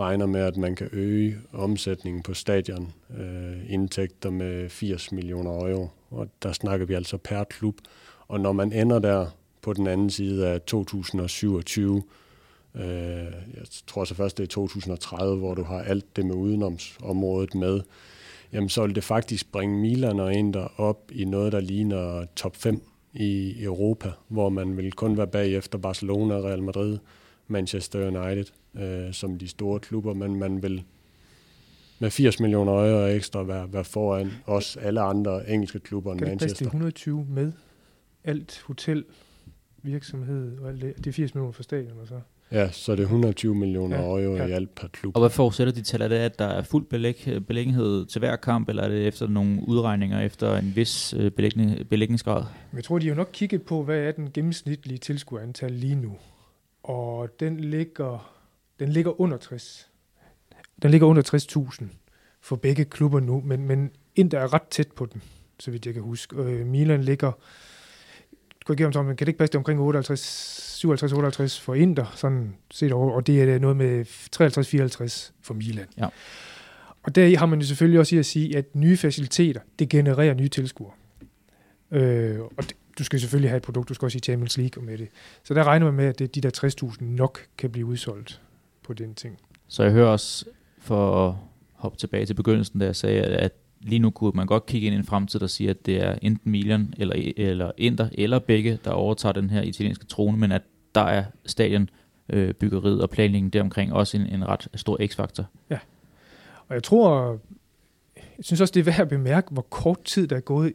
regner 0.00 0.26
med, 0.26 0.40
at 0.40 0.56
man 0.56 0.74
kan 0.74 0.88
øge 0.92 1.38
omsætningen 1.52 2.22
på 2.22 2.34
stadion 2.34 2.92
øh, 3.18 3.72
indtægter 3.72 4.30
med 4.30 4.68
80 4.68 5.12
millioner 5.12 5.50
euro. 5.50 5.88
Og 6.10 6.28
der 6.42 6.52
snakker 6.52 6.86
vi 6.86 6.94
altså 6.94 7.16
per 7.16 7.44
klub. 7.44 7.74
Og 8.28 8.40
når 8.40 8.52
man 8.52 8.72
ender 8.72 8.98
der 8.98 9.26
på 9.62 9.72
den 9.72 9.86
anden 9.86 10.10
side 10.10 10.48
af 10.48 10.60
2027, 10.60 12.02
øh, 12.74 12.84
jeg 13.54 13.64
tror 13.86 14.04
så 14.04 14.14
først 14.14 14.38
det 14.38 14.44
er 14.44 14.48
2030, 14.48 15.38
hvor 15.38 15.54
du 15.54 15.62
har 15.62 15.80
alt 15.80 16.16
det 16.16 16.26
med 16.26 16.34
udenomsområdet 16.34 17.54
med, 17.54 17.80
jamen 18.52 18.68
så 18.68 18.86
vil 18.86 18.94
det 18.94 19.04
faktisk 19.04 19.52
bringe 19.52 19.80
Milan 19.80 20.20
og 20.20 20.34
Inter 20.34 20.80
op 20.80 21.10
i 21.12 21.24
noget, 21.24 21.52
der 21.52 21.60
ligner 21.60 22.26
top 22.36 22.56
5 22.56 22.82
i 23.14 23.62
Europa, 23.64 24.10
hvor 24.28 24.48
man 24.48 24.76
vil 24.76 24.92
kun 24.92 25.16
være 25.16 25.26
bag 25.26 25.54
efter 25.54 25.78
Barcelona, 25.78 26.34
Real 26.34 26.62
Madrid, 26.62 26.98
Manchester 27.48 28.06
United, 28.06 28.44
øh, 28.76 29.12
som 29.12 29.38
de 29.38 29.48
store 29.48 29.80
klubber, 29.80 30.14
men 30.14 30.36
man 30.36 30.62
vil 30.62 30.84
med 31.98 32.10
80 32.10 32.40
millioner 32.40 32.74
øje 32.74 33.14
ekstra 33.14 33.42
være, 33.42 33.72
være 33.72 33.84
foran 33.84 34.30
os 34.46 34.76
alle 34.76 35.00
andre 35.00 35.50
engelske 35.50 35.78
klubber 35.80 36.12
end 36.12 36.18
Kan 36.18 36.28
det 36.28 36.32
passe 36.38 36.44
Manchester. 36.44 36.64
til 36.64 36.66
120 36.66 37.26
med 37.28 37.52
alt 38.24 38.62
hotel, 38.66 39.04
virksomhed 39.82 40.58
og 40.58 40.68
alt 40.68 40.82
det? 40.82 40.96
Det 40.96 41.06
er 41.06 41.12
80 41.12 41.34
millioner 41.34 41.52
for 41.52 41.62
stadion 41.62 41.98
og 42.00 42.06
så. 42.06 42.20
Ja, 42.52 42.70
så 42.70 42.92
det 42.92 42.98
er 43.00 43.04
120 43.04 43.54
millioner 43.54 43.96
Ja, 43.96 44.02
euro 44.02 44.36
ja. 44.36 44.46
i 44.46 44.52
alt 44.52 44.74
per 44.74 44.88
klub. 44.88 45.16
Og 45.16 45.20
hvad 45.20 45.30
forudsætter 45.30 45.72
de 45.72 45.82
til? 45.82 46.02
Er 46.02 46.08
det, 46.08 46.16
at 46.16 46.38
der 46.38 46.44
er 46.46 46.62
fuld 46.62 46.84
belæg, 46.86 47.42
belæggenhed 47.48 48.06
til 48.06 48.18
hver 48.18 48.36
kamp, 48.36 48.68
eller 48.68 48.82
er 48.82 48.88
det 48.88 49.06
efter 49.06 49.26
nogle 49.28 49.68
udregninger 49.68 50.20
efter 50.20 50.56
en 50.56 50.72
vis 50.76 51.14
øh, 51.18 51.30
belægning, 51.30 51.88
belægningsgrad? 51.88 52.44
Jeg 52.74 52.84
tror, 52.84 52.98
de 52.98 53.06
har 53.06 53.14
jo 53.14 53.16
nok 53.16 53.30
kigget 53.32 53.62
på, 53.62 53.82
hvad 53.82 53.98
er 53.98 54.12
den 54.12 54.30
gennemsnitlige 54.34 54.98
tilskuerantal 54.98 55.72
lige 55.72 55.94
nu. 55.94 56.16
Og 56.82 57.28
den 57.40 57.60
ligger, 57.60 58.32
den 58.80 58.88
ligger 58.88 59.20
under 59.20 59.36
60. 59.36 59.88
Den 60.82 60.90
ligger 60.90 61.06
under 61.06 61.22
60.000 61.80 61.84
for 62.40 62.56
begge 62.56 62.84
klubber 62.84 63.20
nu, 63.20 63.42
men, 63.44 63.66
men 63.66 63.90
Inter 64.16 64.38
er 64.38 64.54
ret 64.54 64.62
tæt 64.70 64.88
på 64.96 65.06
den, 65.06 65.22
så 65.60 65.70
vidt 65.70 65.86
jeg 65.86 65.94
kan 65.94 66.02
huske. 66.02 66.36
Øh, 66.36 66.66
Milan 66.66 67.02
ligger, 67.04 67.32
korriger 68.66 68.98
om 68.98 69.04
men 69.04 69.16
kan 69.16 69.26
det 69.26 69.28
ikke 69.28 69.38
passe 69.38 69.52
det 69.52 69.58
omkring 69.58 69.80
58, 69.80 70.84
57-58 70.84 71.60
for 71.62 71.74
Inter, 71.74 72.12
sådan 72.14 72.54
set 72.70 72.92
over, 72.92 73.12
og 73.12 73.26
det 73.26 73.42
er 73.42 73.58
noget 73.58 73.76
med 73.76 74.04
53-54 74.06 75.32
for 75.42 75.54
Milan. 75.54 75.86
Ja. 75.98 76.08
Og 77.02 77.14
der 77.14 77.38
har 77.38 77.46
man 77.46 77.60
jo 77.60 77.66
selvfølgelig 77.66 78.00
også 78.00 78.16
i 78.16 78.18
at 78.18 78.26
sige, 78.26 78.56
at 78.56 78.74
nye 78.74 78.96
faciliteter, 78.96 79.60
det 79.78 79.88
genererer 79.88 80.34
nye 80.34 80.48
tilskuere. 80.48 80.92
Øh, 81.90 82.40
og 82.40 82.62
det, 82.64 82.76
du 82.98 83.04
skal 83.04 83.20
selvfølgelig 83.20 83.50
have 83.50 83.56
et 83.56 83.62
produkt, 83.62 83.88
du 83.88 83.94
skal 83.94 84.06
også 84.06 84.18
i 84.18 84.20
Champions 84.20 84.58
League 84.58 84.84
med 84.84 84.98
det. 84.98 85.08
Så 85.44 85.54
der 85.54 85.64
regner 85.64 85.86
man 85.86 85.94
med, 85.94 86.04
at 86.04 86.18
det, 86.18 86.34
de 86.34 86.40
der 86.40 86.90
60.000 86.90 87.04
nok 87.04 87.46
kan 87.58 87.70
blive 87.70 87.86
udsolgt 87.86 88.40
på 88.82 88.94
den 88.94 89.14
ting. 89.14 89.38
Så 89.68 89.82
jeg 89.82 89.92
hører 89.92 90.08
også, 90.08 90.44
for 90.78 91.28
at 91.28 91.34
hoppe 91.74 91.98
tilbage 91.98 92.26
til 92.26 92.34
begyndelsen, 92.34 92.80
da 92.80 92.86
jeg 92.86 92.96
sagde, 92.96 93.22
at 93.22 93.52
lige 93.86 93.98
nu 93.98 94.10
kunne 94.10 94.32
man 94.34 94.46
godt 94.46 94.66
kigge 94.66 94.86
ind 94.86 94.94
i 94.94 94.98
en 94.98 95.04
fremtid, 95.04 95.40
der 95.40 95.46
siger, 95.46 95.70
at 95.70 95.86
det 95.86 96.02
er 96.02 96.18
enten 96.22 96.50
Milan 96.50 96.94
eller, 96.98 97.32
eller 97.36 97.72
Inter, 97.76 98.08
eller 98.12 98.38
begge, 98.38 98.78
der 98.84 98.90
overtager 98.90 99.32
den 99.32 99.50
her 99.50 99.62
italienske 99.62 100.06
trone, 100.06 100.36
men 100.36 100.52
at 100.52 100.62
der 100.94 101.00
er 101.00 101.24
stadion, 101.46 101.90
øh, 102.28 102.54
byggeriet 102.54 103.02
og 103.02 103.10
planlægningen 103.10 103.50
deromkring 103.50 103.92
også 103.92 104.16
en, 104.16 104.26
en 104.26 104.48
ret 104.48 104.68
stor 104.74 105.06
x-faktor. 105.06 105.44
Ja, 105.70 105.78
Og 106.68 106.74
jeg 106.74 106.82
tror, 106.82 107.38
jeg 108.16 108.44
synes 108.44 108.60
også, 108.60 108.72
det 108.72 108.80
er 108.80 108.84
værd 108.84 109.00
at 109.00 109.08
bemærke, 109.08 109.48
hvor 109.50 109.62
kort 109.62 110.04
tid 110.04 110.28
der 110.28 110.36
er 110.36 110.40
gået 110.40 110.72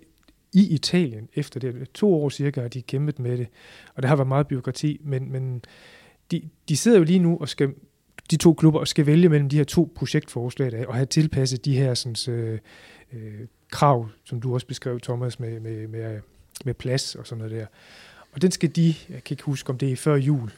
i 0.53 0.73
Italien 0.73 1.29
efter 1.33 1.59
det. 1.59 1.91
To 1.93 2.13
år 2.13 2.29
cirka 2.29 2.61
har 2.61 2.67
de 2.67 2.81
kæmpet 2.81 3.19
med 3.19 3.37
det, 3.37 3.47
og 3.95 4.03
der 4.03 4.09
har 4.09 4.15
været 4.15 4.27
meget 4.27 4.47
byråkrati, 4.47 4.97
men, 5.03 5.31
men 5.31 5.61
de, 6.31 6.41
de 6.69 6.77
sidder 6.77 6.97
jo 6.97 7.03
lige 7.03 7.19
nu 7.19 7.37
og 7.41 7.49
skal, 7.49 7.73
de 8.31 8.37
to 8.37 8.53
klubber 8.53 8.79
og 8.79 8.87
skal 8.87 9.05
vælge 9.05 9.29
mellem 9.29 9.49
de 9.49 9.57
her 9.57 9.63
to 9.63 9.91
projektforslag 9.95 10.71
der, 10.71 10.85
og 10.87 10.95
have 10.95 11.05
tilpasset 11.05 11.65
de 11.65 11.77
her 11.77 11.93
sådan, 11.93 12.35
øh, 12.35 12.59
øh, 13.13 13.47
krav, 13.71 14.09
som 14.23 14.41
du 14.41 14.53
også 14.53 14.67
beskrev, 14.67 14.99
Thomas, 14.99 15.39
med, 15.39 15.59
med, 15.59 15.87
med, 15.87 16.19
med 16.65 16.73
plads 16.73 17.15
og 17.15 17.27
sådan 17.27 17.37
noget 17.37 17.59
der. 17.59 17.65
Og 18.31 18.41
den 18.41 18.51
skal 18.51 18.75
de, 18.75 18.95
jeg 19.09 19.23
kan 19.23 19.33
ikke 19.33 19.43
huske, 19.43 19.69
om 19.69 19.77
det 19.77 19.91
er 19.91 19.95
før 19.95 20.15
jul, 20.15 20.51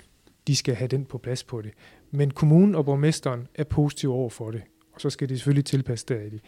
de 0.48 0.56
skal 0.56 0.76
have 0.76 0.88
den 0.88 1.06
på 1.06 1.18
plads 1.18 1.44
på 1.44 1.62
det. 1.62 1.72
Men 2.12 2.32
kommunen 2.32 2.76
og 2.76 2.86
borgmesteren 2.86 3.48
er 3.56 3.64
positive 3.64 4.14
over 4.14 4.30
for 4.30 4.52
det, 4.52 4.62
og 4.94 5.02
så 5.02 5.10
skal 5.10 5.30
de 5.30 5.38
selvfølgelig 5.38 5.66
tilpasse 5.66 6.06
det. 6.06 6.42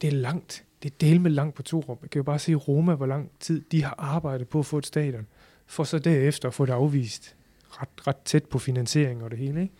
Det 0.00 0.08
er 0.08 0.12
langt. 0.12 0.64
Det 0.82 0.90
er 0.90 0.94
del 1.00 1.20
med 1.20 1.30
langt 1.30 1.54
på 1.54 1.62
to 1.62 1.80
rum. 1.80 1.98
Jeg 2.02 2.10
kan 2.10 2.18
jo 2.18 2.22
bare 2.22 2.38
se 2.38 2.52
i 2.52 2.54
Roma, 2.54 2.94
hvor 2.94 3.06
lang 3.06 3.30
tid 3.40 3.64
de 3.72 3.84
har 3.84 3.94
arbejdet 3.98 4.48
på 4.48 4.58
at 4.58 4.66
få 4.66 4.78
et 4.78 4.86
stadion, 4.86 5.26
for 5.66 5.84
så 5.84 5.98
derefter 5.98 6.48
at 6.48 6.54
få 6.54 6.66
det 6.66 6.72
afvist 6.72 7.36
ret, 7.70 8.06
ret 8.06 8.16
tæt 8.24 8.44
på 8.44 8.58
finansiering 8.58 9.22
og 9.22 9.30
det 9.30 9.38
hele. 9.38 9.62
Ikke? 9.62 9.74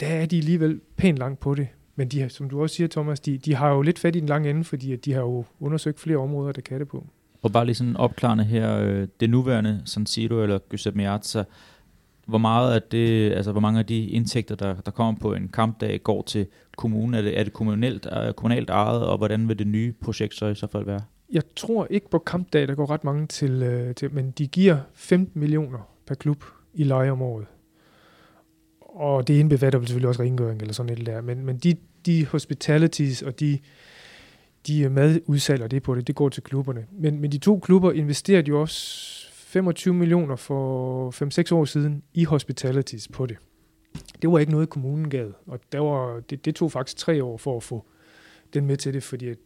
Der 0.00 0.06
er 0.06 0.26
de 0.26 0.38
alligevel 0.38 0.80
pænt 0.96 1.18
langt 1.18 1.40
på 1.40 1.54
det. 1.54 1.68
Men 1.96 2.08
de 2.08 2.28
som 2.28 2.50
du 2.50 2.62
også 2.62 2.76
siger, 2.76 2.88
Thomas, 2.88 3.20
de, 3.20 3.38
de 3.38 3.54
har 3.54 3.70
jo 3.70 3.82
lidt 3.82 3.98
fat 3.98 4.16
i 4.16 4.20
den 4.20 4.28
lange 4.28 4.50
ende, 4.50 4.64
fordi 4.64 4.96
de 4.96 5.12
har 5.12 5.20
jo 5.20 5.44
undersøgt 5.60 6.00
flere 6.00 6.18
områder, 6.18 6.52
der 6.52 6.60
kan 6.60 6.80
det 6.80 6.88
på. 6.88 7.06
Og 7.42 7.52
bare 7.52 7.64
lige 7.66 7.74
sådan 7.74 7.96
opklarende 7.96 8.44
her, 8.44 8.78
øh, 8.78 9.08
det 9.20 9.30
nuværende 9.30 9.82
San 9.84 10.06
Siro 10.06 10.42
eller 10.42 10.58
Giuseppe 10.70 10.96
Meazza, 10.96 11.44
hvor 12.26 12.38
meget 12.38 12.74
af 12.74 12.82
det, 12.82 13.32
altså 13.32 13.52
hvor 13.52 13.60
mange 13.60 13.78
af 13.78 13.86
de 13.86 14.06
indtægter, 14.06 14.54
der, 14.54 14.74
der 14.74 14.90
kommer 14.90 15.20
på 15.20 15.34
en 15.34 15.48
kampdag, 15.48 16.00
går 16.02 16.22
til 16.22 16.46
kommunen? 16.76 17.14
Er 17.14 17.22
det, 17.22 17.38
er 17.38 17.44
det 17.44 17.52
kommunalt, 17.52 18.06
er 18.06 18.32
kommunalt 18.32 18.70
ejet, 18.70 19.06
og 19.06 19.18
hvordan 19.18 19.48
vil 19.48 19.58
det 19.58 19.66
nye 19.66 19.92
projekt 20.00 20.34
så 20.34 20.46
i 20.46 20.54
så 20.54 20.66
fald 20.66 20.84
være? 20.84 21.00
Jeg 21.32 21.42
tror 21.56 21.86
ikke 21.90 22.10
på 22.10 22.18
kampdag, 22.18 22.68
der 22.68 22.74
går 22.74 22.90
ret 22.90 23.04
mange 23.04 23.26
til, 23.26 23.62
øh, 23.62 23.94
til 23.94 24.14
men 24.14 24.30
de 24.30 24.46
giver 24.46 24.76
15 24.94 25.40
millioner 25.40 25.88
per 26.06 26.14
klub 26.14 26.44
i 26.74 26.84
leje 26.84 27.10
om 27.10 27.22
året. 27.22 27.46
Og 28.94 29.28
det 29.28 29.34
indbefatter 29.34 29.80
selvfølgelig 29.80 30.08
også 30.08 30.22
rengøring 30.22 30.60
eller 30.60 30.74
sådan 30.74 30.92
et 30.92 31.06
der. 31.06 31.20
Men, 31.20 31.46
men 31.46 31.56
de, 31.58 31.76
de 32.06 32.26
hospitalities 32.26 33.22
og 33.22 33.40
de, 33.40 33.58
de 34.66 34.88
madudsalg 34.88 35.62
og 35.62 35.70
det 35.70 35.82
på 35.82 35.94
det, 35.94 36.06
det 36.06 36.14
går 36.14 36.28
til 36.28 36.42
klubberne. 36.42 36.86
Men, 36.92 37.20
men 37.20 37.32
de 37.32 37.38
to 37.38 37.58
klubber 37.58 37.92
investerede 37.92 38.48
jo 38.48 38.60
også 38.60 39.30
25 39.32 39.94
millioner 39.94 40.36
for 40.36 41.10
5-6 41.50 41.54
år 41.54 41.64
siden 41.64 42.02
i 42.14 42.24
hospitalities 42.24 43.08
på 43.08 43.26
det. 43.26 43.36
Det 44.22 44.30
var 44.30 44.38
ikke 44.38 44.52
noget, 44.52 44.70
kommunen 44.70 45.10
gav, 45.10 45.32
og 45.46 45.60
der 45.72 45.78
var, 45.78 46.20
det, 46.20 46.44
det 46.44 46.54
tog 46.54 46.72
faktisk 46.72 46.96
tre 46.96 47.24
år 47.24 47.36
for 47.36 47.56
at 47.56 47.62
få 47.62 47.84
den 48.54 48.66
med 48.66 48.76
til 48.76 48.94
det, 48.94 49.02
fordi 49.02 49.28
at 49.28 49.36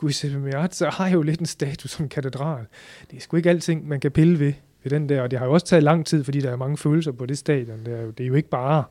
Giuseppe 0.00 0.38
Meazza 0.38 0.90
har 0.90 1.08
jo 1.08 1.22
lidt 1.22 1.40
en 1.40 1.46
status 1.46 1.90
som 1.90 2.08
katedral. 2.08 2.66
Det 3.10 3.16
er 3.16 3.20
sgu 3.20 3.36
ikke 3.36 3.50
alting, 3.50 3.88
man 3.88 4.00
kan 4.00 4.10
pille 4.10 4.38
ved, 4.38 4.52
ved 4.84 4.90
den 4.90 5.08
der, 5.08 5.22
og 5.22 5.30
det 5.30 5.38
har 5.38 5.46
jo 5.46 5.52
også 5.52 5.66
taget 5.66 5.82
lang 5.82 6.06
tid, 6.06 6.24
fordi 6.24 6.40
der 6.40 6.50
er 6.50 6.56
mange 6.56 6.76
følelser 6.76 7.12
på 7.12 7.26
det 7.26 7.38
stadion. 7.38 7.78
Det 7.86 7.94
er 7.94 8.02
jo, 8.02 8.10
det 8.10 8.24
er 8.24 8.28
jo 8.28 8.34
ikke 8.34 8.48
bare 8.48 8.84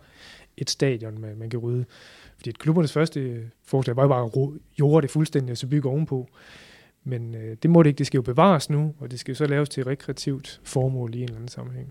et 0.57 0.69
stadion, 0.69 1.21
man, 1.21 1.37
man 1.37 1.49
kan 1.49 1.59
rydde. 1.59 1.85
Fordi 2.37 2.49
at 2.49 2.57
klubbernes 2.57 2.93
første 2.93 3.19
øh, 3.19 3.45
forslag 3.65 3.95
var 3.95 4.03
jo 4.03 4.07
bare 4.09 4.25
at 4.25 4.59
jorde 4.79 5.01
det 5.01 5.11
fuldstændig 5.11 5.51
og 5.51 5.57
så 5.57 5.67
bygge 5.67 5.89
ovenpå. 5.89 6.29
Men 7.03 7.35
øh, 7.35 7.57
det 7.63 7.69
må 7.69 7.83
det 7.83 7.89
ikke, 7.89 7.97
det 7.97 8.07
skal 8.07 8.17
jo 8.17 8.21
bevares 8.21 8.69
nu, 8.69 8.93
og 8.99 9.11
det 9.11 9.19
skal 9.19 9.31
jo 9.31 9.35
så 9.35 9.45
laves 9.45 9.69
til 9.69 9.83
rekreativt 9.83 10.61
formål 10.63 11.15
i 11.15 11.17
en 11.17 11.23
eller 11.23 11.35
anden 11.35 11.47
sammenhæng. 11.47 11.87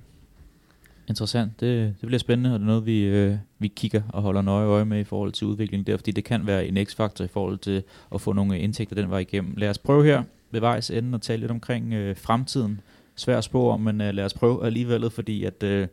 Interessant. 1.08 1.60
Det, 1.60 1.94
det 2.00 2.06
bliver 2.06 2.18
spændende, 2.18 2.54
og 2.54 2.58
det 2.58 2.64
er 2.64 2.66
noget, 2.66 2.86
vi, 2.86 3.02
øh, 3.02 3.36
vi 3.58 3.68
kigger 3.68 4.02
og 4.08 4.22
holder 4.22 4.42
nøje 4.42 4.66
øje 4.66 4.84
med 4.84 5.00
i 5.00 5.04
forhold 5.04 5.32
til 5.32 5.46
udviklingen 5.46 5.86
der, 5.86 5.96
fordi 5.96 6.10
det 6.10 6.24
kan 6.24 6.46
være 6.46 6.66
en 6.66 6.86
x-faktor 6.86 7.24
i 7.24 7.28
forhold 7.28 7.58
til 7.58 7.82
at 8.14 8.20
få 8.20 8.32
nogle 8.32 8.58
indtægter 8.58 8.96
den 8.96 9.10
vej 9.10 9.18
igennem. 9.18 9.54
Lad 9.56 9.70
os 9.70 9.78
prøve 9.78 10.04
her 10.04 10.22
ved 10.50 10.60
vejs 10.60 10.90
ende 10.90 11.16
og 11.16 11.22
tale 11.22 11.40
lidt 11.40 11.50
omkring 11.50 11.94
øh, 11.94 12.16
fremtiden. 12.16 12.80
Svær 13.16 13.48
om, 13.54 13.80
men 13.80 14.00
øh, 14.00 14.14
lad 14.14 14.24
os 14.24 14.34
prøve 14.34 14.66
alligevel, 14.66 15.10
fordi 15.10 15.44
at 15.44 15.62
øh, 15.62 15.88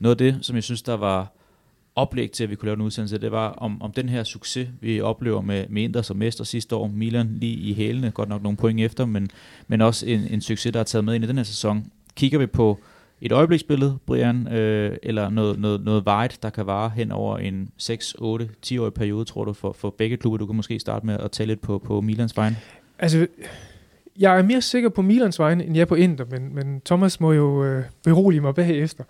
noget 0.00 0.14
af 0.14 0.18
det, 0.18 0.38
som 0.46 0.56
jeg 0.56 0.62
synes, 0.62 0.82
der 0.82 0.96
var 0.96 1.32
oplæg 1.96 2.30
til, 2.30 2.44
at 2.44 2.50
vi 2.50 2.54
kunne 2.54 2.66
lave 2.66 2.74
en 2.74 2.80
udsendelse, 2.80 3.18
det 3.18 3.32
var 3.32 3.48
om, 3.48 3.82
om 3.82 3.92
den 3.92 4.08
her 4.08 4.24
succes, 4.24 4.68
vi 4.80 5.00
oplever 5.00 5.40
med, 5.40 5.64
med 5.68 5.82
Inter 5.82 6.02
som 6.02 6.16
mester 6.16 6.44
sidste 6.44 6.76
år. 6.76 6.86
Milan 6.86 7.36
lige 7.40 7.56
i 7.56 7.74
hælene, 7.74 8.10
godt 8.10 8.28
nok 8.28 8.42
nogle 8.42 8.56
point 8.56 8.80
efter, 8.80 9.06
men, 9.06 9.28
men 9.68 9.80
også 9.80 10.06
en, 10.06 10.20
en 10.20 10.40
succes, 10.40 10.72
der 10.72 10.80
er 10.80 10.84
taget 10.84 11.04
med 11.04 11.14
ind 11.14 11.24
i 11.24 11.26
den 11.26 11.36
her 11.36 11.44
sæson. 11.44 11.86
Kigger 12.14 12.38
vi 12.38 12.46
på 12.46 12.78
et 13.20 13.32
øjebliksbillede, 13.32 13.98
Brian, 14.06 14.52
øh, 14.52 14.96
eller 15.02 15.30
noget, 15.30 15.58
noget, 15.58 15.84
noget 15.84 16.06
varigt, 16.06 16.42
der 16.42 16.50
kan 16.50 16.66
vare 16.66 16.90
hen 16.90 17.12
over 17.12 17.38
en 17.38 17.70
6, 17.76 18.14
8, 18.18 18.48
10-årig 18.66 18.94
periode, 18.94 19.24
tror 19.24 19.44
du, 19.44 19.52
for, 19.52 19.72
for 19.72 19.90
begge 19.90 20.16
klubber? 20.16 20.38
Du 20.38 20.46
kan 20.46 20.56
måske 20.56 20.80
starte 20.80 21.06
med 21.06 21.18
at 21.18 21.30
tale 21.30 21.46
lidt 21.46 21.60
på, 21.60 21.78
på 21.78 22.00
Milans 22.00 22.36
vejen. 22.36 22.56
Altså, 22.98 23.26
jeg 24.18 24.38
er 24.38 24.42
mere 24.42 24.62
sikker 24.62 24.88
på 24.88 25.02
Milans 25.02 25.38
vegne, 25.38 25.64
end 25.64 25.74
jeg 25.74 25.80
er 25.80 25.86
på 25.86 25.94
Inter, 25.94 26.24
men, 26.30 26.54
men 26.54 26.80
Thomas 26.84 27.20
må 27.20 27.32
jo 27.32 27.64
øh, 27.64 27.84
berolige 28.04 28.40
mig 28.40 28.54
bagefter. 28.54 29.04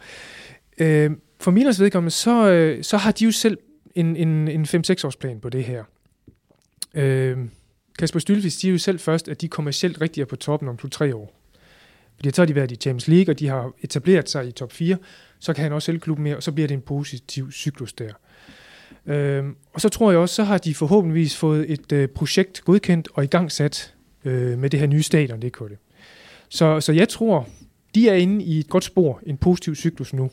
Øh, 0.79 1.11
for 1.41 1.51
Milans 1.51 1.81
vedkommende, 1.81 2.11
så, 2.11 2.51
øh, 2.51 2.85
så 2.85 2.97
har 2.97 3.13
de 3.13 3.25
jo 3.25 3.31
selv 3.31 3.59
en, 3.95 4.17
en, 4.17 4.49
en 4.49 4.65
5-6 4.65 5.07
års 5.07 5.17
plan 5.17 5.41
på 5.41 5.49
det 5.49 5.65
her. 5.65 5.85
Øh, 6.95 7.39
Kasper 7.99 8.19
Stylvis 8.19 8.55
siger 8.55 8.73
jo 8.73 8.79
selv 8.79 8.99
først, 8.99 9.29
at 9.29 9.41
de 9.41 9.49
kommercielt 9.49 10.01
rigtig 10.01 10.21
er 10.21 10.27
på 10.27 10.37
toppen 10.37 10.69
om 10.69 10.79
2-3 10.95 11.15
år. 11.15 11.33
Fordi 12.17 12.31
så 12.31 12.43
har 12.43 12.47
de 12.47 12.55
været 12.55 12.73
i 12.73 12.77
Champions 12.77 13.09
League, 13.09 13.33
og 13.33 13.39
de 13.39 13.49
har 13.49 13.73
etableret 13.83 14.29
sig 14.29 14.49
i 14.49 14.53
top 14.53 14.73
4, 14.73 14.97
så 15.39 15.53
kan 15.53 15.63
han 15.63 15.73
også 15.73 15.87
sælge 15.87 16.01
klubben 16.01 16.25
mere, 16.25 16.37
og 16.37 16.43
så 16.43 16.53
bliver 16.53 16.69
det 16.69 16.75
en 16.75 16.81
positiv 16.81 17.53
cyklus 17.53 17.93
der. 17.93 18.13
Øhm, 19.07 19.57
og 19.73 19.81
så 19.81 19.89
tror 19.89 20.11
jeg 20.11 20.21
også, 20.21 20.35
så 20.35 20.45
har 20.45 20.59
de 20.59 20.75
forhåbentligvis 20.75 21.37
fået 21.37 21.71
et 21.71 21.93
øh, 21.93 22.09
projekt 22.09 22.63
godkendt 22.65 23.09
og 23.15 23.25
igangsat 23.25 23.95
øh, 24.27 24.59
med 24.59 24.71
det 24.71 24.81
her 24.81 24.87
nye 24.87 25.03
stadion, 25.03 25.43
det 25.43 25.53
det. 25.59 25.79
Så, 26.49 26.81
så 26.81 26.93
jeg 26.93 27.09
tror, 27.09 27.49
de 27.95 28.09
er 28.09 28.15
inde 28.15 28.45
i 28.45 28.59
et 28.59 28.69
godt 28.69 28.85
spor, 28.85 29.21
en 29.27 29.37
positiv 29.37 29.75
cyklus 29.75 30.13
nu. 30.13 30.31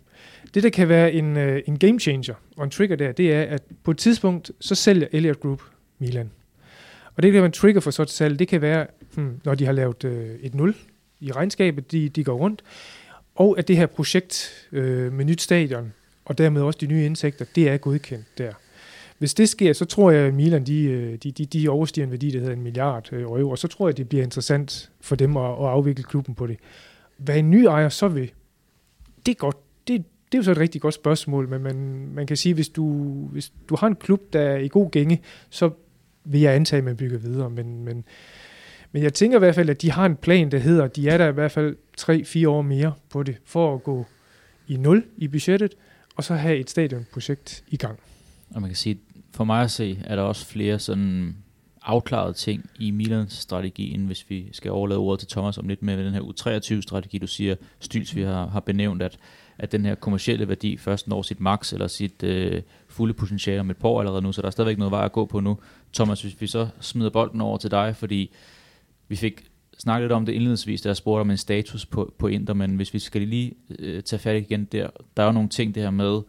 Det, 0.53 0.63
der 0.63 0.69
kan 0.69 0.89
være 0.89 1.13
en, 1.13 1.37
øh, 1.37 1.61
en 1.65 1.79
game 1.79 1.99
changer 1.99 2.35
og 2.57 2.63
en 2.63 2.69
trigger 2.69 2.95
der, 2.95 3.11
det 3.11 3.33
er, 3.33 3.41
at 3.41 3.61
på 3.83 3.91
et 3.91 3.97
tidspunkt, 3.97 4.51
så 4.59 4.75
sælger 4.75 5.07
Elliot 5.11 5.39
Group 5.39 5.61
Milan. 5.99 6.31
Og 7.15 7.23
det 7.23 7.31
kan 7.31 7.41
være 7.41 7.45
en 7.45 7.51
trigger 7.51 7.81
for 7.81 7.91
sådan 7.91 8.03
et 8.03 8.09
salg. 8.09 8.39
Det 8.39 8.47
kan 8.47 8.61
være, 8.61 8.87
hmm, 9.13 9.39
når 9.43 9.55
de 9.55 9.65
har 9.65 9.71
lavet 9.71 10.03
øh, 10.03 10.35
et 10.41 10.55
0 10.55 10.75
i 11.19 11.31
regnskabet, 11.31 11.91
de, 11.91 12.09
de 12.09 12.23
går 12.23 12.33
rundt, 12.33 12.63
og 13.35 13.55
at 13.57 13.67
det 13.67 13.77
her 13.77 13.85
projekt 13.85 14.51
øh, 14.71 15.13
med 15.13 15.25
nyt 15.25 15.41
stadion, 15.41 15.93
og 16.25 16.37
dermed 16.37 16.61
også 16.61 16.77
de 16.81 16.87
nye 16.87 17.05
indtægter, 17.05 17.45
det 17.55 17.69
er 17.69 17.77
godkendt 17.77 18.37
der 18.37 18.53
hvis 19.23 19.33
det 19.33 19.49
sker, 19.49 19.73
så 19.73 19.85
tror 19.85 20.11
jeg, 20.11 20.27
at 20.27 20.33
Milan 20.33 20.63
de, 20.63 20.83
øh, 20.83 21.17
de, 21.17 21.31
de, 21.31 21.45
de 21.45 21.69
overstiger 21.69 22.05
en 22.05 22.11
værdi, 22.11 22.31
der 22.31 22.39
hedder 22.39 22.53
en 22.53 22.61
milliard 22.61 23.13
øh, 23.13 23.21
euro, 23.21 23.49
og 23.49 23.57
så 23.57 23.67
tror 23.67 23.87
jeg, 23.87 23.97
det 23.97 24.09
bliver 24.09 24.23
interessant 24.23 24.91
for 25.01 25.15
dem 25.15 25.37
at, 25.37 25.51
at 25.51 25.65
afvikle 25.65 26.03
klubben 26.03 26.35
på 26.35 26.47
det. 26.47 26.57
Hvad 27.17 27.37
en 27.37 27.51
ny 27.51 27.65
ejer 27.65 27.89
så 27.89 28.07
vil, 28.07 28.31
det 29.25 29.31
er 29.31 29.35
godt. 29.35 29.57
Det, 29.87 30.03
det 30.31 30.37
er 30.37 30.37
jo 30.37 30.43
så 30.43 30.51
et 30.51 30.57
rigtig 30.57 30.81
godt 30.81 30.93
spørgsmål, 30.93 31.49
men 31.49 31.63
man, 31.63 32.07
man 32.13 32.27
kan 32.27 32.37
sige, 32.37 32.53
hvis 32.53 32.69
du, 32.69 32.87
hvis 33.31 33.51
du 33.69 33.75
har 33.75 33.87
en 33.87 33.95
klub, 33.95 34.33
der 34.33 34.41
er 34.41 34.57
i 34.57 34.67
god 34.67 34.91
gænge, 34.91 35.21
så 35.49 35.69
vil 36.23 36.41
jeg 36.41 36.55
antage, 36.55 36.77
at 36.77 36.83
man 36.83 36.97
bygger 36.97 37.17
videre. 37.17 37.49
Men, 37.49 37.85
men, 37.85 38.03
men 38.91 39.03
jeg 39.03 39.13
tænker 39.13 39.37
i 39.37 39.39
hvert 39.39 39.55
fald, 39.55 39.69
at 39.69 39.81
de 39.81 39.91
har 39.91 40.05
en 40.05 40.15
plan, 40.15 40.51
der 40.51 40.57
hedder, 40.57 40.87
de 40.87 41.09
er 41.09 41.17
der 41.17 41.27
i 41.27 41.33
hvert 41.33 41.51
fald 41.51 41.75
3-4 42.01 42.47
år 42.47 42.61
mere 42.61 42.93
på 43.09 43.23
det, 43.23 43.37
for 43.45 43.75
at 43.75 43.83
gå 43.83 44.05
i 44.67 44.77
nul 44.77 45.05
i 45.17 45.27
budgettet, 45.27 45.75
og 46.15 46.23
så 46.23 46.35
have 46.35 46.57
et 46.57 46.69
stadionprojekt 46.69 47.63
i 47.67 47.77
gang. 47.77 47.99
Og 48.53 48.61
man 48.61 48.69
kan 48.69 48.77
sige, 48.77 48.99
for 49.33 49.43
mig 49.43 49.63
at 49.63 49.71
se, 49.71 49.99
er 50.03 50.15
der 50.15 50.23
også 50.23 50.45
flere 50.45 50.79
sådan 50.79 51.35
afklarede 51.81 52.33
ting 52.33 52.69
i 52.79 52.91
Milans 52.91 53.33
strategien, 53.33 54.05
hvis 54.05 54.29
vi 54.29 54.49
skal 54.51 54.71
overlade 54.71 54.99
ordet 54.99 55.19
til 55.19 55.29
Thomas 55.29 55.57
om 55.57 55.67
lidt 55.67 55.81
med 55.81 56.05
den 56.05 56.13
her 56.13 56.21
U23-strategi, 56.21 57.17
du 57.17 57.27
siger, 57.27 57.55
Styls, 57.79 58.15
vi 58.15 58.21
har, 58.21 58.47
har 58.47 58.59
benævnt, 58.59 59.01
at, 59.01 59.17
at 59.57 59.71
den 59.71 59.85
her 59.85 59.95
kommercielle 59.95 60.47
værdi 60.47 60.77
først 60.77 61.07
når 61.07 61.21
sit 61.21 61.39
max 61.39 61.73
eller 61.73 61.87
sit 61.87 62.23
øh, 62.23 62.61
fulde 62.87 63.13
potentiale 63.13 63.59
om 63.59 63.69
et 63.69 63.77
par 63.77 63.87
år 63.87 63.99
allerede 63.99 64.21
nu, 64.21 64.31
så 64.31 64.41
der 64.41 64.47
er 64.47 64.51
stadigvæk 64.51 64.77
noget 64.77 64.91
vej 64.91 65.05
at 65.05 65.11
gå 65.11 65.25
på 65.25 65.39
nu. 65.39 65.57
Thomas, 65.93 66.21
hvis 66.21 66.41
vi 66.41 66.47
så 66.47 66.67
smider 66.79 67.09
bolden 67.09 67.41
over 67.41 67.57
til 67.57 67.71
dig, 67.71 67.95
fordi 67.95 68.31
vi 69.07 69.15
fik 69.15 69.47
snakket 69.77 70.03
lidt 70.03 70.11
om 70.11 70.25
det 70.25 70.33
indledningsvis, 70.33 70.81
da 70.81 70.89
jeg 70.89 70.97
spurgte 70.97 71.21
om 71.21 71.31
en 71.31 71.37
status 71.37 71.85
på, 71.85 72.13
på 72.17 72.27
Inter, 72.27 72.53
men 72.53 72.75
hvis 72.75 72.93
vi 72.93 72.99
skal 72.99 73.21
lige 73.21 73.53
øh, 73.79 74.03
tage 74.03 74.19
fat 74.19 74.35
igen 74.35 74.65
der, 74.65 74.89
der 75.17 75.23
er 75.23 75.27
jo 75.27 75.33
nogle 75.33 75.49
ting 75.49 75.75
det 75.75 75.83
her 75.83 75.91
med, 75.91 76.21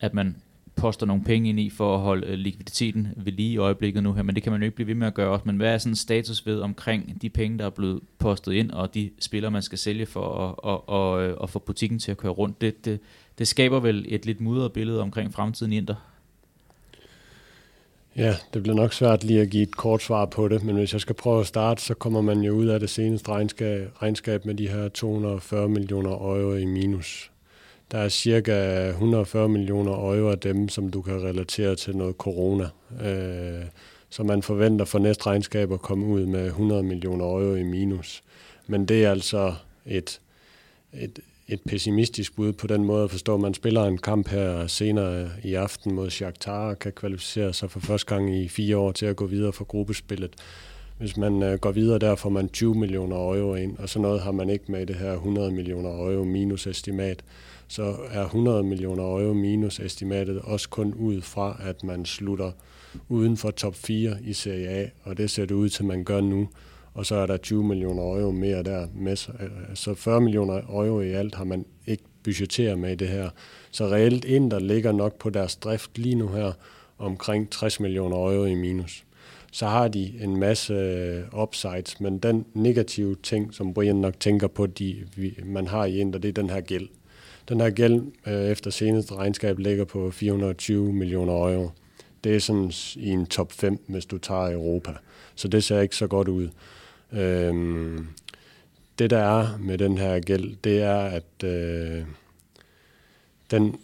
at 0.00 0.14
man 0.14 0.36
poster 0.78 1.06
nogle 1.06 1.24
penge 1.24 1.48
ind 1.48 1.60
i 1.60 1.70
for 1.70 1.94
at 1.94 2.00
holde 2.00 2.26
øh, 2.26 2.34
likviditeten 2.34 3.08
ved 3.16 3.32
lige 3.32 3.52
i 3.52 3.56
øjeblikket 3.56 4.02
nu 4.02 4.12
her, 4.12 4.22
men 4.22 4.34
det 4.34 4.42
kan 4.42 4.52
man 4.52 4.60
jo 4.60 4.64
ikke 4.64 4.74
blive 4.74 4.86
ved 4.86 4.94
med 4.94 5.06
at 5.06 5.14
gøre 5.14 5.30
også. 5.30 5.42
Men 5.46 5.56
hvad 5.56 5.74
er 5.74 5.78
sådan 5.78 5.96
status 5.96 6.46
ved 6.46 6.60
omkring 6.60 7.22
de 7.22 7.30
penge, 7.30 7.58
der 7.58 7.66
er 7.66 7.70
blevet 7.70 8.00
postet 8.18 8.52
ind, 8.52 8.70
og 8.70 8.94
de 8.94 9.10
spillere, 9.20 9.50
man 9.50 9.62
skal 9.62 9.78
sælge 9.78 10.06
for 10.06 10.54
at, 10.64 10.70
at, 10.72 10.96
at, 10.96 11.30
at, 11.30 11.42
at 11.42 11.50
få 11.50 11.58
butikken 11.58 11.98
til 11.98 12.10
at 12.10 12.16
køre 12.16 12.32
rundt? 12.32 12.60
Det, 12.60 12.84
det, 12.84 13.00
det 13.38 13.48
skaber 13.48 13.80
vel 13.80 14.06
et 14.08 14.26
lidt 14.26 14.40
mudret 14.40 14.72
billede 14.72 15.00
omkring 15.00 15.34
fremtiden 15.34 15.72
i 15.72 15.76
Inter? 15.76 15.94
Ja, 18.16 18.36
det 18.54 18.62
bliver 18.62 18.76
nok 18.76 18.92
svært 18.92 19.24
lige 19.24 19.40
at 19.40 19.50
give 19.50 19.62
et 19.62 19.76
kort 19.76 20.02
svar 20.02 20.26
på 20.26 20.48
det, 20.48 20.64
men 20.64 20.76
hvis 20.76 20.92
jeg 20.92 21.00
skal 21.00 21.14
prøve 21.14 21.40
at 21.40 21.46
starte, 21.46 21.82
så 21.82 21.94
kommer 21.94 22.20
man 22.20 22.40
jo 22.40 22.52
ud 22.52 22.66
af 22.66 22.80
det 22.80 22.90
seneste 22.90 23.28
regnskab, 23.28 23.90
regnskab 24.02 24.44
med 24.44 24.54
de 24.54 24.68
her 24.68 24.88
240 24.88 25.68
millioner 25.68 26.10
euro 26.10 26.54
i 26.54 26.64
minus. 26.64 27.30
Der 27.90 27.98
er 27.98 28.08
cirka 28.08 28.88
140 28.88 29.48
millioner 29.48 29.92
euro 29.92 30.30
af 30.30 30.38
dem, 30.38 30.68
som 30.68 30.90
du 30.90 31.02
kan 31.02 31.22
relatere 31.22 31.76
til 31.76 31.96
noget 31.96 32.16
corona. 32.16 32.68
Øh, 33.02 33.64
så 34.10 34.22
man 34.22 34.42
forventer 34.42 34.84
for 34.84 34.98
næste 34.98 35.26
regnskab 35.26 35.72
at 35.72 35.80
komme 35.80 36.06
ud 36.06 36.26
med 36.26 36.46
100 36.46 36.82
millioner 36.82 37.24
euro 37.24 37.54
i 37.54 37.62
minus. 37.62 38.22
Men 38.66 38.86
det 38.86 39.04
er 39.04 39.10
altså 39.10 39.54
et, 39.86 40.20
et, 40.92 41.18
et 41.48 41.60
pessimistisk 41.66 42.36
bud 42.36 42.52
på 42.52 42.66
den 42.66 42.84
måde 42.84 43.04
at 43.04 43.10
forstå, 43.10 43.34
at 43.34 43.40
man 43.40 43.54
spiller 43.54 43.84
en 43.84 43.98
kamp 43.98 44.28
her 44.28 44.66
senere 44.66 45.30
i 45.44 45.54
aften 45.54 45.94
mod 45.94 46.10
Shakhtar 46.10 46.68
og 46.68 46.78
kan 46.78 46.92
kvalificere 46.92 47.52
sig 47.52 47.70
for 47.70 47.80
første 47.80 48.14
gang 48.14 48.36
i 48.36 48.48
fire 48.48 48.76
år 48.76 48.92
til 48.92 49.06
at 49.06 49.16
gå 49.16 49.26
videre 49.26 49.52
for 49.52 49.64
gruppespillet. 49.64 50.30
Hvis 50.98 51.16
man 51.16 51.42
øh, 51.42 51.58
går 51.58 51.72
videre 51.72 51.98
der, 51.98 52.14
får 52.14 52.28
man 52.28 52.48
20 52.48 52.74
millioner 52.74 53.16
euro 53.16 53.54
ind, 53.54 53.78
og 53.78 53.88
så 53.88 53.98
noget 53.98 54.20
har 54.20 54.32
man 54.32 54.50
ikke 54.50 54.72
med 54.72 54.86
det 54.86 54.96
her 54.96 55.12
100 55.12 55.50
millioner 55.50 55.90
euro 55.90 56.24
minus 56.24 56.66
estimat. 56.66 57.22
Så 57.68 57.96
er 58.10 58.24
100 58.24 58.62
millioner 58.62 59.04
euro 59.04 59.34
minus 59.34 59.80
estimatet 59.80 60.38
også 60.38 60.68
kun 60.68 60.94
ud 60.94 61.20
fra, 61.20 61.60
at 61.60 61.84
man 61.84 62.04
slutter 62.04 62.52
uden 63.08 63.36
for 63.36 63.50
top 63.50 63.74
4 63.74 64.16
i 64.22 64.32
Serie 64.32 64.68
A, 64.68 64.88
og 65.02 65.16
det 65.16 65.30
ser 65.30 65.44
det 65.44 65.54
ud 65.54 65.68
til, 65.68 65.82
at 65.82 65.86
man 65.86 66.04
gør 66.04 66.20
nu 66.20 66.48
og 66.98 67.06
så 67.06 67.14
er 67.14 67.26
der 67.26 67.36
20 67.36 67.64
millioner 67.64 68.02
euro 68.02 68.30
mere 68.30 68.62
der 68.62 68.86
med. 68.94 69.16
Så 69.74 69.94
40 69.94 70.20
millioner 70.20 70.60
euro 70.68 71.00
i 71.00 71.10
alt 71.10 71.34
har 71.34 71.44
man 71.44 71.64
ikke 71.86 72.02
budgetteret 72.22 72.78
med 72.78 72.92
i 72.92 72.94
det 72.94 73.08
her. 73.08 73.30
Så 73.70 73.86
reelt 73.86 74.24
ind, 74.24 74.50
der 74.50 74.58
ligger 74.58 74.92
nok 74.92 75.18
på 75.18 75.30
deres 75.30 75.56
drift 75.56 75.98
lige 75.98 76.14
nu 76.14 76.28
her 76.28 76.52
omkring 76.98 77.50
60 77.50 77.80
millioner 77.80 78.16
euro 78.16 78.44
i 78.44 78.54
minus. 78.54 79.04
Så 79.52 79.66
har 79.66 79.88
de 79.88 80.12
en 80.20 80.36
masse 80.36 80.74
øh, 80.74 81.42
upsides, 81.42 82.00
men 82.00 82.18
den 82.18 82.44
negative 82.54 83.16
ting, 83.22 83.54
som 83.54 83.74
Brian 83.74 83.96
nok 83.96 84.20
tænker 84.20 84.46
på, 84.46 84.66
de, 84.66 85.04
man 85.44 85.66
har 85.66 85.84
i 85.84 85.98
Inter, 85.98 86.18
det 86.18 86.28
er 86.28 86.32
den 86.32 86.50
her 86.50 86.60
gæld. 86.60 86.88
Den 87.48 87.60
her 87.60 87.70
gæld 87.70 88.02
øh, 88.26 88.44
efter 88.44 88.70
seneste 88.70 89.14
regnskab 89.14 89.58
ligger 89.58 89.84
på 89.84 90.10
420 90.10 90.92
millioner 90.92 91.32
euro. 91.32 91.70
Det 92.24 92.36
er 92.36 92.40
sådan 92.40 92.72
i 92.96 93.08
en 93.08 93.26
top 93.26 93.52
5, 93.52 93.84
hvis 93.88 94.06
du 94.06 94.18
tager 94.18 94.52
Europa. 94.52 94.92
Så 95.34 95.48
det 95.48 95.64
ser 95.64 95.80
ikke 95.80 95.96
så 95.96 96.06
godt 96.06 96.28
ud. 96.28 96.48
Øhm, 97.12 98.06
det 98.98 99.10
der 99.10 99.18
er 99.18 99.58
med 99.58 99.78
den 99.78 99.98
her 99.98 100.20
gæld, 100.20 100.56
det 100.64 100.82
er, 100.82 100.98
at 100.98 101.44
øh, 101.44 102.04
den, 103.50 103.76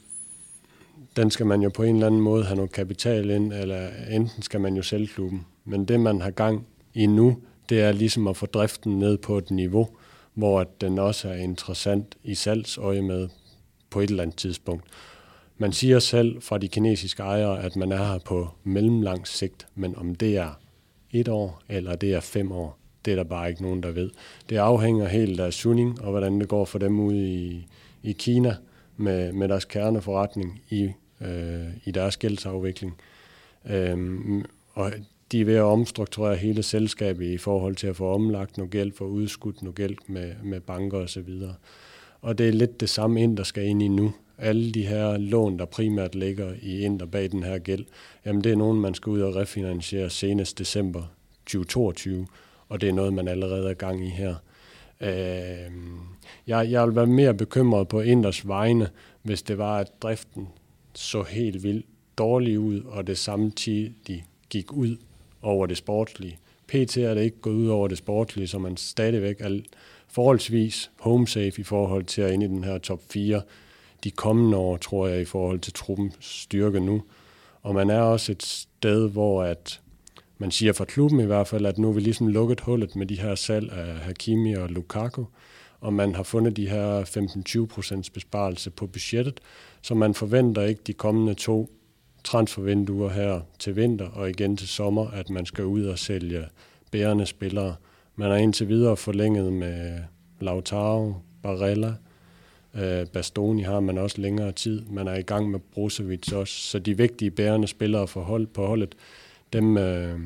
den 1.17 1.31
skal 1.31 1.47
man 1.47 1.63
jo 1.63 1.71
på 1.75 1.83
en 1.83 1.95
eller 1.95 2.07
anden 2.07 2.21
måde 2.21 2.45
have 2.45 2.57
noget 2.57 2.73
kapital 2.73 3.31
ind, 3.31 3.53
eller 3.53 3.89
enten 4.11 4.43
skal 4.43 4.61
man 4.61 4.77
jo 4.77 4.83
sælge 4.83 5.07
klubben. 5.07 5.47
Men 5.65 5.85
det, 5.85 6.01
man 6.01 6.21
har 6.21 6.31
gang 6.31 6.67
i 6.95 7.07
nu, 7.07 7.39
det 7.69 7.81
er 7.81 7.93
ligesom 7.93 8.27
at 8.27 8.37
få 8.37 8.47
driften 8.47 8.99
ned 8.99 9.19
på 9.19 9.39
et 9.39 9.51
niveau, 9.51 9.89
hvor 10.35 10.65
den 10.81 10.99
også 10.99 11.29
er 11.29 11.35
interessant 11.35 12.17
i 12.25 12.35
salgsøje 12.35 13.03
med 13.03 13.29
på 13.95 14.01
et 14.01 14.11
eller 14.11 14.23
andet 14.23 14.37
tidspunkt. 14.37 14.85
Man 15.59 15.73
siger 15.73 15.99
selv 15.99 16.43
fra 16.43 16.59
de 16.59 16.69
kinesiske 16.69 17.23
ejere, 17.23 17.63
at 17.63 17.77
man 17.77 17.93
er 17.93 17.97
her 17.97 18.19
på 18.19 18.49
mellemlang 18.65 19.27
sigt, 19.27 19.67
men 19.75 19.97
om 19.97 20.15
det 20.15 20.37
er 20.37 20.61
et 21.11 21.29
år 21.29 21.63
eller 21.69 21.97
det 21.97 22.15
er 22.15 22.21
fem 22.21 22.53
år, 22.53 22.79
det 23.05 23.11
er 23.11 23.17
der 23.17 23.25
bare 23.25 23.49
ikke 23.49 23.63
nogen, 23.63 23.83
der 23.83 23.91
ved. 23.91 24.11
Det 24.49 24.57
afhænger 24.57 25.09
helt 25.09 25.41
af 25.41 25.53
Suning 25.53 26.03
og 26.03 26.11
hvordan 26.11 26.41
det 26.41 26.49
går 26.49 26.65
for 26.65 26.79
dem 26.79 27.01
ude 27.01 27.29
i, 27.29 27.67
i 28.03 28.13
Kina 28.13 28.57
med, 28.97 29.33
med 29.33 29.49
deres 29.49 29.65
kerneforretning 29.65 30.63
i, 30.71 30.91
øh, 31.21 31.67
i 31.85 31.91
deres 31.91 32.17
gældsafvikling. 32.17 32.97
Øhm, 33.67 34.45
og 34.73 34.93
de 35.33 35.41
er 35.41 35.45
ved 35.45 35.55
at 35.55 35.63
omstrukturere 35.63 36.37
hele 36.37 36.63
selskabet 36.63 37.27
i 37.27 37.39
forhold 37.39 37.77
til 37.77 37.87
at 37.87 37.97
få 37.97 38.15
omlagt 38.15 38.57
noget 38.57 38.71
gæld, 38.71 38.93
få 38.93 39.05
udskudt 39.05 39.63
noget 39.63 39.77
gæld 39.77 39.97
med, 40.07 40.35
med 40.43 40.61
banker 40.61 40.99
osv. 40.99 41.29
Og, 42.25 42.39
det 42.39 42.49
er 42.49 42.53
lidt 42.53 42.81
det 42.81 42.89
samme 42.89 43.23
ind, 43.23 43.37
der 43.37 43.43
skal 43.43 43.65
ind 43.65 43.83
i 43.83 43.89
nu. 43.89 44.13
Alle 44.39 44.73
de 44.73 44.87
her 44.87 45.17
lån, 45.17 45.59
der 45.59 45.65
primært 45.65 46.15
ligger 46.15 46.53
i 46.63 46.81
ind 46.81 47.01
bag 47.07 47.33
den 47.33 47.43
her 47.43 47.59
gæld, 47.59 47.85
jamen 48.27 48.45
det 48.45 48.53
er 48.53 48.57
nogen, 48.57 48.81
man 48.81 48.95
skal 48.95 49.11
ud 49.11 49.21
og 49.21 49.37
refinansiere 49.37 50.11
senest 50.11 50.59
december 50.59 51.03
2022 51.47 52.27
og 52.69 52.81
det 52.81 52.89
er 52.89 52.93
noget, 52.93 53.13
man 53.13 53.29
allerede 53.29 53.71
er 53.71 53.75
gang 53.75 54.07
i 54.07 54.09
her. 54.09 54.35
Øh, 55.01 55.73
jeg, 56.47 56.71
jeg 56.71 56.87
vil 56.87 56.97
være 56.97 57.07
mere 57.07 57.35
bekymret 57.35 57.89
på 57.89 58.01
Inders 58.01 58.49
vegne, 58.49 58.91
hvis 59.23 59.43
det 59.43 59.59
var, 59.59 59.79
at 59.79 60.03
driften 60.03 60.49
så 60.95 61.23
helt 61.23 61.63
vildt 61.63 61.87
dårlig 62.19 62.59
ud, 62.59 62.81
og 62.81 63.07
det 63.07 63.19
samtidig 63.19 64.25
gik 64.51 64.73
ud 64.73 64.97
over 65.43 65.67
det 65.67 65.77
sportslige. 65.77 66.39
PT 66.67 66.97
er 66.97 67.15
det 67.15 67.23
ikke 67.23 67.41
gået 67.41 67.55
ud 67.55 67.69
over 67.69 67.89
det 67.89 67.99
sportslige, 67.99 68.47
så 68.47 68.59
man 68.59 68.77
stadigvæk 68.77 69.41
er 69.41 69.61
forholdsvis 70.15 70.91
home 71.01 71.29
safe 71.29 71.61
i 71.61 71.63
forhold 71.63 72.05
til 72.05 72.23
at 72.23 72.33
ind 72.33 72.43
i 72.43 72.47
den 72.47 72.65
her 72.65 72.79
top 72.79 73.01
4 73.11 73.43
de 74.05 74.11
kommende 74.11 74.57
år, 74.57 74.77
tror 74.77 75.07
jeg, 75.07 75.21
i 75.21 75.25
forhold 75.25 75.59
til 75.59 75.73
truppens 75.73 76.15
styrke 76.21 76.81
nu. 76.81 77.03
Og 77.63 77.75
man 77.75 77.91
er 77.91 78.01
også 78.01 78.33
et 78.33 78.43
sted, 78.43 79.11
hvor 79.11 79.43
at 79.43 79.81
man 80.39 80.51
siger 80.51 80.73
fra 80.73 80.85
klubben 80.85 81.21
i 81.21 81.25
hvert 81.25 81.49
fald, 81.49 81.67
at 81.67 81.79
nu 81.79 81.89
er 81.89 81.93
vi 81.93 82.01
ligesom 82.01 82.29
lukket 82.29 82.61
hullet 82.61 82.97
med 82.97 83.07
de 83.07 83.21
her 83.21 83.35
salg 83.35 83.73
af 83.73 83.95
Hakimi 83.95 84.55
og 84.55 84.69
Lukaku, 84.69 85.25
og 85.81 85.93
man 85.93 86.15
har 86.15 86.23
fundet 86.23 86.57
de 86.57 86.69
her 86.69 87.05
15-20% 88.07 88.11
besparelse 88.15 88.71
på 88.71 88.87
budgettet, 88.87 89.41
så 89.83 89.95
man 89.95 90.15
forventer 90.15 90.63
ikke 90.63 90.81
de 90.87 90.93
kommende 90.93 91.35
to 91.35 91.71
transfervinduer 92.25 93.09
her 93.09 93.41
til 93.59 93.77
vinter 93.77 94.09
og 94.09 94.31
igen 94.31 94.57
til 94.57 94.69
sommer, 94.69 95.11
at 95.11 95.31
man 95.31 95.47
skal 95.47 95.65
ud 95.65 95.85
og 95.85 95.99
sælge 95.99 96.45
bærende 96.91 97.27
spillere. 97.27 97.75
Man 98.17 98.31
har 98.31 98.37
indtil 98.37 98.69
videre 98.69 98.97
forlænget 98.97 99.53
med 99.53 100.01
Lautaro, 100.41 101.15
Barella, 101.43 101.95
øh, 102.75 103.07
Bastoni 103.07 103.63
har 103.63 103.81
man 103.81 103.99
også 103.99 104.21
længere 104.21 104.53
tid. 104.53 104.83
Man 104.91 105.09
er 105.09 105.15
i 105.15 105.23
gang 105.23 105.51
med 105.51 105.61
Brozovic 105.61 106.33
også, 106.33 106.55
så 106.55 106.79
de 106.79 106.97
vigtige 106.97 107.31
bærende 107.31 107.69
spillere 107.69 108.09
for 108.09 108.21
hold, 108.21 108.47
på 108.47 108.67
holdet, 108.67 108.95
dem, 109.53 109.77
øh, 109.77 110.19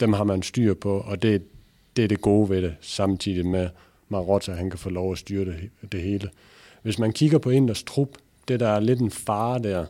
dem 0.00 0.12
har 0.12 0.24
man 0.24 0.42
styr 0.42 0.74
på, 0.74 0.98
og 0.98 1.22
det, 1.22 1.42
det 1.96 2.04
er 2.04 2.08
det 2.08 2.20
gode 2.20 2.50
ved 2.50 2.62
det, 2.62 2.74
samtidig 2.80 3.46
med 3.46 3.68
Marotta, 4.08 4.52
han 4.52 4.70
kan 4.70 4.78
få 4.78 4.90
lov 4.90 5.12
at 5.12 5.18
styre 5.18 5.44
det, 5.44 5.70
det 5.92 6.02
hele. 6.02 6.30
Hvis 6.82 6.98
man 6.98 7.12
kigger 7.12 7.38
på 7.38 7.50
Inders 7.50 7.82
trup, 7.82 8.08
det 8.48 8.60
der 8.60 8.68
er 8.68 8.80
lidt 8.80 9.00
en 9.00 9.10
fare 9.10 9.58
der, 9.58 9.86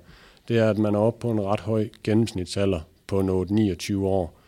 det 0.49 0.59
er, 0.59 0.71
at 0.71 0.79
man 0.79 0.95
er 0.95 0.99
oppe 0.99 1.21
på 1.21 1.31
en 1.31 1.41
ret 1.41 1.61
høj 1.61 1.89
gennemsnitsalder 2.05 2.81
på 3.07 3.23
noget 3.23 3.51
29 3.51 4.09
år. 4.09 4.41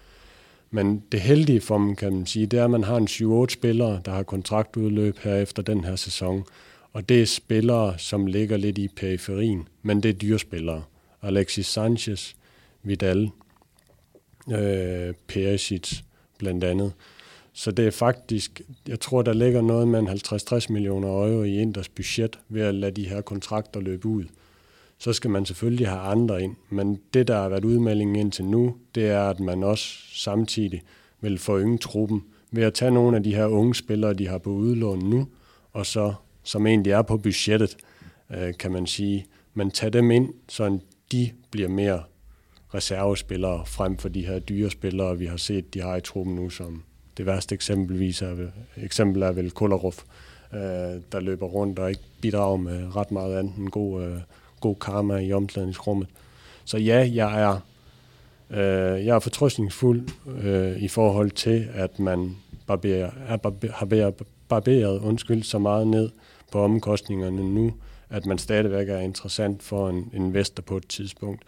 Men 0.71 1.03
det 1.13 1.21
heldige 1.21 1.61
for 1.61 1.79
dem, 1.79 1.97
kan 1.97 2.13
man 2.13 2.27
sige, 2.27 2.47
det 2.47 2.59
er, 2.59 2.65
at 2.65 2.71
man 2.71 2.85
har 2.85 2.97
en 2.97 3.45
7-8 3.47 3.55
spillere, 3.55 4.01
der 4.05 4.11
har 4.11 4.23
kontraktudløb 4.23 5.19
her 5.19 5.37
efter 5.37 5.63
den 5.63 5.85
her 5.85 5.97
sæson. 5.97 6.45
Og 6.93 7.09
det 7.09 7.23
er 7.23 7.27
spillere, 7.27 7.99
som 7.99 8.27
ligger 8.27 8.57
lidt 8.57 8.79
i 8.79 8.89
periferien, 8.89 9.69
men 9.83 10.03
det 10.03 10.09
er 10.09 10.13
dyrespillere. 10.13 10.83
Alexis 11.23 11.67
Sanchez, 11.67 12.35
Vidal, 12.83 13.31
øh, 14.53 15.15
Perisic 15.29 16.01
blandt 16.39 16.65
andet. 16.65 16.93
Så 17.53 17.71
det 17.71 17.87
er 17.87 17.91
faktisk, 17.91 18.61
jeg 18.89 19.01
tror, 19.01 19.23
der 19.23 19.33
ligger 19.33 19.63
noget 19.63 19.89
med 19.89 20.01
50-60 20.69 20.73
millioner 20.73 21.09
euro 21.09 21.43
i 21.43 21.59
Inders 21.59 21.89
budget 21.89 22.39
ved 22.49 22.63
at 22.63 22.75
lade 22.75 22.93
de 22.93 23.09
her 23.09 23.21
kontrakter 23.21 23.81
løbe 23.81 24.09
ud. 24.09 24.25
Så 24.99 25.13
skal 25.13 25.31
man 25.31 25.47
selvfølgelig 25.47 25.89
have 25.89 26.01
andre 26.01 26.43
ind, 26.43 26.57
men 26.71 27.01
det, 27.15 27.29
der 27.29 27.37
har 27.37 27.49
været 27.49 27.65
udmeldingen 27.65 28.17
indtil 28.17 28.45
nu, 28.45 28.77
det 28.95 29.07
er, 29.07 29.23
at 29.23 29.41
man 29.41 29.63
også 29.63 29.95
samtidig 30.13 30.83
vil 31.21 31.39
forynge 31.39 31.79
truppen 31.79 32.25
ved 32.51 32.63
at 32.63 32.75
tage 32.75 32.91
nogle 32.91 33.17
af 33.17 33.23
de 33.23 33.35
her 33.35 33.47
unge 33.47 33.75
spillere, 33.75 34.15
de 34.15 34.29
har 34.29 34.39
på 34.39 34.51
udlån 34.51 34.99
nu, 34.99 35.29
og 35.73 35.87
så, 35.87 36.15
som 36.43 36.67
egentlig 36.67 36.93
er 36.93 37.03
på 37.03 37.17
budgettet, 37.17 37.77
øh, 38.31 38.55
kan 38.59 38.73
man 38.73 38.87
sige, 38.87 39.27
men 39.55 39.71
tage 39.71 39.91
dem 39.91 40.11
ind, 40.11 40.35
så 40.49 40.79
de 41.13 41.31
bliver 41.51 41.69
mere 41.69 42.03
reservespillere 42.75 43.67
frem 43.67 43.97
for 43.97 44.09
de 44.09 44.27
her 44.27 44.39
dyre 44.39 44.71
spillere, 44.71 45.19
vi 45.19 45.27
har 45.27 45.37
set, 45.37 45.75
de 45.75 45.81
har 45.81 45.97
i 45.97 46.01
truppen 46.01 46.35
nu, 46.35 46.51
som 46.51 46.83
det 47.17 47.27
værste 47.27 47.55
eksempelvis 47.55 48.23
er, 48.23 48.37
eksempel 48.77 49.23
er 49.23 49.33
vel 49.33 49.51
Kolarov, 49.51 49.95
øh, 50.55 50.61
der 51.13 51.21
løber 51.21 51.47
rundt 51.47 51.79
og 51.79 51.89
ikke 51.89 52.03
bidrager 52.21 52.57
med 52.57 52.97
ret 52.97 53.11
meget 53.11 53.39
andet 53.39 53.57
end 53.57 53.69
god, 53.69 54.03
øh, 54.03 54.21
god 54.61 54.77
karma 54.77 55.19
i 55.19 55.33
omklædningsrummet. 55.33 56.09
Så 56.65 56.79
ja, 56.79 57.11
jeg 57.13 57.41
er, 57.43 57.61
øh, 58.51 59.07
jeg 59.07 59.15
er 59.15 59.19
fortrøstningsfuld 59.19 60.09
øh, 60.43 60.83
i 60.83 60.89
forhold 60.89 61.31
til, 61.31 61.69
at 61.75 61.99
man 61.99 62.37
barberer, 62.67 63.11
er 63.29 63.37
barber, 63.37 63.69
har 63.73 64.13
barberet 64.49 64.99
undskyld, 64.99 65.43
så 65.43 65.59
meget 65.59 65.87
ned 65.87 66.11
på 66.53 66.61
omkostningerne 66.61 67.55
nu, 67.55 67.75
at 68.11 68.27
man 68.27 68.39
stadigvæk 68.39 68.89
er 68.89 68.99
interessant 68.99 69.63
for 69.63 69.89
en 69.89 70.11
investor 70.15 70.63
på 70.63 70.77
et 70.77 70.89
tidspunkt. 70.89 71.43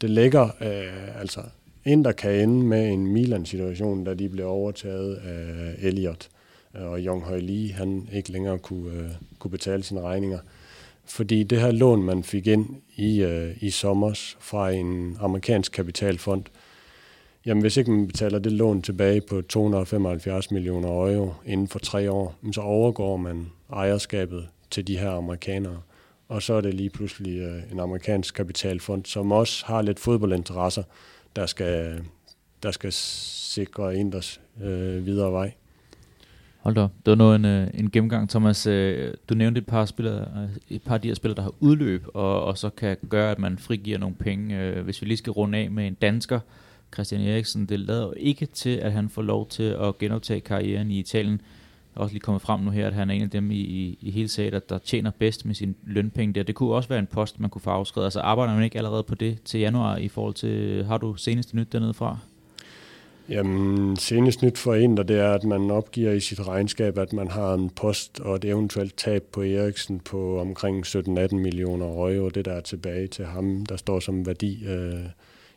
Det 0.00 0.10
ligger 0.10 0.44
øh, 0.44 1.20
altså 1.20 1.40
Inter 1.84 2.12
kan 2.12 2.30
ende 2.30 2.66
med 2.66 2.88
en 2.88 3.06
Milan-situation, 3.06 4.04
da 4.04 4.14
de 4.14 4.28
blev 4.28 4.46
overtaget 4.46 5.14
af 5.14 5.74
Elliot, 5.78 6.28
og 6.74 7.00
Jong 7.00 7.22
Høj 7.22 7.38
Lee, 7.38 7.72
han 7.72 8.08
ikke 8.12 8.32
længere 8.32 8.58
kunne, 8.58 8.92
øh, 8.92 9.10
kunne 9.38 9.50
betale 9.50 9.82
sine 9.82 10.00
regninger. 10.00 10.38
Fordi 11.08 11.42
det 11.42 11.60
her 11.60 11.70
lån, 11.70 12.02
man 12.02 12.22
fik 12.22 12.46
ind 12.46 12.66
i, 12.96 13.22
øh, 13.22 13.56
i 13.60 13.70
sommers 13.70 14.36
fra 14.40 14.70
en 14.70 15.16
amerikansk 15.20 15.72
kapitalfond, 15.72 16.44
jamen 17.46 17.60
hvis 17.60 17.76
ikke 17.76 17.90
man 17.90 18.06
betaler 18.06 18.38
det 18.38 18.52
lån 18.52 18.82
tilbage 18.82 19.20
på 19.20 19.42
275 19.42 20.50
millioner 20.50 20.88
euro 20.88 21.32
inden 21.44 21.68
for 21.68 21.78
tre 21.78 22.10
år, 22.10 22.34
så 22.52 22.60
overgår 22.60 23.16
man 23.16 23.46
ejerskabet 23.72 24.48
til 24.70 24.86
de 24.86 24.98
her 24.98 25.10
amerikanere. 25.10 25.80
Og 26.28 26.42
så 26.42 26.54
er 26.54 26.60
det 26.60 26.74
lige 26.74 26.90
pludselig 26.90 27.38
øh, 27.38 27.72
en 27.72 27.80
amerikansk 27.80 28.34
kapitalfond, 28.34 29.04
som 29.04 29.32
også 29.32 29.66
har 29.66 29.82
lidt 29.82 30.00
fodboldinteresser, 30.00 30.82
der 31.36 31.46
skal, 31.46 32.04
der 32.62 32.70
skal 32.70 32.92
sikre 32.92 33.96
Inders 33.96 34.40
øh, 34.62 35.06
videre 35.06 35.32
vej. 35.32 35.52
Hold 36.66 36.74
da, 36.74 36.82
det 36.82 36.90
var 37.06 37.14
noget 37.14 37.34
en, 37.36 37.44
øh, 37.44 37.68
en 37.74 37.90
gennemgang, 37.90 38.28
Thomas. 38.28 38.66
Øh, 38.66 39.14
du 39.28 39.34
nævnte 39.34 39.58
et 39.58 39.66
par, 39.66 39.84
spillere, 39.84 40.20
øh, 40.20 40.76
et 40.76 40.82
par 40.82 40.94
af 40.94 41.00
de 41.00 41.08
her 41.08 41.14
spillere, 41.14 41.36
der 41.36 41.42
har 41.42 41.52
udløb, 41.60 42.06
og, 42.14 42.44
og 42.44 42.58
så 42.58 42.70
kan 42.70 42.96
gøre, 43.08 43.30
at 43.30 43.38
man 43.38 43.58
frigiver 43.58 43.98
nogle 43.98 44.14
penge. 44.14 44.72
Hvis 44.82 45.02
vi 45.02 45.06
lige 45.06 45.16
skal 45.16 45.30
runde 45.30 45.58
af 45.58 45.70
med 45.70 45.86
en 45.86 45.94
dansker, 45.94 46.40
Christian 46.94 47.20
Eriksen, 47.20 47.66
det 47.66 47.80
lader 47.80 48.12
ikke 48.16 48.46
til, 48.46 48.70
at 48.70 48.92
han 48.92 49.08
får 49.08 49.22
lov 49.22 49.48
til 49.48 49.62
at 49.62 49.98
genoptage 49.98 50.40
karrieren 50.40 50.90
i 50.90 50.98
Italien 50.98 51.40
også 51.94 52.14
lige 52.14 52.20
kommet 52.20 52.42
frem 52.42 52.60
nu 52.60 52.70
her, 52.70 52.86
at 52.86 52.94
han 52.94 53.10
er 53.10 53.14
en 53.14 53.22
af 53.22 53.30
dem 53.30 53.50
i, 53.50 53.54
i, 53.54 53.98
i 54.00 54.10
hele 54.10 54.28
sager, 54.28 54.58
der 54.58 54.78
tjener 54.78 55.10
bedst 55.10 55.46
med 55.46 55.54
sin 55.54 55.76
lønpenge 55.84 56.34
der. 56.34 56.42
Det 56.42 56.54
kunne 56.54 56.74
også 56.74 56.88
være 56.88 56.98
en 56.98 57.06
post, 57.06 57.40
man 57.40 57.50
kunne 57.50 57.62
få 57.62 57.70
afskrevet. 57.70 58.06
Altså 58.06 58.20
arbejder 58.20 58.54
man 58.54 58.64
ikke 58.64 58.78
allerede 58.78 59.02
på 59.02 59.14
det 59.14 59.42
til 59.42 59.60
januar 59.60 59.96
i 59.96 60.08
forhold 60.08 60.34
til, 60.34 60.84
har 60.84 60.98
du 60.98 61.14
seneste 61.14 61.56
nyt 61.56 61.72
dernede 61.72 61.94
fra? 61.94 62.18
Jamen, 63.28 63.96
senest 63.96 64.42
nyt 64.42 64.58
for 64.58 64.74
en, 64.74 64.96
det 64.96 65.10
er, 65.10 65.32
at 65.32 65.44
man 65.44 65.70
opgiver 65.70 66.12
i 66.12 66.20
sit 66.20 66.48
regnskab, 66.48 66.98
at 66.98 67.12
man 67.12 67.28
har 67.28 67.54
en 67.54 67.70
post 67.70 68.20
og 68.20 68.36
et 68.36 68.44
eventuelt 68.44 68.96
tab 68.96 69.22
på 69.32 69.42
Eriksen 69.42 70.00
på 70.00 70.40
omkring 70.40 70.86
17-18 70.86 71.34
millioner 71.34 71.86
euro. 71.86 72.28
Det 72.28 72.44
der 72.44 72.52
er 72.52 72.60
tilbage 72.60 73.06
til 73.06 73.24
ham, 73.24 73.66
der 73.66 73.76
står 73.76 74.00
som 74.00 74.26
værdi 74.26 74.66
øh, 74.66 75.04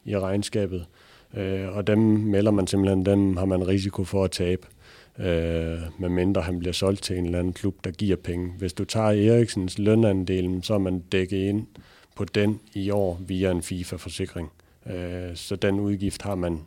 i 0.06 0.18
regnskabet. 0.18 0.86
Øh, 1.38 1.78
og 1.78 1.88
dem 1.88 2.00
melder 2.00 2.52
man 2.52 2.68
simpelthen, 2.68 3.06
dem 3.06 3.38
har 3.38 3.46
man 3.46 3.68
risiko 3.68 4.04
for 4.04 4.24
at 4.24 4.32
tabe 4.32 4.68
øh, 5.20 5.80
medmindre 5.98 6.42
han 6.42 6.60
bliver 6.60 6.74
solgt 6.74 7.04
til 7.04 7.18
en 7.18 7.26
eller 7.26 7.40
anden 7.40 7.54
klub, 7.54 7.76
der 7.84 7.92
giver 7.92 8.16
penge. 8.16 8.52
Hvis 8.58 8.74
du 8.74 8.86
tager 8.86 9.32
Eriksens 9.32 9.80
lønandel, 9.80 10.60
så 10.64 10.74
er 10.74 10.78
man 10.78 11.00
dækket 11.00 11.38
ind 11.38 11.68
på 12.16 12.26
den 12.26 12.60
i 12.74 12.90
år 12.90 13.22
via 13.28 13.52
en 13.52 13.62
FIFA-forsikring. 13.62 14.52
Øh, 14.86 15.36
så 15.36 15.56
den 15.56 15.80
udgift 15.80 16.22
har 16.22 16.36
man 16.36 16.60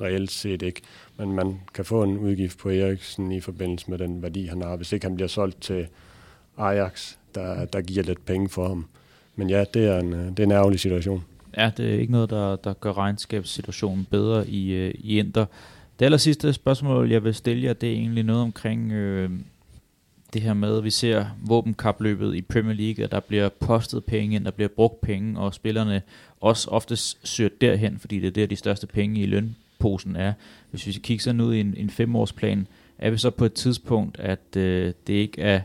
reelt 0.00 0.30
set 0.30 0.62
ikke. 0.62 0.80
Men 1.16 1.32
man 1.32 1.60
kan 1.74 1.84
få 1.84 2.02
en 2.02 2.18
udgift 2.18 2.58
på 2.58 2.70
Eriksen 2.70 3.32
i 3.32 3.40
forbindelse 3.40 3.90
med 3.90 3.98
den 3.98 4.22
værdi, 4.22 4.46
han 4.46 4.62
har, 4.62 4.76
hvis 4.76 4.92
ikke 4.92 5.06
han 5.06 5.14
bliver 5.14 5.28
solgt 5.28 5.62
til 5.62 5.86
Ajax, 6.58 7.14
der, 7.34 7.64
der 7.64 7.80
giver 7.80 8.02
lidt 8.02 8.24
penge 8.26 8.48
for 8.48 8.68
ham. 8.68 8.86
Men 9.36 9.50
ja, 9.50 9.64
det 9.74 9.84
er 9.84 9.98
en, 9.98 10.12
det 10.12 10.38
er 10.40 10.44
en 10.44 10.52
ærgerlig 10.52 10.80
situation. 10.80 11.24
Ja, 11.56 11.70
det 11.76 11.94
er 11.94 11.98
ikke 11.98 12.12
noget, 12.12 12.30
der, 12.30 12.56
der 12.56 12.72
gør 12.72 12.98
regnskabssituationen 12.98 14.06
bedre 14.10 14.48
i, 14.48 14.72
øh, 14.72 14.94
i 14.98 15.18
Inter. 15.18 15.46
Det 15.98 16.04
aller 16.04 16.18
sidste 16.18 16.52
spørgsmål, 16.52 17.10
jeg 17.10 17.24
vil 17.24 17.34
stille 17.34 17.62
jer, 17.64 17.72
det 17.72 17.88
er 17.88 17.92
egentlig 17.92 18.24
noget 18.24 18.42
omkring 18.42 18.92
øh, 18.92 19.30
det 20.32 20.42
her 20.42 20.54
med, 20.54 20.78
at 20.78 20.84
vi 20.84 20.90
ser 20.90 21.26
våbenkapløbet 21.46 22.34
i 22.34 22.42
Premier 22.42 22.74
League, 22.74 23.04
at 23.04 23.10
der 23.10 23.20
bliver 23.20 23.48
postet 23.48 24.04
penge 24.04 24.36
ind, 24.36 24.44
der 24.44 24.50
bliver 24.50 24.68
brugt 24.68 25.00
penge, 25.00 25.40
og 25.40 25.54
spillerne 25.54 26.02
også 26.40 26.70
oftest 26.70 27.28
søger 27.28 27.50
derhen, 27.60 27.98
fordi 27.98 28.20
det 28.20 28.26
er 28.26 28.30
der, 28.30 28.46
de 28.46 28.56
største 28.56 28.86
penge 28.86 29.20
i 29.20 29.26
løn 29.26 29.56
posen 29.80 30.16
er. 30.16 30.32
Hvis 30.70 30.86
vi 30.86 30.92
kigger 30.92 31.22
sådan 31.22 31.40
ud 31.40 31.54
i 31.54 31.60
en, 31.60 31.74
en 31.76 31.90
femårsplan, 31.90 32.66
er 32.98 33.10
vi 33.10 33.18
så 33.18 33.30
på 33.30 33.44
et 33.44 33.52
tidspunkt, 33.52 34.20
at 34.20 34.56
øh, 34.56 34.92
det 35.06 35.12
ikke 35.12 35.42
er 35.42 35.60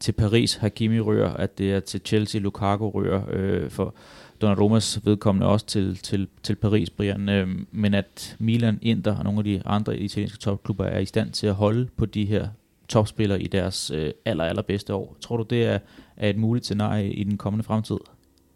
til 0.00 0.12
Paris 0.12 0.54
Hakimi 0.54 1.00
rører, 1.00 1.34
at 1.34 1.58
det 1.58 1.72
er 1.72 1.80
til 1.80 2.00
Chelsea 2.04 2.40
Lukaku 2.40 2.90
rører, 2.90 3.22
øh, 3.30 3.70
for 3.70 3.94
Donnarummas 4.40 5.00
vedkommende 5.04 5.46
også 5.46 5.66
til, 5.66 5.96
til, 5.96 6.28
til 6.42 6.54
Paris, 6.54 6.90
Brian, 6.90 7.28
øh, 7.28 7.48
men 7.72 7.94
at 7.94 8.36
Milan, 8.38 8.78
Inter 8.82 9.16
og 9.16 9.24
nogle 9.24 9.38
af 9.38 9.44
de 9.44 9.62
andre 9.64 9.98
italienske 9.98 10.38
topklubber 10.38 10.84
er 10.84 10.98
i 10.98 11.04
stand 11.04 11.30
til 11.30 11.46
at 11.46 11.54
holde 11.54 11.88
på 11.96 12.06
de 12.06 12.24
her 12.24 12.48
topspillere 12.88 13.42
i 13.42 13.46
deres 13.46 13.90
øh, 13.90 14.12
aller, 14.24 14.44
allerbedste 14.44 14.94
år. 14.94 15.16
Tror 15.20 15.36
du, 15.36 15.42
det 15.50 15.64
er, 15.64 15.78
er 16.16 16.30
et 16.30 16.36
muligt 16.36 16.64
scenarie 16.64 17.12
i 17.12 17.24
den 17.24 17.36
kommende 17.36 17.64
fremtid? 17.64 17.96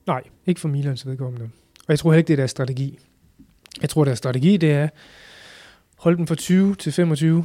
Nej, 0.06 0.22
ikke 0.46 0.60
for 0.60 0.68
Milans 0.68 1.06
vedkommende. 1.06 1.44
Og 1.78 1.88
jeg 1.88 1.98
tror 1.98 2.10
heller 2.10 2.18
ikke, 2.18 2.28
det 2.28 2.32
er 2.32 2.36
deres 2.36 2.50
strategi. 2.50 2.98
Jeg 3.82 3.90
tror, 3.90 4.04
deres 4.04 4.18
strategi, 4.18 4.56
det 4.56 4.72
er 4.72 4.88
holde 5.98 6.18
dem 6.18 6.26
fra 6.26 6.34
20 6.34 6.74
til 6.74 6.92
25, 6.92 7.44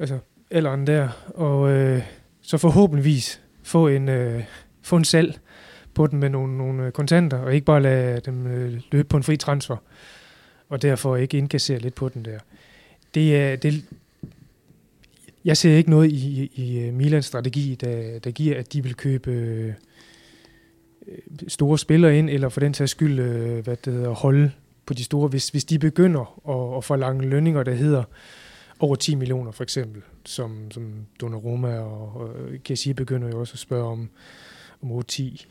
altså 0.00 0.18
alderen 0.50 0.86
der, 0.86 1.08
og 1.34 1.70
øh, 1.70 2.02
så 2.42 2.58
forhåbentligvis 2.58 3.40
få 3.62 3.88
en, 3.88 4.08
øh, 4.08 4.44
få 4.82 4.96
en 4.96 5.04
salg 5.04 5.38
på 5.94 6.06
dem 6.06 6.18
med 6.18 6.28
nogle, 6.28 6.58
nogle 6.58 6.86
øh, 6.86 6.92
kontanter, 6.92 7.38
og 7.38 7.54
ikke 7.54 7.64
bare 7.64 7.82
lade 7.82 8.20
dem 8.20 8.46
øh, 8.46 8.80
løbe 8.92 9.08
på 9.08 9.16
en 9.16 9.22
fri 9.22 9.36
transfer, 9.36 9.76
og 10.68 10.82
derfor 10.82 11.16
ikke 11.16 11.38
indkassere 11.38 11.78
lidt 11.78 11.94
på 11.94 12.08
den 12.08 12.24
der. 12.24 12.38
Det 13.14 13.36
er, 13.36 13.56
det, 13.56 13.84
jeg 15.44 15.56
ser 15.56 15.76
ikke 15.76 15.90
noget 15.90 16.12
i, 16.12 16.42
i 16.42 16.50
i 16.54 16.80
øh, 16.80 16.94
Milans 16.94 17.26
strategi, 17.26 17.74
der, 17.80 18.18
der 18.18 18.30
giver, 18.30 18.58
at 18.58 18.72
de 18.72 18.82
vil 18.82 18.94
købe 18.94 19.30
øh, 19.30 19.74
øh, 21.08 21.18
store 21.48 21.78
spillere 21.78 22.18
ind, 22.18 22.30
eller 22.30 22.48
for 22.48 22.60
den 22.60 22.74
sags 22.74 22.90
skyld 22.90 23.18
øh, 23.18 23.64
hvad 23.64 23.76
det 23.84 23.92
hedder, 23.92 24.10
holde 24.10 24.50
på 24.86 24.94
de 24.94 25.04
store. 25.04 25.28
Hvis, 25.28 25.48
hvis 25.48 25.64
de 25.64 25.78
begynder 25.78 26.40
at, 26.48 26.76
at 26.76 26.84
forlange 26.84 27.28
lønninger, 27.28 27.62
der 27.62 27.74
hedder 27.74 28.04
over 28.80 28.96
10 28.96 29.14
millioner 29.14 29.50
for 29.50 29.62
eksempel, 29.62 30.02
som, 30.24 30.70
som 30.70 31.06
Donnarumma 31.20 31.78
og, 31.78 32.16
og 32.16 32.30
Kessie 32.64 32.94
begynder 32.94 33.28
jo 33.28 33.40
også 33.40 33.54
at 33.54 33.58
spørge 33.58 33.84
om, 33.84 34.10
om 34.82 35.02
10 35.02 35.46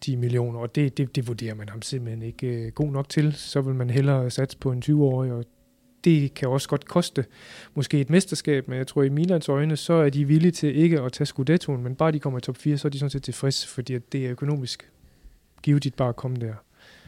10 0.00 0.16
millioner, 0.16 0.58
og 0.58 0.74
det, 0.74 0.96
det, 0.98 1.16
det 1.16 1.28
vurderer 1.28 1.54
man 1.54 1.68
ham 1.68 1.82
simpelthen 1.82 2.22
ikke 2.22 2.46
øh, 2.46 2.72
god 2.72 2.92
nok 2.92 3.08
til. 3.08 3.32
Så 3.32 3.60
vil 3.60 3.74
man 3.74 3.90
hellere 3.90 4.30
satse 4.30 4.58
på 4.58 4.72
en 4.72 4.82
20-årig, 4.86 5.32
og 5.32 5.44
det 6.04 6.34
kan 6.34 6.48
også 6.48 6.68
godt 6.68 6.84
koste 6.84 7.24
måske 7.74 8.00
et 8.00 8.10
mesterskab, 8.10 8.68
men 8.68 8.78
jeg 8.78 8.86
tror 8.86 9.02
i 9.02 9.08
Milans 9.08 9.48
øjne, 9.48 9.76
så 9.76 9.92
er 9.92 10.10
de 10.10 10.24
villige 10.24 10.52
til 10.52 10.76
ikke 10.76 11.00
at 11.00 11.12
tage 11.12 11.26
Scudettoen, 11.26 11.82
men 11.82 11.94
bare 11.94 12.12
de 12.12 12.20
kommer 12.20 12.38
i 12.38 12.42
top 12.42 12.56
4, 12.56 12.78
så 12.78 12.88
er 12.88 12.90
de 12.90 12.98
sådan 12.98 13.10
set 13.10 13.22
tilfreds, 13.22 13.66
fordi 13.66 13.98
det 13.98 14.26
er 14.26 14.30
økonomisk 14.30 14.90
givet 15.62 15.94
bare 15.96 16.08
at 16.08 16.16
komme 16.16 16.36
der. 16.36 16.54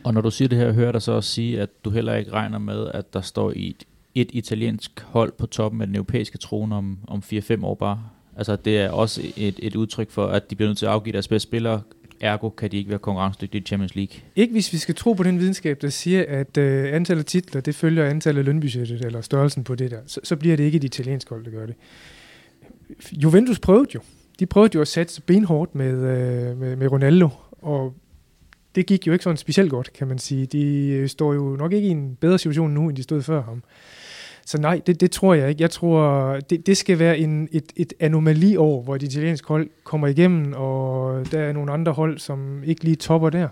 Og 0.04 0.14
når 0.14 0.20
du 0.20 0.30
siger 0.30 0.48
det 0.48 0.58
her, 0.58 0.72
hører 0.72 0.92
der 0.92 0.98
så 0.98 1.12
også 1.12 1.30
sige, 1.30 1.60
at 1.60 1.84
du 1.84 1.90
heller 1.90 2.14
ikke 2.14 2.32
regner 2.32 2.58
med, 2.58 2.90
at 2.94 3.12
der 3.12 3.20
står 3.20 3.52
i 3.56 3.68
et, 3.68 3.84
et 4.14 4.30
italiensk 4.32 5.00
hold 5.00 5.32
på 5.32 5.46
toppen 5.46 5.80
af 5.80 5.86
den 5.86 5.96
europæiske 5.96 6.38
trone 6.38 6.74
om, 6.74 6.98
om 7.06 7.22
4-5 7.32 7.64
år 7.64 7.74
bare? 7.74 8.02
Altså 8.36 8.56
det 8.56 8.78
er 8.78 8.90
også 8.90 9.22
et, 9.36 9.60
et 9.62 9.76
udtryk 9.76 10.10
for, 10.10 10.26
at 10.26 10.50
de 10.50 10.56
bliver 10.56 10.68
nødt 10.68 10.78
til 10.78 10.86
at 10.86 10.92
afgive 10.92 11.12
deres 11.12 11.28
bedste 11.28 11.48
spillere 11.48 11.80
ergo 12.20 12.50
kan 12.50 12.70
de 12.70 12.76
ikke 12.76 12.90
være 12.90 12.98
konkurrencedygtige 12.98 13.62
i 13.62 13.64
Champions 13.64 13.94
League. 13.94 14.20
Ikke 14.36 14.52
hvis 14.52 14.72
vi 14.72 14.78
skal 14.78 14.94
tro 14.94 15.12
på 15.12 15.22
den 15.22 15.38
videnskab, 15.38 15.82
der 15.82 15.88
siger, 15.88 16.24
at 16.28 16.56
øh, 16.56 16.94
antallet 16.94 17.22
af 17.22 17.26
titler, 17.26 17.60
det 17.60 17.74
følger 17.74 18.06
antallet 18.06 18.38
af 18.38 18.44
lønbudgettet, 18.44 19.04
eller 19.04 19.20
størrelsen 19.20 19.64
på 19.64 19.74
det 19.74 19.90
der. 19.90 20.00
Så, 20.06 20.20
så 20.24 20.36
bliver 20.36 20.56
det 20.56 20.64
ikke 20.64 20.76
et 20.76 20.84
italiensk 20.84 21.28
hold, 21.28 21.44
der 21.44 21.50
gør 21.50 21.66
det. 21.66 21.74
Juventus 23.12 23.58
prøvede 23.58 23.88
jo. 23.94 24.00
De 24.38 24.46
prøvede 24.46 24.70
jo 24.74 24.80
at 24.80 24.88
satse 24.88 25.22
benhårdt 25.22 25.74
med, 25.74 25.92
øh, 25.92 26.58
med, 26.58 26.76
med 26.76 26.92
Ronaldo, 26.92 27.28
og 27.62 27.94
det 28.78 28.86
gik 28.86 29.06
jo 29.06 29.12
ikke 29.12 29.22
sådan 29.22 29.36
specielt 29.36 29.70
godt, 29.70 29.92
kan 29.92 30.08
man 30.08 30.18
sige. 30.18 30.46
De 30.46 30.88
øh, 30.88 31.08
står 31.08 31.34
jo 31.34 31.56
nok 31.56 31.72
ikke 31.72 31.88
i 31.88 31.90
en 31.90 32.16
bedre 32.20 32.38
situation 32.38 32.70
nu, 32.70 32.88
end 32.88 32.96
de 32.96 33.02
stod 33.02 33.22
før 33.22 33.42
ham. 33.42 33.62
Så 34.46 34.58
nej, 34.60 34.80
det, 34.86 35.00
det 35.00 35.10
tror 35.10 35.34
jeg 35.34 35.48
ikke. 35.48 35.62
Jeg 35.62 35.70
tror, 35.70 36.32
det, 36.50 36.66
det 36.66 36.76
skal 36.76 36.98
være 36.98 37.18
en, 37.18 37.48
et, 37.52 37.72
et 37.76 37.92
anomaliår, 38.00 38.82
hvor 38.82 38.96
de 38.96 39.06
italienske 39.06 39.48
hold 39.48 39.68
kommer 39.84 40.06
igennem, 40.06 40.52
og 40.56 41.32
der 41.32 41.40
er 41.40 41.52
nogle 41.52 41.72
andre 41.72 41.92
hold, 41.92 42.18
som 42.18 42.64
ikke 42.64 42.84
lige 42.84 42.96
topper 42.96 43.30
der. 43.30 43.48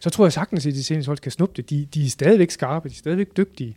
Så 0.00 0.10
tror 0.10 0.24
jeg 0.24 0.32
sagtens, 0.32 0.66
at 0.66 0.74
de 0.74 0.78
italienske 0.78 1.08
hold 1.08 1.18
kan 1.18 1.32
snuppe 1.32 1.54
det. 1.56 1.70
De, 1.70 1.86
de 1.94 2.04
er 2.04 2.08
stadigvæk 2.08 2.50
skarpe, 2.50 2.88
de 2.88 2.92
er 2.92 2.98
stadigvæk 2.98 3.36
dygtige. 3.36 3.76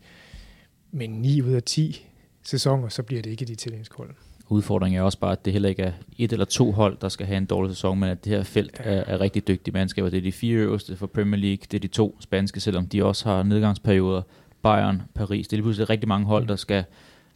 Men 0.92 1.10
9 1.10 1.42
ud 1.42 1.54
af 1.54 1.64
10 1.64 2.08
sæsoner, 2.44 2.90
så 2.90 3.04
bliver 3.04 3.22
det 3.22 3.30
ikke 3.30 3.44
et 3.44 3.50
italiensk 3.50 3.94
hold. 3.94 4.10
Udfordringen 4.52 5.00
er 5.00 5.04
også 5.04 5.20
bare, 5.20 5.32
at 5.32 5.46
det 5.46 5.54
heller 5.54 5.70
ikke 5.70 5.84
er 5.84 5.92
et 6.18 6.32
eller 6.32 6.46
to 6.46 6.72
hold, 6.72 6.98
der 7.02 7.10
skal 7.10 7.26
have 7.26 7.38
en 7.38 7.46
dårlig 7.46 7.76
sæson, 7.76 8.00
men 8.00 8.10
at 8.10 8.26
det 8.26 8.34
her 8.34 8.44
felt 8.44 8.82
er, 8.84 9.04
er 9.08 9.22
rigtig 9.22 9.48
dygtige 9.48 9.74
mandskaber. 9.74 10.10
Det 10.10 10.18
er 10.18 10.22
de 10.22 10.32
fire 10.32 10.56
øverste 10.56 10.96
for 10.96 11.08
Premier 11.08 11.42
League, 11.42 11.64
det 11.72 11.74
er 11.74 11.80
de 11.80 11.88
to 11.88 12.18
spanske, 12.20 12.60
selvom 12.60 12.88
de 12.88 13.06
også 13.06 13.30
har 13.30 13.44
nedgangsperioder. 13.44 14.22
Bayern, 14.62 15.02
Paris, 15.16 15.48
det 15.48 15.54
er 15.54 15.58
lige 15.58 15.64
pludselig 15.64 15.90
rigtig 15.90 16.08
mange 16.08 16.26
hold, 16.26 16.48
der 16.48 16.56
skal 16.56 16.84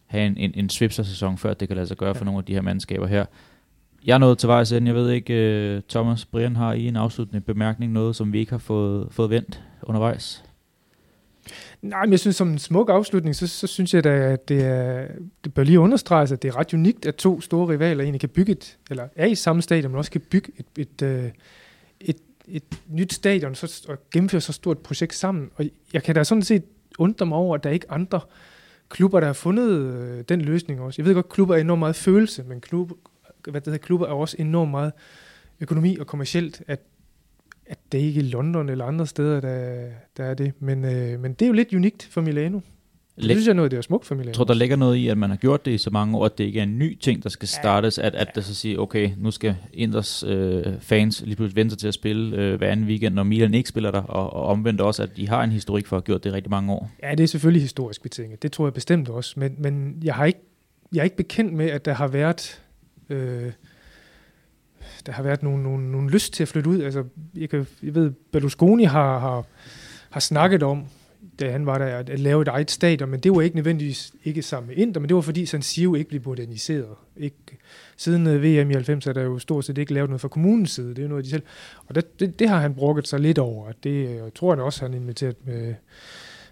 have 0.06 0.26
en, 0.26 0.36
en, 0.36 0.52
en 0.54 0.68
svipser-sæson, 0.68 1.38
før 1.38 1.54
det 1.54 1.68
kan 1.68 1.76
lade 1.76 1.86
sig 1.86 1.96
gøre 1.96 2.14
for 2.14 2.24
nogle 2.24 2.38
af 2.38 2.44
de 2.44 2.54
her 2.54 2.62
mandskaber 2.62 3.06
her. 3.06 3.24
Jeg 4.06 4.14
er 4.14 4.18
nået 4.18 4.38
til 4.38 4.48
vejs 4.48 4.72
ende. 4.72 4.88
Jeg 4.88 4.94
ved 4.94 5.10
ikke, 5.10 5.74
uh, 5.76 5.82
Thomas, 5.88 6.24
Brian, 6.24 6.56
har 6.56 6.72
I 6.72 6.88
en 6.88 6.96
afsluttende 6.96 7.40
bemærkning, 7.40 7.92
noget 7.92 8.16
som 8.16 8.32
vi 8.32 8.38
ikke 8.38 8.52
har 8.52 8.58
fået, 8.58 9.08
fået 9.10 9.30
vendt 9.30 9.62
undervejs? 9.82 10.44
Nej, 11.82 12.04
men 12.06 12.10
jeg 12.10 12.20
synes, 12.20 12.36
som 12.36 12.48
en 12.48 12.58
smuk 12.58 12.90
afslutning, 12.90 13.36
så, 13.36 13.46
så 13.46 13.66
synes 13.66 13.94
jeg 13.94 14.04
da, 14.04 14.10
at 14.10 14.48
det, 14.48 14.64
er, 14.64 15.08
det 15.44 15.54
bør 15.54 15.62
lige 15.62 15.80
understreges, 15.80 16.32
at 16.32 16.42
det 16.42 16.48
er 16.48 16.56
ret 16.56 16.74
unikt, 16.74 17.06
at 17.06 17.14
to 17.14 17.40
store 17.40 17.68
rivaler 17.68 18.02
egentlig 18.02 18.20
kan 18.20 18.28
bygge 18.28 18.52
et, 18.52 18.78
eller 18.90 19.08
er 19.16 19.26
i 19.26 19.34
samme 19.34 19.62
stadion, 19.62 19.90
men 19.90 19.98
også 19.98 20.10
kan 20.10 20.20
bygge 20.20 20.52
et, 20.56 20.66
et, 20.78 21.02
et, 21.02 21.32
et, 22.00 22.16
et 22.48 22.62
nyt 22.88 23.12
stadion 23.12 23.54
så, 23.54 23.86
og 23.88 23.98
gennemføre 24.10 24.40
så 24.40 24.52
stort 24.52 24.78
projekt 24.78 25.14
sammen. 25.14 25.50
Og 25.54 25.64
jeg 25.92 26.02
kan 26.02 26.14
da 26.14 26.24
sådan 26.24 26.42
set 26.42 26.64
undre 26.98 27.26
mig 27.26 27.38
over, 27.38 27.54
at 27.54 27.64
der 27.64 27.70
er 27.70 27.74
ikke 27.74 27.90
andre 27.90 28.20
klubber, 28.88 29.20
der 29.20 29.26
har 29.26 29.32
fundet 29.32 29.70
øh, 29.70 30.24
den 30.28 30.40
løsning 30.40 30.80
også. 30.80 31.02
Jeg 31.02 31.06
ved 31.06 31.14
godt, 31.14 31.28
klubber 31.28 31.54
er 31.54 31.60
enormt 31.60 31.78
meget 31.78 31.96
følelse, 31.96 32.42
men 32.42 32.60
klub, 32.60 32.92
hvad 33.44 33.60
det 33.60 33.64
hedder, 33.64 33.78
klubber 33.78 34.06
er 34.06 34.12
også 34.12 34.36
enormt 34.38 34.70
meget 34.70 34.92
økonomi 35.60 35.96
og 35.96 36.06
kommercielt, 36.06 36.62
at 36.66 36.80
at 37.66 37.78
det 37.92 37.98
ikke 37.98 38.20
er 38.20 38.24
i 38.24 38.28
London 38.28 38.68
eller 38.68 38.84
andre 38.84 39.06
steder, 39.06 39.40
der, 39.40 39.84
der 40.16 40.24
er 40.24 40.34
det. 40.34 40.52
Men, 40.60 40.84
øh, 40.84 41.20
men 41.20 41.32
det 41.32 41.42
er 41.42 41.46
jo 41.46 41.52
lidt 41.52 41.74
unikt 41.74 42.08
for 42.10 42.20
Milano. 42.20 42.60
Det 43.16 43.24
Læg, 43.24 43.36
synes 43.36 43.46
jeg 43.46 43.54
noget, 43.54 43.70
det 43.70 43.76
er 43.76 43.82
smukt 43.82 44.06
for 44.06 44.14
Milano. 44.14 44.28
Jeg 44.28 44.34
tror, 44.34 44.44
der 44.44 44.54
ligger 44.54 44.76
noget 44.76 44.96
i, 44.96 45.08
at 45.08 45.18
man 45.18 45.30
har 45.30 45.36
gjort 45.36 45.64
det 45.64 45.70
i 45.70 45.78
så 45.78 45.90
mange 45.90 46.18
år, 46.18 46.24
at 46.24 46.38
det 46.38 46.44
ikke 46.44 46.58
er 46.58 46.62
en 46.62 46.78
ny 46.78 46.98
ting, 46.98 47.22
der 47.22 47.28
skal 47.28 47.48
startes, 47.48 47.98
at, 47.98 48.14
at 48.14 48.28
der 48.34 48.40
så 48.40 48.54
siger, 48.54 48.78
okay, 48.78 49.10
nu 49.18 49.30
skal 49.30 49.56
Inders 49.72 50.24
øh, 50.26 50.64
fans 50.80 51.22
lige 51.26 51.36
pludselig 51.36 51.56
vente 51.56 51.70
sig 51.70 51.78
til 51.78 51.88
at 51.88 51.94
spille 51.94 52.36
øh, 52.36 52.58
hver 52.58 52.68
anden 52.70 52.86
weekend, 52.86 53.14
når 53.14 53.22
Milan 53.22 53.54
ikke 53.54 53.68
spiller 53.68 53.90
der, 53.90 54.02
og, 54.02 54.32
og 54.32 54.42
omvendt 54.42 54.80
også, 54.80 55.02
at 55.02 55.16
de 55.16 55.28
har 55.28 55.44
en 55.44 55.52
historik 55.52 55.86
for 55.86 55.96
at 55.96 56.02
have 56.02 56.06
gjort 56.06 56.24
det 56.24 56.32
rigtig 56.32 56.50
mange 56.50 56.72
år. 56.72 56.90
Ja, 57.02 57.10
det 57.10 57.20
er 57.20 57.28
selvfølgelig 57.28 57.62
historisk 57.62 58.02
betinget. 58.02 58.42
Det 58.42 58.52
tror 58.52 58.66
jeg 58.66 58.74
bestemt 58.74 59.08
også. 59.08 59.40
Men, 59.40 59.54
men 59.58 60.00
jeg, 60.04 60.14
har 60.14 60.24
ikke, 60.24 60.40
jeg 60.92 61.00
er 61.00 61.04
ikke 61.04 61.16
bekendt 61.16 61.52
med, 61.52 61.66
at 61.66 61.84
der 61.84 61.92
har 61.92 62.08
været... 62.08 62.62
Øh, 63.10 63.52
der 65.06 65.12
har 65.12 65.22
været 65.22 65.42
nogle, 65.42 65.62
nogle, 65.62 65.92
nogle 65.92 66.10
lyst 66.10 66.32
til 66.32 66.42
at 66.42 66.48
flytte 66.48 66.70
ud. 66.70 66.82
Altså, 66.82 67.04
jeg, 67.36 67.50
kan, 67.50 67.66
jeg 67.82 67.94
ved, 67.94 68.10
Berlusconi 68.32 68.84
har, 68.84 69.18
har, 69.18 69.44
har 70.10 70.20
snakket 70.20 70.62
om, 70.62 70.84
da 71.40 71.50
han 71.50 71.66
var 71.66 71.78
der, 71.78 71.86
at, 71.86 72.10
at 72.10 72.20
lave 72.20 72.42
et 72.42 72.48
eget 72.48 72.70
stadion, 72.70 73.10
men 73.10 73.20
det 73.20 73.32
var 73.32 73.40
ikke 73.40 73.56
nødvendigvis 73.56 74.12
ikke 74.24 74.42
sammen 74.42 74.68
med 74.68 74.76
Inter, 74.76 75.00
men 75.00 75.08
det 75.08 75.14
var 75.14 75.20
fordi 75.20 75.46
San 75.46 75.62
Siro 75.62 75.94
ikke 75.94 76.08
blev 76.08 76.22
moderniseret. 76.24 76.94
Ikke, 77.16 77.36
siden 77.96 78.26
øh, 78.26 78.42
VM 78.42 78.70
i 78.70 78.74
90 78.74 79.06
er 79.06 79.12
der 79.12 79.22
jo 79.22 79.38
stort 79.38 79.64
set 79.64 79.78
ikke 79.78 79.94
lavet 79.94 80.10
noget 80.10 80.20
fra 80.20 80.28
kommunens 80.28 80.70
side, 80.70 80.88
det 80.88 80.98
er 80.98 81.02
jo 81.02 81.08
noget, 81.08 81.24
de 81.24 81.30
selv... 81.30 81.42
Og 81.86 81.94
det, 81.94 82.20
det, 82.20 82.38
det 82.38 82.48
har 82.48 82.60
han 82.60 82.74
brugt 82.74 83.08
sig 83.08 83.20
lidt 83.20 83.38
over, 83.38 83.72
det 83.72 83.90
øh, 83.90 84.14
jeg 84.14 84.34
tror 84.34 84.54
jeg 84.54 84.62
også, 84.62 84.80
han 84.80 84.94
inviteret 84.94 85.36
øh, 85.48 85.74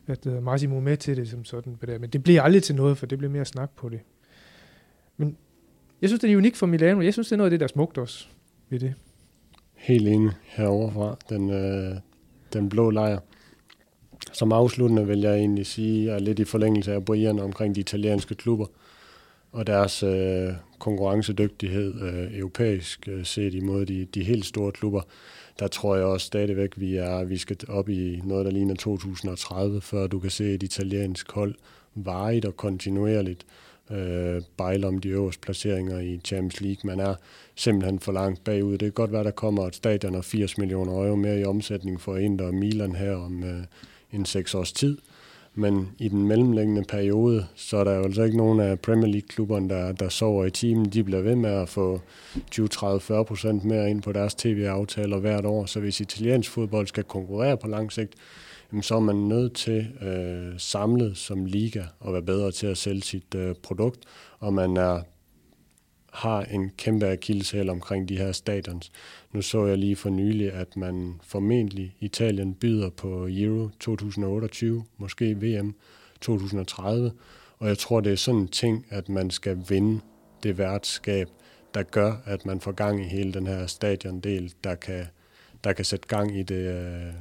med, 0.07 0.27
at 0.27 0.43
Massimo 0.43 0.81
med 0.81 0.97
til 0.97 1.17
det 1.17 1.29
som 1.29 1.45
sådan. 1.45 1.79
Men 2.01 2.11
det 2.11 2.23
bliver 2.23 2.43
aldrig 2.43 2.63
til 2.63 2.75
noget, 2.75 2.99
for 2.99 3.07
det 3.07 3.19
bliver 3.19 3.33
mere 3.33 3.45
snak 3.45 3.71
på 3.77 3.89
det. 3.89 4.01
Men 5.17 5.37
jeg 6.01 6.09
synes, 6.09 6.21
det 6.21 6.33
er 6.33 6.37
unikt 6.37 6.57
for 6.57 6.67
Milano. 6.67 7.01
Jeg 7.01 7.13
synes, 7.13 7.29
det 7.29 7.33
er 7.33 7.37
noget 7.37 7.47
af 7.47 7.51
det, 7.51 7.61
der 7.61 7.67
er 7.67 7.69
smukt 7.69 7.99
også 7.99 8.27
ved 8.70 8.81
det. 8.81 8.95
Helt 9.74 10.09
enig 10.09 10.31
heroverfra, 10.45 11.16
den, 11.28 11.51
øh, 11.51 11.97
den 12.53 12.69
blå 12.69 12.91
lejr. 12.91 13.19
Som 14.32 14.53
afsluttende 14.53 15.07
vil 15.07 15.20
jeg 15.20 15.36
egentlig 15.36 15.66
sige, 15.66 16.12
at 16.12 16.23
lidt 16.23 16.39
i 16.39 16.45
forlængelse 16.45 16.93
af 16.93 17.05
Brian 17.05 17.39
omkring 17.39 17.74
de 17.74 17.81
italienske 17.81 18.35
klubber 18.35 18.66
og 19.53 19.66
deres 19.66 20.03
øh, 20.03 20.53
konkurrencedygtighed 20.78 22.03
øh, 22.03 22.39
europæisk 22.39 23.09
øh, 23.09 23.24
set 23.24 23.55
imod 23.55 23.86
de, 23.86 24.05
de 24.05 24.24
helt 24.24 24.47
store 24.47 24.73
klubber, 24.73 25.01
der 25.59 25.69
tror 25.69 25.97
jeg 25.97 26.05
også 26.05 26.27
stadigvæk, 26.27 26.73
vi 26.77 26.97
er 26.97 27.24
vi 27.24 27.36
skal 27.36 27.57
op 27.69 27.89
i 27.89 28.20
noget, 28.24 28.47
der 28.47 28.53
ligner 28.53 28.74
2030, 28.74 29.81
før 29.81 30.07
du 30.07 30.19
kan 30.19 30.31
se 30.31 30.55
et 30.55 30.62
italiensk 30.62 31.32
hold 31.32 31.55
varigt 31.95 32.45
og 32.45 32.57
kontinuerligt 32.57 33.47
øh, 33.90 34.43
bejle 34.56 34.86
om 34.86 34.98
de 34.98 35.09
øverste 35.09 35.40
placeringer 35.40 35.98
i 35.98 36.20
Champions 36.24 36.61
League. 36.61 36.81
Man 36.85 37.01
er 37.01 37.15
simpelthen 37.55 38.01
for 38.01 38.12
langt 38.12 38.44
bagud. 38.44 38.73
Det 38.73 38.81
kan 38.81 38.93
godt 38.93 39.12
være, 39.12 39.24
der 39.24 39.31
kommer 39.31 39.66
et 39.66 39.74
stadion 39.74 40.15
og 40.15 40.24
80 40.24 40.59
millioner 40.59 40.93
euro 40.93 41.16
mere 41.16 41.40
i 41.40 41.44
omsætning 41.44 42.01
for 42.01 42.16
Inter 42.16 42.47
og 42.47 42.55
Milan 42.55 42.94
her 42.94 43.16
om 43.16 43.44
øh, 43.44 43.65
en 44.12 44.24
seks 44.24 44.55
års 44.55 44.73
tid. 44.73 44.98
Men 45.56 45.89
i 45.98 46.09
den 46.09 46.28
mellemlæggende 46.28 46.85
periode, 46.89 47.47
så 47.55 47.77
er 47.77 47.85
der 47.85 47.94
jo 47.94 48.02
altså 48.02 48.23
ikke 48.23 48.36
nogen 48.36 48.61
af 48.61 48.81
Premier 48.81 49.12
League-klubberne, 49.12 49.69
der, 49.69 49.93
der 49.93 50.09
sover 50.09 50.44
i 50.44 50.51
timen. 50.51 50.85
De 50.85 51.05
bliver 51.05 51.20
ved 51.20 51.36
med 51.36 51.51
at 51.51 51.69
få 51.69 52.01
20, 52.51 52.69
30, 52.69 53.01
40 53.01 53.24
procent 53.24 53.65
mere 53.65 53.90
ind 53.90 54.02
på 54.02 54.12
deres 54.12 54.35
tv-aftaler 54.35 55.19
hvert 55.19 55.44
år. 55.44 55.66
Så 55.66 55.81
hvis 55.81 56.01
italiensk 56.01 56.51
fodbold 56.51 56.86
skal 56.86 57.05
konkurrere 57.05 57.56
på 57.56 57.69
lang 57.69 57.93
sigt, 57.93 58.15
så 58.83 58.95
er 58.97 59.01
man 59.01 59.17
nødt 59.17 59.55
til 59.55 59.87
øh, 60.03 60.55
samlet 60.59 61.17
som 61.17 61.45
liga 61.45 61.85
at 62.07 62.13
være 62.13 62.23
bedre 62.23 62.53
til 62.53 62.67
at 62.67 62.79
sælge 62.79 63.03
sit 63.03 63.35
øh, 63.35 63.55
produkt, 63.63 64.05
og 64.39 64.55
man 64.55 64.77
er 64.77 65.03
har 66.15 66.43
en 66.43 66.71
kæmpe 66.79 67.07
akilleshæl 67.07 67.71
omkring 67.71 68.09
de 68.09 68.17
her 68.17 68.33
stadions. 68.33 68.93
Nu 69.33 69.43
så 69.43 69.67
jeg 69.67 69.79
lige 69.79 69.97
for 69.97 70.11
nylig, 70.11 70.53
at 70.53 70.77
man 70.77 71.21
formentlig 71.23 71.97
Italien 72.01 72.55
byder 72.55 72.91
på 72.91 73.29
Euro 73.31 73.69
2028, 73.81 74.85
måske 74.99 75.37
VM 75.41 75.75
2030, 76.21 77.13
og 77.59 77.69
jeg 77.69 77.79
tror, 77.79 78.01
det 78.01 78.13
er 78.13 78.17
sådan 78.17 78.41
en 78.41 78.49
ting, 78.49 78.87
at 78.91 79.09
man 79.09 79.31
skal 79.31 79.59
vinde 79.69 80.01
det 80.43 80.59
værtskab, 80.59 81.29
der 81.75 81.83
gør, 81.83 82.13
at 82.25 82.47
man 82.47 82.61
får 82.61 82.73
gang 82.73 83.01
i 83.01 83.05
hele 83.05 83.33
den 83.33 83.47
her 83.47 83.67
stadiondel, 83.67 84.55
der 84.65 84.75
kan, 84.75 85.05
der 85.65 85.73
kan 85.73 85.85
sætte 85.85 86.09
gang 86.09 86.39
i 86.39 86.43
det, 86.43 86.55
øh, 86.55 87.13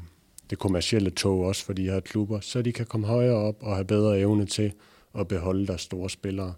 det 0.49 0.59
kommercielle 0.59 1.09
tog 1.09 1.39
også 1.39 1.65
for 1.65 1.73
de 1.73 1.83
her 1.83 1.99
klubber, 1.99 2.39
så 2.39 2.61
de 2.61 2.71
kan 2.71 2.85
komme 2.85 3.07
højere 3.07 3.35
op 3.35 3.55
og 3.61 3.75
have 3.75 3.85
bedre 3.85 4.19
evne 4.19 4.45
til 4.45 4.73
at 5.19 5.27
beholde 5.27 5.67
deres 5.67 5.81
store 5.81 6.09
spillere. 6.09 6.53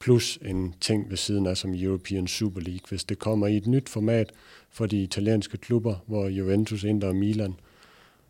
Plus 0.00 0.38
en 0.44 0.74
ting 0.80 1.10
ved 1.10 1.16
siden 1.16 1.46
af 1.46 1.56
som 1.56 1.74
European 1.74 2.26
Super 2.26 2.60
League. 2.60 2.86
Hvis 2.88 3.04
det 3.04 3.18
kommer 3.18 3.46
i 3.46 3.56
et 3.56 3.66
nyt 3.66 3.88
format 3.88 4.32
for 4.70 4.86
de 4.86 5.02
italienske 5.02 5.58
klubber, 5.58 5.94
hvor 6.06 6.28
Juventus, 6.28 6.84
Inter 6.84 7.08
og 7.08 7.16
Milan, 7.16 7.54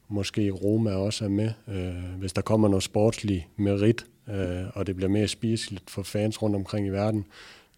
måske 0.09 0.51
Roma 0.51 0.91
også 0.95 1.25
er 1.25 1.29
med. 1.29 1.51
Øh, 1.69 2.19
hvis 2.19 2.33
der 2.33 2.43
kommer 2.43 2.69
noget 2.69 2.83
sportslig 2.83 3.49
merit, 3.57 4.07
øh, 4.29 4.65
og 4.75 4.87
det 4.87 4.97
bliver 4.97 5.09
mere 5.11 5.29
spiseligt 5.29 5.91
for 5.91 6.03
fans 6.03 6.43
rundt 6.43 6.57
omkring 6.57 6.87
i 6.87 6.91
verden, 6.91 7.25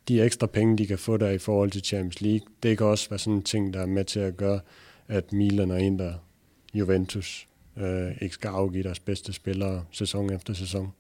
de 0.09 0.23
ekstra 0.23 0.47
penge, 0.47 0.79
de 0.79 0.87
kan 0.87 0.99
få 0.99 1.17
der 1.17 1.31
i 1.31 1.39
forhold 1.39 1.71
til 1.71 1.85
Champions 1.85 2.21
League, 2.21 2.47
det 2.63 2.79
kan 2.79 2.87
også 2.87 3.11
være 3.11 3.19
sådan 3.19 3.35
en 3.35 3.43
ting, 3.43 3.75
der 3.75 3.81
er 3.81 3.87
med 3.87 4.05
til 4.05 4.21
at 4.21 4.37
gøre, 4.37 4.61
at 5.09 5.33
Milan 5.33 5.71
og 5.71 5.81
Inter 5.81 6.13
Juventus 6.75 7.49
øh, 7.77 8.13
ikke 8.21 8.35
skal 8.35 8.49
afgive 8.49 8.83
deres 8.83 9.01
bedste 9.01 9.33
spillere 9.33 9.85
sæson 9.91 10.33
efter 10.33 10.55
sæson. 10.55 10.93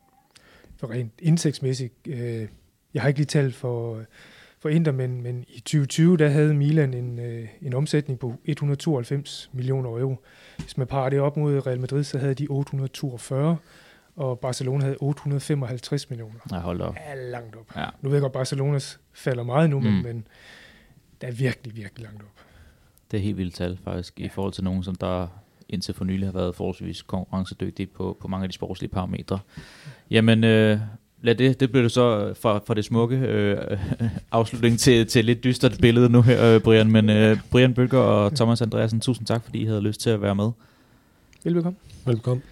For 0.76 0.90
rent 0.90 1.12
indtægtsmæssigt, 1.18 1.94
øh, 2.08 2.48
jeg 2.94 3.02
har 3.02 3.08
ikke 3.08 3.20
lige 3.20 3.26
talt 3.26 3.54
for, 3.54 4.02
for 4.58 4.68
Inter, 4.68 4.92
men, 4.92 5.22
men 5.22 5.44
i 5.48 5.60
2020, 5.60 6.16
der 6.16 6.28
havde 6.28 6.54
Milan 6.54 6.94
en, 6.94 7.18
øh, 7.18 7.48
en 7.62 7.74
omsætning 7.74 8.18
på 8.18 8.34
192 8.44 9.50
millioner 9.52 9.90
euro. 9.90 10.16
Hvis 10.58 10.76
man 10.76 10.86
parer 10.86 11.10
det 11.10 11.20
op 11.20 11.36
mod 11.36 11.66
Real 11.66 11.80
Madrid, 11.80 12.04
så 12.04 12.18
havde 12.18 12.34
de 12.34 12.46
842, 12.50 13.56
og 14.16 14.38
Barcelona 14.38 14.84
havde 14.84 14.96
855 15.00 16.10
millioner. 16.10 16.38
Ja, 16.52 16.58
hold 16.58 16.80
op. 16.80 16.96
Ja, 16.96 17.14
langt 17.14 17.56
op. 17.56 17.76
Ja. 17.76 17.86
Nu 18.02 18.08
ved 18.08 18.16
jeg 18.16 18.20
godt, 18.20 18.30
at 18.30 18.34
Barcelonas 18.34 19.00
falder 19.12 19.42
meget 19.42 19.70
nu, 19.70 19.80
mm. 19.80 19.86
men, 19.86 20.02
men 20.02 20.26
det 21.20 21.28
er 21.28 21.32
virkelig, 21.32 21.76
virkelig 21.76 22.04
langt 22.04 22.22
op. 22.22 22.28
Det 23.10 23.16
er 23.16 23.22
helt 23.22 23.36
vildt 23.36 23.54
tal, 23.54 23.78
faktisk, 23.84 24.20
ja. 24.20 24.24
i 24.24 24.28
forhold 24.28 24.52
til 24.52 24.64
nogen, 24.64 24.82
som 24.82 24.94
der 24.94 25.43
indtil 25.68 25.94
for 25.94 26.04
nylig 26.04 26.26
har 26.28 26.32
været 26.32 26.54
forholdsvis 26.54 27.02
konkurrencedygtig 27.02 27.90
på, 27.90 28.16
på 28.20 28.28
mange 28.28 28.44
af 28.44 28.48
de 28.48 28.54
sportslige 28.54 28.90
parametre. 28.90 29.38
Jamen, 30.10 30.44
øh, 30.44 30.78
lad 31.22 31.34
det, 31.34 31.60
det 31.60 31.70
blev 31.70 31.82
det 31.82 31.92
så 31.92 32.34
fra, 32.40 32.60
fra 32.66 32.74
det 32.74 32.84
smukke 32.84 33.16
øh, 33.16 33.78
afslutning 34.32 34.78
til, 34.78 35.06
til 35.06 35.24
lidt 35.24 35.44
dystert 35.44 35.78
billede 35.80 36.08
nu 36.08 36.22
her, 36.22 36.54
øh, 36.54 36.60
Brian. 36.60 36.90
Men 36.90 37.10
øh, 37.10 37.38
Brian 37.50 37.74
Bøger 37.74 37.98
og 37.98 38.34
Thomas 38.34 38.62
Andreasen, 38.62 39.00
tusind 39.00 39.26
tak, 39.26 39.44
fordi 39.44 39.58
I 39.58 39.64
havde 39.64 39.80
lyst 39.80 40.00
til 40.00 40.10
at 40.10 40.22
være 40.22 40.34
med. 40.34 40.50
Velbekomme. 41.44 41.78
Velbekomme. 42.06 42.42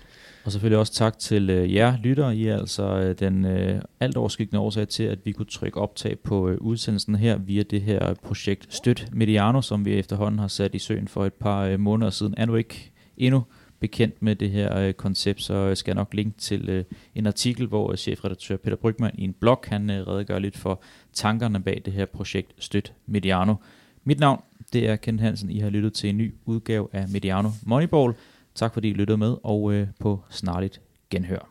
Og 0.45 0.53
selvfølgelig 0.53 0.79
også 0.79 0.93
tak 0.93 1.19
til 1.19 1.51
øh, 1.51 1.75
jer 1.75 1.97
lyttere. 2.03 2.37
I 2.37 2.47
er 2.47 2.59
altså 2.59 2.83
øh, 2.83 3.19
den 3.19 3.45
øh, 3.45 3.83
alt 4.01 4.17
overskyggende 4.17 4.61
årsag 4.61 4.89
til, 4.89 5.03
at 5.03 5.19
vi 5.25 5.33
kunne 5.33 5.47
trykke 5.47 5.81
optag 5.81 6.19
på 6.19 6.49
øh, 6.49 6.59
udsendelsen 6.61 7.15
her 7.15 7.39
via 7.39 7.63
det 7.63 7.83
her 7.83 8.15
projekt 8.15 8.75
Støt 8.75 9.09
Mediano, 9.13 9.63
som 9.63 9.85
vi 9.85 9.95
efterhånden 9.95 10.39
har 10.39 10.49
sat 10.49 10.75
i 10.75 10.79
søen 10.79 11.09
for 11.09 11.27
et 11.27 11.33
par 11.33 11.65
øh, 11.65 11.81
måneder 11.81 12.11
siden. 12.11 12.35
Er 12.37 12.47
nu 12.47 12.55
ikke 12.55 12.91
endnu 13.27 13.43
bekendt 13.81 14.23
med 14.23 14.36
det 14.36 14.51
her 14.51 14.78
øh, 14.78 14.93
koncept, 14.93 15.43
så 15.43 15.74
skal 15.74 15.90
jeg 15.90 15.94
nok 15.94 16.15
linke 16.15 16.39
til 16.39 16.69
øh, 16.69 16.85
en 17.15 17.27
artikel, 17.27 17.66
hvor 17.66 17.90
øh, 17.90 17.97
chefredaktør 17.97 18.57
Peter 18.57 18.77
Brygman 18.77 19.11
i 19.15 19.24
en 19.24 19.32
blog, 19.40 19.65
han 19.66 19.90
øh, 19.90 20.07
redegør 20.07 20.39
lidt 20.39 20.59
for 20.59 20.82
tankerne 21.12 21.62
bag 21.62 21.82
det 21.85 21.93
her 21.93 22.07
projekt 22.07 22.53
Støt 22.59 22.93
Mediano. 23.07 23.55
Mit 24.05 24.20
navn, 24.20 24.43
det 24.73 24.89
er 24.89 24.97
Ken 24.97 25.19
Hansen. 25.19 25.51
I 25.51 25.59
har 25.59 25.70
lyttet 25.70 25.93
til 25.93 26.11
en 26.11 26.16
ny 26.16 26.35
udgave 26.44 26.89
af 26.93 27.09
Mediano 27.09 27.51
Moneyball. 27.66 28.15
Tak 28.55 28.74
fordi 28.74 28.89
I 28.89 28.93
lyttede 28.93 29.19
med, 29.19 29.36
og 29.43 29.73
øh, 29.73 29.86
på 30.01 30.20
snarligt 30.31 30.81
genhør. 31.11 31.49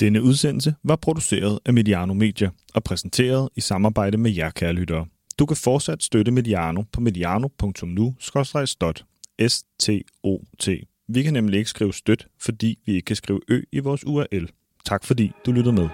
Denne 0.00 0.22
udsendelse 0.22 0.74
var 0.84 0.96
produceret 0.96 1.58
af 1.66 1.74
Mediano 1.74 2.14
Media 2.14 2.50
og 2.74 2.84
præsenteret 2.84 3.48
i 3.56 3.60
samarbejde 3.60 4.18
med 4.18 4.30
jer, 4.30 4.50
kære 4.50 4.72
lyttere. 4.72 5.06
Du 5.38 5.46
kan 5.46 5.56
fortsat 5.56 6.02
støtte 6.02 6.32
Mediano 6.32 6.82
på 6.92 7.00
mediano.nu-stot. 7.00 9.04
S-T-O-T. 9.48 10.68
Vi 11.08 11.22
kan 11.22 11.32
nemlig 11.32 11.58
ikke 11.58 11.70
skrive 11.70 11.94
støt, 11.94 12.26
fordi 12.40 12.78
vi 12.86 12.94
ikke 12.94 13.04
kan 13.04 13.16
skrive 13.16 13.40
ø 13.48 13.62
i 13.72 13.78
vores 13.78 14.06
URL. 14.06 14.48
Tak 14.84 15.04
fordi 15.04 15.32
du 15.46 15.52
lyttede 15.52 15.74
med. 15.74 15.88